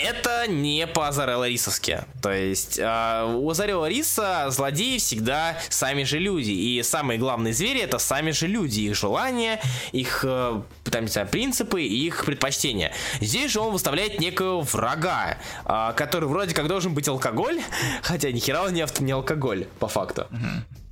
Это 0.03 0.47
не 0.47 0.87
по 0.87 1.09
Азарелла 1.09 1.49
Рисовски. 1.49 2.05
То 2.23 2.31
есть 2.33 2.79
э, 2.79 3.35
у 3.37 3.49
Азарелла 3.51 3.87
Риса 3.87 4.47
злодеи 4.51 4.99
всегда 4.99 5.57
сами 5.69 6.05
же 6.05 6.19
люди. 6.19 6.51
И 6.51 6.83
самые 6.83 7.19
главные 7.19 7.55
звери 7.55 7.81
это 7.81 7.99
сами 7.99 8.31
же 8.31 8.47
люди. 8.47 8.81
Их 8.81 8.95
желания, 8.95 9.61
их 9.93 10.25
э, 10.27 10.61
там, 10.85 11.03
не 11.03 11.09
знаю, 11.09 11.29
принципы 11.29 11.83
и 11.83 12.07
их 12.07 12.25
предпочтения. 12.25 12.93
Здесь 13.21 13.53
же 13.53 13.61
он 13.61 13.73
выставляет 13.73 14.21
некого 14.21 14.61
врага, 14.61 15.39
э, 15.65 15.93
который 15.97 16.29
вроде 16.29 16.55
как 16.55 16.69
должен 16.69 16.95
быть 16.95 17.09
алкоголь, 17.09 17.61
хотя 18.03 18.31
ни 18.33 18.39
хера 18.39 18.63
он 18.65 18.75
не, 18.75 18.85
не 19.01 19.13
алкоголь, 19.13 19.67
по 19.79 19.89
факту. 19.89 20.27
Uh-huh. 20.31 20.86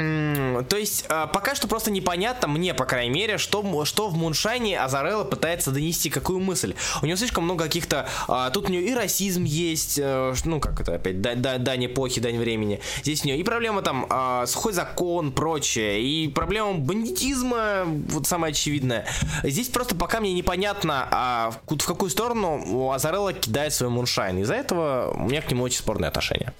То 0.00 0.76
есть, 0.76 1.04
а, 1.10 1.26
пока 1.26 1.54
что 1.54 1.68
просто 1.68 1.90
непонятно, 1.90 2.48
мне, 2.48 2.72
по 2.72 2.86
крайней 2.86 3.14
мере, 3.14 3.36
что, 3.36 3.84
что 3.84 4.08
в 4.08 4.16
Муншайне 4.16 4.80
Азарелла 4.80 5.24
пытается 5.24 5.72
донести, 5.72 6.08
какую 6.08 6.40
мысль. 6.40 6.74
У 7.02 7.06
него 7.06 7.16
слишком 7.16 7.44
много 7.44 7.64
каких-то... 7.64 8.08
А, 8.26 8.48
тут 8.50 8.70
у 8.70 8.72
него 8.72 8.82
и 8.82 8.94
расизм 8.94 9.44
есть, 9.44 9.98
э, 10.02 10.34
ну, 10.44 10.58
как 10.58 10.80
это 10.80 10.94
опять, 10.94 11.20
да, 11.20 11.34
да, 11.34 11.58
дань 11.58 11.86
эпохи, 11.86 12.20
дань 12.20 12.38
времени. 12.38 12.80
Здесь 13.02 13.24
у 13.24 13.28
него 13.28 13.38
и 13.38 13.42
проблема 13.42 13.82
там, 13.82 14.06
а, 14.08 14.46
сухой 14.46 14.72
закон, 14.72 15.32
прочее, 15.32 16.02
и 16.02 16.28
проблема 16.28 16.74
бандитизма, 16.74 17.84
вот 17.84 18.26
самое 18.26 18.52
очевидное. 18.52 19.06
Здесь 19.42 19.68
просто 19.68 19.94
пока 19.94 20.20
мне 20.20 20.32
непонятно, 20.32 21.50
в, 21.66 21.86
какую 21.86 22.10
сторону 22.10 22.90
Азарелла 22.90 23.34
кидает 23.34 23.74
свой 23.74 23.90
Moonshine. 23.90 24.38
Из-за 24.38 24.54
этого 24.54 25.12
у 25.14 25.28
меня 25.28 25.42
к 25.42 25.50
нему 25.50 25.64
очень 25.64 25.78
спорное 25.78 26.08
отношение. 26.08 26.54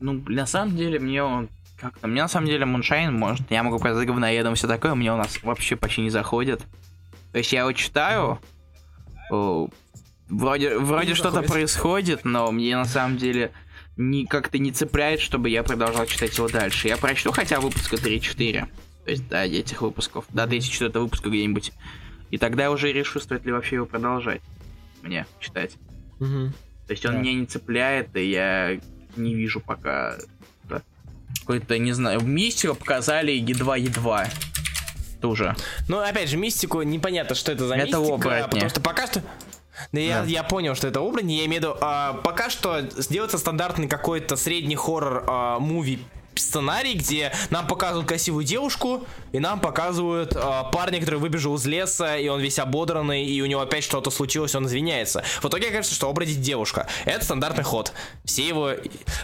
Ну, 0.00 0.22
на 0.26 0.46
самом 0.46 0.76
деле, 0.76 0.98
мне 0.98 1.22
он 1.22 1.48
как-то. 1.80 2.06
Мне 2.06 2.22
на 2.22 2.28
самом 2.28 2.46
деле 2.46 2.64
Moonshine, 2.66 3.12
может, 3.14 3.50
я 3.50 3.62
могу 3.62 3.78
показать 3.78 4.06
говноедом 4.06 4.54
все 4.54 4.68
такое, 4.68 4.94
мне 4.94 5.12
у 5.12 5.16
нас 5.16 5.42
вообще 5.42 5.76
почти 5.76 6.02
не 6.02 6.10
заходит. 6.10 6.60
То 7.32 7.38
есть 7.38 7.52
я 7.52 7.60
его 7.60 7.72
читаю, 7.72 8.40
вроде, 9.30 10.78
вроде 10.78 11.14
что-то 11.14 11.42
происходит, 11.42 12.24
но 12.24 12.50
мне 12.52 12.76
на 12.76 12.84
самом 12.84 13.16
деле 13.16 13.52
не, 13.96 14.26
как-то 14.26 14.58
не 14.58 14.72
цепляет, 14.72 15.20
чтобы 15.20 15.50
я 15.50 15.62
продолжал 15.62 16.06
читать 16.06 16.36
его 16.36 16.48
дальше. 16.48 16.88
Я 16.88 16.96
прочту 16.96 17.32
хотя 17.32 17.60
выпуска 17.60 17.96
3-4. 17.96 18.66
То 19.04 19.10
есть, 19.10 19.28
да, 19.28 19.44
этих 19.44 19.82
выпусков. 19.82 20.24
До 20.30 20.46
34 20.46 21.00
выпуска 21.00 21.28
где-нибудь. 21.28 21.72
И 22.30 22.38
тогда 22.38 22.64
я 22.64 22.70
уже 22.70 22.92
решу, 22.92 23.20
стоит 23.20 23.44
ли 23.44 23.52
вообще 23.52 23.76
его 23.76 23.86
продолжать. 23.86 24.40
Мне 25.02 25.26
читать. 25.40 25.76
Угу. 26.20 26.52
То 26.86 26.92
есть 26.92 27.04
он 27.06 27.14
да. 27.14 27.18
меня 27.20 27.34
не 27.34 27.46
цепляет, 27.46 28.14
и 28.16 28.30
я 28.30 28.78
не 29.16 29.34
вижу 29.34 29.60
пока 29.60 30.16
какой-то, 31.50 31.78
не 31.78 31.92
знаю, 31.92 32.20
мистику 32.20 32.76
показали 32.76 33.32
едва-едва. 33.32 34.26
Тоже. 35.20 35.56
Ну, 35.88 35.98
опять 35.98 36.28
же, 36.28 36.36
мистику 36.36 36.82
непонятно, 36.82 37.34
что 37.34 37.50
это 37.50 37.66
за 37.66 37.74
это 37.74 37.98
мистика. 37.98 38.14
Оборотни. 38.14 38.50
Потому 38.50 38.70
что 38.70 38.80
пока 38.80 39.06
что... 39.06 39.22
Да, 39.92 39.98
Я, 40.00 40.22
я 40.24 40.42
понял, 40.44 40.74
что 40.76 40.86
это 40.86 41.00
оборотни. 41.00 41.32
Я 41.32 41.46
имею 41.46 41.62
в 41.62 41.64
виду, 41.64 41.76
а, 41.80 42.12
пока 42.22 42.50
что 42.50 42.82
сделается 42.96 43.36
стандартный 43.38 43.88
какой-то 43.88 44.36
средний 44.36 44.76
хоррор 44.76 45.24
а, 45.26 45.58
муви 45.58 45.98
сценарий, 46.40 46.94
где 46.94 47.32
нам 47.50 47.66
показывают 47.66 48.08
красивую 48.08 48.44
девушку, 48.44 49.06
и 49.32 49.38
нам 49.38 49.60
показывают 49.60 50.34
э, 50.34 50.62
парня, 50.72 51.00
который 51.00 51.20
выбежал 51.20 51.56
из 51.56 51.66
леса, 51.66 52.16
и 52.16 52.28
он 52.28 52.40
весь 52.40 52.58
ободранный, 52.58 53.24
и 53.24 53.40
у 53.42 53.46
него 53.46 53.60
опять 53.60 53.84
что-то 53.84 54.10
случилось, 54.10 54.54
он 54.54 54.66
извиняется. 54.66 55.22
В 55.42 55.46
итоге 55.46 55.70
кажется, 55.70 55.94
что 55.94 56.08
обратить 56.08 56.40
девушка. 56.40 56.86
Это 57.04 57.24
стандартный 57.24 57.64
ход. 57.64 57.92
Все 58.24 58.46
его... 58.46 58.72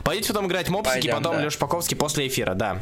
Пойдите 0.05 0.29
потом 0.29 0.47
играть 0.47 0.69
мопсики, 0.69 1.11
потом 1.11 1.37
да. 1.37 1.45
Леша 1.45 1.59
Паковский 1.59 1.97
после 1.97 2.29
эфира, 2.29 2.55
да. 2.55 2.81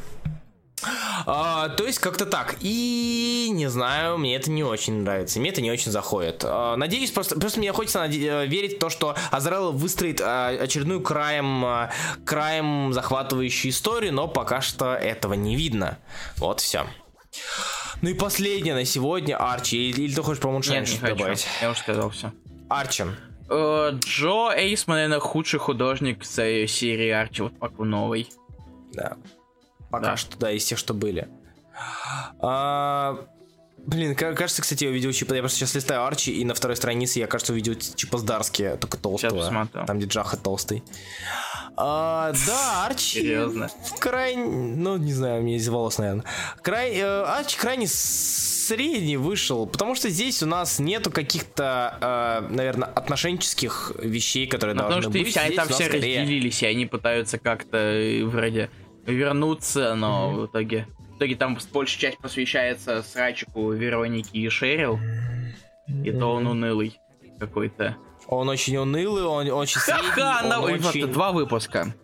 А, 1.27 1.69
то 1.71 1.85
есть 1.85 1.99
как-то 1.99 2.27
так. 2.27 2.57
И 2.61 3.49
не 3.53 3.69
знаю, 3.69 4.19
мне 4.19 4.37
это 4.37 4.51
не 4.51 4.65
очень 4.65 5.03
нравится. 5.03 5.41
Мне 5.41 5.51
это 5.51 5.61
не 5.61 5.71
очень 5.71 5.91
заходит. 5.91 6.43
А, 6.45 6.77
надеюсь, 6.77 7.11
просто, 7.11 7.39
просто 7.39 7.59
мне 7.61 7.73
хочется 7.73 8.01
наде- 8.01 8.45
э, 8.45 8.47
верить 8.47 8.77
в 8.77 8.79
то, 8.79 8.91
что 8.91 9.17
Азраэл 9.31 9.73
выстроит 9.73 10.21
а, 10.21 10.49
очередную 10.49 11.01
краем, 11.01 11.65
а, 11.65 11.91
краем 12.25 12.93
захватывающую 12.93 13.71
историю, 13.71 14.13
но 14.13 14.29
пока 14.29 14.61
что 14.61 14.95
этого 14.95 15.35
не 15.35 15.57
видно. 15.57 15.99
Вот 16.37 16.61
все. 16.61 16.87
Ну 18.03 18.11
и 18.11 18.15
последнее 18.15 18.75
на 18.75 18.85
сегодня, 18.85 19.37
Арчи. 19.37 19.91
Или, 19.91 20.03
или 20.03 20.15
ты 20.15 20.23
хочешь 20.23 20.41
про 20.41 20.51
Муншайн 20.51 20.85
не 20.85 20.99
добавить? 20.99 21.47
Я 21.61 21.71
уже 21.71 21.81
сказал 21.81 22.11
все. 22.11 22.33
Арчи. 22.69 23.05
Uh, 23.49 23.99
Джо 23.99 24.53
Эйсман, 24.57 24.97
наверное, 24.97 25.21
худший 25.21 25.61
художник 25.61 26.25
с 26.25 26.35
серии 26.35 27.11
Арчи, 27.11 27.43
вот 27.43 27.59
пока 27.59 27.85
новый. 27.85 28.29
Да. 28.95 29.17
Пока 29.95 30.11
да. 30.11 30.17
что, 30.17 30.37
да, 30.39 30.51
из 30.51 30.65
тех, 30.65 30.77
что 30.77 30.93
были. 30.93 31.29
А, 32.41 33.17
блин, 33.79 34.17
кажется, 34.17 34.61
кстати, 34.61 34.85
я 34.85 34.91
увидел 34.91 35.13
Чипа. 35.13 35.35
Я 35.35 35.41
просто 35.41 35.59
сейчас 35.59 35.75
листаю 35.75 36.05
Арчи, 36.05 36.33
и 36.33 36.45
на 36.45 36.55
второй 36.55 36.77
странице 36.77 37.21
я, 37.21 37.29
кажется, 37.29 37.53
увидел 37.53 37.75
Чипа 37.75 38.19
Здарски, 38.19 38.77
только 38.81 38.97
толстого. 38.97 39.69
Там, 39.87 39.99
где 39.99 40.07
Джаха 40.07 40.37
толстый. 40.37 40.83
А, 41.77 42.33
да, 42.47 42.87
Арчи. 42.87 43.21
Серьезно. 43.21 43.71
Крайне, 44.01 44.45
ну, 44.45 44.97
не 44.97 45.13
знаю, 45.13 45.43
меня 45.43 45.57
из 45.57 45.69
волос, 45.69 45.99
наверное. 45.99 46.25
Край, 46.63 46.95
э, 46.95 47.23
Арчи 47.23 47.57
крайне 47.57 47.87
средний 47.89 49.17
вышел, 49.17 49.67
потому 49.67 49.95
что 49.95 50.09
здесь 50.09 50.43
у 50.43 50.47
нас 50.47 50.79
нету 50.79 51.11
каких-то, 51.11 51.99
э, 52.51 52.55
наверное, 52.55 52.89
отношенческих 52.89 53.93
вещей, 53.99 54.47
которые 54.47 54.75
ну, 54.75 54.83
должны 54.83 55.03
потому 55.03 55.25
быть. 55.25 55.35
Потому 55.35 55.53
что 55.53 55.57
там 55.57 55.69
все 55.69 55.85
скорее... 55.87 56.21
разделились, 56.21 56.63
и 56.63 56.67
они 56.67 56.87
пытаются 56.87 57.39
как-то 57.39 57.77
э, 57.79 58.25
вроде 58.25 58.71
вернуться, 59.07 59.95
но 59.95 60.31
mm-hmm. 60.31 60.41
в 60.41 60.47
итоге 60.47 60.87
в 61.15 61.17
итоге 61.17 61.37
там 61.37 61.57
большая 61.73 62.01
часть 62.01 62.19
посвящается 62.19 63.03
срачику 63.03 63.71
Вероники 63.71 64.37
и 64.37 64.49
Шерил. 64.49 64.99
И 66.03 66.11
то 66.11 66.35
он 66.35 66.47
унылый 66.47 66.99
какой-то. 67.39 67.97
Он 68.27 68.49
очень 68.49 68.77
унылый, 68.77 69.23
он 69.25 69.49
очень 69.51 69.81
средний, 69.81 70.09
Ха-ха, 70.09 70.41
он 70.43 70.49
на... 70.49 70.61
очень... 70.61 71.07
Два 71.07 71.31
выпуска. 71.31 71.95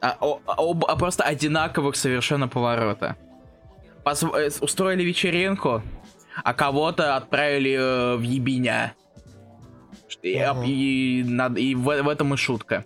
А, 0.00 0.16
о, 0.20 0.40
об, 0.46 0.84
а 0.84 0.96
просто 0.96 1.24
одинаковых 1.24 1.96
совершенно 1.96 2.46
поворота. 2.46 3.16
Поз... 4.04 4.22
Э, 4.22 4.50
устроили 4.60 5.02
вечеринку, 5.02 5.82
а 6.44 6.54
кого-то 6.54 7.16
отправили 7.16 7.72
э, 7.72 8.16
в 8.16 8.22
ебеня. 8.22 8.94
И, 10.22 10.34
uh-huh. 10.34 10.66
и, 10.66 11.20
и, 11.22 11.70
и 11.70 11.74
в, 11.74 12.02
в 12.02 12.08
этом 12.08 12.34
и 12.34 12.36
шутка. 12.36 12.84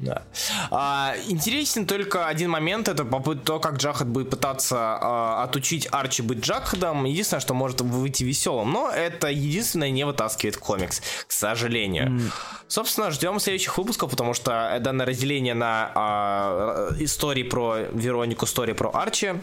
Да. 0.00 0.22
А, 0.70 1.14
интересен 1.28 1.86
только 1.86 2.26
один 2.26 2.50
момент, 2.50 2.88
это 2.88 3.04
то, 3.04 3.60
как 3.60 3.76
Джахад 3.76 4.08
будет 4.08 4.30
пытаться 4.30 4.76
а, 4.78 5.44
отучить 5.44 5.86
Арчи 5.90 6.22
быть 6.22 6.40
Джахадом. 6.40 7.04
Единственное, 7.04 7.40
что 7.40 7.52
может 7.52 7.82
выйти 7.82 8.24
веселым, 8.24 8.72
но 8.72 8.90
это 8.90 9.28
единственное 9.28 9.90
не 9.90 10.04
вытаскивает 10.04 10.56
комикс, 10.56 11.02
к 11.26 11.32
сожалению. 11.32 12.08
Mm. 12.08 12.32
Собственно, 12.66 13.10
ждем 13.10 13.38
следующих 13.40 13.76
выпусков, 13.76 14.10
потому 14.10 14.32
что 14.32 14.78
данное 14.80 15.04
разделение 15.04 15.54
на 15.54 15.92
а, 15.94 16.88
истории 16.98 17.42
про 17.42 17.76
Веронику, 17.92 18.46
истории 18.46 18.72
про 18.72 18.90
Арчи 18.90 19.34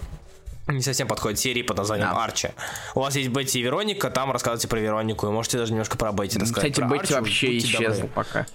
не 0.67 0.81
совсем 0.81 1.07
подходит 1.07 1.39
серии 1.39 1.61
под 1.61 1.77
названием 1.77 2.09
да. 2.09 2.23
Арчи. 2.23 2.49
У 2.95 2.99
вас 2.99 3.15
есть 3.15 3.29
Бетти 3.29 3.59
и 3.59 3.61
Вероника, 3.61 4.09
там 4.09 4.31
рассказывайте 4.31 4.67
про 4.67 4.79
Веронику, 4.79 5.27
и 5.27 5.29
можете 5.29 5.57
даже 5.57 5.71
немножко 5.71 5.97
про 5.97 6.11
Бетти 6.11 6.39
рассказать. 6.39 6.73
Кстати, 6.73 6.91
Бетти 6.91 7.13
вообще 7.13 7.57
исчезла 7.57 8.07
пока. 8.07 8.45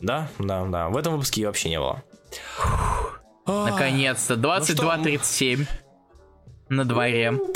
Да, 0.00 0.28
да, 0.38 0.64
да. 0.64 0.88
В 0.88 0.96
этом 0.96 1.14
выпуске 1.14 1.42
ее 1.42 1.48
вообще 1.48 1.70
не 1.70 1.78
было. 1.78 2.02
Наконец-то. 3.46 4.34
22.37 4.34 5.66
ну 6.70 6.76
на 6.76 6.84
дворе. 6.84 7.30
Ну, 7.30 7.52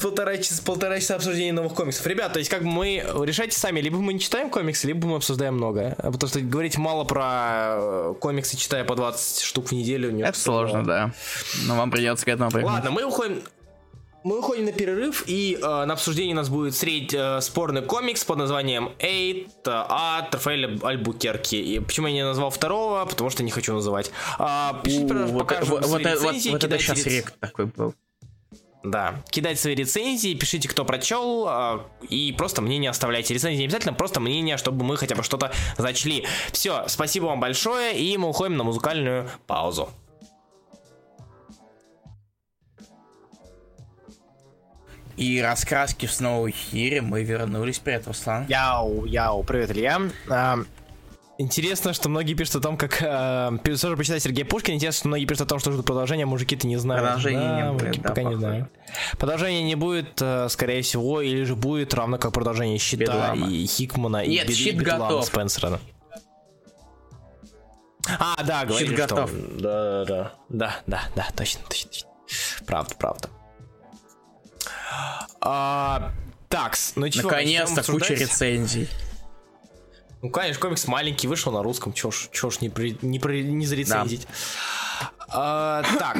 полтора 0.00 0.38
часа, 0.38 0.62
полтора 0.64 0.98
часа 0.98 1.16
обсуждения 1.16 1.52
новых 1.52 1.74
комиксов. 1.74 2.06
Ребят, 2.06 2.32
то 2.32 2.38
есть 2.38 2.50
как 2.50 2.62
бы 2.62 2.68
мы 2.68 3.04
решайте 3.22 3.56
сами, 3.56 3.80
либо 3.80 3.98
мы 3.98 4.14
не 4.14 4.20
читаем 4.20 4.50
комиксы, 4.50 4.86
либо 4.86 5.06
мы 5.06 5.16
обсуждаем 5.16 5.54
много. 5.54 5.94
Потому 5.98 6.28
что 6.28 6.40
говорить 6.40 6.78
мало 6.78 7.04
про 7.04 7.76
э, 7.78 8.14
комиксы, 8.20 8.56
читая 8.56 8.84
по 8.84 8.94
20 8.94 9.42
штук 9.42 9.68
в 9.68 9.72
неделю. 9.72 10.10
Не 10.10 10.22
Это 10.22 10.38
сложно, 10.38 10.84
да. 10.84 11.12
Но 11.66 11.76
вам 11.76 11.90
придется 11.90 12.24
к 12.24 12.28
этому 12.28 12.50
привыкнуть. 12.50 12.76
Ладно, 12.76 12.90
мы 12.90 13.04
уходим 13.04 13.42
мы 14.26 14.40
уходим 14.40 14.64
на 14.64 14.72
перерыв, 14.72 15.22
и 15.28 15.56
э, 15.56 15.84
на 15.84 15.92
обсуждении 15.92 16.32
у 16.32 16.36
нас 16.36 16.48
будет 16.48 16.74
средь 16.74 17.14
э, 17.14 17.40
спорный 17.40 17.82
комикс 17.82 18.24
под 18.24 18.38
названием 18.38 18.90
Эйт 18.98 19.48
э, 19.64 19.70
от 19.70 20.34
Рафаэля 20.34 20.80
Альбукерки. 20.82 21.54
И 21.54 21.78
почему 21.78 22.08
я 22.08 22.12
не 22.12 22.24
назвал 22.24 22.50
второго? 22.50 23.04
Потому 23.04 23.30
что 23.30 23.44
не 23.44 23.52
хочу 23.52 23.72
называть. 23.72 24.10
А, 24.38 24.80
пишите, 24.82 25.14
У, 25.14 25.26
вот, 25.28 25.52
вот, 25.62 25.86
вот, 25.86 26.00
рецензии, 26.00 26.50
вот, 26.50 26.62
вот 26.62 26.72
это 26.72 26.78
сейчас 26.80 27.06
рек 27.06 27.30
такой 27.38 27.66
был. 27.66 27.94
Да, 28.82 29.22
кидайте 29.30 29.60
свои 29.60 29.76
рецензии, 29.76 30.34
пишите, 30.34 30.68
кто 30.68 30.84
прочел, 30.84 31.46
э, 31.48 31.78
и 32.08 32.32
просто 32.32 32.62
мнение 32.62 32.90
оставляйте. 32.90 33.32
Рецензии 33.32 33.58
не 33.58 33.64
обязательно, 33.66 33.94
просто 33.94 34.18
мнение, 34.18 34.56
чтобы 34.56 34.84
мы 34.84 34.96
хотя 34.96 35.14
бы 35.14 35.22
что-то 35.22 35.52
зачли. 35.78 36.26
Все, 36.50 36.82
спасибо 36.88 37.26
вам 37.26 37.38
большое, 37.38 37.96
и 37.96 38.16
мы 38.16 38.28
уходим 38.28 38.56
на 38.56 38.64
музыкальную 38.64 39.30
паузу. 39.46 39.88
И 45.16 45.40
раскраски 45.40 46.06
снова 46.06 46.46
в 46.46 46.50
эфире. 46.50 47.00
Мы 47.00 47.22
вернулись. 47.24 47.78
Привет, 47.78 48.06
Руслан. 48.06 48.46
Яу, 48.48 49.04
яу. 49.06 49.42
Привет, 49.42 49.70
Илья. 49.70 50.00
А, 50.28 50.58
Интересно, 51.38 51.92
что 51.92 52.08
многие 52.08 52.32
пишут 52.32 52.56
о 52.56 52.60
том, 52.60 52.78
как... 52.78 53.02
Э, 53.02 53.50
все 53.74 53.90
же 53.90 53.96
почитать 53.96 54.22
Сергей 54.22 54.44
Пушкин. 54.44 54.74
Интересно, 54.74 55.00
что 55.00 55.08
многие 55.08 55.26
пишут 55.26 55.42
о 55.42 55.46
том, 55.46 55.58
что 55.58 55.70
ждут 55.70 55.84
продолжение, 55.84 56.24
мужики-то 56.24 56.66
не 56.66 56.78
знают. 56.78 57.04
Продолжения 57.04 57.40
да, 57.40 57.60
не 57.60 57.72
будет, 57.72 58.00
да, 58.00 58.08
пока 58.08 58.22
не 58.22 58.34
знаю. 58.36 58.70
Продолжения 59.18 59.62
не 59.62 59.74
будет, 59.74 60.20
э, 60.22 60.48
скорее 60.48 60.80
всего, 60.80 61.20
или 61.20 61.44
же 61.44 61.54
будет 61.54 61.92
равно 61.92 62.16
как 62.16 62.32
продолжение 62.32 62.78
Щита 62.78 63.04
Бедлама. 63.04 63.48
и 63.48 63.66
Хикмана 63.66 64.26
Нет, 64.26 64.48
и 64.48 64.54
Щит 64.54 64.78
Бедлама 64.78 65.08
готов. 65.08 65.26
Спенсера. 65.26 65.80
А, 68.18 68.42
да, 68.42 68.64
говорили, 68.64 68.88
Щит 68.88 68.96
готов. 68.96 69.30
Да, 69.60 70.04
да, 70.06 70.32
да, 70.48 70.76
да, 70.86 71.02
да, 71.14 71.26
точно, 71.36 71.60
точно, 71.68 71.90
точно. 71.90 72.08
Правда, 72.66 72.94
правда. 72.98 73.28
А, 75.40 76.12
такс, 76.48 76.92
ну 76.96 77.08
чё, 77.08 77.22
Наконец-то 77.22 77.82
куча 77.82 78.14
рецензий. 78.14 78.88
Ну, 80.22 80.30
конечно, 80.30 80.60
комикс 80.60 80.86
маленький, 80.86 81.28
вышел 81.28 81.52
на 81.52 81.62
русском, 81.62 81.92
чё 81.92 82.10
ж, 82.10 82.28
чё 82.32 82.50
ж 82.50 82.60
не, 82.60 82.68
при, 82.68 82.98
не, 83.02 83.18
при, 83.18 83.42
не 83.44 83.66
зарецензить. 83.66 84.26
Да. 84.98 85.12
А, 85.28 85.82
так, 85.98 86.16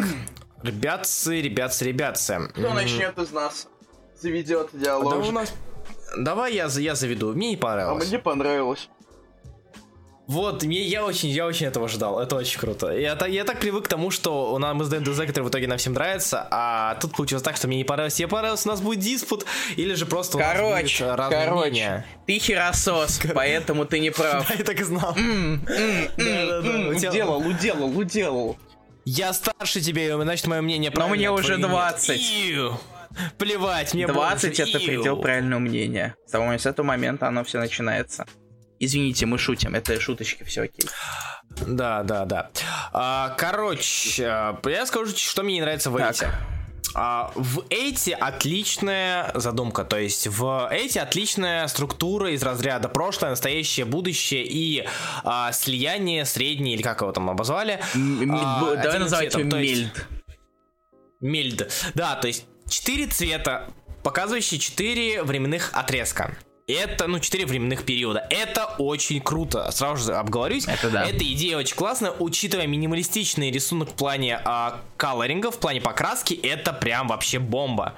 ребятцы, 0.62 1.40
ребятцы, 1.40 1.84
ребятцы. 1.84 2.48
Кто 2.52 2.74
начнет 2.74 3.18
из 3.18 3.30
нас? 3.32 3.68
Заведет 4.20 4.70
диалог. 4.72 5.10
Да 5.10 5.18
у 5.18 5.30
нас... 5.32 5.52
Давай 6.18 6.54
я, 6.54 6.66
я 6.66 6.94
заведу, 6.94 7.32
мне 7.32 7.50
не 7.50 7.56
понравилось. 7.56 8.04
А 8.04 8.08
мне 8.08 8.18
понравилось. 8.18 8.88
Вот, 10.26 10.64
мне, 10.64 10.82
я 10.82 11.04
очень, 11.04 11.28
я 11.28 11.46
очень 11.46 11.66
этого 11.66 11.88
ждал. 11.88 12.18
Это 12.18 12.34
очень 12.34 12.58
круто. 12.58 12.90
Я, 12.90 13.16
я 13.26 13.44
так 13.44 13.60
привык 13.60 13.84
к 13.84 13.88
тому, 13.88 14.10
что 14.10 14.52
у 14.52 14.58
нас 14.58 14.74
мы 14.74 14.84
сдаем 14.84 15.04
ДЗ, 15.04 15.20
который 15.20 15.44
в 15.44 15.50
итоге 15.50 15.68
нам 15.68 15.78
всем 15.78 15.92
нравится, 15.92 16.48
а 16.50 16.96
тут 16.96 17.16
получилось 17.16 17.44
так, 17.44 17.56
что 17.56 17.68
мне 17.68 17.76
не 17.76 17.84
понравилось. 17.84 18.14
Тебе 18.14 18.26
понравилось, 18.26 18.66
у 18.66 18.68
нас 18.68 18.80
будет 18.80 18.98
диспут, 18.98 19.46
или 19.76 19.94
же 19.94 20.04
просто 20.04 20.38
короче, 20.38 21.04
у 21.04 21.16
нас 21.16 21.28
будет 21.28 21.38
короче, 21.38 21.70
мнения. 21.70 22.06
ты 22.26 22.38
херосос, 22.38 23.20
поэтому 23.34 23.84
ты 23.84 24.00
не 24.00 24.10
прав. 24.10 24.36
Да, 24.48 24.54
я 24.54 24.64
так 24.64 24.80
и 24.80 24.84
знал. 24.84 25.12
Уделал, 25.12 27.46
уделал, 27.46 27.98
уделал. 27.98 28.56
Я 29.04 29.32
старше 29.32 29.80
тебе, 29.80 30.20
значит, 30.20 30.46
мое 30.48 30.60
мнение 30.60 30.90
Но 30.94 31.08
мне 31.08 31.30
уже 31.30 31.56
20. 31.56 32.20
Плевать, 33.38 33.94
мне 33.94 34.08
20 34.08 34.60
это 34.60 34.80
предел 34.80 35.16
правильного 35.18 35.60
мнения. 35.60 36.16
С 36.26 36.66
этого 36.66 36.84
момента 36.84 37.28
оно 37.28 37.44
все 37.44 37.60
начинается. 37.60 38.26
Извините, 38.78 39.26
мы 39.26 39.38
шутим, 39.38 39.74
это 39.74 39.98
шуточки, 40.00 40.44
все 40.44 40.62
окей. 40.62 40.88
Да, 41.66 42.02
да, 42.02 42.24
да. 42.24 42.50
А, 42.92 43.34
короче, 43.38 44.22
я 44.64 44.86
скажу, 44.86 45.16
что 45.16 45.42
мне 45.42 45.54
не 45.54 45.60
нравится 45.62 45.90
в 45.90 45.96
эти. 45.96 46.26
А, 46.98 47.30
в 47.34 47.64
эти 47.68 48.10
отличная 48.10 49.30
задумка, 49.34 49.84
то 49.84 49.98
есть 49.98 50.28
в 50.28 50.68
эти 50.72 50.98
отличная 50.98 51.66
структура 51.66 52.30
из 52.30 52.42
разряда 52.42 52.88
прошлое, 52.88 53.30
настоящее, 53.30 53.84
будущее 53.84 54.44
и 54.46 54.86
а, 55.22 55.52
слияние 55.52 56.24
среднее, 56.24 56.74
или 56.74 56.82
как 56.82 57.02
его 57.02 57.12
там 57.12 57.28
обозвали. 57.28 57.80
А, 58.30 58.76
давай 58.76 58.98
называть 58.98 59.34
его 59.34 59.44
мельд. 59.44 60.06
Мельд. 61.20 61.70
Да, 61.94 62.14
то 62.16 62.28
есть 62.28 62.46
четыре 62.68 63.06
цвета, 63.06 63.68
показывающие 64.02 64.58
четыре 64.58 65.22
временных 65.22 65.70
отрезка. 65.74 66.34
Это, 66.68 67.06
ну, 67.06 67.20
четыре 67.20 67.46
временных 67.46 67.84
периода. 67.84 68.26
Это 68.28 68.66
очень 68.78 69.20
круто. 69.20 69.70
Сразу 69.70 70.04
же 70.04 70.16
обговорюсь. 70.16 70.66
Это 70.66 70.90
да. 70.90 71.04
Эта 71.04 71.24
идея 71.32 71.58
очень 71.58 71.76
классная, 71.76 72.10
учитывая 72.10 72.66
минималистичный 72.66 73.52
рисунок 73.52 73.90
в 73.90 73.94
плане 73.94 74.40
а, 74.44 74.80
колоринга, 74.96 75.52
в 75.52 75.60
плане 75.60 75.80
покраски, 75.80 76.34
это 76.34 76.72
прям 76.72 77.06
вообще 77.06 77.38
бомба. 77.38 77.94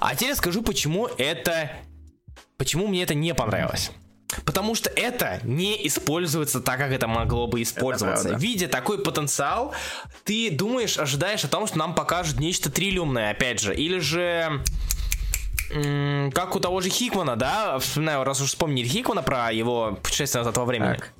А 0.00 0.14
теперь 0.14 0.36
скажу, 0.36 0.62
почему 0.62 1.08
это... 1.18 1.72
Почему 2.58 2.86
мне 2.86 3.02
это 3.02 3.14
не 3.14 3.34
понравилось. 3.34 3.90
Потому 4.44 4.76
что 4.76 4.88
это 4.88 5.40
не 5.42 5.84
используется 5.88 6.60
так, 6.60 6.78
как 6.78 6.92
это 6.92 7.08
могло 7.08 7.48
бы 7.48 7.60
использоваться. 7.60 8.36
Видя 8.36 8.68
такой 8.68 9.02
потенциал, 9.02 9.74
ты 10.24 10.52
думаешь, 10.52 10.96
ожидаешь 10.96 11.44
о 11.44 11.48
том, 11.48 11.66
что 11.66 11.76
нам 11.78 11.94
покажут 11.96 12.38
нечто 12.38 12.70
триллиумное, 12.70 13.32
опять 13.32 13.60
же. 13.60 13.74
Или 13.74 13.98
же 13.98 14.62
как 15.68 16.56
у 16.56 16.60
того 16.60 16.80
же 16.80 16.88
Хикмана, 16.90 17.36
да, 17.36 17.78
вспоминаю, 17.78 18.24
раз 18.24 18.40
уж 18.40 18.48
вспомнили 18.48 18.86
Хикмана 18.86 19.22
про 19.22 19.52
его 19.52 19.98
путешествие 20.02 20.40
назад 20.40 20.56
во 20.56 20.64
времени. 20.64 20.94
Так. 20.94 21.12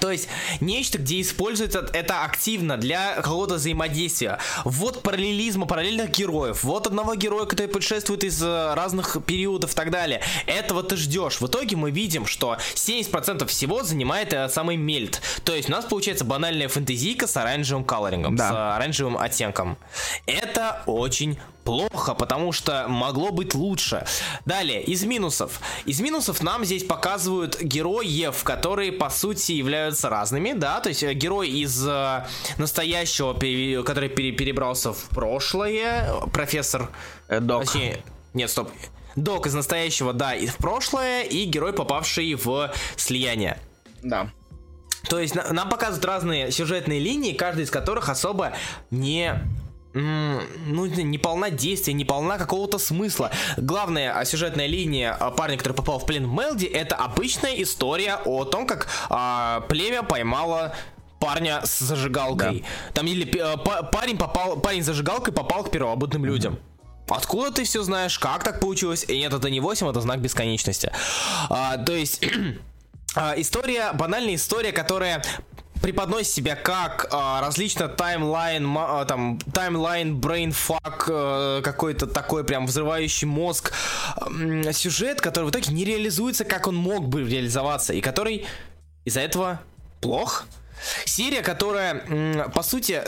То 0.00 0.10
есть 0.10 0.28
нечто, 0.60 0.98
где 0.98 1.20
используется 1.20 1.88
это 1.92 2.24
активно 2.24 2.76
для 2.76 3.14
какого-то 3.14 3.54
взаимодействия. 3.54 4.38
Вот 4.64 5.02
параллелизма, 5.02 5.66
параллельных 5.66 6.10
героев. 6.10 6.64
Вот 6.64 6.86
одного 6.86 7.14
героя, 7.14 7.46
который 7.46 7.68
путешествует 7.68 8.24
из 8.24 8.42
э, 8.42 8.74
разных 8.74 9.16
периодов 9.24 9.72
и 9.72 9.74
так 9.74 9.90
далее. 9.90 10.20
Этого 10.46 10.82
ты 10.82 10.96
ждешь. 10.96 11.40
В 11.40 11.46
итоге 11.46 11.76
мы 11.76 11.90
видим, 11.90 12.26
что 12.26 12.58
70% 12.74 13.46
всего 13.46 13.82
занимает 13.82 14.32
этот 14.32 14.52
самый 14.52 14.76
мельт. 14.76 15.22
То 15.44 15.54
есть 15.54 15.68
у 15.68 15.72
нас 15.72 15.84
получается 15.84 16.24
банальная 16.24 16.68
фэнтезийка 16.68 17.26
с 17.26 17.36
оранжевым 17.36 17.84
колорингом, 17.84 18.36
да. 18.36 18.50
с 18.50 18.76
оранжевым 18.76 19.16
оттенком. 19.16 19.78
Это 20.26 20.82
очень 20.86 21.38
плохо, 21.64 22.14
потому 22.14 22.52
что 22.52 22.86
могло 22.88 23.30
быть 23.30 23.54
лучше. 23.54 24.06
Далее, 24.44 24.82
из 24.82 25.04
минусов. 25.04 25.60
Из 25.86 26.00
минусов 26.00 26.42
нам 26.42 26.64
здесь 26.64 26.84
показывают 26.84 27.60
героев, 27.60 28.44
которые 28.44 28.92
по 28.92 29.10
сути 29.10 29.52
являются 29.52 30.08
разными, 30.08 30.52
да, 30.52 30.80
то 30.80 30.90
есть 30.90 31.02
э, 31.02 31.14
герой 31.14 31.48
из 31.48 31.86
э, 31.86 32.26
настоящего, 32.58 33.32
который 33.82 34.08
пере 34.08 34.32
перебрался 34.32 34.92
в 34.92 35.08
прошлое, 35.10 36.14
профессор... 36.32 36.90
Э, 37.28 37.40
док. 37.40 37.64
Точнее, 37.64 38.02
нет, 38.34 38.50
стоп. 38.50 38.70
Док 39.16 39.46
из 39.46 39.54
настоящего, 39.54 40.12
да, 40.12 40.34
и 40.34 40.46
в 40.46 40.56
прошлое, 40.56 41.22
и 41.22 41.44
герой, 41.44 41.72
попавший 41.72 42.34
в 42.34 42.72
слияние. 42.96 43.58
Да. 44.02 44.30
То 45.08 45.18
есть 45.20 45.34
нам 45.34 45.68
показывают 45.68 46.04
разные 46.04 46.50
сюжетные 46.50 46.98
линии, 46.98 47.32
каждая 47.32 47.64
из 47.64 47.70
которых 47.70 48.08
особо 48.08 48.52
не 48.90 49.40
ну, 49.94 50.86
не 50.86 51.18
полна 51.18 51.50
действия, 51.50 51.94
не 51.94 52.04
полна 52.04 52.36
какого-то 52.36 52.78
смысла. 52.78 53.30
Главная 53.56 54.18
а, 54.18 54.24
сюжетная 54.24 54.66
линия 54.66 55.12
а, 55.12 55.30
парня, 55.30 55.56
который 55.56 55.74
попал 55.74 56.00
в 56.00 56.06
плен 56.06 56.28
Мелди, 56.28 56.66
это 56.66 56.96
обычная 56.96 57.54
история 57.62 58.16
о 58.24 58.44
том, 58.44 58.66
как 58.66 58.88
а, 59.08 59.60
племя 59.68 60.02
поймало 60.02 60.74
парня 61.20 61.60
с 61.64 61.78
зажигалкой. 61.78 62.60
Да. 62.60 62.92
Там 62.94 63.06
или 63.06 63.38
а, 63.38 63.56
парень 63.56 64.18
попал, 64.18 64.56
парень 64.56 64.82
с 64.82 64.86
зажигалкой 64.86 65.32
попал 65.32 65.62
к 65.62 65.70
первобытным 65.70 66.24
людям. 66.24 66.58
Откуда 67.08 67.52
ты 67.52 67.64
все 67.64 67.82
знаешь? 67.82 68.18
Как 68.18 68.42
так 68.42 68.60
получилось? 68.60 69.04
И 69.06 69.16
нет, 69.16 69.32
это 69.32 69.48
не 69.48 69.60
8, 69.60 69.88
это 69.88 70.00
знак 70.00 70.20
бесконечности. 70.20 70.90
А, 71.48 71.78
то 71.78 71.92
есть... 71.92 72.24
история, 73.36 73.92
банальная 73.92 74.34
история, 74.34 74.72
которая 74.72 75.22
преподносит 75.84 76.32
себя 76.32 76.56
как 76.56 77.08
э, 77.12 77.40
различно 77.42 77.88
timeline, 77.88 78.74
э, 78.74 79.04
там, 79.06 79.38
timeline, 79.52 80.16
brainfuck, 80.16 81.04
э, 81.10 81.60
какой-то 81.62 82.06
такой 82.06 82.42
прям 82.42 82.66
взрывающий 82.66 83.26
мозг 83.26 83.70
э, 84.16 84.72
сюжет, 84.72 85.20
который 85.20 85.44
в 85.44 85.50
итоге 85.50 85.74
не 85.74 85.84
реализуется, 85.84 86.46
как 86.46 86.68
он 86.68 86.74
мог 86.74 87.08
бы 87.08 87.28
реализоваться, 87.28 87.92
и 87.92 88.00
который 88.00 88.46
из-за 89.04 89.20
этого 89.20 89.60
плох. 90.00 90.46
Серия, 91.04 91.42
которая, 91.42 92.48
по 92.54 92.62
сути, 92.62 93.02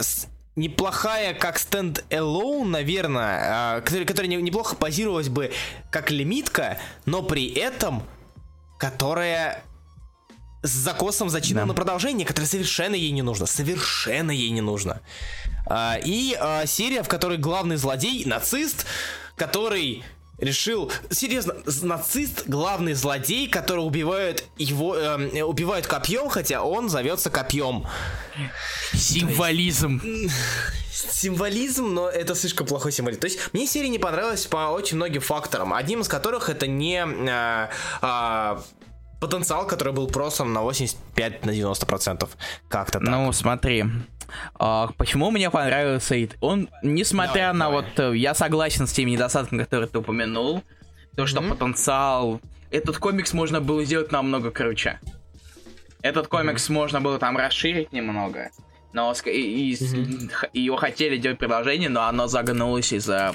неплохая 0.55 1.33
как 1.33 1.57
stand-alone, 1.57 2.65
наверное, 2.65 3.79
э, 3.79 3.81
которая, 3.81 4.05
которая 4.05 4.31
неплохо 4.35 4.75
позировалась 4.75 5.29
бы 5.29 5.51
как 5.89 6.11
лимитка, 6.11 6.77
но 7.05 7.23
при 7.23 7.51
этом 7.53 8.03
которая 8.77 9.63
с 10.63 10.69
закосом 10.69 11.29
зачинено 11.29 11.61
да. 11.61 11.67
на 11.67 11.73
продолжение, 11.73 12.25
которое 12.25 12.47
совершенно 12.47 12.95
ей 12.95 13.11
не 13.11 13.21
нужно. 13.21 13.45
Совершенно 13.45 14.31
ей 14.31 14.49
не 14.49 14.61
нужно. 14.61 15.01
А, 15.65 15.97
и 16.03 16.35
а, 16.39 16.65
серия, 16.65 17.03
в 17.03 17.07
которой 17.07 17.37
главный 17.37 17.77
злодей 17.77 18.25
нацист, 18.25 18.85
который 19.35 20.03
решил 20.37 20.91
серьезно 21.09 21.55
нацист 21.81 22.43
главный 22.45 22.93
злодей 22.93 23.47
который 23.47 23.79
убивает 23.79 24.43
его 24.59 24.95
э, 24.95 25.41
убивает 25.41 25.87
копьем 25.87 26.29
хотя 26.29 26.61
он 26.61 26.89
зовется 26.89 27.31
копьем 27.31 27.87
символизм 28.93 29.99
символизм, 31.11 31.93
но 31.93 32.09
это 32.09 32.35
слишком 32.35 32.67
плохой 32.67 32.91
символизм. 32.91 33.21
То 33.21 33.27
есть 33.27 33.53
мне 33.53 33.67
серия 33.67 33.89
не 33.89 33.99
понравилась 33.99 34.45
по 34.45 34.69
очень 34.71 34.97
многим 34.97 35.21
факторам. 35.21 35.73
Одним 35.73 36.01
из 36.01 36.07
которых 36.07 36.49
это 36.49 36.67
не 36.67 37.03
а, 37.03 37.69
а, 38.01 38.63
потенциал, 39.19 39.67
который 39.67 39.93
был 39.93 40.07
просом 40.07 40.53
на 40.53 40.61
85 40.61 41.45
на 41.45 41.53
90 41.53 41.85
процентов. 41.85 42.37
Как-то 42.67 42.99
так. 42.99 43.09
Ну, 43.09 43.31
смотри. 43.31 43.85
А, 44.55 44.89
почему 44.97 45.31
мне 45.31 45.49
понравился 45.49 46.21
Ид? 46.21 46.35
Он, 46.41 46.69
несмотря 46.83 47.53
давай, 47.53 47.53
на 47.53 47.65
давай. 47.65 47.81
вот... 47.81 47.99
Э, 47.99 48.17
я 48.17 48.33
согласен 48.33 48.87
с 48.87 48.91
теми 48.91 49.11
недостатками, 49.11 49.63
которые 49.63 49.87
ты 49.87 49.99
упомянул. 49.99 50.63
То, 51.15 51.25
что 51.25 51.41
mm-hmm. 51.41 51.49
потенциал... 51.49 52.41
Этот 52.69 52.97
комикс 52.97 53.33
можно 53.33 53.61
было 53.61 53.83
сделать 53.85 54.11
намного 54.11 54.51
круче. 54.51 54.99
Этот 56.01 56.27
комикс 56.27 56.69
mm-hmm. 56.69 56.73
можно 56.73 57.01
было 57.01 57.17
там 57.17 57.37
расширить 57.37 57.93
немного. 57.93 58.49
Но 58.91 59.13
и, 59.25 59.29
и, 59.29 59.73
mm-hmm. 59.73 60.49
его 60.53 60.75
хотели 60.75 61.17
делать 61.17 61.39
продолжение, 61.39 61.89
но 61.89 62.03
оно 62.03 62.27
загнулось 62.27 62.91
из-за 62.91 63.33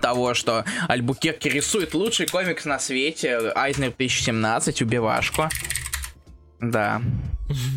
того, 0.00 0.34
что 0.34 0.64
Альбукерки 0.88 1.48
рисует 1.48 1.94
лучший 1.94 2.26
комикс 2.26 2.64
на 2.64 2.78
свете, 2.78 3.52
Айзнер 3.54 3.88
1017, 3.88 4.82
убивашку. 4.82 5.48
Да. 6.60 7.02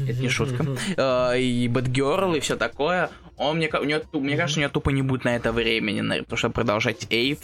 Это 0.07 0.19
не 0.19 0.29
шутка. 0.29 0.65
Э, 0.97 1.39
и 1.39 1.67
Бэтгерл, 1.67 2.35
и 2.35 2.39
все 2.39 2.55
такое. 2.55 3.09
Он, 3.37 3.57
мне, 3.57 3.69
у 3.69 3.83
него, 3.83 4.01
мне 4.13 4.35
кажется, 4.35 4.59
у 4.59 4.61
него 4.61 4.71
тупо 4.71 4.89
не 4.89 5.01
будет 5.01 5.23
на 5.23 5.35
это 5.35 5.51
времени, 5.51 6.01
на 6.01 6.23
то, 6.23 6.35
чтобы 6.35 6.53
продолжать 6.53 7.07
Эйд. 7.09 7.39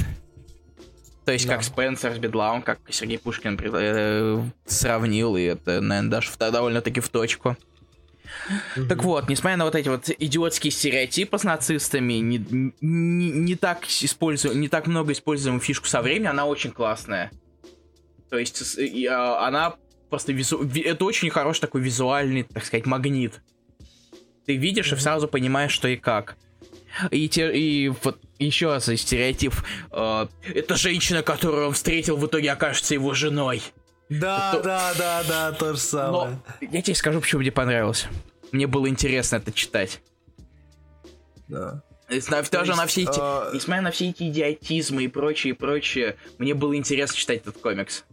То 1.26 1.31
есть, 1.31 1.47
да. 1.47 1.56
как 1.56 1.64
Спенсер 1.64 2.14
с 2.14 2.18
Бедлаум, 2.19 2.61
как 2.61 2.80
Сергей 2.89 3.18
Пушкин 3.18 3.60
э, 3.60 4.43
сравнил, 4.65 5.35
и 5.35 5.43
это, 5.43 5.81
наверное, 5.81 6.11
даже 6.11 6.30
довольно-таки 6.38 6.99
в 6.99 7.10
точку. 7.10 7.57
Mm-hmm. 8.76 8.88
Так 8.88 9.03
вот, 9.03 9.30
несмотря 9.30 9.57
на 9.57 9.65
вот 9.65 9.76
эти 9.76 9.89
вот 9.89 10.10
идиотские 10.10 10.72
стереотипы 10.72 11.38
с 11.38 11.43
нацистами, 11.43 12.14
не, 12.14 12.38
не, 12.81 13.31
не 13.31 13.56
так 13.56 13.85
использую, 13.85 14.57
не 14.57 14.68
так 14.68 14.88
много 14.88 15.11
используем 15.11 15.60
фишку 15.60 15.88
со 15.88 16.02
временем, 16.02 16.31
она 16.31 16.45
очень 16.45 16.72
классная. 16.72 17.31
То 18.30 18.38
есть, 18.38 18.77
и, 18.77 19.06
а, 19.06 19.47
она 19.47 19.76
просто 20.10 20.34
визу... 20.34 20.68
это 20.84 21.06
очень 21.06 21.30
хороший 21.30 21.61
такой 21.61 21.81
визуальный, 21.81 22.43
так 22.43 22.65
сказать, 22.65 22.85
магнит. 22.85 23.41
Ты 24.45 24.56
видишь 24.56 24.91
mm-hmm. 24.91 24.97
и 24.97 25.02
сразу 25.02 25.27
понимаешь, 25.27 25.72
что 25.72 25.88
и 25.88 25.95
как. 25.95 26.38
И, 27.11 27.27
те, 27.27 27.52
и 27.53 27.89
вот 27.89 28.19
еще 28.39 28.68
раз 28.68 28.85
стереотип. 28.85 29.53
Э, 29.91 30.27
это 30.53 30.76
женщина, 30.76 31.23
которую 31.23 31.68
он 31.68 31.73
встретил, 31.73 32.18
в 32.18 32.26
итоге 32.26 32.52
окажется 32.52 32.93
его 32.93 33.14
женой. 33.14 33.61
Да, 34.10 34.53
это... 34.53 34.64
да, 34.64 34.94
да, 34.98 35.23
да, 35.27 35.52
то 35.52 35.73
же 35.73 35.80
самое. 35.80 36.40
Но 36.61 36.68
я 36.72 36.82
тебе 36.82 36.95
скажу, 36.95 37.22
почему 37.22 37.41
мне 37.41 37.52
понравилось. 37.52 38.07
Мне 38.52 38.68
было 38.68 38.88
интересно 38.88 39.38
это 39.38 39.52
читать. 39.52 40.02
Да. 41.48 41.84
Даже 42.07 42.18
есть, 42.18 42.68
на 42.77 42.86
все 42.86 43.02
эти, 43.02 43.19
а... 43.19 43.52
несмотря 43.53 43.82
на 43.82 43.91
все 43.91 44.10
эти 44.10 44.30
идиотизмы 44.30 45.06
и 45.06 45.07
прочее, 45.07 45.53
и 45.53 45.57
прочее, 45.57 46.18
мне 46.38 46.53
было 46.53 46.76
интересно 46.76 47.18
читать 47.18 47.41
этот 47.41 47.57
комикс. 47.57 48.06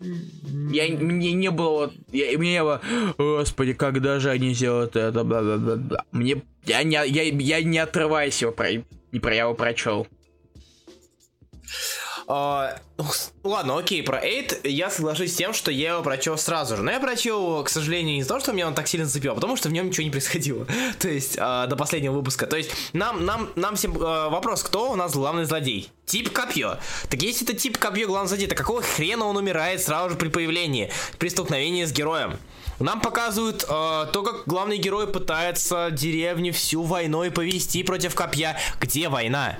Я, 0.00 0.88
мне 0.96 1.32
не 1.32 1.50
было, 1.50 1.92
я, 2.12 2.36
мне 2.36 2.62
было, 2.62 2.82
господи, 3.16 3.72
когда 3.72 4.18
же 4.18 4.30
они 4.30 4.52
сделают 4.52 4.96
это, 4.96 5.24
бла 5.24 5.40
бла 5.40 5.56
бла. 5.56 6.04
Мне, 6.10 6.42
я 6.66 6.82
не, 6.82 6.94
я, 6.94 7.22
я 7.22 7.62
не 7.62 7.78
отрываясь 7.78 8.42
его, 8.42 8.52
про, 8.52 8.72
не 9.12 9.20
про, 9.20 9.34
я 9.34 9.42
его 9.42 9.54
прочел. 9.54 10.06
Uh, 12.26 12.78
ладно, 13.42 13.78
окей, 13.78 14.02
про 14.02 14.24
Эйт 14.24 14.64
я 14.64 14.90
соглашусь 14.90 15.32
с 15.32 15.36
тем, 15.36 15.52
что 15.52 15.70
я 15.70 15.92
его 15.92 16.02
прочел 16.02 16.38
сразу 16.38 16.76
же. 16.76 16.82
Но 16.82 16.90
я 16.90 17.00
прочел 17.00 17.38
его, 17.40 17.62
к 17.62 17.68
сожалению, 17.68 18.14
не 18.14 18.20
из-за 18.20 18.28
того, 18.28 18.40
что 18.40 18.52
меня 18.52 18.66
он 18.66 18.74
так 18.74 18.88
сильно 18.88 19.06
зацепил, 19.06 19.32
а 19.32 19.34
потому 19.34 19.56
что 19.56 19.68
в 19.68 19.72
нем 19.72 19.88
ничего 19.88 20.04
не 20.04 20.10
происходило. 20.10 20.66
То 20.98 21.08
есть, 21.08 21.36
uh, 21.36 21.66
до 21.66 21.76
последнего 21.76 22.14
выпуска. 22.14 22.46
То 22.46 22.56
есть, 22.56 22.70
нам, 22.92 23.24
нам, 23.24 23.50
нам 23.56 23.76
всем 23.76 23.92
uh, 23.92 24.30
вопрос, 24.30 24.62
кто 24.62 24.92
у 24.92 24.96
нас 24.96 25.12
главный 25.12 25.44
злодей? 25.44 25.90
Тип 26.06 26.30
копье. 26.32 26.78
Так 27.10 27.22
если 27.22 27.46
это 27.46 27.56
тип 27.56 27.78
копье 27.78 28.06
главный 28.06 28.28
злодей, 28.28 28.46
то 28.46 28.54
какого 28.54 28.82
хрена 28.82 29.26
он 29.26 29.36
умирает 29.36 29.82
сразу 29.82 30.10
же 30.10 30.16
при 30.16 30.28
появлении, 30.28 30.90
при 31.18 31.28
столкновении 31.28 31.84
с 31.84 31.92
героем? 31.92 32.38
Нам 32.78 33.00
показывают 33.00 33.62
э, 33.62 33.66
то, 33.66 34.22
как 34.24 34.46
главный 34.46 34.78
герой 34.78 35.06
пытается 35.06 35.90
деревню 35.92 36.52
всю 36.52 36.82
войной 36.82 37.30
повести 37.30 37.82
против 37.82 38.14
копья. 38.14 38.58
Где 38.80 39.08
война? 39.08 39.58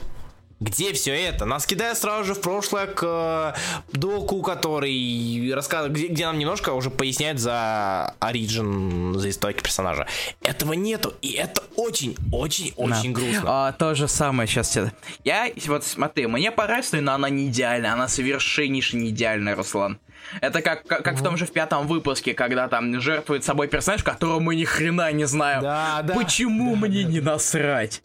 Где 0.65 0.95
все 0.95 1.13
это? 1.13 1.45
Нас 1.45 1.67
кидает 1.67 1.99
сразу 1.99 2.25
же 2.25 2.35
в 2.35 2.41
прошлое 2.41 2.87
к 2.87 3.03
э, 3.03 3.53
доку, 3.93 4.41
который 4.41 5.53
рассказывает, 5.53 5.93
где, 5.93 6.07
где 6.07 6.25
нам 6.25 6.39
немножко 6.39 6.71
уже 6.71 6.89
поясняет 6.89 7.39
за 7.39 8.15
оригин, 8.19 9.15
за 9.19 9.29
истоки 9.29 9.63
персонажа. 9.63 10.07
Этого 10.41 10.73
нету, 10.73 11.13
и 11.21 11.33
это 11.33 11.63
очень, 11.77 12.17
очень, 12.33 12.73
очень 12.77 13.13
да. 13.13 13.21
грустно. 13.21 13.43
А, 13.45 13.73
то 13.73 13.95
же 13.95 14.09
самое 14.09 14.49
сейчас. 14.49 14.79
Я, 15.23 15.51
вот 15.67 15.85
смотри, 15.85 16.27
мне 16.27 16.51
понравилось, 16.51 16.93
но 16.93 17.13
она 17.13 17.29
не 17.29 17.49
идеальная, 17.49 17.93
она 17.93 18.09
совершеннейше 18.09 18.97
не 18.97 19.11
идеальная, 19.11 19.55
Руслан. 19.57 19.99
Это 20.41 20.63
как, 20.63 20.87
как, 20.87 21.05
как 21.05 21.17
в 21.19 21.23
том 21.23 21.37
же 21.37 21.45
в 21.45 21.53
пятом 21.53 21.87
выпуске, 21.87 22.33
когда 22.33 22.69
там 22.69 22.99
жертвует 23.03 23.45
собой 23.45 23.69
персонаж, 23.69 24.03
которого 24.03 24.41
мы 24.41 24.57
ни 24.57 24.65
хрена 24.65 25.13
не 25.13 25.27
знаем. 25.27 25.61
Да, 25.61 26.01
да. 26.03 26.15
Почему 26.15 26.75
да, 26.75 26.87
мне 26.87 27.03
да. 27.03 27.11
не 27.11 27.21
насрать? 27.21 28.03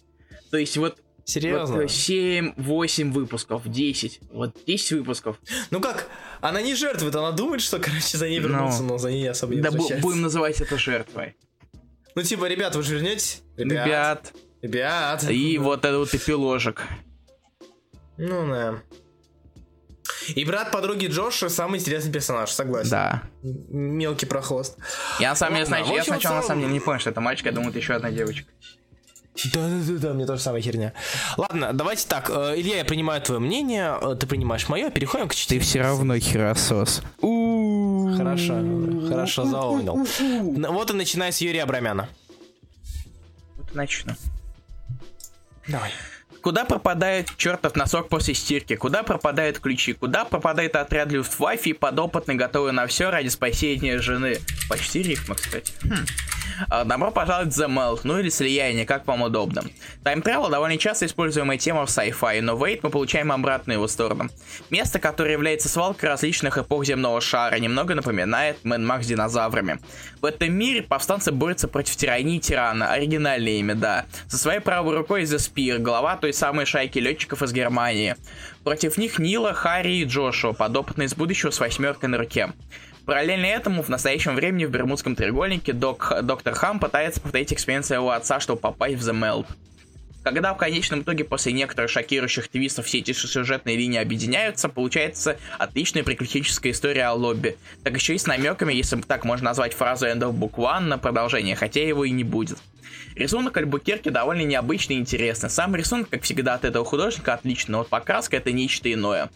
То 0.51 0.57
есть 0.57 0.75
вот 0.75 0.97
Серьезно? 1.29 1.81
Вот 1.81 1.91
7, 1.91 2.53
8 2.57 3.11
выпусков, 3.11 3.61
10. 3.63 4.19
Вот 4.31 4.57
10 4.65 4.91
выпусков. 4.93 5.39
Ну 5.69 5.79
как? 5.79 6.07
Она 6.41 6.59
не 6.61 6.73
жертвует, 6.73 7.15
она 7.15 7.31
думает, 7.31 7.61
что, 7.61 7.77
короче, 7.77 8.17
за 8.17 8.27
ней 8.27 8.39
вернуться, 8.39 8.81
но, 8.81 8.93
но 8.93 8.97
за 8.97 9.11
ней 9.11 9.29
особо 9.29 9.53
не 9.53 9.61
Да 9.61 9.69
будем 9.69 10.21
называть 10.21 10.59
это 10.59 10.77
жертвой. 10.79 11.35
Ну 12.15 12.23
типа, 12.23 12.45
ребят, 12.45 12.75
вы 12.75 12.81
же 12.81 12.95
вернетесь? 12.95 13.43
Ребят. 13.57 14.33
Ребят. 14.63 15.29
И 15.29 15.59
вот 15.59 15.85
этот 15.85 15.99
вот 15.99 16.15
эпиложек. 16.15 16.81
Ну 18.17 18.47
да. 18.47 18.81
И 20.29 20.43
брат 20.45 20.71
подруги 20.71 21.05
Джоша 21.05 21.49
самый 21.49 21.79
интересный 21.79 22.11
персонаж, 22.11 22.49
согласен. 22.49 22.89
Да. 22.89 23.23
Мелкий 23.43 24.25
прохвост. 24.25 24.77
Я, 25.19 25.35
сам, 25.35 25.53
я, 25.53 25.63
я, 25.63 25.77
я 25.77 26.03
сначала 26.03 26.37
на 26.37 26.41
самом 26.41 26.61
деле 26.61 26.73
не 26.73 26.79
понял, 26.79 26.99
что 26.99 27.11
это 27.11 27.21
мальчик, 27.21 27.45
я 27.45 27.51
думал, 27.51 27.69
это 27.69 27.77
еще 27.77 27.93
одна 27.93 28.09
девочка. 28.09 28.51
Да-да-да, 29.53 30.13
мне 30.13 30.25
тоже 30.25 30.41
самая 30.41 30.61
херня. 30.61 30.93
Ладно, 31.37 31.71
давайте 31.73 32.07
так. 32.07 32.29
Э, 32.29 32.53
Илья, 32.57 32.77
я 32.77 32.85
принимаю 32.85 33.21
твое 33.21 33.39
мнение, 33.39 33.97
э, 34.01 34.15
ты 34.19 34.27
принимаешь 34.27 34.67
мое, 34.69 34.89
переходим 34.89 35.27
к 35.27 35.35
чтению. 35.35 35.61
Ты 35.61 35.67
все 35.67 35.81
равно 35.81 36.17
херосос. 36.17 37.01
Хорошо, 38.17 38.61
хорошо, 39.07 39.45
заумнил. 39.45 40.05
Вот 40.71 40.91
и 40.91 40.93
начинай 40.93 41.31
с 41.31 41.39
Юрия 41.41 41.63
Абрамяна. 41.63 42.09
Вот 43.57 43.73
начну. 43.75 44.13
Давай. 45.67 45.91
Куда 46.41 46.63
пропадает 46.63 47.35
чертов 47.35 47.75
носок 47.75 48.07
после 48.07 48.33
стирки? 48.33 48.75
Куда 48.75 49.03
пропадают 49.03 49.59
ключи? 49.59 49.93
Куда 49.93 50.23
пропадает 50.23 50.75
отряд 50.75 51.11
Люфтваффе 51.11 51.71
и 51.71 51.73
подопытный, 51.73 52.35
готовый 52.35 52.71
на 52.71 52.87
все 52.87 53.09
ради 53.09 53.27
спасения 53.27 53.99
жены? 53.99 54.39
Почти 54.69 55.01
рифма, 55.01 55.35
кстати. 55.35 55.73
Хм. 55.83 56.05
А, 56.67 56.83
добро 56.83 57.11
пожаловать 57.11 57.53
в 57.53 57.59
The 57.59 57.67
Melt, 57.67 58.01
ну 58.03 58.19
или 58.19 58.29
слияние, 58.29 58.85
как 58.85 59.07
вам 59.07 59.21
удобно. 59.21 59.63
Time 60.03 60.21
Travel 60.21 60.49
довольно 60.49 60.77
часто 60.77 61.05
используемая 61.05 61.57
тема 61.57 61.85
в 61.85 61.89
sci-fi, 61.89 62.41
но 62.41 62.55
в 62.55 62.63
Wait 62.63 62.79
мы 62.83 62.89
получаем 62.89 63.31
обратную 63.31 63.77
его 63.77 63.87
сторону. 63.87 64.29
Место, 64.69 64.99
которое 64.99 65.33
является 65.33 65.69
свалкой 65.69 66.09
различных 66.09 66.57
эпох 66.57 66.85
земного 66.85 67.21
шара, 67.21 67.55
немного 67.55 67.95
напоминает 67.95 68.63
Мэн 68.63 68.85
Макс 68.85 69.05
динозаврами. 69.05 69.79
В 70.21 70.25
этом 70.25 70.51
мире 70.53 70.81
повстанцы 70.81 71.31
борются 71.31 71.67
против 71.67 71.95
тирании 71.95 72.39
тирана, 72.39 72.91
оригинальное 72.91 73.53
имя, 73.53 73.75
да. 73.75 74.05
Со 74.27 74.37
своей 74.37 74.59
правой 74.59 74.95
рукой 74.95 75.23
The 75.23 75.37
Spear, 75.37 75.77
глава 75.77 76.17
той 76.17 76.33
самой 76.33 76.65
шайки 76.65 76.99
летчиков 76.99 77.41
из 77.41 77.53
Германии. 77.53 78.15
Против 78.63 78.97
них 78.97 79.19
Нила, 79.19 79.53
Харри 79.53 79.99
и 79.99 80.03
Джошуа, 80.03 80.53
подопытные 80.53 81.07
из 81.07 81.15
будущего 81.15 81.51
с 81.51 81.59
восьмеркой 81.59 82.09
на 82.09 82.17
руке. 82.17 82.51
Параллельно 83.09 83.47
этому, 83.47 83.81
в 83.81 83.89
настоящем 83.89 84.35
времени 84.35 84.65
в 84.65 84.69
Бермудском 84.69 85.15
треугольнике 85.15 85.73
док, 85.73 86.13
доктор 86.21 86.53
Хам 86.53 86.79
пытается 86.79 87.19
повторить 87.19 87.51
эксперимент 87.51 87.83
своего 87.83 88.11
отца, 88.11 88.39
чтобы 88.39 88.61
попасть 88.61 88.97
в 88.97 89.09
The 89.09 89.19
Melt. 89.19 89.47
Когда 90.23 90.53
в 90.53 90.57
конечном 90.57 91.01
итоге 91.01 91.23
после 91.23 91.51
некоторых 91.53 91.89
шокирующих 91.89 92.49
твистов 92.49 92.85
все 92.85 92.99
эти 92.99 93.11
сюжетные 93.13 93.77
линии 93.77 93.97
объединяются, 93.97 94.69
получается 94.69 95.39
отличная 95.57 96.03
приключенческая 96.03 96.71
история 96.71 97.05
о 97.05 97.13
лобби. 97.13 97.57
Так 97.83 97.95
еще 97.95 98.13
и 98.13 98.19
с 98.19 98.27
намеками, 98.27 98.73
если 98.73 99.01
так 99.01 99.25
можно 99.25 99.45
назвать 99.45 99.73
фразу 99.73 100.05
End 100.05 100.19
of 100.19 100.37
Book 100.37 100.57
One 100.57 100.81
на 100.81 100.99
продолжение, 100.99 101.55
хотя 101.55 101.81
его 101.81 102.05
и 102.05 102.11
не 102.11 102.23
будет. 102.23 102.59
Рисунок 103.15 103.57
Альбукерки 103.57 104.09
довольно 104.09 104.43
необычный 104.43 104.97
и 104.97 104.99
интересный. 104.99 105.49
Сам 105.49 105.75
рисунок, 105.75 106.09
как 106.09 106.21
всегда, 106.21 106.53
от 106.53 106.63
этого 106.63 106.85
художника 106.85 107.33
отличный, 107.33 107.71
но 107.71 107.77
вот 107.79 107.89
покраска 107.89 108.37
это 108.37 108.51
нечто 108.51 108.93
иное. 108.93 109.31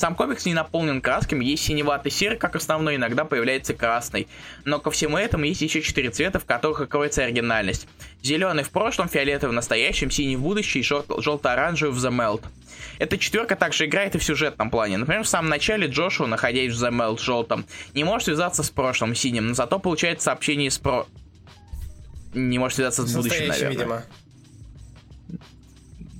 Сам 0.00 0.14
комикс 0.14 0.46
не 0.46 0.54
наполнен 0.54 1.02
красками, 1.02 1.44
есть 1.44 1.62
синеватый 1.62 2.10
серый, 2.10 2.38
как 2.38 2.56
основной, 2.56 2.96
иногда 2.96 3.26
появляется 3.26 3.74
красный. 3.74 4.28
Но 4.64 4.78
ко 4.78 4.90
всему 4.90 5.18
этому 5.18 5.44
есть 5.44 5.60
еще 5.60 5.82
четыре 5.82 6.08
цвета, 6.08 6.38
в 6.38 6.46
которых 6.46 6.80
и 6.80 6.86
кроется 6.86 7.22
оригинальность. 7.22 7.86
Зеленый 8.22 8.64
в 8.64 8.70
прошлом, 8.70 9.10
фиолетовый 9.10 9.52
в 9.52 9.54
настоящем, 9.54 10.10
синий 10.10 10.36
в 10.36 10.40
будущем 10.40 10.80
и 10.80 11.20
желто-оранжевый 11.20 11.92
в 11.92 12.02
The 12.02 12.10
Melt. 12.10 12.46
Эта 12.98 13.18
четверка 13.18 13.56
также 13.56 13.84
играет 13.84 14.14
и 14.14 14.18
в 14.18 14.24
сюжетном 14.24 14.70
плане. 14.70 14.96
Например, 14.96 15.22
в 15.22 15.28
самом 15.28 15.50
начале 15.50 15.86
Джошуа, 15.86 16.26
находясь 16.26 16.72
в 16.72 16.82
The 16.82 16.90
Melt 16.90 17.22
желтом, 17.22 17.66
не 17.92 18.02
может 18.02 18.24
связаться 18.24 18.62
с 18.62 18.70
прошлым 18.70 19.14
синим, 19.14 19.48
но 19.48 19.54
зато 19.54 19.78
получает 19.78 20.22
сообщение 20.22 20.70
с 20.70 20.78
про... 20.78 21.06
Не 22.32 22.58
может 22.58 22.76
связаться 22.76 23.06
с 23.06 23.14
будущим, 23.14 23.48
наверное. 23.48 23.70
видимо. 23.70 24.04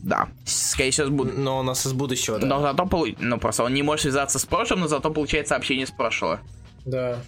Да, 0.03 0.29
скорее 0.45 0.91
всего, 0.91 1.07
с 1.07 1.11
буд... 1.11 1.37
Но 1.37 1.61
у 1.61 1.63
нас 1.63 1.87
из 1.87 1.93
будущего, 1.93 2.39
да. 2.39 2.47
Но 2.47 2.61
зато, 2.61 2.89
ну, 3.19 3.39
просто 3.39 3.65
он 3.65 3.75
не 3.75 3.83
может 3.83 4.03
связаться 4.03 4.39
с 4.39 4.47
прошлым, 4.47 4.81
но 4.81 4.89
зато 4.89 5.11
получает 5.11 5.49
сообщение 5.49 5.87
с 5.87 5.91
прошлого. 5.91 6.41
Да. 6.87 7.19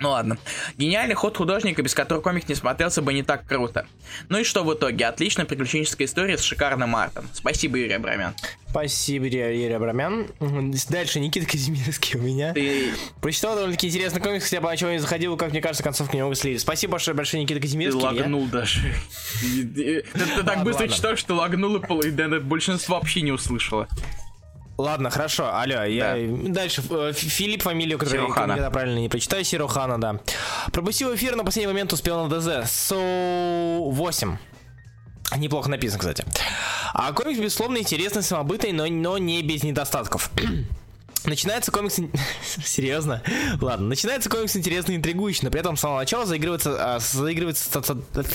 Ну 0.00 0.10
ладно. 0.10 0.38
Гениальный 0.76 1.14
ход 1.14 1.36
художника, 1.36 1.82
без 1.82 1.94
которого 1.94 2.22
комик 2.22 2.48
не 2.48 2.54
смотрелся 2.54 3.02
бы 3.02 3.12
не 3.12 3.22
так 3.22 3.46
круто. 3.46 3.86
Ну 4.28 4.38
и 4.38 4.44
что 4.44 4.64
в 4.64 4.74
итоге? 4.74 5.06
Отличная 5.06 5.46
приключенческая 5.46 6.06
история 6.06 6.36
с 6.36 6.42
шикарным 6.42 6.96
артом. 6.96 7.28
Спасибо, 7.32 7.78
Юрий 7.78 7.94
Абрамян. 7.94 8.34
Спасибо, 8.68 9.26
Юрий 9.26 9.72
Абрамян. 9.72 10.26
Дальше 10.88 11.20
Никита 11.20 11.46
Казимирский 11.46 12.18
у 12.18 12.22
меня. 12.22 12.52
Ты... 12.52 12.92
Прочитал 13.20 13.54
довольно-таки 13.54 13.88
интересный 13.88 14.20
комикс, 14.20 14.44
хотя 14.44 14.60
бы 14.60 14.70
о 14.70 14.76
чем 14.76 14.90
не 14.90 14.98
заходил, 14.98 15.36
как 15.36 15.52
мне 15.52 15.60
кажется, 15.60 15.84
концовка 15.84 16.16
немного 16.16 16.34
слили. 16.34 16.58
Спасибо 16.58 16.92
большое, 16.92 17.16
большое 17.16 17.42
Никита 17.42 17.60
Казимирский. 17.60 18.00
Ты 18.00 18.04
лагнул 18.04 18.46
даже. 18.46 18.80
Ты 19.74 20.04
так 20.44 20.64
быстро 20.64 20.88
читал, 20.88 21.16
что 21.16 21.34
лагнул, 21.34 21.76
и 22.00 22.10
большинство 22.10 22.96
вообще 22.96 23.22
не 23.22 23.32
услышало. 23.32 23.88
Ладно, 24.76 25.10
хорошо, 25.10 25.54
алло, 25.54 25.84
я 25.84 26.16
дальше 26.48 26.82
э, 26.90 27.12
Филипп 27.14 27.62
фамилию, 27.62 27.96
которую 27.98 28.24
Сирохана. 28.24 28.56
я 28.56 28.70
правильно 28.70 28.98
не 28.98 29.08
прочитаю, 29.08 29.44
Сирохана, 29.44 30.00
да. 30.00 30.20
Пропустил 30.72 31.14
эфир, 31.14 31.36
на 31.36 31.44
последний 31.44 31.72
момент 31.72 31.92
успел 31.92 32.26
на 32.26 32.40
ДЗ. 32.40 32.70
Со 32.70 32.96
8. 32.96 34.36
Неплохо 35.36 35.70
написано, 35.70 36.00
кстати. 36.00 36.24
А 36.92 37.12
комикс, 37.12 37.38
безусловно, 37.38 37.78
интересный, 37.78 38.22
самобытный, 38.22 38.72
но, 38.72 38.86
но 38.86 39.18
не 39.18 39.42
без 39.42 39.62
недостатков. 39.62 40.30
Начинается 41.24 41.72
комикс... 41.72 41.98
Серьезно? 42.64 43.22
Ладно. 43.60 43.88
Начинается 43.88 44.28
комикс 44.28 44.56
интересно 44.56 44.92
и 44.92 44.96
интригующий, 44.96 45.44
но 45.44 45.50
при 45.50 45.60
этом 45.60 45.76
с 45.76 45.80
самого 45.80 45.98
начала 45.98 46.26
заигрывается... 46.26 46.76
А, 46.78 46.98
заигрывается... 46.98 47.82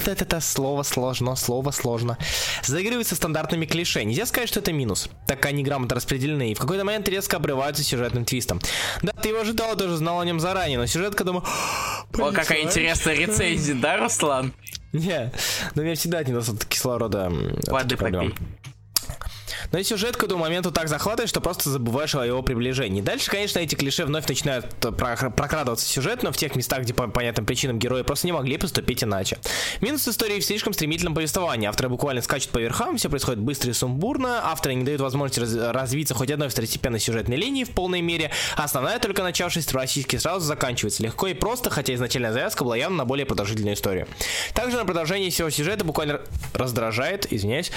Это 0.06 0.40
слово 0.40 0.84
сложно, 0.84 1.36
слово 1.36 1.72
сложно. 1.72 2.18
Заигрывается 2.64 3.16
стандартными 3.16 3.66
клише. 3.66 4.04
Нельзя 4.04 4.26
сказать, 4.26 4.50
что 4.50 4.60
это 4.60 4.74
минус, 4.74 5.10
так 5.28 5.40
как 5.40 5.52
они 5.52 5.64
грамотно 5.64 5.96
распределены 5.96 6.52
и 6.52 6.56
в 6.56 6.60
какой-то 6.60 6.84
момент 6.84 7.08
резко 7.08 7.38
обрываются 7.38 7.84
сюжетным 7.84 8.26
твистом. 8.26 8.60
Да, 9.02 9.14
ты 9.14 9.30
его 9.30 9.40
ожидал, 9.40 9.76
тоже 9.78 9.98
знал 9.98 10.20
о 10.20 10.26
нем 10.26 10.40
заранее, 10.40 10.78
но 10.78 10.86
сюжетка, 10.86 11.24
думаю... 11.24 11.44
О, 12.18 12.32
какая 12.32 12.64
интересная 12.64 13.14
рецензия, 13.16 13.76
да, 13.76 13.98
Руслан? 13.98 14.54
Не, 14.92 15.32
но 15.76 15.84
меня 15.84 15.96
всегда 15.96 16.24
недостаток 16.24 16.68
кислорода. 16.68 17.32
Воды 17.68 17.96
попей. 17.96 18.34
Но 19.72 19.80
и 19.80 19.84
сюжетка 19.84 20.28
до 20.28 20.38
момента 20.38 20.72
так 20.72 20.88
захватывает, 20.88 21.30
что 21.30 21.42
просто 21.42 21.70
забываешь 21.70 22.16
о 22.16 22.26
его 22.26 22.42
приближении. 22.42 23.02
Дальше, 23.02 23.30
конечно, 23.30 23.60
эти 23.60 23.76
клише 23.76 24.06
вновь 24.06 24.28
начинают 24.28 24.66
прокрадываться 24.80 25.86
в 25.86 25.90
сюжет, 25.90 26.24
но 26.24 26.32
в 26.32 26.38
тех 26.38 26.56
местах, 26.56 26.82
где 26.82 26.94
по 26.94 27.08
понятным 27.08 27.46
причинам 27.46 27.78
герои 27.78 28.02
просто 28.02 28.28
не 28.28 28.34
могли 28.34 28.58
поступить 28.58 29.04
иначе. 29.04 29.38
Минус 29.82 30.08
истории 30.08 30.40
в 30.40 30.46
слишком 30.46 30.74
стремительном 30.74 31.14
повествовании. 31.14 31.68
Авторы 31.68 31.90
буквально 31.90 32.22
скачут 32.22 32.50
по 32.50 32.58
верхам, 32.58 32.98
все 32.98 33.10
происходит 33.10 33.40
быстро 33.40 33.70
и 33.70 33.74
сумбурно, 33.74 34.50
авторы 34.50 34.76
не 34.76 34.84
дают 34.84 35.02
возможности 35.02 35.40
раз 35.40 35.56
развиться 35.56 36.14
хоть 36.14 36.32
одной 36.32 36.50
второстепенной 36.50 37.00
сюжетной 37.00 37.38
линии 37.38 37.64
в 37.64 37.72
полной 37.72 38.02
мере, 38.02 38.32
а 38.56 38.64
основная, 38.64 39.00
только 39.00 39.24
начавшись 39.24 39.66
практически 39.66 40.16
сразу 40.18 40.46
заканчивается 40.46 41.04
легко 41.04 41.28
и 41.28 41.34
просто, 41.34 41.70
хотя 41.70 41.94
изначальная 41.94 42.32
завязка 42.32 42.64
была 42.64 42.76
явно 42.76 42.98
на 42.98 43.06
более 43.06 43.26
продолжительную 43.26 43.76
историю. 43.76 44.08
Также 44.54 44.78
на 44.78 44.86
продолжение 44.86 45.30
всего 45.30 45.50
сюжета 45.50 45.86
буквально 45.86 46.22
раздражает, 46.54 47.32
извиняюсь, 47.32 47.72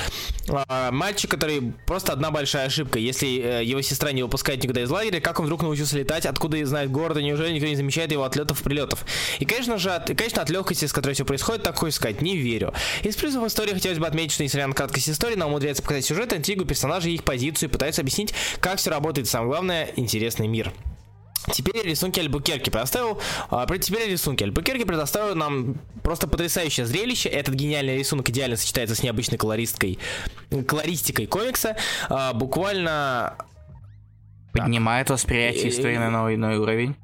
а, 0.49 0.91
мальчик, 0.91 1.31
который 1.31 1.73
просто 1.87 2.13
одна 2.13 2.31
большая 2.31 2.67
ошибка. 2.67 2.99
Если 2.99 3.41
э, 3.41 3.65
его 3.65 3.81
сестра 3.83 4.13
не 4.13 4.23
выпускает 4.23 4.63
никуда 4.63 4.83
из 4.83 4.91
лагеря, 4.91 5.21
как 5.21 5.41
он 5.41 5.47
вдруг 5.47 5.63
научился 5.63 5.99
летать, 5.99 6.27
откуда 6.27 6.65
знает 6.67 6.91
города, 6.91 7.21
неужели 7.23 7.53
никто 7.53 7.67
не 7.67 7.77
замечает 7.77 8.13
его 8.13 8.25
отлетов 8.25 8.63
прилетов? 8.63 9.05
И, 9.39 9.45
конечно 9.45 9.79
же, 9.79 9.91
от, 9.91 10.07
конечно, 10.09 10.43
от 10.43 10.51
легкости, 10.51 10.87
с 10.87 10.93
которой 10.93 11.15
все 11.15 11.25
происходит, 11.25 11.63
так 11.63 11.77
хочется 11.77 12.01
сказать, 12.01 12.23
не 12.23 12.37
верю. 12.37 12.73
Из 13.03 13.17
плюсов 13.17 13.45
истории 13.45 13.73
хотелось 13.73 13.99
бы 13.99 14.07
отметить, 14.07 14.33
что 14.33 14.45
несмотря 14.45 14.67
на 14.67 14.75
краткость 14.75 15.11
истории, 15.11 15.35
нам 15.35 15.49
умудряется 15.49 15.83
показать 15.83 16.05
сюжет, 16.05 16.33
интригу 16.33 16.65
персонажей 16.65 17.13
и 17.13 17.15
их 17.17 17.25
позицию, 17.25 17.69
и 17.69 17.73
пытается 17.73 18.03
объяснить, 18.03 18.35
как 18.61 18.79
все 18.79 18.91
работает, 18.91 19.29
самое 19.29 19.51
главное, 19.51 19.91
интересный 19.97 20.49
мир. 20.49 20.73
Теперь 21.51 21.85
рисунки 21.85 22.21
Альбукерки 22.21 22.71
предоставил. 22.71 23.21
А, 23.51 23.67
теперь 23.79 24.09
рисунки 24.09 24.45
Альбукерки 24.45 24.85
предоставил 24.85 25.35
нам 25.35 25.77
просто 26.03 26.29
потрясающее 26.29 26.87
зрелище. 26.87 27.29
Этот 27.29 27.55
гениальный 27.55 27.99
рисунок 27.99 28.29
идеально 28.31 28.57
сочетается 28.57 28.95
с 28.95 29.03
необычной 29.03 29.39
колористкой, 29.39 29.99
колористикой 30.67 31.27
комикса. 31.27 31.77
А, 32.09 32.33
буквально 32.33 33.37
поднимает 34.53 35.11
восприятие 35.11 35.71
истории 35.71 35.97
на 35.97 36.11
новый, 36.11 36.37
новый 36.37 36.59
уровень. 36.59 36.97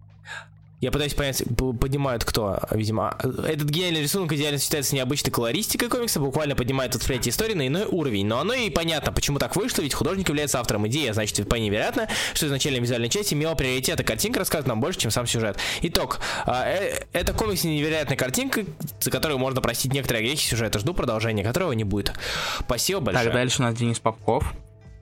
Я 0.80 0.92
пытаюсь 0.92 1.14
понять, 1.14 1.42
поднимают 1.80 2.24
кто, 2.24 2.60
видимо. 2.70 3.16
Этот 3.22 3.68
гениальный 3.68 4.00
рисунок 4.00 4.32
идеально 4.32 4.58
сочетается 4.58 4.90
с 4.90 4.92
необычной 4.92 5.32
колористикой 5.32 5.88
комикса, 5.88 6.20
буквально 6.20 6.54
поднимает 6.54 6.94
восприятие 6.94 7.32
истории 7.32 7.54
на 7.54 7.66
иной 7.66 7.84
уровень. 7.84 8.26
Но 8.26 8.38
оно 8.38 8.54
и 8.54 8.70
понятно, 8.70 9.10
почему 9.10 9.40
так 9.40 9.56
вышло, 9.56 9.82
ведь 9.82 9.94
художник 9.94 10.28
является 10.28 10.60
автором 10.60 10.86
идеи, 10.86 11.08
а 11.08 11.14
значит, 11.14 11.36
вполне 11.38 11.68
вероятно, 11.68 12.08
что 12.32 12.46
изначально 12.46 12.78
визуальная 12.78 13.08
часть 13.08 13.32
имела 13.32 13.56
приоритет, 13.56 13.98
а 13.98 14.04
картинка 14.04 14.38
рассказывает 14.38 14.68
нам 14.68 14.80
больше, 14.80 15.00
чем 15.00 15.10
сам 15.10 15.26
сюжет. 15.26 15.58
Итог. 15.82 16.20
А, 16.46 16.64
э, 16.68 17.06
это 17.12 17.32
комикс 17.32 17.64
невероятная 17.64 18.16
картинка, 18.16 18.64
за 19.00 19.10
которую 19.10 19.38
можно 19.38 19.60
простить 19.60 19.92
некоторые 19.92 20.22
огрехи 20.22 20.48
сюжета. 20.48 20.78
Жду 20.78 20.94
продолжения, 20.94 21.42
которого 21.42 21.72
не 21.72 21.84
будет. 21.84 22.12
Спасибо 22.60 23.00
большое. 23.00 23.24
Так, 23.24 23.34
дальше 23.34 23.62
у 23.62 23.64
нас 23.64 23.74
Денис 23.74 23.98
Попков. 23.98 24.54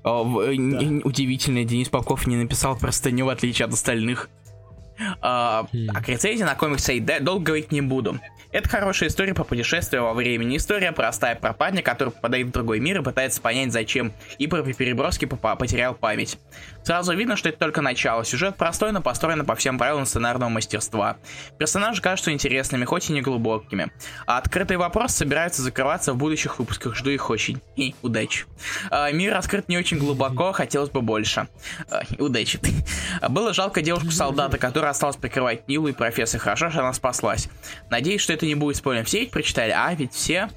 О, 0.04 0.24
да. 0.24 0.78
Удивительно, 1.04 1.64
Денис 1.64 1.90
Попков 1.90 2.26
не 2.26 2.36
написал 2.36 2.78
простыню, 2.78 3.26
в 3.26 3.28
отличие 3.28 3.66
от 3.66 3.74
остальных. 3.74 4.30
А, 5.20 5.66
хм. 5.72 5.88
а 5.94 6.02
к 6.02 6.08
рецензии 6.08 6.44
на 6.44 6.54
комикс 6.54 6.88
Эйд 6.88 7.22
долго 7.22 7.44
говорить 7.44 7.72
не 7.72 7.80
буду. 7.80 8.18
Это 8.52 8.68
хорошая 8.68 9.08
история 9.08 9.34
по 9.34 9.44
путешествию 9.44 10.04
во 10.04 10.14
времени. 10.14 10.56
История 10.56 10.92
простая 10.92 11.34
про 11.34 11.52
парня, 11.52 11.82
который 11.82 12.10
попадает 12.10 12.46
в 12.46 12.50
другой 12.52 12.80
мир 12.80 13.00
и 13.00 13.04
пытается 13.04 13.40
понять, 13.40 13.72
зачем, 13.72 14.12
и 14.38 14.46
при 14.46 14.72
переброске 14.72 15.26
потерял 15.26 15.94
память. 15.94 16.38
Сразу 16.86 17.16
видно, 17.16 17.34
что 17.34 17.48
это 17.48 17.58
только 17.58 17.80
начало. 17.80 18.24
Сюжет 18.24 18.54
простой, 18.54 18.92
но 18.92 19.02
построен 19.02 19.44
по 19.44 19.56
всем 19.56 19.76
правилам 19.76 20.06
сценарного 20.06 20.50
мастерства. 20.50 21.16
Персонажи 21.58 22.00
кажутся 22.00 22.30
интересными, 22.30 22.84
хоть 22.84 23.10
и 23.10 23.12
не 23.12 23.22
глубокими. 23.22 23.90
А 24.24 24.38
открытые 24.38 24.78
вопросы 24.78 25.16
собираются 25.16 25.62
закрываться 25.62 26.12
в 26.12 26.16
будущих 26.16 26.60
выпусках. 26.60 26.94
Жду 26.94 27.10
их 27.10 27.28
очень. 27.28 27.60
И 27.74 27.96
удачи. 28.02 28.44
А, 28.88 29.10
мир 29.10 29.34
раскрыт 29.34 29.68
не 29.68 29.76
очень 29.76 29.98
глубоко, 29.98 30.52
хотелось 30.54 30.90
бы 30.90 31.02
больше. 31.02 31.48
А, 31.90 32.02
удачи. 32.20 32.60
Было 33.28 33.52
жалко 33.52 33.82
девушку-солдата, 33.82 34.56
которая 34.56 34.92
осталась 34.92 35.16
прикрывать 35.16 35.66
Нилу 35.66 35.88
и 35.88 35.92
профессор. 35.92 36.38
Хорошо, 36.38 36.70
что 36.70 36.82
она 36.82 36.92
спаслась. 36.92 37.48
Надеюсь, 37.90 38.20
что 38.20 38.32
это 38.32 38.46
не 38.46 38.54
будет 38.54 38.76
спойлером. 38.76 39.06
Все 39.06 39.18
ведь 39.18 39.32
прочитали, 39.32 39.72
а 39.72 39.92
ведь 39.92 40.12
все 40.12 40.50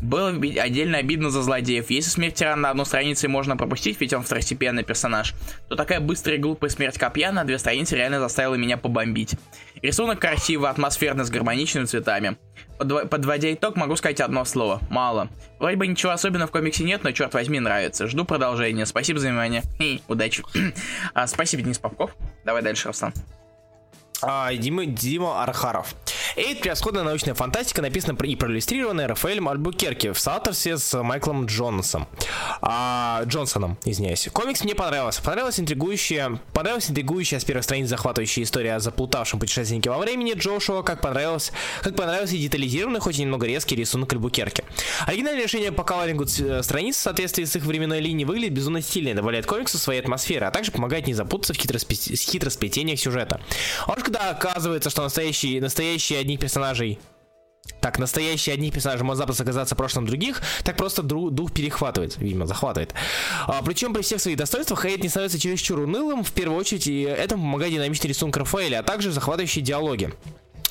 было 0.00 0.28
отдельно 0.28 0.98
обидно 0.98 1.30
за 1.30 1.42
злодеев. 1.42 1.90
Если 1.90 2.10
смерть 2.10 2.34
тирана 2.34 2.62
на 2.62 2.70
одну 2.70 2.84
страницу 2.84 3.28
можно 3.28 3.56
пропустить, 3.56 4.00
ведь 4.00 4.12
он 4.12 4.22
второстепенный 4.22 4.84
персонаж, 4.84 5.34
то 5.68 5.76
такая 5.76 6.00
быстрая 6.00 6.36
и 6.36 6.40
глупая 6.40 6.70
смерть 6.70 6.98
копья 6.98 7.32
на 7.32 7.44
две 7.44 7.58
страницы 7.58 7.96
реально 7.96 8.20
заставила 8.20 8.54
меня 8.56 8.76
побомбить. 8.76 9.34
Рисунок 9.82 10.20
красивый, 10.20 10.70
атмосферный, 10.70 11.24
с 11.24 11.30
гармоничными 11.30 11.84
цветами. 11.84 12.36
Подв... 12.78 13.08
Подводя 13.08 13.52
итог, 13.52 13.76
могу 13.76 13.96
сказать 13.96 14.20
одно 14.20 14.44
слово. 14.44 14.80
Мало. 14.90 15.28
Вроде 15.58 15.76
бы 15.76 15.86
ничего 15.86 16.12
особенного 16.12 16.48
в 16.48 16.50
комиксе 16.50 16.84
нет, 16.84 17.04
но 17.04 17.12
черт 17.12 17.34
возьми, 17.34 17.60
нравится. 17.60 18.06
Жду 18.06 18.24
продолжения. 18.24 18.86
Спасибо 18.86 19.20
за 19.20 19.28
внимание. 19.28 19.62
И 19.78 20.02
удачи. 20.08 20.42
а, 21.14 21.26
спасибо, 21.26 21.62
Денис 21.62 21.78
Попков. 21.78 22.16
Давай 22.44 22.62
дальше, 22.62 22.88
Руслан. 22.88 23.12
А, 24.22 24.52
Дима, 24.54 24.86
Дима 24.86 25.42
Архаров. 25.42 25.94
Эйд 26.36 26.62
превосходная 26.62 27.04
научная 27.04 27.34
фантастика, 27.34 27.80
написана 27.80 28.16
и 28.24 28.34
проиллюстрированная 28.34 29.06
Рафаэлем 29.06 29.48
Альбукерки 29.48 30.10
в 30.12 30.18
соавторстве 30.18 30.78
с 30.78 31.00
Майклом 31.00 31.46
Джонсом. 31.46 32.08
А, 32.60 33.22
Джонсоном, 33.26 33.78
извиняюсь. 33.84 34.28
Комикс 34.32 34.64
мне 34.64 34.74
понравился. 34.74 35.22
Понравилась 35.22 35.60
интригующая, 35.60 36.40
понравилась 36.52 36.90
интригующая 36.90 37.38
с 37.38 37.44
первых 37.44 37.62
страниц 37.62 37.88
захватывающая 37.88 38.42
история 38.42 38.74
о 38.74 38.80
заплутавшем 38.80 39.38
путешественнике 39.38 39.90
во 39.90 39.98
времени 39.98 40.32
Джошуа, 40.32 40.82
как 40.82 41.00
понравилось, 41.00 41.52
как 41.82 41.94
понравился 41.94 42.36
детализированный, 42.36 42.98
хоть 42.98 43.16
и 43.18 43.22
немного 43.22 43.46
резкий 43.46 43.76
рисунок 43.76 44.12
Альбукерки. 44.12 44.64
Оригинальное 45.06 45.44
решение 45.44 45.70
по 45.70 45.84
колорингу 45.84 46.24
э, 46.24 46.62
страниц 46.64 46.96
в 46.96 47.00
соответствии 47.00 47.44
с 47.44 47.54
их 47.54 47.62
временной 47.64 48.00
линией 48.00 48.24
выглядит 48.24 48.54
безумно 48.54 48.82
стильно, 48.82 49.14
добавляет 49.14 49.46
комиксу 49.46 49.78
своей 49.78 50.00
атмосферы, 50.00 50.46
а 50.46 50.50
также 50.50 50.72
помогает 50.72 51.06
не 51.06 51.14
запутаться 51.14 51.54
в 51.54 51.56
хитросплетениях 51.56 52.98
сюжета. 52.98 53.40
А 53.86 53.94
когда 53.94 54.30
оказывается, 54.30 54.90
что 54.90 55.02
настоящие, 55.02 55.60
настоящие 55.60 56.23
одних 56.24 56.40
персонажей 56.40 56.98
так, 57.80 57.98
настоящие 57.98 58.54
одних 58.54 58.72
персонажей 58.72 59.04
может 59.04 59.18
запросто 59.18 59.42
оказаться 59.42 59.74
прошлым 59.74 60.06
других, 60.06 60.42
так 60.64 60.76
просто 60.76 61.02
друг, 61.02 61.32
дух 61.32 61.52
перехватывает, 61.52 62.16
видимо, 62.16 62.46
захватывает. 62.46 62.94
А, 63.46 63.62
причем 63.62 63.92
при 63.92 64.02
всех 64.02 64.20
своих 64.20 64.36
достоинствах 64.38 64.84
Хейт 64.84 65.02
не 65.02 65.08
становится 65.08 65.38
чересчур 65.38 65.80
унылым, 65.80 66.24
в 66.24 66.32
первую 66.32 66.58
очередь, 66.58 66.86
и 66.86 67.02
этому 67.02 67.42
помогает 67.42 67.72
динамичный 67.72 68.08
рисунок 68.08 68.36
Рафаэля, 68.36 68.80
а 68.80 68.82
также 68.82 69.12
захватывающие 69.12 69.64
диалоги. 69.64 70.12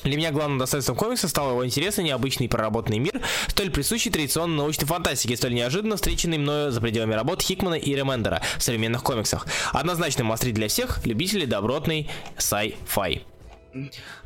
Для 0.02 0.18
меня 0.18 0.32
главным 0.32 0.58
достоинством 0.58 0.96
комикса 0.96 1.28
стал 1.28 1.50
его 1.50 1.64
интересный, 1.64 2.04
необычный 2.04 2.48
проработанный 2.48 2.98
мир, 2.98 3.20
столь 3.48 3.70
присущий 3.70 4.10
традиционной 4.10 4.58
научной 4.58 4.84
фантастике, 4.84 5.36
столь 5.36 5.54
неожиданно 5.54 5.96
встреченный 5.96 6.36
мною 6.36 6.70
за 6.70 6.80
пределами 6.80 7.14
работ 7.14 7.42
Хикмана 7.42 7.74
и 7.74 7.94
Ремендера 7.94 8.42
в 8.58 8.62
современных 8.62 9.02
комиксах. 9.02 9.46
Однозначно 9.72 10.24
мастри 10.24 10.50
для 10.50 10.68
всех 10.68 11.06
любителей 11.06 11.46
добротной 11.46 12.10
sci-fi. 12.36 13.22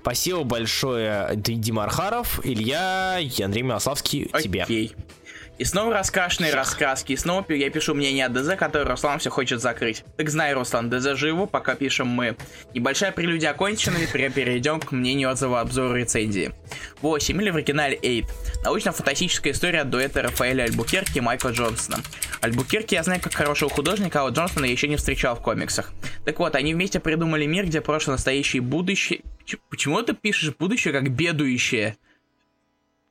Спасибо 0.01 0.45
большое, 0.45 1.35
Дима 1.37 1.85
Архаров, 1.85 2.41
Илья 2.45 3.19
и 3.20 3.43
Андрей 3.43 3.62
Милославский, 3.62 4.31
тебе. 4.43 4.66
И 5.59 5.64
снова 5.64 5.93
раскрашенные 5.93 6.55
раскраски, 6.55 7.12
и 7.12 7.16
снова 7.16 7.44
я 7.52 7.68
пишу 7.70 7.94
мнение 7.94 8.26
о 8.26 8.28
ДЗ, 8.28 8.56
который 8.56 8.86
Руслан 8.86 9.18
все 9.18 9.28
хочет 9.28 9.60
закрыть. 9.60 10.05
Так 10.16 10.30
знай, 10.30 10.52
Руслан, 10.52 10.89
ДЗ 10.89 11.16
живу, 11.16 11.48
пока 11.48 11.74
пишем 11.74 12.06
мы. 12.06 12.36
Небольшая 12.74 13.10
прелюдия 13.10 13.51
окончена, 13.51 13.97
и 13.97 14.06
перейдем 14.06 14.78
к 14.78 14.93
мнению 14.93 15.30
отзыва 15.30 15.60
обзору 15.60 15.97
рецензии. 15.97 16.52
8, 17.02 17.43
или 17.43 17.51
в 17.51 17.56
оригинале 17.56 17.98
8. 18.01 18.26
Научно-фантастическая 18.62 19.52
история 19.52 19.80
от 19.80 19.90
дуэта 19.90 20.22
Рафаэля 20.22 20.62
Альбукерки 20.62 21.18
и 21.18 21.20
Майкла 21.20 21.51
Джонсона. 21.51 21.98
Альбукерки 22.40 22.94
я 22.94 23.02
знаю 23.02 23.20
как 23.20 23.35
хорошего 23.35 23.68
художника, 23.68 24.20
а 24.20 24.22
вот 24.24 24.35
Джонсона 24.36 24.64
я 24.64 24.70
еще 24.70 24.86
не 24.86 24.97
встречал 24.97 25.35
в 25.35 25.43
комиксах. 25.43 25.93
Так 26.24 26.39
вот, 26.39 26.55
они 26.55 26.72
вместе 26.72 27.01
придумали 27.01 27.47
мир, 27.47 27.66
где 27.66 27.80
прошлое, 27.80 28.14
настоящее 28.14 28.59
и 28.59 28.64
будущее... 28.64 29.22
Почему 29.70 30.02
ты 30.02 30.12
пишешь 30.14 30.55
будущее 30.56 30.93
как 30.93 31.10
бедующее? 31.10 31.97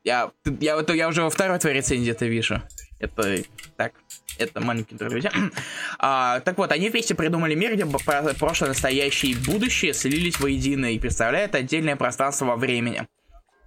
Я, 0.04 0.32
я, 0.46 0.76
я, 0.76 0.94
я 0.94 1.08
уже 1.08 1.22
во 1.24 1.30
второй 1.30 1.60
твоей 1.60 1.78
рецензии 1.78 2.12
это 2.12 2.26
вижу. 2.26 2.62
Это 3.00 3.44
так, 3.76 3.94
это 4.38 4.62
маленькие 4.62 4.98
друзья. 4.98 5.32
а, 6.00 6.40
так 6.42 6.58
вот, 6.58 6.72
они 6.72 6.90
вместе 6.90 7.16
придумали 7.16 7.56
мир, 7.56 7.76
где 7.76 7.86
прошлое, 7.86 8.70
настоящее 8.70 9.34
и 9.34 9.36
будущее 9.36 9.94
слились 9.94 10.40
воедино 10.40 10.94
и 10.94 11.00
представляют 11.00 11.56
отдельное 11.56 11.96
пространство 11.96 12.46
во 12.46 12.56
времени. 12.56 13.08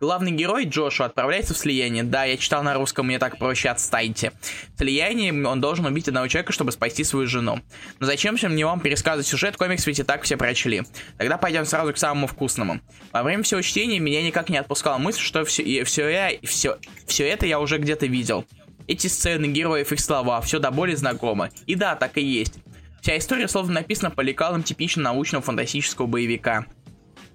Главный 0.01 0.31
герой 0.31 0.65
Джошу 0.65 1.05
отправляется 1.05 1.53
в 1.53 1.59
слияние. 1.59 2.03
Да, 2.03 2.25
я 2.25 2.39
читал 2.39 2.63
на 2.63 2.73
русском, 2.73 3.07
мне 3.07 3.19
так 3.19 3.37
проще, 3.37 3.69
отстаньте. 3.69 4.33
В 4.75 4.79
слиянии 4.79 5.31
он 5.31 5.61
должен 5.61 5.85
убить 5.85 6.09
одного 6.09 6.27
человека, 6.27 6.53
чтобы 6.53 6.73
спасти 6.73 7.05
свою 7.05 7.27
жену. 7.27 7.61
Но 7.99 8.07
зачем 8.07 8.39
же 8.39 8.49
мне 8.49 8.65
вам 8.65 8.81
пересказывать 8.81 9.27
сюжет, 9.27 9.59
комикс 9.59 9.87
ведь 9.87 9.99
и 9.99 10.03
так 10.03 10.23
все 10.23 10.39
прочли. 10.39 10.85
Тогда 11.19 11.37
пойдем 11.37 11.67
сразу 11.67 11.93
к 11.93 11.99
самому 11.99 12.27
вкусному. 12.29 12.81
Во 13.13 13.23
время 13.23 13.43
всего 13.43 13.61
чтения 13.61 13.99
меня 13.99 14.23
никак 14.23 14.49
не 14.49 14.57
отпускала 14.57 14.97
мысль, 14.97 15.21
что 15.21 15.45
все, 15.45 15.63
и 15.63 15.85
все, 15.85 16.09
я, 16.09 16.31
все, 16.45 16.79
все 17.07 17.29
это 17.29 17.45
я 17.45 17.61
уже 17.61 17.77
где-то 17.77 18.07
видел. 18.07 18.47
Эти 18.89 19.07
сцены, 19.07 19.47
героев, 19.47 19.93
их 19.93 20.01
слова, 20.01 20.41
все 20.41 20.59
до 20.59 20.71
боли 20.71 20.95
знакомо. 20.95 21.51
И 21.67 21.75
да, 21.75 21.95
так 21.95 22.17
и 22.17 22.23
есть. 22.23 22.55
Вся 23.03 23.19
история 23.19 23.49
словно 23.49 23.75
написана 23.75 24.11
по 24.11 24.23
лекалам 24.23 24.63
типично 24.63 25.03
научного 25.03 25.45
фантастического 25.45 26.07
боевика. 26.07 26.65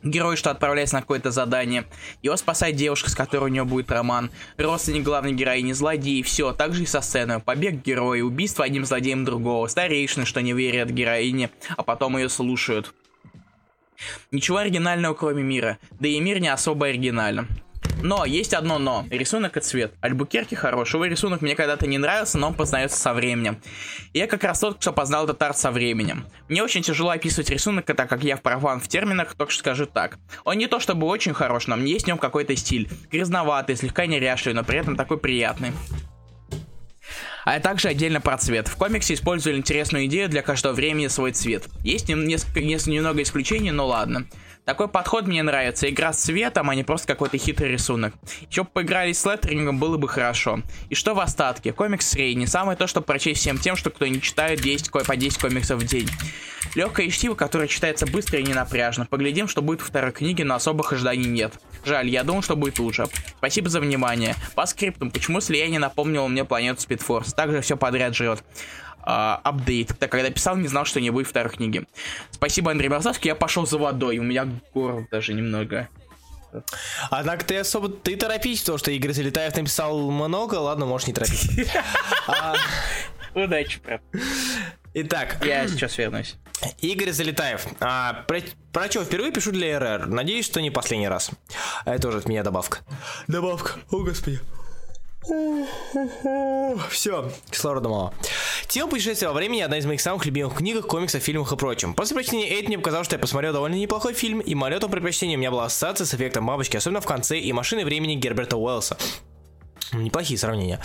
Герой, 0.06 0.38
что 0.38 0.52
отправляется 0.52 0.96
на 0.96 1.02
какое-то 1.02 1.32
задание. 1.32 1.86
Его 2.22 2.38
спасает 2.38 2.76
девушка, 2.76 3.10
с 3.10 3.16
которой 3.16 3.46
у 3.46 3.48
него 3.48 3.66
будет 3.66 3.92
роман. 3.92 4.30
Родственник 4.56 5.02
главной 5.04 5.34
героини, 5.34 5.74
злодей, 5.74 6.22
все. 6.22 6.54
Также 6.54 6.84
и 6.84 6.86
со 6.86 7.02
сцены. 7.02 7.40
Побег 7.40 7.84
героя, 7.84 8.24
убийство 8.24 8.64
одним 8.64 8.86
злодеем 8.86 9.26
другого. 9.26 9.66
Старейшины, 9.68 10.26
что 10.26 10.44
не 10.44 10.54
верят 10.54 10.92
героине, 10.92 11.50
а 11.76 11.82
потом 11.82 12.18
ее 12.18 12.30
слушают. 12.30 12.94
Ничего 14.30 14.58
оригинального, 14.58 15.16
кроме 15.16 15.42
мира. 15.42 15.80
Да 16.00 16.08
и 16.08 16.20
мир 16.20 16.40
не 16.40 16.50
особо 16.50 16.86
оригинальным. 16.86 17.48
Но, 18.06 18.24
есть 18.24 18.54
одно 18.54 18.78
но. 18.78 19.04
Рисунок 19.10 19.58
и 19.58 19.62
цвет. 19.62 19.96
Альбукерки 20.00 20.54
хороший. 20.54 21.10
рисунок 21.10 21.42
мне 21.42 21.56
когда-то 21.56 21.88
не 21.88 21.98
нравился, 21.98 22.38
но 22.38 22.50
он 22.50 22.54
познается 22.54 23.00
со 23.00 23.16
временем. 23.16 23.60
И 24.14 24.20
я 24.20 24.28
как 24.28 24.44
раз 24.44 24.60
тот, 24.60 24.78
кто 24.78 24.94
познал 24.94 25.24
этот 25.24 25.42
арт 25.42 25.58
со 25.58 25.72
временем. 25.72 26.28
Мне 26.48 26.62
очень 26.62 26.84
тяжело 26.84 27.10
описывать 27.10 27.50
рисунок, 27.50 27.86
так 27.86 28.08
как 28.08 28.24
я 28.24 28.38
в 28.38 28.44
профан 28.44 28.80
в 28.80 28.88
терминах, 28.88 29.34
только 29.34 29.52
что 29.52 29.62
скажу 29.62 29.88
так. 29.88 30.20
Он 30.44 30.56
не 30.56 30.68
то 30.68 30.80
чтобы 30.80 31.08
очень 31.08 31.34
хорош, 31.34 31.66
но 31.66 31.78
есть 31.78 32.06
в 32.06 32.08
нем 32.08 32.20
какой-то 32.20 32.56
стиль. 32.56 32.88
Грязноватый, 33.12 33.76
слегка 33.76 34.06
неряшливый, 34.06 34.56
но 34.56 34.64
при 34.64 34.78
этом 34.78 34.96
такой 34.96 35.18
приятный 35.18 35.72
а 37.44 37.60
также 37.60 37.90
отдельно 37.90 38.22
про 38.22 38.38
цвет. 38.38 38.68
В 38.68 38.76
комиксе 38.76 39.14
использовали 39.14 39.58
интересную 39.58 40.06
идею 40.08 40.30
для 40.30 40.42
каждого 40.42 40.74
времени 40.74 41.08
свой 41.08 41.32
цвет. 41.32 41.66
Есть 41.84 42.10
несколько, 42.10 42.60
немного 42.60 43.22
исключений, 43.22 43.70
но 43.70 43.86
ладно. 43.86 44.26
Такой 44.66 44.88
подход 44.88 45.28
мне 45.28 45.44
нравится. 45.44 45.88
Игра 45.88 46.12
с 46.12 46.24
цветом, 46.24 46.72
а 46.72 46.76
не 46.76 46.84
просто 46.84 47.06
какой-то 47.06 47.38
хитрый 47.38 47.72
рисунок. 47.72 48.16
Еще 48.50 48.64
поиграли 48.64 49.14
с 49.14 49.24
леттерингом, 49.24 49.78
было 49.78 49.98
бы 49.98 50.10
хорошо. 50.10 50.62
И 50.90 50.96
что 50.96 51.14
в 51.14 51.20
остатке? 51.20 51.72
Комикс 51.72 52.08
средний. 52.10 52.48
Самое 52.48 52.76
то, 52.76 52.88
чтобы 52.88 53.06
прочесть 53.06 53.42
всем 53.42 53.60
тем, 53.60 53.76
что 53.76 53.92
кто 53.92 54.08
не 54.08 54.20
читает 54.20 54.62
10, 54.62 54.92
по 54.92 55.16
10 55.16 55.38
комиксов 55.38 55.80
в 55.80 55.86
день. 55.86 56.10
Легкое 56.74 57.10
чтиво, 57.10 57.36
которое 57.36 57.68
читается 57.68 58.08
быстро 58.08 58.40
и 58.40 58.44
не 58.44 58.56
напряжно. 58.56 59.06
Поглядим, 59.06 59.48
что 59.48 59.62
будет 59.62 59.82
во 59.82 59.88
второй 59.88 60.12
книге, 60.12 60.46
но 60.46 60.56
особых 60.56 60.92
ожиданий 60.92 61.28
нет. 61.28 61.54
Жаль, 61.86 62.10
я 62.10 62.24
думал, 62.24 62.42
что 62.42 62.56
будет 62.56 62.80
лучше. 62.80 63.06
Спасибо 63.38 63.70
за 63.70 63.80
внимание. 63.80 64.36
По 64.56 64.66
скриптам, 64.66 65.12
почему 65.12 65.42
слияние 65.42 65.80
напомнило 65.80 66.28
мне 66.28 66.44
планету 66.44 66.82
Спидфорс? 66.82 67.34
Также 67.36 67.62
все 67.62 67.78
подряд 67.78 68.16
а, 68.20 68.38
апдейт. 69.06 69.98
Так, 70.00 70.12
когда 70.12 70.30
писал, 70.30 70.56
не 70.58 70.68
знал, 70.68 70.86
что 70.86 71.00
не 71.00 71.10
будет 71.10 71.28
второй 71.28 71.52
книги. 71.52 71.86
Спасибо, 72.32 72.72
Андрей 72.72 72.90
Борзавский. 72.90 73.30
Я 73.30 73.36
пошел 73.36 73.66
за 73.66 73.78
водой. 73.78 74.18
У 74.18 74.24
меня 74.24 74.48
горло 74.74 75.08
даже 75.12 75.34
немного. 75.34 75.88
Однако 77.10 77.46
ты 77.46 77.58
особо... 77.58 77.90
Ты 77.90 78.16
торопись, 78.16 78.62
потому 78.62 78.78
что 78.78 78.92
Игорь 78.92 79.12
Залетаев 79.12 79.56
написал 79.56 80.12
много. 80.12 80.56
Ладно, 80.56 80.86
можешь 80.86 81.08
не 81.08 81.14
торопиться. 81.14 81.48
А, 82.28 82.56
Удачи, 83.36 83.80
брат. 83.84 84.02
Итак. 84.94 85.38
Я 85.46 85.68
сейчас 85.68 85.98
вернусь. 85.98 86.36
Игорь 86.80 87.12
Залетаев. 87.12 87.68
А, 87.82 88.24
про, 88.28 88.40
про 88.72 88.90
что 88.90 89.04
впервые 89.04 89.32
пишу 89.32 89.52
для 89.52 89.78
РР. 89.78 90.08
Надеюсь, 90.08 90.46
что 90.46 90.62
не 90.62 90.72
последний 90.72 91.10
раз. 91.10 91.32
Это 91.86 92.02
тоже 92.02 92.20
от 92.20 92.30
меня 92.30 92.44
добавка. 92.44 92.80
Добавка. 93.28 93.74
О, 93.92 94.00
господи. 94.00 94.40
Все, 96.90 97.32
кислорода 97.50 97.90
мало. 97.90 98.14
Тема 98.68 98.90
путешествия 98.90 99.28
во 99.28 99.34
времени 99.34 99.62
одна 99.62 99.78
из 99.78 99.86
моих 99.86 100.02
самых 100.02 100.26
любимых 100.26 100.56
книг, 100.56 100.86
комиксов, 100.86 101.22
фильмов 101.24 101.52
и 101.52 101.56
прочим. 101.56 101.94
После 101.94 102.16
прочтения 102.16 102.48
эти 102.50 102.68
мне 102.68 102.78
показалось, 102.78 103.06
что 103.08 103.16
я 103.16 103.20
посмотрел 103.20 103.54
довольно 103.54 103.76
неплохой 103.76 104.14
фильм, 104.14 104.40
и 104.40 104.56
малютом 104.56 104.92
предпочтения 104.92 105.36
у 105.36 105.40
меня 105.40 105.52
была 105.52 105.66
ассоциация 105.66 106.06
с 106.06 106.14
эффектом 106.14 106.46
бабочки, 106.46 106.78
особенно 106.78 107.02
в 107.02 107.06
конце, 107.06 107.40
и 107.40 107.52
машины 107.54 107.86
времени 107.86 108.16
Герберта 108.16 108.58
Уэллса. 108.58 108.98
Неплохие 109.94 110.38
сравнения. 110.38 110.80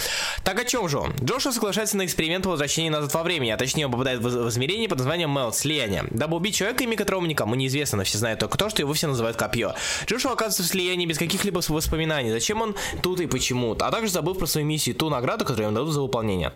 Так 0.45 0.61
о 0.61 0.65
чем 0.65 0.89
же 0.89 0.99
он? 0.99 1.13
Джошуа 1.23 1.53
соглашается 1.53 1.97
на 1.97 2.05
эксперимент 2.05 2.45
по 2.45 2.51
возвращению 2.51 2.93
назад 2.93 3.13
во 3.15 3.23
времени, 3.23 3.51
а 3.51 3.57
точнее 3.57 3.87
он 3.87 3.93
попадает 3.93 4.21
в 4.21 4.49
измерение 4.49 4.89
под 4.89 4.99
названием 4.99 5.31
Мелт, 5.31 5.57
слияние. 5.57 6.05
Дабы 6.11 6.37
убить 6.37 6.57
человека, 6.57 6.85
имя 6.85 6.97
которого 6.97 7.25
никому 7.25 7.55
не 7.55 7.67
известно, 7.67 7.99
но 7.99 8.05
все 8.05 8.19
знают 8.19 8.41
только 8.41 8.59
то, 8.59 8.69
что 8.69 8.83
его 8.83 8.93
все 8.93 9.07
называют 9.07 9.37
копье. 9.37 9.75
Джошуа 10.07 10.33
оказывается 10.33 10.63
в 10.63 10.67
слиянии 10.67 11.07
без 11.07 11.19
каких-либо 11.19 11.61
воспоминаний, 11.69 12.31
зачем 12.31 12.61
он 12.61 12.75
тут 13.03 13.21
и 13.21 13.27
почему, 13.27 13.73
а 13.73 13.91
также 13.91 14.11
забыв 14.11 14.39
про 14.39 14.47
свою 14.47 14.67
миссию, 14.67 14.95
ту 14.95 15.09
награду, 15.09 15.45
которую 15.45 15.69
ему 15.69 15.77
дадут 15.77 15.95
за 15.95 16.03
выполнение. 16.03 16.53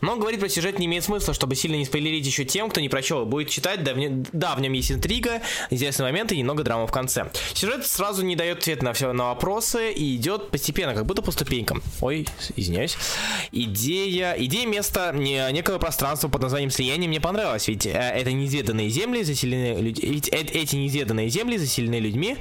Но 0.00 0.16
говорить 0.16 0.40
про 0.40 0.48
сюжет 0.48 0.78
не 0.78 0.86
имеет 0.86 1.04
смысла, 1.04 1.34
чтобы 1.34 1.54
сильно 1.54 1.76
не 1.76 1.84
спойлерить 1.84 2.26
еще 2.26 2.44
тем, 2.44 2.70
кто 2.70 2.80
не 2.80 2.88
прочел 2.88 3.24
будет 3.26 3.48
читать. 3.48 3.82
Да, 3.82 3.94
в, 3.94 3.98
нем, 3.98 4.24
да, 4.32 4.54
в 4.54 4.60
нем 4.60 4.72
есть 4.72 4.92
интрига, 4.92 5.42
интересные 5.70 6.06
моменты 6.06 6.34
и 6.34 6.38
немного 6.38 6.62
драмы 6.62 6.86
в 6.86 6.92
конце. 6.92 7.30
Сюжет 7.54 7.86
сразу 7.86 8.24
не 8.24 8.36
дает 8.36 8.58
ответ 8.58 8.82
на 8.82 8.92
все 8.92 9.12
на 9.12 9.26
вопросы 9.26 9.92
и 9.92 10.16
идет 10.16 10.50
постепенно, 10.50 10.94
как 10.94 11.06
будто 11.06 11.22
по 11.22 11.30
ступенькам. 11.30 11.82
Ой, 12.00 12.26
извиняюсь. 12.56 12.96
Идея, 13.52 14.34
идея 14.38 14.66
места 14.66 15.12
не, 15.12 15.50
некого 15.52 15.78
пространства 15.78 16.28
под 16.28 16.42
названием 16.42 16.70
слияние 16.70 17.08
мне 17.08 17.20
понравилась, 17.20 17.68
ведь 17.68 17.86
э, 17.86 17.90
это 17.90 18.32
неизведанные 18.32 18.88
земли 18.90 19.22
заселены 19.22 19.80
ведь 19.80 20.28
э, 20.32 20.36
эти 20.36 20.76
неизведанные 20.76 21.28
земли 21.28 21.56
заселены 21.56 21.98
людьми, 21.98 22.36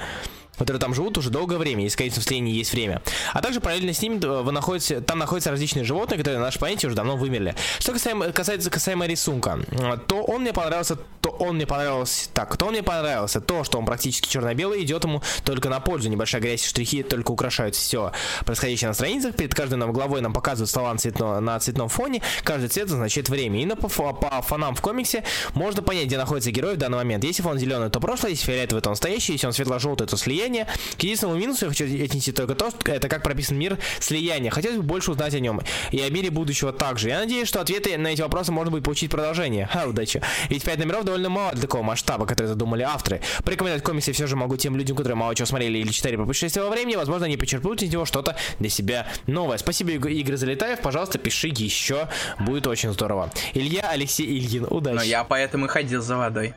которые 0.57 0.79
там 0.79 0.93
живут 0.93 1.17
уже 1.17 1.29
долгое 1.29 1.57
время, 1.57 1.83
если, 1.83 1.97
конечно, 1.97 2.21
в 2.21 2.25
слении 2.25 2.53
есть 2.53 2.73
время. 2.73 3.01
А 3.33 3.41
также 3.41 3.59
параллельно 3.59 3.93
с 3.93 4.01
ними 4.01 4.23
э, 4.23 4.41
вы 4.41 4.51
находите, 4.51 5.01
там 5.01 5.19
находятся 5.19 5.51
различные 5.51 5.85
животные, 5.85 6.17
которые 6.17 6.39
на 6.39 6.45
нашей 6.45 6.59
планете 6.59 6.87
уже 6.87 6.95
давно 6.95 7.17
вымерли. 7.17 7.55
Что 7.79 7.93
касаемо, 7.93 8.31
касается 8.31 8.69
касаемо 8.69 9.05
рисунка, 9.05 9.59
то 10.07 10.23
он 10.23 10.41
мне 10.41 10.53
понравился, 10.53 10.97
то 11.21 11.29
он 11.29 11.55
мне 11.55 11.65
понравился, 11.65 12.29
так, 12.33 12.55
то 12.57 12.65
он 12.65 12.73
мне 12.73 12.83
понравился, 12.83 13.41
то, 13.41 13.63
что 13.63 13.79
он 13.79 13.85
практически 13.85 14.27
черно-белый, 14.29 14.83
идет 14.83 15.03
ему 15.03 15.21
только 15.43 15.69
на 15.69 15.79
пользу. 15.79 16.09
Небольшая 16.09 16.41
грязь 16.41 16.63
и 16.63 16.67
штрихи 16.67 17.03
только 17.03 17.31
украшают 17.31 17.75
все 17.75 18.11
происходящее 18.45 18.89
на 18.89 18.93
страницах. 18.93 19.35
Перед 19.35 19.53
каждой 19.53 19.75
нам 19.75 19.91
главой 19.93 20.21
нам 20.21 20.33
показывают 20.33 20.69
слова 20.69 20.91
на, 20.91 20.99
цветно, 20.99 21.39
на 21.39 21.59
цветном 21.59 21.89
фоне. 21.89 22.21
Каждый 22.43 22.69
цвет 22.69 22.85
означает 22.85 23.29
время. 23.29 23.61
И 23.61 23.65
на, 23.65 23.75
по, 23.75 23.87
по 23.87 24.41
фонам 24.41 24.75
в 24.75 24.81
комиксе 24.81 25.23
можно 25.53 25.81
понять, 25.81 26.05
где 26.05 26.17
находится 26.17 26.51
герой 26.51 26.75
в 26.75 26.77
данный 26.77 26.97
момент. 26.97 27.23
Если 27.23 27.41
фон 27.41 27.57
зеленый, 27.57 27.89
то 27.89 27.99
прошлое, 27.99 28.31
если 28.31 28.45
фиолетовый, 28.45 28.81
то 28.81 28.89
настоящее, 28.89 29.35
если 29.35 29.47
он 29.47 29.53
светло-желтый, 29.53 30.07
то 30.07 30.17
слияние 30.17 30.46
слияние. 30.47 30.67
К 30.97 31.03
единственному 31.03 31.39
минусу 31.39 31.65
я 31.65 31.69
хочу 31.69 31.85
отнести 31.85 32.31
только 32.31 32.55
то, 32.55 32.69
что 32.69 32.91
это 32.91 33.09
как 33.09 33.23
прописан 33.23 33.57
мир 33.57 33.77
слияния. 33.99 34.51
Хотелось 34.51 34.77
бы 34.77 34.83
больше 34.83 35.11
узнать 35.11 35.33
о 35.33 35.39
нем 35.39 35.61
и 35.91 36.01
о 36.01 36.09
мире 36.09 36.29
будущего 36.29 36.71
также. 36.71 37.09
Я 37.09 37.19
надеюсь, 37.19 37.47
что 37.47 37.61
ответы 37.61 37.97
на 37.97 38.07
эти 38.07 38.21
вопросы 38.21 38.51
можно 38.51 38.71
будет 38.71 38.83
получить 38.83 39.11
продолжение. 39.11 39.67
Ха, 39.71 39.85
удачи. 39.85 40.21
Ведь 40.49 40.63
5 40.63 40.79
номеров 40.79 41.03
довольно 41.03 41.29
мало 41.29 41.51
для 41.51 41.61
такого 41.61 41.83
масштаба, 41.83 42.25
который 42.25 42.47
задумали 42.47 42.83
авторы. 42.83 43.21
Порекомендовать 43.43 43.83
комиксы 43.83 44.11
все 44.11 44.27
же 44.27 44.35
могу 44.35 44.57
тем 44.57 44.77
людям, 44.77 44.95
которые 44.95 45.15
мало 45.15 45.35
чего 45.35 45.45
смотрели 45.45 45.77
или 45.77 45.91
читали 45.91 46.15
про 46.15 46.25
путешествие 46.25 46.63
во 46.63 46.71
времени. 46.71 46.95
Возможно, 46.95 47.25
они 47.25 47.37
почерпнут 47.37 47.81
из 47.81 47.91
него 47.91 48.05
что-то 48.05 48.35
для 48.59 48.69
себя 48.69 49.07
новое. 49.27 49.57
Спасибо, 49.57 49.91
Игорь 49.91 50.35
Залетаев. 50.35 50.81
Пожалуйста, 50.81 51.17
пиши 51.17 51.47
еще. 51.47 52.07
Будет 52.39 52.67
очень 52.67 52.93
здорово. 52.93 53.31
Илья 53.53 53.89
Алексей 53.89 54.25
Ильин. 54.25 54.65
Удачи. 54.69 54.95
Но 54.95 55.03
я 55.03 55.23
поэтому 55.23 55.65
и 55.65 55.69
ходил 55.69 56.01
за 56.01 56.17
водой. 56.17 56.53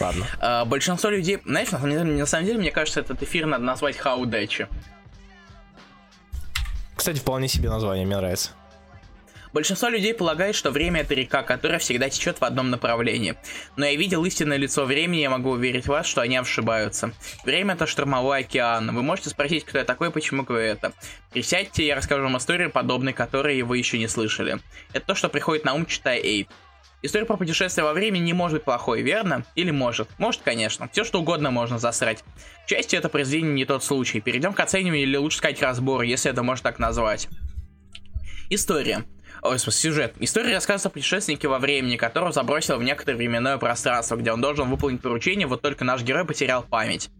Ладно. 0.00 0.26
А, 0.40 0.64
большинство 0.64 1.10
людей, 1.10 1.38
знаешь, 1.44 1.70
на 1.70 1.78
самом, 1.78 1.92
деле, 1.92 2.04
на 2.04 2.26
самом 2.26 2.46
деле, 2.46 2.58
мне 2.58 2.70
кажется, 2.70 3.00
этот 3.00 3.22
эфир 3.22 3.46
надо 3.46 3.64
назвать 3.64 3.96
Хаудачи. 3.96 4.68
Кстати, 6.94 7.18
вполне 7.18 7.48
себе 7.48 7.68
название, 7.68 8.06
мне 8.06 8.16
нравится. 8.16 8.50
Большинство 9.52 9.88
людей 9.88 10.14
полагает, 10.14 10.54
что 10.54 10.70
время 10.70 11.00
это 11.00 11.14
река, 11.14 11.42
которая 11.42 11.78
всегда 11.78 12.10
течет 12.10 12.40
в 12.40 12.44
одном 12.44 12.70
направлении. 12.70 13.34
Но 13.76 13.86
я 13.86 13.96
видел 13.96 14.24
истинное 14.24 14.58
лицо 14.58 14.84
времени, 14.84 15.20
я 15.20 15.30
могу 15.30 15.50
уверить 15.50 15.86
вас, 15.86 16.06
что 16.06 16.20
они 16.20 16.36
ошибаются. 16.36 17.12
Время 17.44 17.74
это 17.74 17.86
штормовой 17.86 18.40
океан. 18.40 18.94
Вы 18.94 19.02
можете 19.02 19.30
спросить, 19.30 19.64
кто 19.64 19.78
я 19.78 19.84
такой, 19.84 20.10
почему 20.10 20.42
говорю 20.42 20.66
это. 20.66 20.92
Присядьте, 21.32 21.86
я 21.86 21.96
расскажу 21.96 22.22
вам 22.22 22.36
историю, 22.36 22.70
подобной 22.70 23.12
которой 23.14 23.62
вы 23.62 23.78
еще 23.78 23.98
не 23.98 24.08
слышали. 24.08 24.58
Это 24.92 25.06
то, 25.06 25.14
что 25.14 25.28
приходит 25.28 25.64
на 25.64 25.74
ум, 25.74 25.86
читая 25.86 26.20
Эйд. 26.20 26.48
История 27.00 27.26
про 27.26 27.36
путешествие 27.36 27.84
во 27.84 27.92
времени 27.92 28.24
не 28.24 28.32
может 28.32 28.58
быть 28.58 28.64
плохой, 28.64 29.02
верно? 29.02 29.44
Или 29.54 29.70
может? 29.70 30.08
Может, 30.18 30.42
конечно. 30.42 30.88
Все 30.90 31.04
что 31.04 31.20
угодно 31.20 31.52
можно 31.52 31.78
засрать. 31.78 32.24
К 32.66 32.68
счастью, 32.68 32.98
это 32.98 33.08
произведение 33.08 33.54
не 33.54 33.64
тот 33.64 33.84
случай. 33.84 34.20
Перейдем 34.20 34.52
к 34.52 34.60
оцениванию 34.60 35.04
или 35.04 35.16
лучше 35.16 35.38
сказать 35.38 35.62
разбору, 35.62 36.02
если 36.02 36.30
это 36.30 36.42
можно 36.42 36.64
так 36.64 36.80
назвать. 36.80 37.28
История. 38.50 39.04
Ой, 39.42 39.58
сюжет. 39.58 40.14
История 40.18 40.54
рассказывается 40.54 40.88
о 40.88 40.90
путешественнике 40.90 41.48
во 41.48 41.58
времени, 41.58 41.96
которого 41.96 42.32
забросило 42.32 42.76
в 42.76 42.82
некоторое 42.82 43.16
временное 43.16 43.58
пространство, 43.58 44.16
где 44.16 44.32
он 44.32 44.40
должен 44.40 44.68
выполнить 44.68 45.00
поручение, 45.00 45.46
вот 45.46 45.62
только 45.62 45.84
наш 45.84 46.02
герой 46.02 46.24
потерял 46.24 46.62
память. 46.62 47.10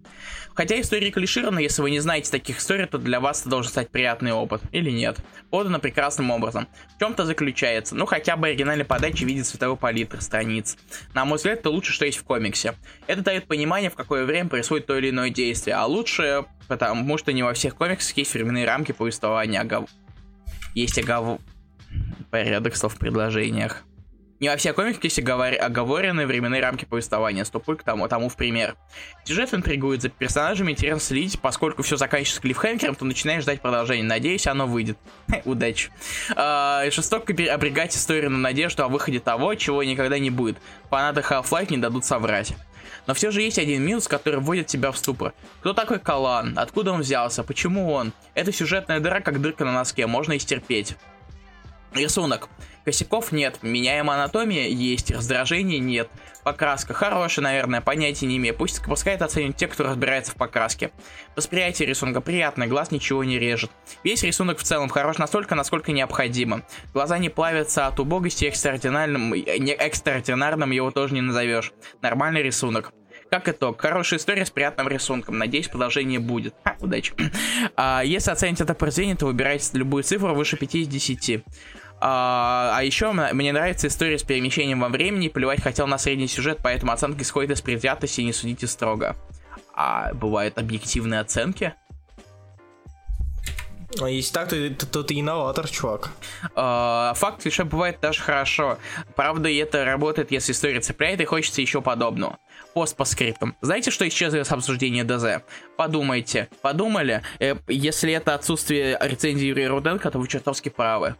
Хотя 0.54 0.80
история 0.80 1.12
клиширована, 1.12 1.60
если 1.60 1.82
вы 1.82 1.92
не 1.92 2.00
знаете 2.00 2.32
таких 2.32 2.58
историй, 2.58 2.86
то 2.86 2.98
для 2.98 3.20
вас 3.20 3.42
это 3.42 3.50
должен 3.50 3.70
стать 3.70 3.90
приятный 3.90 4.32
опыт. 4.32 4.60
Или 4.72 4.90
нет. 4.90 5.18
Подано 5.50 5.78
прекрасным 5.78 6.32
образом. 6.32 6.66
В 6.96 6.98
чем-то 6.98 7.24
заключается. 7.24 7.94
Ну, 7.94 8.06
хотя 8.06 8.36
бы 8.36 8.48
оригинальной 8.48 8.84
подачи 8.84 9.22
видит 9.22 9.46
цветовой 9.46 9.76
палитры 9.76 10.20
страниц. 10.20 10.76
На 11.14 11.24
мой 11.24 11.36
взгляд, 11.36 11.60
это 11.60 11.70
лучше, 11.70 11.92
что 11.92 12.06
есть 12.06 12.18
в 12.18 12.24
комиксе. 12.24 12.74
Это 13.06 13.22
дает 13.22 13.46
понимание, 13.46 13.88
в 13.88 13.94
какое 13.94 14.24
время 14.24 14.48
происходит 14.48 14.86
то 14.86 14.98
или 14.98 15.10
иное 15.10 15.30
действие. 15.30 15.76
А 15.76 15.86
лучше, 15.86 16.46
потому 16.66 17.16
что 17.18 17.32
не 17.32 17.44
во 17.44 17.54
всех 17.54 17.76
комиксах 17.76 18.16
есть 18.16 18.34
временные 18.34 18.66
рамки 18.66 18.90
повествования. 18.90 19.60
Огов... 19.60 19.88
Есть 20.74 20.98
огов... 20.98 21.38
Порядок 22.30 22.76
слов 22.76 22.94
в 22.94 22.98
предложениях. 22.98 23.84
Не 24.40 24.48
во 24.50 24.56
всех 24.56 24.76
комиксах 24.76 25.02
есть 25.02 25.18
оговор... 25.18 25.54
оговоренные 25.60 26.26
временные 26.26 26.62
рамки 26.62 26.84
повествования. 26.84 27.42
Ступай 27.44 27.76
к 27.76 27.82
тому, 27.82 28.06
тому 28.06 28.28
в 28.28 28.36
пример. 28.36 28.76
Сюжет 29.24 29.52
интригует, 29.52 30.02
за 30.02 30.10
персонажами 30.10 30.72
интересно 30.72 31.00
следить, 31.00 31.40
поскольку 31.40 31.82
все 31.82 31.96
заканчивается 31.96 32.40
клиффхенгером, 32.42 32.94
то 32.94 33.04
начинаешь 33.04 33.42
ждать 33.42 33.60
продолжения. 33.60 34.04
Надеюсь, 34.04 34.46
оно 34.46 34.66
выйдет. 34.66 34.96
Удачи. 35.44 35.90
А, 36.36 36.88
жестоко 36.90 37.32
обрегать 37.52 37.96
историю 37.96 38.30
на 38.30 38.38
надежду 38.38 38.84
о 38.84 38.88
выходе 38.88 39.18
того, 39.18 39.54
чего 39.56 39.82
никогда 39.82 40.20
не 40.20 40.30
будет. 40.30 40.58
Фанаты 40.88 41.20
Half-Life 41.20 41.70
не 41.70 41.78
дадут 41.78 42.04
соврать. 42.04 42.54
Но 43.08 43.14
все 43.14 43.30
же 43.32 43.42
есть 43.42 43.58
один 43.58 43.82
минус, 43.82 44.06
который 44.06 44.38
вводит 44.38 44.68
тебя 44.68 44.92
в 44.92 44.98
ступор. 44.98 45.32
Кто 45.60 45.72
такой 45.72 45.98
Калан? 45.98 46.56
Откуда 46.56 46.92
он 46.92 47.00
взялся? 47.00 47.42
Почему 47.42 47.90
он? 47.90 48.12
Это 48.34 48.52
сюжетная 48.52 49.00
дыра, 49.00 49.20
как 49.20 49.40
дырка 49.40 49.64
на 49.64 49.72
носке, 49.72 50.06
можно 50.06 50.34
и 50.34 50.38
стерпеть. 50.38 50.96
Рисунок. 51.92 52.48
Косяков 52.84 53.32
нет, 53.32 53.58
меняемая 53.62 54.18
анатомия 54.18 54.68
есть, 54.68 55.10
раздражения 55.10 55.78
нет. 55.78 56.08
Покраска 56.42 56.94
хорошая, 56.94 57.42
наверное, 57.42 57.82
понятия 57.82 58.26
не 58.26 58.38
имею. 58.38 58.54
Пусть 58.54 58.82
пускай 58.82 59.14
это 59.14 59.26
оценят 59.26 59.56
те, 59.56 59.66
кто 59.68 59.84
разбирается 59.84 60.32
в 60.32 60.36
покраске. 60.36 60.90
Восприятие 61.36 61.86
рисунка 61.86 62.22
приятное, 62.22 62.66
глаз 62.66 62.90
ничего 62.90 63.24
не 63.24 63.38
режет. 63.38 63.70
Весь 64.04 64.22
рисунок 64.22 64.58
в 64.58 64.62
целом 64.62 64.88
хорош 64.88 65.18
настолько, 65.18 65.54
насколько 65.54 65.92
необходимо. 65.92 66.62
Глаза 66.94 67.18
не 67.18 67.28
плавятся 67.28 67.86
от 67.86 68.00
убогости, 68.00 68.46
экстраординарным, 68.46 69.34
не 69.34 69.72
экстраординарным 69.72 70.70
его 70.70 70.90
тоже 70.90 71.14
не 71.14 71.20
назовешь. 71.20 71.72
Нормальный 72.00 72.42
рисунок. 72.42 72.92
Как 73.30 73.46
итог, 73.48 73.78
хорошая 73.80 74.18
история 74.18 74.46
с 74.46 74.50
приятным 74.50 74.88
рисунком. 74.88 75.36
Надеюсь, 75.36 75.68
продолжение 75.68 76.18
будет. 76.18 76.54
Ха, 76.64 76.76
удачи. 76.80 77.12
А, 77.76 78.02
если 78.04 78.30
оценить 78.30 78.60
это 78.60 78.74
произведение, 78.74 79.16
то 79.16 79.26
выбирайте 79.26 79.76
любую 79.76 80.02
цифру 80.02 80.34
выше 80.34 80.56
5 80.56 80.74
из 80.76 80.88
10. 80.88 81.44
А, 82.00 82.72
а 82.74 82.82
еще 82.84 83.12
мне 83.12 83.52
нравится 83.52 83.88
история 83.88 84.18
с 84.18 84.22
перемещением 84.22 84.80
во 84.80 84.88
времени. 84.88 85.28
Плевать 85.28 85.62
хотел 85.62 85.86
на 85.86 85.98
средний 85.98 86.28
сюжет, 86.28 86.58
поэтому 86.62 86.92
оценки 86.92 87.22
исходят 87.22 87.50
из 87.50 87.60
предвзятости 87.60 88.20
и 88.20 88.24
не 88.24 88.32
судите 88.32 88.66
строго. 88.66 89.16
А 89.74 90.12
бывают 90.14 90.58
объективные 90.58 91.20
оценки? 91.20 91.74
А 94.00 94.08
если 94.08 94.32
так, 94.32 94.48
то, 94.48 94.70
то, 94.70 94.86
то 94.86 95.02
ты 95.02 95.18
инноватор, 95.18 95.68
чувак. 95.68 96.10
Uh, 96.54 97.14
факт 97.14 97.44
лишь 97.44 97.58
бывает 97.60 97.98
даже 98.00 98.20
хорошо. 98.20 98.78
Правда, 99.16 99.50
это 99.50 99.84
работает, 99.84 100.30
если 100.30 100.52
история 100.52 100.80
цепляет 100.80 101.20
и 101.20 101.24
хочется 101.24 101.62
еще 101.62 101.80
подобного. 101.80 102.38
Пост 102.78 102.94
по 102.94 103.04
скриптам. 103.04 103.56
Знаете, 103.60 103.90
что 103.90 104.06
исчезло 104.06 104.44
с 104.44 104.52
обсуждения 104.52 105.02
ДЗ? 105.02 105.42
Подумайте. 105.76 106.48
Подумали? 106.62 107.22
Э, 107.40 107.56
если 107.66 108.12
это 108.12 108.34
отсутствие 108.34 108.96
рецензии 109.00 109.46
Юрия 109.46 109.66
Руденко, 109.66 110.08
то 110.12 110.20
вы 110.20 110.28
чертовски 110.28 110.68
правы. 110.68 111.16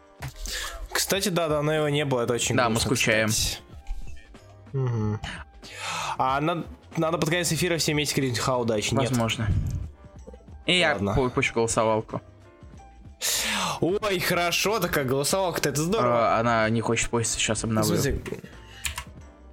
Кстати, 0.92 1.30
да, 1.30 1.48
давно 1.48 1.72
его 1.72 1.88
не 1.88 2.04
было, 2.04 2.20
это 2.20 2.34
очень 2.34 2.54
Да, 2.54 2.68
грустно, 2.68 2.90
мы 2.90 2.96
скучаем. 2.96 3.30
Угу. 4.72 5.18
А 6.18 6.40
надо, 6.40 6.64
надо 6.96 7.18
под 7.18 7.28
конец 7.28 7.52
эфира 7.52 7.76
все 7.78 7.90
иметь 7.90 8.14
критик 8.14 8.40
ха 8.40 8.56
удачи, 8.56 8.94
Возможно. 8.94 9.48
И 10.64 10.80
Ладно. 10.84 11.16
я 11.18 11.28
пущу 11.28 11.54
голосовалку. 11.54 12.22
Ой, 13.80 14.20
хорошо, 14.20 14.78
такая 14.78 15.04
голосовалка-то 15.04 15.70
это 15.70 15.82
здорово. 15.82 16.36
А, 16.36 16.38
она 16.38 16.70
не 16.70 16.82
хочет 16.82 17.10
постить, 17.10 17.40
сейчас 17.40 17.64
обновлю. 17.64 17.98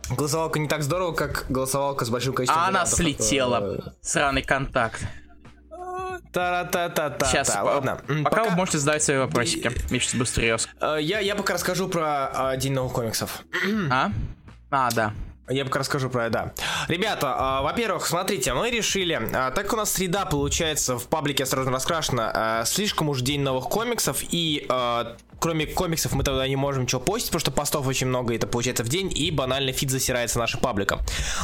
Голосовалка 0.10 0.60
не 0.60 0.68
так 0.68 0.84
здорово, 0.84 1.14
как 1.14 1.46
голосовалка 1.50 2.06
с 2.06 2.10
большим 2.10 2.34
количеством 2.34 2.64
А 2.64 2.68
она 2.68 2.86
слетела. 2.86 3.94
Сраный 4.02 4.44
контакт. 4.44 5.02
Та-та-та-та. 6.32 7.26
Сейчас, 7.26 7.56
ладно. 7.56 8.02
Пока, 8.08 8.24
пока 8.24 8.44
вы 8.44 8.52
можете 8.52 8.80
задать 8.80 9.04
свои 9.04 9.18
вопросики. 9.18 9.72
Мне 9.90 10.00
сейчас 10.00 10.16
быстрее. 10.16 10.58
Э, 10.82 10.98
я, 11.00 11.20
я 11.20 11.34
пока 11.36 11.54
расскажу 11.54 11.88
про 11.88 12.30
а, 12.34 12.58
День 12.58 12.74
новых 12.74 12.92
комиксов. 12.92 13.44
А? 13.90 14.12
А, 14.70 14.92
да. 14.92 15.14
Я 15.48 15.64
пока 15.64 15.80
расскажу 15.80 16.10
про 16.10 16.26
это. 16.26 16.54
Ребята, 16.88 17.60
э, 17.60 17.64
во-первых, 17.64 18.08
смотрите, 18.08 18.54
мы 18.54 18.72
решили, 18.72 19.16
э, 19.16 19.30
так 19.32 19.56
как 19.56 19.74
у 19.74 19.78
нас 19.78 19.94
среда 19.94 20.26
получается 20.26 20.98
в 20.98 21.08
паблике 21.08 21.44
«Осторожно 21.44 21.72
раскрашено», 21.74 22.62
э, 22.62 22.66
слишком 22.66 23.10
уж 23.10 23.22
день 23.22 23.42
новых 23.42 23.66
комиксов, 23.66 24.24
и 24.30 24.68
кроме 25.40 25.66
комиксов 25.66 26.14
мы 26.14 26.24
тогда 26.24 26.48
не 26.48 26.56
можем 26.56 26.84
ничего 26.84 27.02
постить, 27.02 27.30
потому 27.30 27.40
что 27.40 27.52
постов 27.52 27.88
очень 27.88 28.08
много, 28.08 28.34
и 28.34 28.38
это 28.38 28.48
получается 28.48 28.84
в 28.84 28.90
день, 28.90 29.12
и 29.16 29.32
банально 29.32 29.72
фид 29.72 29.92
засирается 29.92 30.40
наша 30.40 30.58
паблика. 30.58 31.00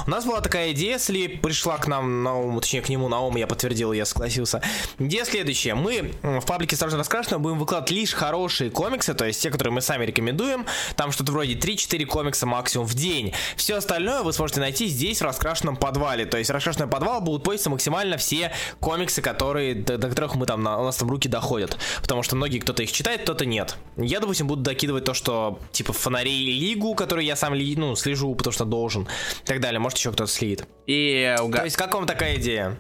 У 0.08 0.10
нас 0.10 0.26
была 0.26 0.42
такая 0.42 0.72
идея, 0.72 0.94
если 0.94 1.28
пришла 1.28 1.78
к 1.78 1.88
нам 1.88 2.24
на 2.24 2.38
ум, 2.38 2.60
точнее 2.60 2.82
к 2.82 2.90
нему 2.90 3.08
на 3.08 3.20
ум, 3.22 3.36
я 3.36 3.48
подтвердил, 3.48 3.94
я 3.94 4.06
согласился. 4.06 4.62
Идея 5.00 5.26
следующая. 5.26 5.76
Мы 5.76 6.14
в 6.22 6.46
паблике 6.46 6.76
«Осторожно 6.76 7.00
раскрашено» 7.00 7.40
будем 7.40 7.60
выкладывать 7.60 7.92
лишь 7.92 8.14
хорошие 8.14 8.70
комиксы, 8.70 9.14
то 9.14 9.26
есть 9.26 9.42
те, 9.42 9.50
которые 9.50 9.74
мы 9.74 9.82
сами 9.82 10.06
рекомендуем. 10.06 10.66
Там 10.96 11.12
что-то 11.12 11.32
вроде 11.32 11.54
3-4 11.56 12.06
комикса 12.06 12.46
максимум 12.46 12.88
в 12.88 12.94
день. 12.94 13.34
Все 13.56 13.76
остальное 13.76 14.22
вы 14.22 14.34
сможете 14.34 14.60
найти 14.60 14.88
здесь, 14.88 15.20
в 15.20 15.24
раскрашенном 15.24 15.76
подвале. 15.76 16.26
То 16.26 16.38
есть 16.38 16.50
в 16.50 16.54
раскрашенном 16.54 16.90
подвал 16.90 17.22
будут 17.22 17.44
поститься 17.44 17.70
максимально 17.70 18.18
все 18.18 18.52
комиксы, 18.80 19.22
которые, 19.22 19.76
до, 19.76 19.98
до 19.98 20.10
которых 20.10 20.36
мы 20.36 20.46
там, 20.46 20.62
у 20.62 20.84
нас 20.84 20.98
там 20.98 21.10
руки 21.10 21.28
доходят. 21.28 21.78
Потому 22.02 22.24
что 22.24 22.36
многие 22.36 22.60
кто-то 22.60 22.84
их 22.84 22.92
читает, 22.92 23.24
кто-то 23.24 23.46
нет. 23.46 23.76
Я, 23.98 24.20
допустим, 24.20 24.48
буду 24.48 24.62
докидывать 24.62 25.04
то, 25.04 25.14
что, 25.14 25.60
типа, 25.72 25.94
фонарей 25.94 26.60
лигу, 26.60 26.96
который 26.96 27.26
я 27.26 27.36
сам, 27.36 27.54
ну, 27.58 27.96
слежу, 27.96 28.34
потому 28.36 28.54
что 28.54 28.66
должен, 28.66 29.04
и 29.44 29.46
так 29.46 29.60
далее. 29.60 29.80
Может, 29.80 29.98
еще 29.98 30.12
кто-то 30.12 30.32
слит. 30.32 30.66
И... 30.88 31.36
То 31.38 31.64
есть, 31.64 31.76
как 31.76 31.94
вам 31.94 32.06
такая 32.06 32.38
идея? 32.38 32.80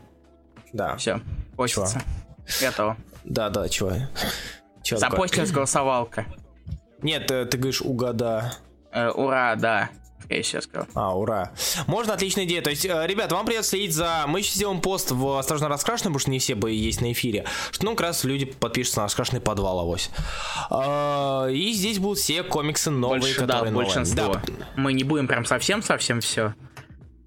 Да. 0.73 0.95
Все, 0.97 1.21
постится. 1.57 2.01
Готово. 2.61 2.97
Да, 3.23 3.49
да, 3.49 3.67
чего? 3.69 3.93
Запостилась 4.83 5.51
голосовалка. 5.51 6.25
Нет, 7.01 7.27
ты, 7.27 7.45
ты 7.45 7.57
говоришь 7.57 7.81
угада. 7.81 8.53
Э, 8.91 9.09
ура, 9.09 9.55
да 9.55 9.89
я 10.35 10.43
сейчас 10.43 10.65
сказал. 10.65 10.87
А, 10.93 11.17
ура. 11.17 11.51
Можно, 11.87 12.13
отличная 12.13 12.45
идея. 12.45 12.61
То 12.61 12.69
есть, 12.69 12.85
э, 12.85 13.07
ребят, 13.07 13.31
вам 13.31 13.45
придется 13.45 13.71
следить 13.71 13.93
за... 13.93 14.25
Мы 14.27 14.41
сейчас 14.41 14.55
сделаем 14.55 14.81
пост 14.81 15.11
в 15.11 15.37
«Осторожно 15.37 15.69
раскрашенном», 15.69 16.13
потому 16.13 16.19
что 16.19 16.31
не 16.31 16.39
все 16.39 16.55
бы 16.55 16.71
есть 16.71 17.01
на 17.01 17.11
эфире. 17.11 17.45
Что, 17.71 17.85
ну, 17.85 17.91
как 17.91 18.07
раз 18.07 18.23
люди 18.23 18.45
подпишутся 18.45 18.99
на 18.99 19.03
раскрашенный 19.05 19.41
подвал, 19.41 19.79
авось. 19.79 20.09
А, 20.69 21.47
и 21.47 21.71
здесь 21.73 21.99
будут 21.99 22.19
все 22.19 22.43
комиксы 22.43 22.89
новые, 22.89 23.21
Больше, 23.21 23.39
которые 23.39 23.71
да, 23.71 23.77
большинство. 23.77 24.33
Да. 24.33 24.53
Мы 24.75 24.93
не 24.93 25.03
будем 25.03 25.27
прям 25.27 25.45
совсем-совсем 25.45 26.21
все. 26.21 26.53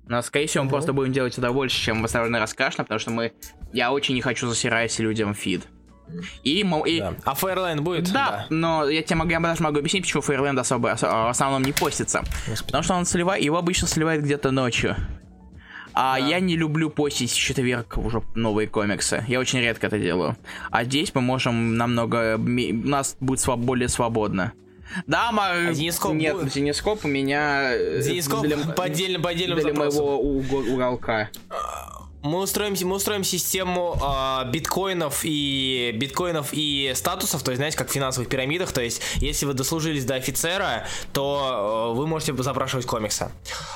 Но, 0.07 0.21
скорее 0.23 0.47
всего, 0.47 0.65
мы 0.65 0.69
угу. 0.69 0.77
просто 0.77 0.93
будем 0.93 1.13
делать 1.13 1.39
это 1.39 1.51
больше, 1.51 1.81
чем 1.81 2.03
в 2.03 2.05
«Осторожно 2.05 2.39
раскрашенно», 2.39 2.85
потому 2.85 2.99
что 2.99 3.11
мы... 3.11 3.33
Я 3.73 3.93
очень 3.93 4.15
не 4.15 4.21
хочу 4.21 4.47
засирать 4.49 4.99
людям 4.99 5.35
фид. 5.35 5.67
И, 6.43 6.61
и... 6.61 7.01
Да. 7.01 7.15
А 7.25 7.35
Fairland 7.35 7.81
будет? 7.81 8.13
Да, 8.13 8.31
да, 8.31 8.47
но 8.51 8.89
я 8.89 9.03
тебе 9.03 9.17
могу, 9.17 9.31
я 9.31 9.41
даже 9.41 9.63
могу 9.63 9.79
объяснить, 9.79 10.05
почему 10.05 10.23
Fairland 10.23 10.59
особо, 10.61 10.97
в 10.97 11.29
основном 11.29 11.63
не 11.63 11.73
постится. 11.73 12.23
Господи. 12.47 12.67
Потому 12.67 12.85
что 12.85 12.95
он 12.95 13.07
сливает, 13.07 13.43
его 13.43 13.57
обычно 13.57 13.89
сливает 13.89 14.23
где-то 14.23 14.51
ночью. 14.51 14.97
А 15.95 16.19
да. 16.19 16.27
я 16.27 16.41
не 16.41 16.57
люблю 16.57 16.91
постить 16.91 17.31
в 17.31 17.37
четверг 17.37 17.97
уже 17.99 18.23
новые 18.35 18.69
комиксы. 18.69 19.25
Я 19.29 19.39
очень 19.39 19.61
редко 19.61 19.87
это 19.87 19.99
делаю. 19.99 20.37
А 20.71 20.85
здесь 20.85 21.15
мы 21.15 21.21
можем 21.21 21.77
намного... 21.77 22.37
У 22.37 22.89
нас 22.89 23.17
будет 23.21 23.41
своб... 23.41 23.61
более 23.61 23.89
свободно. 23.89 24.53
Да, 25.07 25.33
ма... 25.33 25.51
а 25.51 25.73
Зенископ 25.73 26.15
Нет, 26.15 26.37
будет? 26.37 26.53
Зенископ 26.53 27.05
у 27.05 27.09
меня... 27.09 27.73
Э, 27.75 28.01
Зенископ 28.01 28.43
для... 28.43 28.57
по 28.57 28.85
отдельным, 28.85 29.23
по 29.23 29.31
отдельным 29.31 29.59
Для 29.59 29.69
запросам. 29.69 30.05
моего 30.05 30.21
уголка. 30.21 31.31
Мы 32.25 32.39
устроим, 32.41 32.75
мы 32.89 32.97
устроим 32.97 33.23
систему 33.23 33.99
э, 34.03 34.51
биткоинов 34.51 35.21
и 35.25 35.93
биткоинов 35.95 36.49
и 36.53 36.93
статусов, 36.95 37.43
то 37.43 37.51
есть, 37.51 37.59
знаете, 37.59 37.77
как 37.77 37.91
в 37.91 37.93
финансовых 37.93 38.31
пирамидах, 38.31 38.73
то 38.73 38.81
есть, 38.81 39.03
если 39.17 39.45
вы 39.45 39.53
дослужились 39.53 40.07
до 40.07 40.15
офицера, 40.15 40.87
то 41.13 41.91
э, 41.93 41.97
вы 41.97 42.07
можете 42.07 42.35
запрашивать 42.43 42.87
комиксы. 42.87 43.31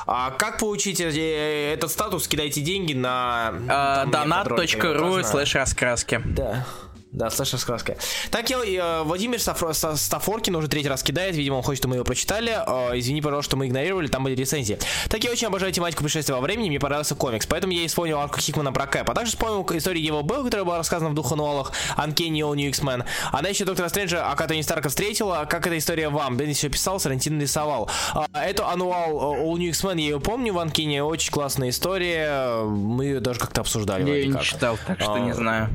А 0.07 0.31
как 0.31 0.59
получить 0.59 0.99
э, 0.99 1.75
этот 1.75 1.91
статус? 1.91 2.27
Кидайте 2.27 2.63
деньги 2.63 2.95
на... 2.95 3.53
Uh, 3.53 4.11
Donat.ru 4.11 5.23
слэш 5.25 5.55
раскраски. 5.55 6.23
Да. 6.25 6.67
Да, 7.11 7.31
слэш 7.31 7.55
раскраска. 7.55 7.97
Так, 8.31 8.51
я, 8.51 8.59
э, 8.59 9.03
Владимир 9.03 9.41
Стафор, 9.41 9.73
Стафоркин 9.73 10.55
уже 10.57 10.69
третий 10.69 10.89
раз 10.89 11.03
кидает, 11.03 11.35
видимо, 11.35 11.57
он 11.57 11.63
хочет, 11.63 11.79
чтобы 11.79 11.91
мы 11.91 11.97
его 11.97 12.05
прочитали. 12.05 12.53
Э, 12.67 12.99
извини, 12.99 13.23
пожалуйста, 13.23 13.51
что 13.51 13.57
мы 13.57 13.67
игнорировали, 13.67 14.09
там 14.09 14.25
были 14.25 14.35
рецензии. 14.35 14.79
Так, 15.09 15.25
я 15.25 15.31
очень 15.31 15.47
обожаю 15.47 15.73
тематику 15.73 16.03
путешествия 16.03 16.35
во 16.35 16.41
времени, 16.41 16.69
мне 16.69 16.79
понравился 16.79 17.15
комикс, 17.15 17.47
поэтому 17.47 17.73
я 17.73 17.89
вспомнил 17.89 18.19
арку 18.19 18.41
Хикмана 18.41 18.73
про 18.73 18.87
Кэп, 18.87 19.09
а 19.09 19.15
также 19.15 19.33
вспомнил 19.33 19.67
историю 19.77 20.05
Ева 20.05 20.23
Белл, 20.23 20.45
которая 20.45 20.65
была 20.65 20.79
рассказана 20.79 21.11
в 21.11 21.15
двух 21.15 21.33
ануалах 21.33 21.73
Uncanny 21.97 22.41
All 22.41 22.55
New 22.55 22.69
X-Men. 22.69 23.05
Она 23.33 23.49
еще 23.49 23.65
Доктора 23.65 23.89
Стрэнджа, 23.89 24.31
а 24.31 24.37
Тони 24.47 24.61
Старка 24.61 24.91
встретила, 24.91 25.47
как 25.49 25.67
эта 25.67 25.79
история 25.79 26.11
вам? 26.11 26.37
Беннис 26.37 26.59
еще 26.59 26.69
писал, 26.69 27.01
Сарантин 27.01 27.41
рисовал. 27.41 27.91
А, 28.13 28.27
эту 28.35 28.67
ануал 28.67 29.35
All 29.35 29.59
New 29.59 29.71
X-Men 29.71 29.99
я 29.99 30.09
ее 30.09 30.21
помню 30.21 30.53
в 30.53 30.59
Uncanny, 30.59 31.01
очень 31.01 31.33
классная 31.33 31.71
история, 31.71 32.63
мы 32.65 33.05
ее 33.07 33.21
даже 33.21 33.41
как-то 33.41 33.63
обсуждали. 33.63 34.09
Я 34.11 34.27
не 34.27 34.41
читал, 34.43 34.79
так 34.87 35.01
что 35.01 35.15
а, 35.15 35.19
не 35.21 35.33
знаю. 35.33 35.71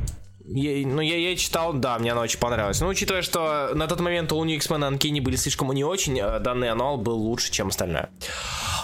Я, 0.45 0.85
ну, 0.85 0.99
я, 0.99 1.17
я 1.17 1.35
читал, 1.37 1.71
да, 1.71 1.97
мне 1.97 2.11
она 2.11 2.21
очень 2.21 2.39
понравилась. 2.39 2.81
Но 2.81 2.87
учитывая, 2.87 3.21
что 3.21 3.71
на 3.73 3.87
тот 3.87 4.01
момент 4.01 4.31
у 4.33 4.43
New 4.43 4.55
X-Men 4.57 4.83
Анкини 4.85 5.21
были 5.21 5.37
слишком 5.37 5.71
не 5.71 5.85
очень, 5.85 6.19
э, 6.19 6.39
данный 6.39 6.69
ануал 6.69 6.97
был 6.97 7.17
лучше, 7.17 7.49
чем 7.49 7.69
остальное. 7.69 8.09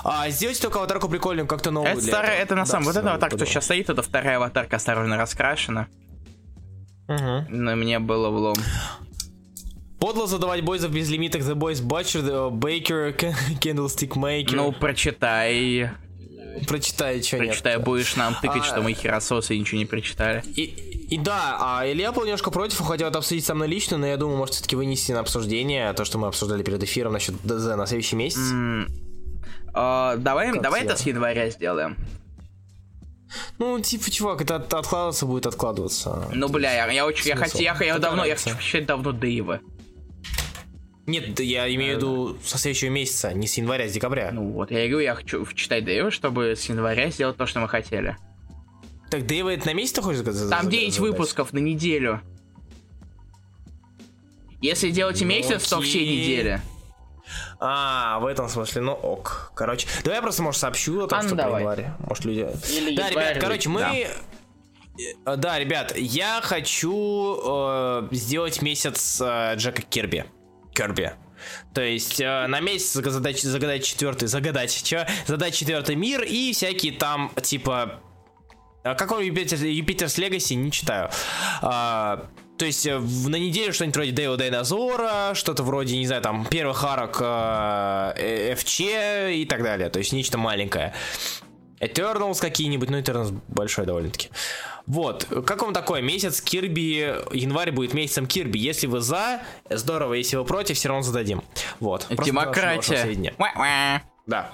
А, 0.06 0.30
сделайте 0.30 0.62
только 0.62 0.80
аватарку 0.80 1.10
прикольную, 1.10 1.48
как-то 1.48 1.72
новую. 1.72 1.92
Это 1.92 2.02
старая, 2.02 2.38
это 2.38 2.56
на 2.56 2.62
да, 2.62 2.66
самом, 2.66 2.86
вот 2.86 2.96
эта 2.96 3.10
аватарка, 3.10 3.36
кто 3.36 3.46
сейчас 3.46 3.66
стоит, 3.66 3.90
это 3.90 4.02
вторая 4.02 4.38
аватарка 4.38 4.78
осторожно 4.78 5.18
раскрашена. 5.18 5.88
Угу. 7.10 7.46
Но 7.50 7.76
мне 7.76 8.00
было 8.00 8.30
влом. 8.30 8.56
Подло 10.00 10.28
задавать 10.28 10.64
бойзов 10.64 10.92
без 10.92 11.10
лимиток 11.10 11.42
The 11.42 11.56
Boys 11.56 11.84
Butcher, 11.84 12.52
Baker, 12.52 13.18
Candlestick 13.60 14.14
Maker. 14.14 14.56
Ну, 14.56 14.72
прочитай. 14.72 15.92
Прочитай, 16.68 17.22
что 17.22 17.38
нет. 17.38 17.48
Прочитай, 17.48 17.78
будешь 17.80 18.16
нам 18.16 18.36
тыкать, 18.36 18.62
а, 18.62 18.66
что 18.66 18.82
мы 18.82 18.94
херососы 18.94 19.56
и 19.56 19.60
ничего 19.60 19.78
не 19.78 19.86
прочитали. 19.86 20.42
И, 20.56 20.89
и 21.10 21.18
да, 21.18 21.58
а 21.60 21.92
Илья 21.92 22.12
был 22.12 22.24
немножко 22.24 22.52
против, 22.52 22.80
хотел 22.82 23.08
это 23.08 23.18
обсудить 23.18 23.44
со 23.44 23.56
мной 23.56 23.68
лично, 23.68 23.98
но 23.98 24.06
я 24.06 24.16
думаю, 24.16 24.38
может 24.38 24.54
все-таки 24.54 24.76
вынести 24.76 25.12
на 25.12 25.22
обсуждение 25.22 25.92
то, 25.94 26.06
что 26.06 26.20
мы 26.20 26.28
обсуждали 26.28 26.62
перед 26.62 26.84
эфиром 26.84 27.14
насчет 27.14 27.36
ДЗ 27.44 27.76
на 27.76 27.88
следующий 27.88 28.16
месяц. 28.16 28.52
Mm. 28.52 28.88
Uh, 29.74 30.18
давай, 30.18 30.60
давай 30.60 30.84
это 30.84 30.96
с 30.96 31.02
января 31.02 31.50
сделаем. 31.50 31.98
Ну, 33.58 33.80
типа, 33.80 34.10
чувак, 34.12 34.42
это 34.42 34.58
от, 34.58 34.74
откладываться 34.74 35.26
будет 35.26 35.46
откладываться. 35.46 36.28
Ну, 36.34 36.48
бля, 36.48 36.74
я, 36.74 36.92
я 36.92 37.06
очень, 37.06 37.28
я 37.28 37.36
хотел, 37.36 37.62
я, 37.62 37.78
я 37.84 37.98
давно, 38.00 38.26
я 38.26 38.36
хочу 38.36 38.56
почитать 38.56 38.86
давно 38.86 39.12
Дэйва. 39.12 39.62
Нет, 41.08 41.40
я 41.40 41.74
имею 41.74 41.96
в 41.96 41.98
виду 41.98 42.38
со 42.44 42.60
следующего 42.60 42.90
месяца, 42.90 43.34
не 43.34 43.48
с 43.48 43.58
января, 43.58 43.86
а 43.86 43.88
с 43.88 43.94
декабря. 43.94 44.30
Ну 44.32 44.52
вот, 44.52 44.70
я 44.70 44.88
говорю, 44.88 45.00
я 45.00 45.16
хочу 45.16 45.44
читать 45.54 45.86
Дэйва, 45.86 46.12
чтобы 46.12 46.56
с 46.56 46.70
января 46.70 47.10
сделать 47.10 47.36
то, 47.36 47.48
что 47.48 47.60
мы 47.60 47.68
хотели. 47.68 48.16
Так 49.10 49.26
Дэйва 49.26 49.50
это 49.50 49.68
на 49.68 49.74
месяц 49.74 49.94
ты 49.94 50.02
хочешь 50.02 50.22
сказать? 50.22 50.50
Там 50.50 50.70
9 50.70 50.94
задать? 50.94 51.00
выпусков 51.00 51.54
на 51.54 51.60
неделю. 51.60 52.22
Если 54.62 54.92
делать 54.92 55.22
ну, 55.22 55.28
месяц, 55.28 55.52
окей. 55.52 55.70
то 55.70 55.82
все 55.82 56.06
недели. 56.06 56.62
А, 57.60 58.20
в 58.20 58.26
этом 58.26 58.50
смысле, 58.50 58.82
ну 58.82 58.94
ок. 58.94 59.52
Короче, 59.56 59.88
давай 60.04 60.18
я 60.18 60.22
просто, 60.22 60.44
может, 60.44 60.60
сообщу 60.60 61.04
о 61.04 61.08
том, 61.08 61.20
а, 61.20 61.24
что 61.24 61.36
давай. 61.36 61.62
январь. 61.62 61.92
Может, 62.00 62.26
люди... 62.26 62.48
Или 62.70 62.96
да, 62.96 63.10
ребят, 63.10 63.38
короче, 63.40 63.70
мы... 63.70 63.80
Да. 63.80 63.94
Э, 65.26 65.36
да, 65.38 65.60
ребят, 65.60 65.96
я 65.96 66.42
хочу 66.42 67.40
э, 67.42 68.08
сделать 68.12 68.62
месяц 68.62 69.22
э, 69.22 69.56
Джека 69.56 69.82
Кирби. 69.82 70.26
Керби. 70.74 71.14
То 71.74 71.82
есть 71.82 72.20
э, 72.20 72.48
на 72.48 72.60
месяц 72.60 72.94
загадать, 72.94 73.42
загадать 73.42 73.84
четвертый, 73.86 74.28
загадать, 74.28 74.84
чё? 74.84 75.06
Задать 75.26 75.56
четвертый 75.56 75.96
мир 75.96 76.24
и 76.24 76.54
всякие 76.54 76.94
там, 76.94 77.32
типа... 77.42 78.02
А 78.92 78.96
какой 78.96 79.28
Юпитер, 79.28 79.64
Юпитерс 79.64 80.18
Легаси, 80.18 80.54
не 80.54 80.72
читаю. 80.72 81.10
А, 81.62 82.26
то 82.58 82.66
есть 82.66 82.86
э, 82.86 83.00
на 83.00 83.38
неделю 83.38 83.72
что-нибудь 83.74 83.96
вроде 83.96 84.12
Део 84.12 84.36
Дайнозора, 84.36 85.34
что-то 85.34 85.64
вроде, 85.64 85.98
не 85.98 86.06
знаю, 86.06 86.22
там, 86.22 86.46
первых 86.46 86.84
арок 86.84 87.18
э, 87.22 88.56
ФЧ 88.58 88.80
и 89.32 89.46
так 89.50 89.64
далее. 89.64 89.90
То 89.90 90.00
есть 90.00 90.12
нечто 90.12 90.38
маленькое. 90.38 90.94
Eternals 91.80 92.42
какие-нибудь, 92.42 92.90
ну 92.90 92.98
Eternals 92.98 93.40
большой 93.48 93.86
довольно-таки. 93.86 94.30
Вот, 94.86 95.28
как 95.46 95.62
вам 95.62 95.74
такой 95.74 96.02
месяц 96.02 96.42
Кирби, 96.42 97.16
январь 97.32 97.72
будет 97.72 97.94
месяцем 97.94 98.26
Кирби. 98.26 98.58
Если 98.58 98.88
вы 98.88 99.02
за, 99.02 99.42
здорово, 99.70 100.16
если 100.16 100.36
вы 100.36 100.46
против, 100.46 100.78
все 100.78 100.90
равно 100.90 101.04
зададим. 101.04 101.44
Вот. 101.80 102.08
Демократия. 102.10 103.34
Да. 104.26 104.52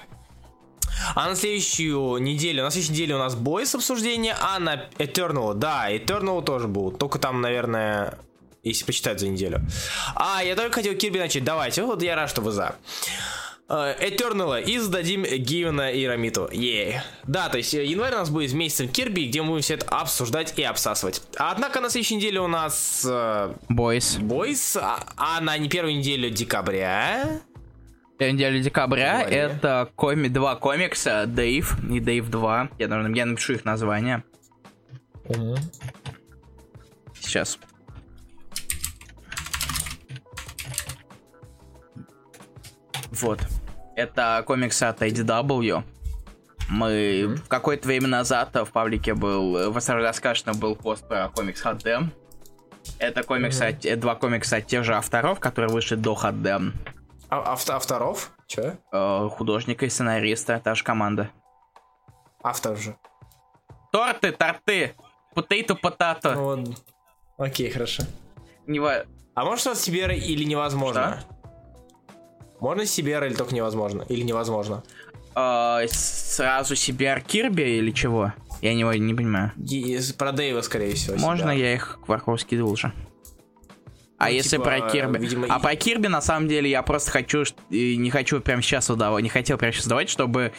А 1.14 1.28
на 1.28 1.36
следующую 1.36 2.18
неделю, 2.18 2.62
на 2.62 2.70
следующей 2.70 2.92
неделе 2.92 3.14
у 3.14 3.18
нас 3.18 3.34
Бойс 3.34 3.74
обсуждение, 3.74 4.36
а 4.40 4.58
на 4.58 4.84
Eternal, 4.98 5.54
да, 5.54 5.90
Eternal 5.90 6.42
тоже 6.42 6.68
будут. 6.68 6.98
Только 6.98 7.18
там, 7.18 7.40
наверное, 7.40 8.18
если 8.62 8.84
почитать 8.84 9.20
за 9.20 9.28
неделю. 9.28 9.60
А, 10.14 10.42
я 10.42 10.56
только 10.56 10.72
хотел 10.72 10.94
Кирби 10.94 11.18
начать. 11.18 11.44
Давайте, 11.44 11.82
вот 11.82 12.02
я 12.02 12.16
рад, 12.16 12.30
что 12.30 12.40
вы 12.40 12.52
за. 12.52 12.74
Этернала 13.68 14.60
и 14.60 14.78
сдадим 14.78 15.24
Гивена 15.24 15.90
и 15.90 16.06
Рамиту. 16.06 16.48
Ей. 16.52 17.00
Да, 17.24 17.48
то 17.48 17.58
есть 17.58 17.74
э, 17.74 17.84
январь 17.84 18.14
у 18.14 18.18
нас 18.18 18.30
будет 18.30 18.52
месяцем 18.52 18.88
Кирби, 18.88 19.26
где 19.26 19.42
мы 19.42 19.48
будем 19.48 19.62
все 19.62 19.74
это 19.74 19.86
обсуждать 19.88 20.56
и 20.56 20.62
обсасывать. 20.62 21.20
Однако 21.36 21.80
на 21.80 21.90
следующей 21.90 22.14
неделе 22.14 22.40
у 22.40 22.46
нас... 22.46 23.04
Бойс. 23.68 24.18
Э, 24.18 24.20
Бойс, 24.20 24.76
а, 24.76 25.00
а 25.16 25.40
на 25.40 25.58
не 25.58 25.68
первую 25.68 25.96
неделю 25.96 26.30
декабря... 26.30 27.40
Неделю 28.18 28.60
декабря 28.60 29.18
Говори. 29.20 29.36
это 29.36 29.90
коми, 29.94 30.28
два 30.28 30.56
комикса, 30.56 31.26
Дэйв 31.26 31.76
и 31.90 32.00
Дэйв 32.00 32.30
2. 32.30 32.70
Я, 32.78 32.88
наверное, 32.88 33.14
я 33.14 33.26
напишу 33.26 33.52
их 33.54 33.64
название. 33.64 34.24
Угу. 35.26 35.56
Сейчас. 37.20 37.58
Вот. 43.10 43.40
Это 43.96 44.42
комикс 44.46 44.82
от 44.82 45.02
IDW. 45.02 45.82
Мы 46.68 46.90
mm-hmm. 46.90 47.36
в 47.36 47.48
какое-то 47.48 47.86
время 47.86 48.08
назад 48.08 48.54
в 48.54 48.66
паблике 48.66 49.14
был, 49.14 49.70
в 49.70 49.88
рассказано 49.88 50.54
был 50.54 50.74
пост 50.74 51.06
про 51.06 51.28
комикс 51.28 51.60
Хаддем. 51.60 52.12
Это 52.98 53.22
комикс 53.22 53.60
mm-hmm. 53.60 53.92
от, 53.92 54.00
два 54.00 54.14
комикса 54.16 54.56
от 54.56 54.66
тех 54.66 54.84
же 54.84 54.94
авторов, 54.94 55.38
которые 55.38 55.70
вышли 55.70 55.94
до 55.94 56.14
Хаддем. 56.14 56.74
А, 57.28 57.52
авто, 57.52 57.74
авторов? 57.74 58.32
Че? 58.46 58.78
Э, 58.92 59.28
художника 59.30 59.86
и 59.86 59.88
сценариста, 59.88 60.60
та 60.62 60.74
же 60.74 60.84
команда. 60.84 61.30
Автор 62.42 62.76
же. 62.76 62.96
Торты, 63.92 64.32
торты, 64.32 64.94
потейто, 65.34 65.74
потато. 65.74 66.34
Ну, 66.34 66.64
окей, 67.38 67.70
хорошо. 67.70 68.04
Не... 68.66 68.80
А 69.34 69.44
может 69.44 69.66
у 69.66 69.70
вас 69.70 69.82
тебе 69.82 70.16
или 70.16 70.44
невозможно? 70.44 71.20
Что? 71.20 71.36
Можно 72.60 72.86
Сибер 72.86 73.24
или 73.24 73.34
только 73.34 73.54
невозможно? 73.54 74.02
Или 74.08 74.22
невозможно? 74.22 74.82
Uh, 75.34 75.86
сразу 75.88 76.74
Сибер 76.74 77.20
Кирби 77.20 77.62
или 77.62 77.90
чего? 77.90 78.32
Я 78.62 78.72
не, 78.72 78.82
не 78.98 79.14
понимаю. 79.14 79.52
И, 79.56 79.98
про 80.16 80.32
Дэйва, 80.32 80.62
скорее 80.62 80.94
всего. 80.94 81.18
Можно 81.18 81.52
себя. 81.52 81.52
я 81.52 81.74
их 81.74 81.98
кварков 82.04 82.40
скидывал 82.40 82.72
уже. 82.72 82.92
А 84.18 84.26
ну, 84.26 84.30
если 84.32 84.56
типа, 84.56 84.64
про 84.64 84.80
Кирби? 84.90 85.18
Видимо, 85.18 85.46
а 85.48 85.58
и... 85.58 85.62
про 85.62 85.76
Кирби, 85.76 86.06
на 86.06 86.20
самом 86.20 86.48
деле, 86.48 86.70
я 86.70 86.82
просто 86.82 87.10
хочу, 87.10 87.44
не 87.70 88.10
хочу 88.10 88.40
прямо 88.40 88.62
сейчас 88.62 88.88
выдавать, 88.88 89.22
не 89.22 89.28
хотел 89.28 89.58
прямо 89.58 89.72
сейчас 89.72 89.84
выдавать, 89.84 90.08
чтобы, 90.08 90.52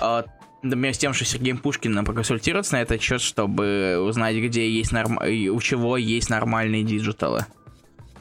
э, 0.00 0.22
например, 0.62 0.94
с 0.94 0.98
тем, 0.98 1.12
что 1.12 1.24
Сергеем 1.24 1.58
Пушкиным 1.58 2.04
проконсультироваться 2.04 2.74
на 2.74 2.82
этот 2.82 3.02
счет, 3.02 3.20
чтобы 3.20 3.98
узнать, 4.00 4.36
где 4.36 4.68
есть 4.68 4.92
норм... 4.92 5.18
у 5.18 5.60
чего 5.60 5.96
есть 5.96 6.30
нормальные 6.30 6.84
digital 6.84 7.32
ы. 7.32 7.46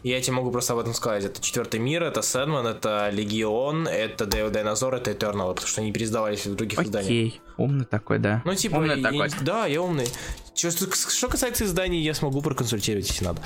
Я 0.03 0.19
тебе 0.19 0.33
могу 0.33 0.51
просто 0.51 0.73
об 0.73 0.79
этом 0.79 0.93
сказать. 0.93 1.25
Это 1.25 1.41
четвертый 1.41 1.79
мир, 1.79 2.03
это 2.03 2.21
Sandman, 2.23 2.65
это 2.65 3.09
Легион, 3.11 3.87
это 3.87 4.25
Devil 4.25 4.49
Dinosaur, 4.49 4.95
это 4.95 5.11
Eternal, 5.11 5.49
потому 5.49 5.67
что 5.67 5.81
они 5.81 5.91
пересдавались 5.91 6.45
в 6.47 6.55
других 6.55 6.79
Окей. 6.79 6.89
изданиях. 6.89 7.33
умный 7.57 7.85
такой, 7.85 8.17
да. 8.17 8.41
Ну, 8.43 8.55
типа, 8.55 8.77
умный 8.77 8.99
я, 8.99 9.03
такой. 9.03 9.29
да, 9.41 9.67
я 9.67 9.81
умный. 9.81 10.07
Что, 10.55 10.71
что 10.71 11.27
касается 11.27 11.65
изданий, 11.65 12.01
я 12.01 12.13
смогу 12.13 12.41
проконсультировать, 12.41 13.07
если 13.07 13.25
надо. 13.25 13.41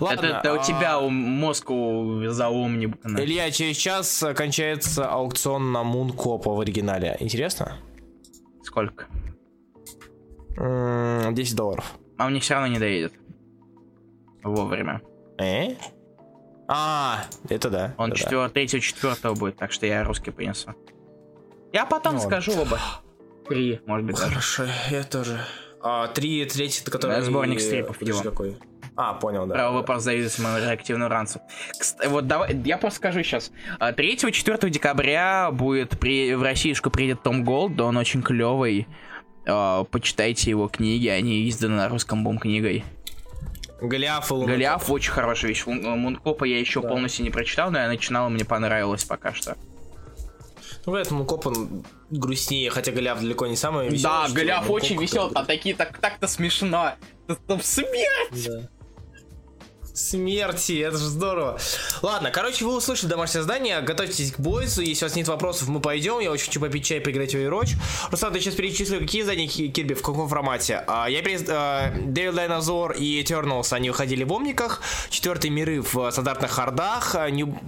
Ладно, 0.00 0.26
это, 0.26 0.36
это 0.38 0.52
а... 0.52 0.54
у 0.54 0.64
тебя 0.64 1.00
мозг 1.00 1.68
заумни. 1.68 2.94
Илья, 3.04 3.50
через 3.50 3.76
час 3.76 4.24
кончается 4.34 5.08
аукцион 5.08 5.72
на 5.72 5.82
Мункопа 5.84 6.54
в 6.54 6.60
оригинале. 6.60 7.16
Интересно? 7.20 7.76
Сколько? 8.62 9.06
10 10.56 11.54
долларов. 11.54 11.98
А 12.16 12.28
мне 12.28 12.40
все 12.40 12.54
равно 12.54 12.68
не 12.68 12.78
доедет. 12.78 13.12
Вовремя. 14.42 15.00
Э? 15.38 15.74
А, 16.68 17.24
это 17.48 17.70
да. 17.70 17.94
Он 17.96 18.10
это 18.12 18.18
4, 18.18 18.48
3 18.50 18.68
4 18.68 19.34
будет, 19.34 19.56
так 19.56 19.72
что 19.72 19.86
я 19.86 20.04
русский 20.04 20.30
принесу. 20.30 20.74
Я 21.72 21.86
потом 21.86 22.14
ну, 22.14 22.20
скажу 22.20 22.52
оба. 22.60 22.78
Три, 23.48 23.80
может 23.86 24.06
быть. 24.06 24.18
Хорошо, 24.18 24.64
даже. 24.66 24.74
я 24.90 25.04
тоже. 25.04 25.40
А, 25.80 26.08
три, 26.08 26.44
третий, 26.44 26.84
который... 26.84 27.16
Да, 27.16 27.22
сборник 27.22 27.60
стрипов 27.60 28.00
его. 28.02 28.20
какой? 28.22 28.58
А, 28.96 29.14
понял, 29.14 29.46
да. 29.46 29.54
Право 29.54 29.74
вопрос 29.76 30.02
за 30.02 30.10
моему 30.10 30.58
реактивную 30.58 31.08
ранцу. 31.08 31.40
Вот 32.06 32.26
давай, 32.26 32.56
я 32.64 32.78
просто 32.78 32.98
скажу 32.98 33.22
сейчас. 33.22 33.52
3-4 33.78 34.58
а, 34.60 34.70
декабря 34.70 35.50
будет 35.52 35.98
при, 35.98 36.34
в 36.34 36.42
Российску 36.42 36.90
приедет 36.90 37.22
Том 37.22 37.44
Голд, 37.44 37.80
он 37.80 37.96
очень 37.96 38.22
клевый. 38.22 38.88
А, 39.46 39.84
почитайте 39.84 40.50
его 40.50 40.68
книги, 40.68 41.06
они 41.06 41.48
изданы 41.48 41.76
на 41.76 41.88
русском 41.88 42.24
бум 42.24 42.38
книгой. 42.38 42.84
Голиаф 43.80 44.30
и 44.30 44.34
Лунокоп. 44.34 44.54
Голиаф 44.54 44.90
очень 44.90 45.12
хорошая 45.12 45.48
вещь. 45.50 45.64
Мункопа 45.66 46.44
я 46.44 46.58
еще 46.58 46.80
да. 46.82 46.88
полностью 46.88 47.24
не 47.24 47.30
прочитал, 47.30 47.70
но 47.70 47.78
я 47.78 47.88
начинал, 47.88 48.28
и 48.28 48.32
мне 48.32 48.44
понравилось 48.44 49.04
пока 49.04 49.32
что. 49.32 49.56
Ну, 50.86 50.92
поэтому 50.92 51.24
Коп 51.24 51.46
он 51.46 51.84
грустнее, 52.10 52.70
хотя 52.70 52.92
Голиаф 52.92 53.20
далеко 53.20 53.46
не 53.46 53.56
самый 53.56 53.88
веселый. 53.88 54.02
Да, 54.02 54.28
Голиаф 54.32 54.70
очень 54.70 55.00
веселый, 55.00 55.32
там 55.32 55.44
такие, 55.44 55.74
так, 55.74 55.98
так-то 55.98 56.26
смешно. 56.26 56.94
Там 57.46 57.60
смерть! 57.60 58.46
Да 58.46 58.68
смерти, 59.98 60.80
это 60.80 60.96
же 60.96 61.06
здорово. 61.06 61.58
Ладно, 62.02 62.30
короче, 62.30 62.64
вы 62.64 62.76
услышали 62.76 63.10
домашнее 63.10 63.42
задание, 63.42 63.80
готовьтесь 63.80 64.32
к 64.32 64.40
бойцу, 64.40 64.82
если 64.82 65.04
у 65.04 65.08
вас 65.08 65.16
нет 65.16 65.28
вопросов, 65.28 65.68
мы 65.68 65.80
пойдем, 65.80 66.20
я 66.20 66.30
очень 66.30 66.46
хочу 66.46 66.60
попить 66.60 66.84
чай, 66.84 67.00
поиграть 67.00 67.34
в 67.34 67.36
Overwatch. 67.36 67.76
Руслан, 68.10 68.32
ты 68.32 68.40
сейчас 68.40 68.54
перечислил, 68.54 69.00
какие 69.00 69.22
задания 69.22 69.48
Кирби, 69.48 69.94
в 69.94 70.02
каком 70.02 70.28
формате? 70.28 70.84
А, 70.86 71.08
я 71.08 71.22
перес... 71.22 71.44
А, 71.48 71.90
Devil 71.90 72.34
Dinosaur 72.34 72.96
и 72.96 73.22
Eternals, 73.22 73.72
они 73.72 73.90
выходили 73.90 74.24
в 74.24 74.32
Омниках, 74.32 74.80
четвертый 75.10 75.50
миры 75.50 75.82
в 75.82 76.10
стандартных 76.10 76.50
хардах, 76.50 77.14
а, 77.14 77.28
New, 77.30 77.58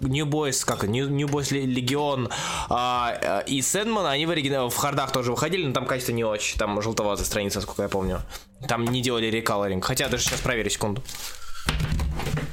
New 0.00 0.26
Boys, 0.26 0.64
как, 0.64 0.84
New, 0.84 1.08
New 1.08 1.28
Boys 1.28 1.50
Legion 1.50 2.30
а, 2.68 3.42
и 3.46 3.60
Сэндман, 3.60 4.06
они 4.06 4.26
в, 4.26 4.30
оригинал, 4.30 4.70
в 4.70 4.76
хардах 4.76 5.12
тоже 5.12 5.32
выходили, 5.32 5.66
но 5.66 5.72
там 5.72 5.86
качество 5.86 6.12
не 6.12 6.24
очень, 6.24 6.58
там 6.58 6.80
желтоватая 6.80 7.24
страница, 7.24 7.60
сколько 7.60 7.82
я 7.82 7.88
помню. 7.88 8.22
Там 8.68 8.84
не 8.84 9.02
делали 9.02 9.26
рекалоринг, 9.26 9.84
хотя 9.84 10.08
даже 10.08 10.24
сейчас 10.24 10.40
проверю 10.40 10.70
секунду. 10.70 11.02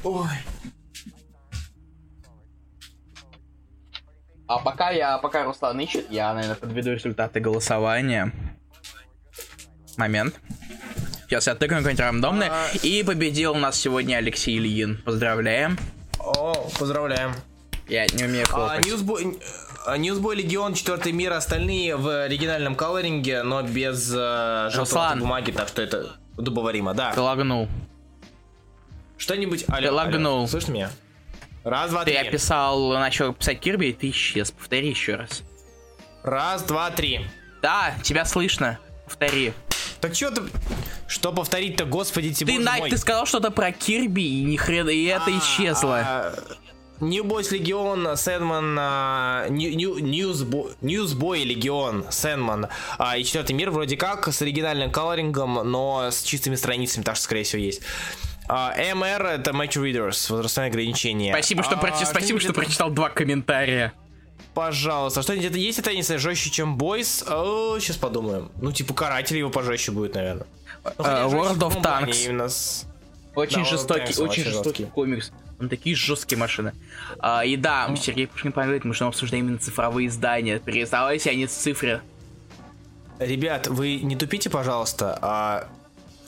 Ой. 0.04 0.28
А 4.48 4.60
пока 4.60 4.92
я, 4.92 5.18
пока 5.18 5.46
Руслан 5.46 5.80
ищет, 5.80 6.12
я, 6.12 6.34
наверное, 6.34 6.56
подведу 6.56 6.92
результаты 6.92 7.40
голосования. 7.40 8.32
Момент. 9.98 10.36
Сейчас 11.26 11.48
я 11.48 11.56
тыкну 11.56 11.78
какой-нибудь 11.78 12.00
рандомный. 12.00 12.48
А... 12.50 12.68
И 12.84 13.04
победил 13.04 13.54
у 13.54 13.58
нас 13.58 13.80
сегодня 13.80 14.18
Алексей 14.18 14.58
Ильин. 14.58 15.02
Поздравляем. 15.04 15.78
О, 16.20 16.54
поздравляем. 16.78 17.34
Я 17.88 18.06
не 18.08 18.26
умею 18.26 18.46
а, 18.50 18.54
хлопать. 18.54 18.86
А, 18.86 18.88
Ньюсбой... 18.88 19.40
Ньюсбой 19.98 20.36
Легион, 20.38 20.76
четвертый 20.76 21.12
мир, 21.12 21.34
остальные 21.34 21.98
в 21.98 22.26
оригинальном 22.26 22.76
колоринге, 22.76 23.44
но 23.44 23.62
без 23.64 24.14
э, 24.16 24.70
желтой 24.72 25.20
бумаги, 25.20 25.52
так 25.52 25.68
что 25.68 25.82
это 25.82 26.16
дубоваримо, 26.38 26.94
да. 26.94 27.12
Ты 27.12 27.20
лагнул. 27.20 27.68
Что-нибудь... 29.24 29.64
Алло, 29.70 29.82
ты 29.82 29.92
лагнул. 29.92 30.38
Алло. 30.40 30.48
Слышишь 30.48 30.68
меня? 30.68 30.90
Раз, 31.64 31.92
два, 31.92 32.04
три. 32.04 32.14
Ты 32.14 32.20
описал, 32.20 32.92
начал 32.92 33.32
писать 33.32 33.62
Кирби, 33.62 33.86
и 33.86 33.94
ты 33.94 34.10
исчез. 34.10 34.52
Повтори 34.52 34.90
еще 34.90 35.16
раз. 35.16 35.44
Раз, 36.24 36.64
два, 36.64 36.92
три. 36.92 37.22
Да, 37.62 37.96
тебя 38.04 38.26
слышно. 38.26 38.80
Повтори. 39.06 39.54
Так 40.02 40.14
что 40.14 40.30
ты... 40.32 40.42
Что 41.08 41.32
повторить-то, 41.32 41.86
господи, 41.86 42.34
тебе 42.34 42.58
Ты, 42.58 42.60
Найт, 42.60 42.90
ты 42.90 42.98
сказал 42.98 43.26
что-то 43.26 43.50
про 43.50 43.72
Кирби, 43.72 44.42
и 44.42 44.44
ни 44.44 44.58
хрена, 44.58 44.90
и 44.90 45.06
это 45.06 45.28
а, 45.28 45.40
исчезло. 45.40 46.02
А, 46.06 46.36
Boys 47.00 47.54
Легион, 47.54 48.18
Сэндман, 48.18 48.76
Ньюсбой 49.56 51.44
Легион, 51.46 52.06
Сэндман 52.10 52.68
и 53.18 53.24
четвертый 53.24 53.54
мир 53.54 53.72
вроде 53.72 53.96
как 53.96 54.28
с 54.28 54.42
оригинальным 54.42 54.92
колорингом, 54.92 55.54
но 55.64 56.10
с 56.12 56.24
чистыми 56.24 56.56
страницами, 56.56 57.04
так 57.04 57.16
что, 57.16 57.24
скорее 57.24 57.44
всего, 57.44 57.62
есть. 57.62 57.82
Uh, 58.50 58.78
MR 58.78 59.26
это 59.28 59.52
Match 59.52 59.82
Readers, 59.82 60.30
возрастное 60.30 60.68
ограничение. 60.68 61.34
Спасибо, 61.34 61.64
что, 61.64 61.76
uh, 61.76 61.80
прочи... 61.80 62.04
Спасибо, 62.04 62.40
что 62.40 62.54
прочитал 62.54 62.90
два 62.90 63.10
комментария. 63.10 63.94
Пожалуйста, 64.54 65.22
что 65.22 65.36
где-то 65.36 65.58
есть 65.58 65.82
теннисы 65.82 66.18
жестче, 66.18 66.52
чем 66.52 66.78
Бойс? 66.78 67.24
Oh, 67.28 67.80
сейчас 67.80 67.98
подумаем. 67.98 68.52
Ну, 68.62 68.72
типа, 68.72 68.94
каратель 68.94 69.38
его 69.38 69.50
пожестче 69.50 69.92
будет, 69.92 70.16
наверное. 70.16 70.46
Ну, 70.84 71.04
uh, 71.04 71.32
World 71.32 71.60
of 71.60 71.82
Tanks. 71.82 72.50
С... 72.50 72.86
Очень 73.36 73.64
да, 73.64 73.66
жестокий, 73.66 74.22
очень 74.22 74.44
жестокий 74.44 74.86
комикс. 74.86 75.32
Он 75.60 75.70
такие 75.70 75.96
жесткие 75.96 76.38
машины. 76.38 76.74
А, 77.20 77.46
и 77.46 77.56
да, 77.56 77.88
ну. 77.88 77.96
Сергей 77.96 78.28
Пушкин 78.28 78.52
говорит, 78.52 78.84
мы 78.84 78.94
же 78.94 79.06
обсуждаем 79.06 79.46
именно 79.46 79.60
цифровые 79.60 80.08
издания. 80.08 80.60
Переставайте 80.60 81.32
они 81.32 81.48
с 81.48 81.52
цифры. 81.52 82.02
Ребят, 83.20 83.68
вы 83.68 83.96
не 83.98 84.16
тупите, 84.16 84.50
пожалуйста. 84.50 85.18
А 85.22 85.68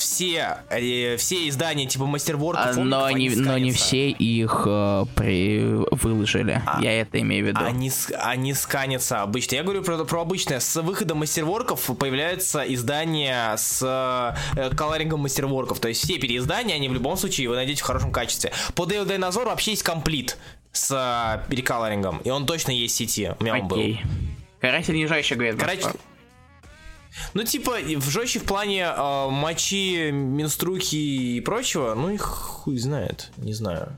все, 0.05 0.59
э, 0.69 1.17
все 1.17 1.49
издания 1.49 1.87
типа 1.87 2.05
мастерворков, 2.05 2.77
а, 2.77 2.79
но, 2.79 3.09
не, 3.09 3.29
но 3.29 3.57
не 3.57 3.71
все 3.71 4.09
их 4.09 4.63
э, 4.67 5.05
при... 5.15 5.59
выложили. 5.91 6.61
А, 6.65 6.79
я 6.81 7.01
это 7.01 7.19
имею 7.21 7.45
в 7.45 7.47
виду. 7.47 7.59
Они, 7.59 7.91
они 8.19 8.53
сканятся 8.53 9.23
обычно. 9.23 9.55
Я 9.55 9.63
говорю 9.63 9.81
про, 9.81 10.05
про 10.05 10.21
обычное. 10.21 10.59
С 10.59 10.79
выходом 10.81 11.19
мастерворков 11.19 11.89
появляются 11.97 12.61
издания 12.61 13.55
с 13.57 14.35
э, 14.55 14.75
колорингом 14.75 15.21
мастерворков. 15.21 15.79
То 15.79 15.87
есть 15.87 16.03
все 16.03 16.19
переиздания, 16.19 16.75
они 16.75 16.87
в 16.87 16.93
любом 16.93 17.17
случае 17.17 17.49
вы 17.49 17.55
найдете 17.55 17.81
в 17.81 17.85
хорошем 17.85 18.11
качестве. 18.11 18.51
По 18.75 18.85
Дейл 18.85 19.05
Дайнозору 19.05 19.49
вообще 19.49 19.71
есть 19.71 19.83
комплит 19.83 20.37
с 20.71 20.91
э, 20.91 21.49
переколорингом. 21.49 22.19
И 22.19 22.29
он 22.29 22.45
точно 22.45 22.71
есть 22.71 22.93
в 22.93 22.97
сети. 22.97 23.33
У 23.39 23.43
меня 23.43 23.55
Окей. 23.55 23.63
он 23.63 23.67
был. 23.67 23.97
Каратель 24.61 24.95
нижайше 24.95 25.33
говорит. 25.33 25.59
Короче, 25.59 25.97
ну, 27.33 27.43
типа, 27.43 27.77
в 27.79 28.09
жестче 28.09 28.39
в 28.39 28.43
плане 28.43 28.83
э, 28.83 29.29
мочи, 29.29 30.11
менструхи 30.11 30.95
и 30.95 31.41
прочего, 31.41 31.93
ну 31.95 32.09
их 32.09 32.21
хуй 32.21 32.77
знает, 32.77 33.31
не 33.37 33.53
знаю. 33.53 33.97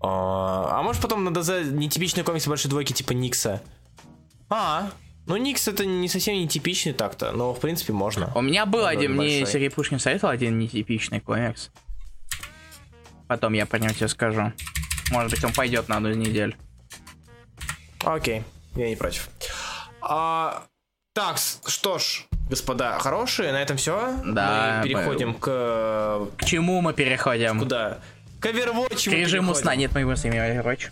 А, 0.00 0.78
а 0.78 0.82
может 0.82 1.02
потом 1.02 1.24
на 1.24 1.34
ДЗ 1.34 1.70
нетипичный 1.70 2.22
комикс 2.22 2.46
большой 2.46 2.70
двойки 2.70 2.92
типа 2.92 3.12
Никса? 3.12 3.62
А, 4.48 4.90
ну 5.26 5.36
Никс 5.36 5.68
это 5.68 5.84
не 5.84 6.08
совсем 6.08 6.36
нетипичный 6.36 6.94
так-то, 6.94 7.32
но 7.32 7.52
в 7.52 7.60
принципе 7.60 7.92
можно. 7.92 8.32
У 8.34 8.40
меня 8.40 8.64
был 8.64 8.86
один, 8.86 9.16
мне 9.16 9.44
Сергей 9.46 9.70
Пушкин 9.70 9.98
советовал 9.98 10.32
один 10.32 10.58
нетипичный 10.58 11.20
комикс. 11.20 11.70
Потом 13.28 13.52
я 13.52 13.66
про 13.66 13.78
него 13.78 13.92
тебе 13.92 14.08
скажу. 14.08 14.52
Может 15.10 15.30
быть 15.30 15.44
он 15.44 15.52
пойдет 15.52 15.88
на 15.88 15.98
одну 15.98 16.10
из 16.10 16.16
недель. 16.16 16.56
Окей, 18.02 18.42
я 18.74 18.88
не 18.88 18.96
против. 18.96 19.28
А, 20.00 20.64
так, 21.20 21.38
что 21.66 21.98
ж, 21.98 22.24
господа, 22.48 22.98
хорошие, 22.98 23.52
на 23.52 23.60
этом 23.60 23.76
все. 23.76 24.14
Да. 24.24 24.78
Мы 24.78 24.88
переходим 24.88 25.28
мы... 25.28 25.34
к... 25.34 26.28
К 26.38 26.44
чему 26.46 26.80
мы 26.80 26.94
переходим? 26.94 27.58
Куда? 27.58 27.98
К 28.40 28.46
Overwatch 28.46 29.10
К 29.10 29.12
режиму 29.12 29.54
сна. 29.54 29.74
Нет, 29.76 29.92
мы 29.94 30.00
его 30.00 30.16
с 30.16 30.24
Overwatch. 30.24 30.90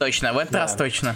Точно, 0.00 0.32
в 0.32 0.38
этот 0.38 0.52
да. 0.52 0.58
раз 0.60 0.74
точно. 0.74 1.14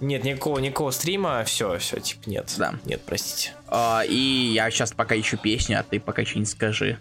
Нет, 0.00 0.24
никакого, 0.24 0.58
никакого 0.58 0.90
стрима, 0.90 1.42
все, 1.44 1.78
все, 1.78 1.98
типа, 1.98 2.28
нет. 2.28 2.54
Да. 2.58 2.74
Нет, 2.84 3.00
простите. 3.06 3.54
А, 3.68 4.02
и 4.06 4.52
я 4.52 4.70
сейчас 4.70 4.92
пока 4.92 5.18
ищу 5.18 5.38
песню, 5.38 5.80
а 5.80 5.82
ты 5.82 5.98
пока 5.98 6.26
что-нибудь 6.26 6.50
скажи. 6.50 6.98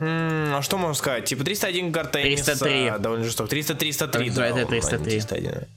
Mm, 0.00 0.56
а 0.56 0.62
что 0.62 0.78
можно 0.78 0.94
сказать? 0.94 1.26
Типа 1.26 1.44
301 1.44 1.92
Гартенниса. 1.92 2.58
303. 2.58 2.98
Довольно 2.98 3.24
жесток. 3.24 3.48
300, 3.48 3.74
303. 3.76 4.30
Да, 4.30 4.46
это 4.46 4.66
303. 4.66 5.20
301. 5.20 5.68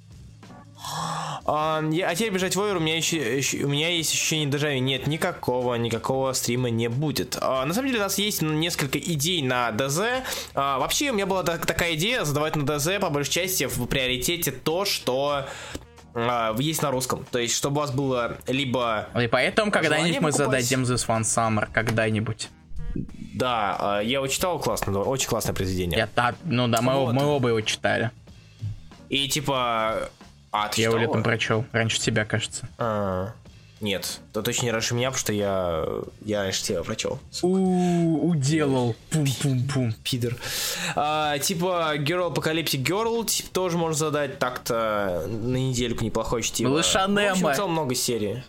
А, 1.46 1.84
я, 1.92 2.10
а 2.10 2.16
теперь 2.16 2.32
бежать 2.32 2.56
в 2.56 2.62
Овер, 2.62 2.78
у 2.78 2.80
меня 2.80 2.96
еще, 2.96 3.38
еще 3.38 3.66
у 3.66 3.68
меня 3.68 3.90
есть 3.90 4.14
ощущение 4.14 4.50
дежавю. 4.50 4.80
Нет, 4.80 5.08
никакого, 5.08 5.76
никакого 5.76 6.32
стрима 6.34 6.70
не 6.70 6.88
будет. 6.88 7.38
А, 7.42 7.66
на 7.66 7.74
самом 7.74 7.88
деле 7.88 8.00
у 8.00 8.04
нас 8.04 8.18
есть 8.18 8.42
несколько 8.42 8.98
идей 8.98 9.42
на 9.42 9.72
ДЗ. 9.72 10.24
А, 10.54 10.80
вообще 10.80 11.12
у 11.12 11.14
меня 11.14 11.26
была 11.26 11.44
так, 11.44 11.66
такая 11.66 11.96
идея 11.96 12.24
задавать 12.24 12.56
на 12.56 12.66
ДЗ 12.66 13.00
по 13.02 13.10
большей 13.10 13.32
части 13.32 13.66
в 13.66 13.86
приоритете 13.88 14.52
то, 14.52 14.86
что 14.86 15.46
а, 16.14 16.56
есть 16.58 16.82
на 16.82 16.92
русском. 16.92 17.26
То 17.30 17.40
есть, 17.40 17.56
чтобы 17.56 17.78
у 17.78 17.80
вас 17.82 17.92
было 17.92 18.38
либо... 18.48 19.10
И 19.20 19.28
поэтому 19.28 19.72
когда-нибудь 19.72 20.22
мы 20.22 20.32
зададим 20.32 20.84
This 20.84 21.08
One 21.08 21.24
Summer, 21.24 21.68
когда-нибудь. 21.72 22.50
Да, 23.34 23.76
а, 23.80 24.00
я 24.00 24.18
его 24.18 24.28
читал 24.28 24.60
классно, 24.60 24.98
очень 25.00 25.28
классное 25.28 25.54
произведение. 25.54 25.98
Я, 25.98 26.10
да, 26.16 26.36
ну 26.46 26.68
да, 26.68 26.82
мы, 26.82 26.94
вот. 26.94 27.14
мы 27.14 27.26
оба 27.26 27.50
его 27.50 27.62
читали. 27.62 28.12
И 29.10 29.28
типа 29.28 30.10
а, 30.54 30.70
ты 30.70 30.82
Я 30.82 30.90
его 30.90 30.98
летом 30.98 31.24
прочел. 31.24 31.66
Раньше 31.72 32.00
тебя, 32.00 32.26
кажется. 32.26 32.70
А, 32.78 33.34
нет, 33.82 34.20
то 34.32 34.44
точно 34.44 34.66
не 34.66 34.72
раньше 34.72 34.94
меня, 34.94 35.10
потому 35.10 35.20
что 35.20 35.34
я, 35.34 35.84
я 36.24 36.44
раньше 36.44 36.64
тебя 36.64 36.84
прочел. 36.84 37.20
У 37.42 38.30
уделал. 38.30 38.96
Пум-пум-пум. 39.10 39.94
Пидор. 40.04 40.38
А, 40.96 41.38
типа 41.40 41.96
Girl 41.98 42.34
Apocalyptic 42.34 42.84
Girl 42.84 43.26
типа, 43.26 43.50
тоже 43.52 43.78
можно 43.78 43.98
задать 43.98 44.38
так-то 44.38 45.26
на 45.28 45.58
недельку 45.58 46.06
неплохой 46.06 46.44
чтиво. 46.44 46.70
Малыша 46.70 47.08
Немо. 47.08 47.36
В 47.36 47.46
общем, 47.48 47.72
много 47.72 47.96
серий. 47.96 48.44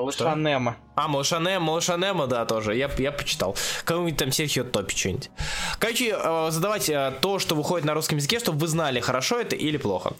Малыша 0.00 0.34
Немо. 0.34 0.76
А, 0.94 1.08
Малыша 1.08 1.38
Немо, 1.38 1.66
Малыша 1.66 1.96
Немо, 1.96 2.26
да, 2.26 2.46
тоже. 2.46 2.74
Я, 2.74 2.90
я 2.98 3.12
почитал. 3.12 3.56
Кому-нибудь 3.84 4.18
там 4.18 4.32
Серхио 4.32 4.64
Топи 4.64 4.94
что-нибудь. 4.94 5.30
Короче, 5.78 6.16
э, 6.16 6.48
задавать 6.50 6.88
э, 6.88 7.12
то, 7.20 7.38
что 7.38 7.54
выходит 7.54 7.84
на 7.84 7.94
русском 7.94 8.16
языке, 8.16 8.38
чтобы 8.38 8.58
вы 8.58 8.66
знали, 8.66 9.00
хорошо 9.00 9.38
это 9.40 9.56
или 9.56 9.76
плохо. 9.76 10.14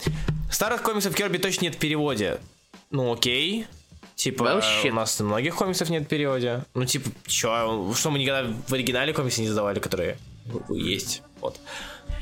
Старых 0.50 0.82
комиксов 0.82 1.14
Керби 1.14 1.38
точно 1.38 1.64
нет 1.64 1.76
в 1.76 1.78
переводе. 1.78 2.40
Ну 2.90 3.12
окей. 3.12 3.66
Типа, 4.16 4.42
well, 4.42 4.90
у 4.90 4.94
нас 4.94 5.18
многих 5.20 5.56
комиксов 5.56 5.88
нет 5.88 6.04
в 6.04 6.06
переводе. 6.08 6.64
Ну, 6.74 6.84
типа, 6.84 7.08
чё, 7.26 7.94
что 7.96 8.10
мы 8.10 8.18
никогда 8.18 8.52
в 8.68 8.74
оригинале 8.74 9.14
комиксы 9.14 9.40
не 9.40 9.48
задавали, 9.48 9.80
которые 9.80 10.18
есть. 10.68 11.22
Вот. 11.40 11.58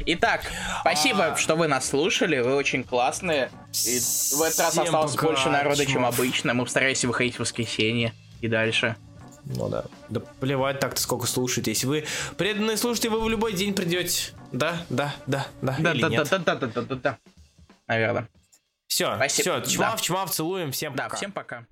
Итак, 0.06 0.42
спасибо, 0.80 1.32
а... 1.32 1.36
что 1.36 1.56
вы 1.56 1.68
нас 1.68 1.88
слушали. 1.88 2.40
Вы 2.40 2.54
очень 2.54 2.84
классные. 2.84 3.50
И 3.86 3.98
в 3.98 4.42
этот 4.42 4.58
раз 4.58 4.78
осталось 4.78 5.12
пока, 5.12 5.26
больше 5.26 5.50
народа, 5.50 5.86
чем 5.86 6.04
обычно. 6.04 6.54
Мы 6.54 6.64
постараемся 6.64 7.06
выходить 7.06 7.36
в 7.36 7.40
воскресенье 7.40 8.14
и 8.40 8.48
дальше. 8.48 8.96
Ну 9.44 9.68
да. 9.68 9.84
Да 10.08 10.20
плевать 10.40 10.78
так-то 10.80 11.00
сколько 11.00 11.26
слушаете. 11.26 11.70
Если 11.70 11.86
вы 11.86 12.04
преданные 12.36 12.76
слушатели, 12.76 13.08
вы 13.08 13.20
в 13.22 13.28
любой 13.28 13.52
день 13.54 13.74
придете. 13.74 14.32
Да, 14.52 14.82
да, 14.90 15.14
да, 15.26 15.46
да. 15.62 15.76
Да, 15.78 15.94
да, 15.94 16.08
нет? 16.08 16.28
да, 16.30 16.38
да, 16.38 16.54
да, 16.54 16.66
да, 16.66 16.82
да, 16.82 16.94
да. 16.96 17.18
Наверное. 17.86 18.28
Все, 18.86 19.14
Спасибо. 19.16 19.62
все, 19.62 19.74
чмав, 19.74 19.96
Да. 19.96 20.02
чмав, 20.02 20.30
целуем, 20.30 20.72
всем 20.72 20.94
Да, 20.94 21.04
пока. 21.04 21.16
всем 21.16 21.32
пока. 21.32 21.66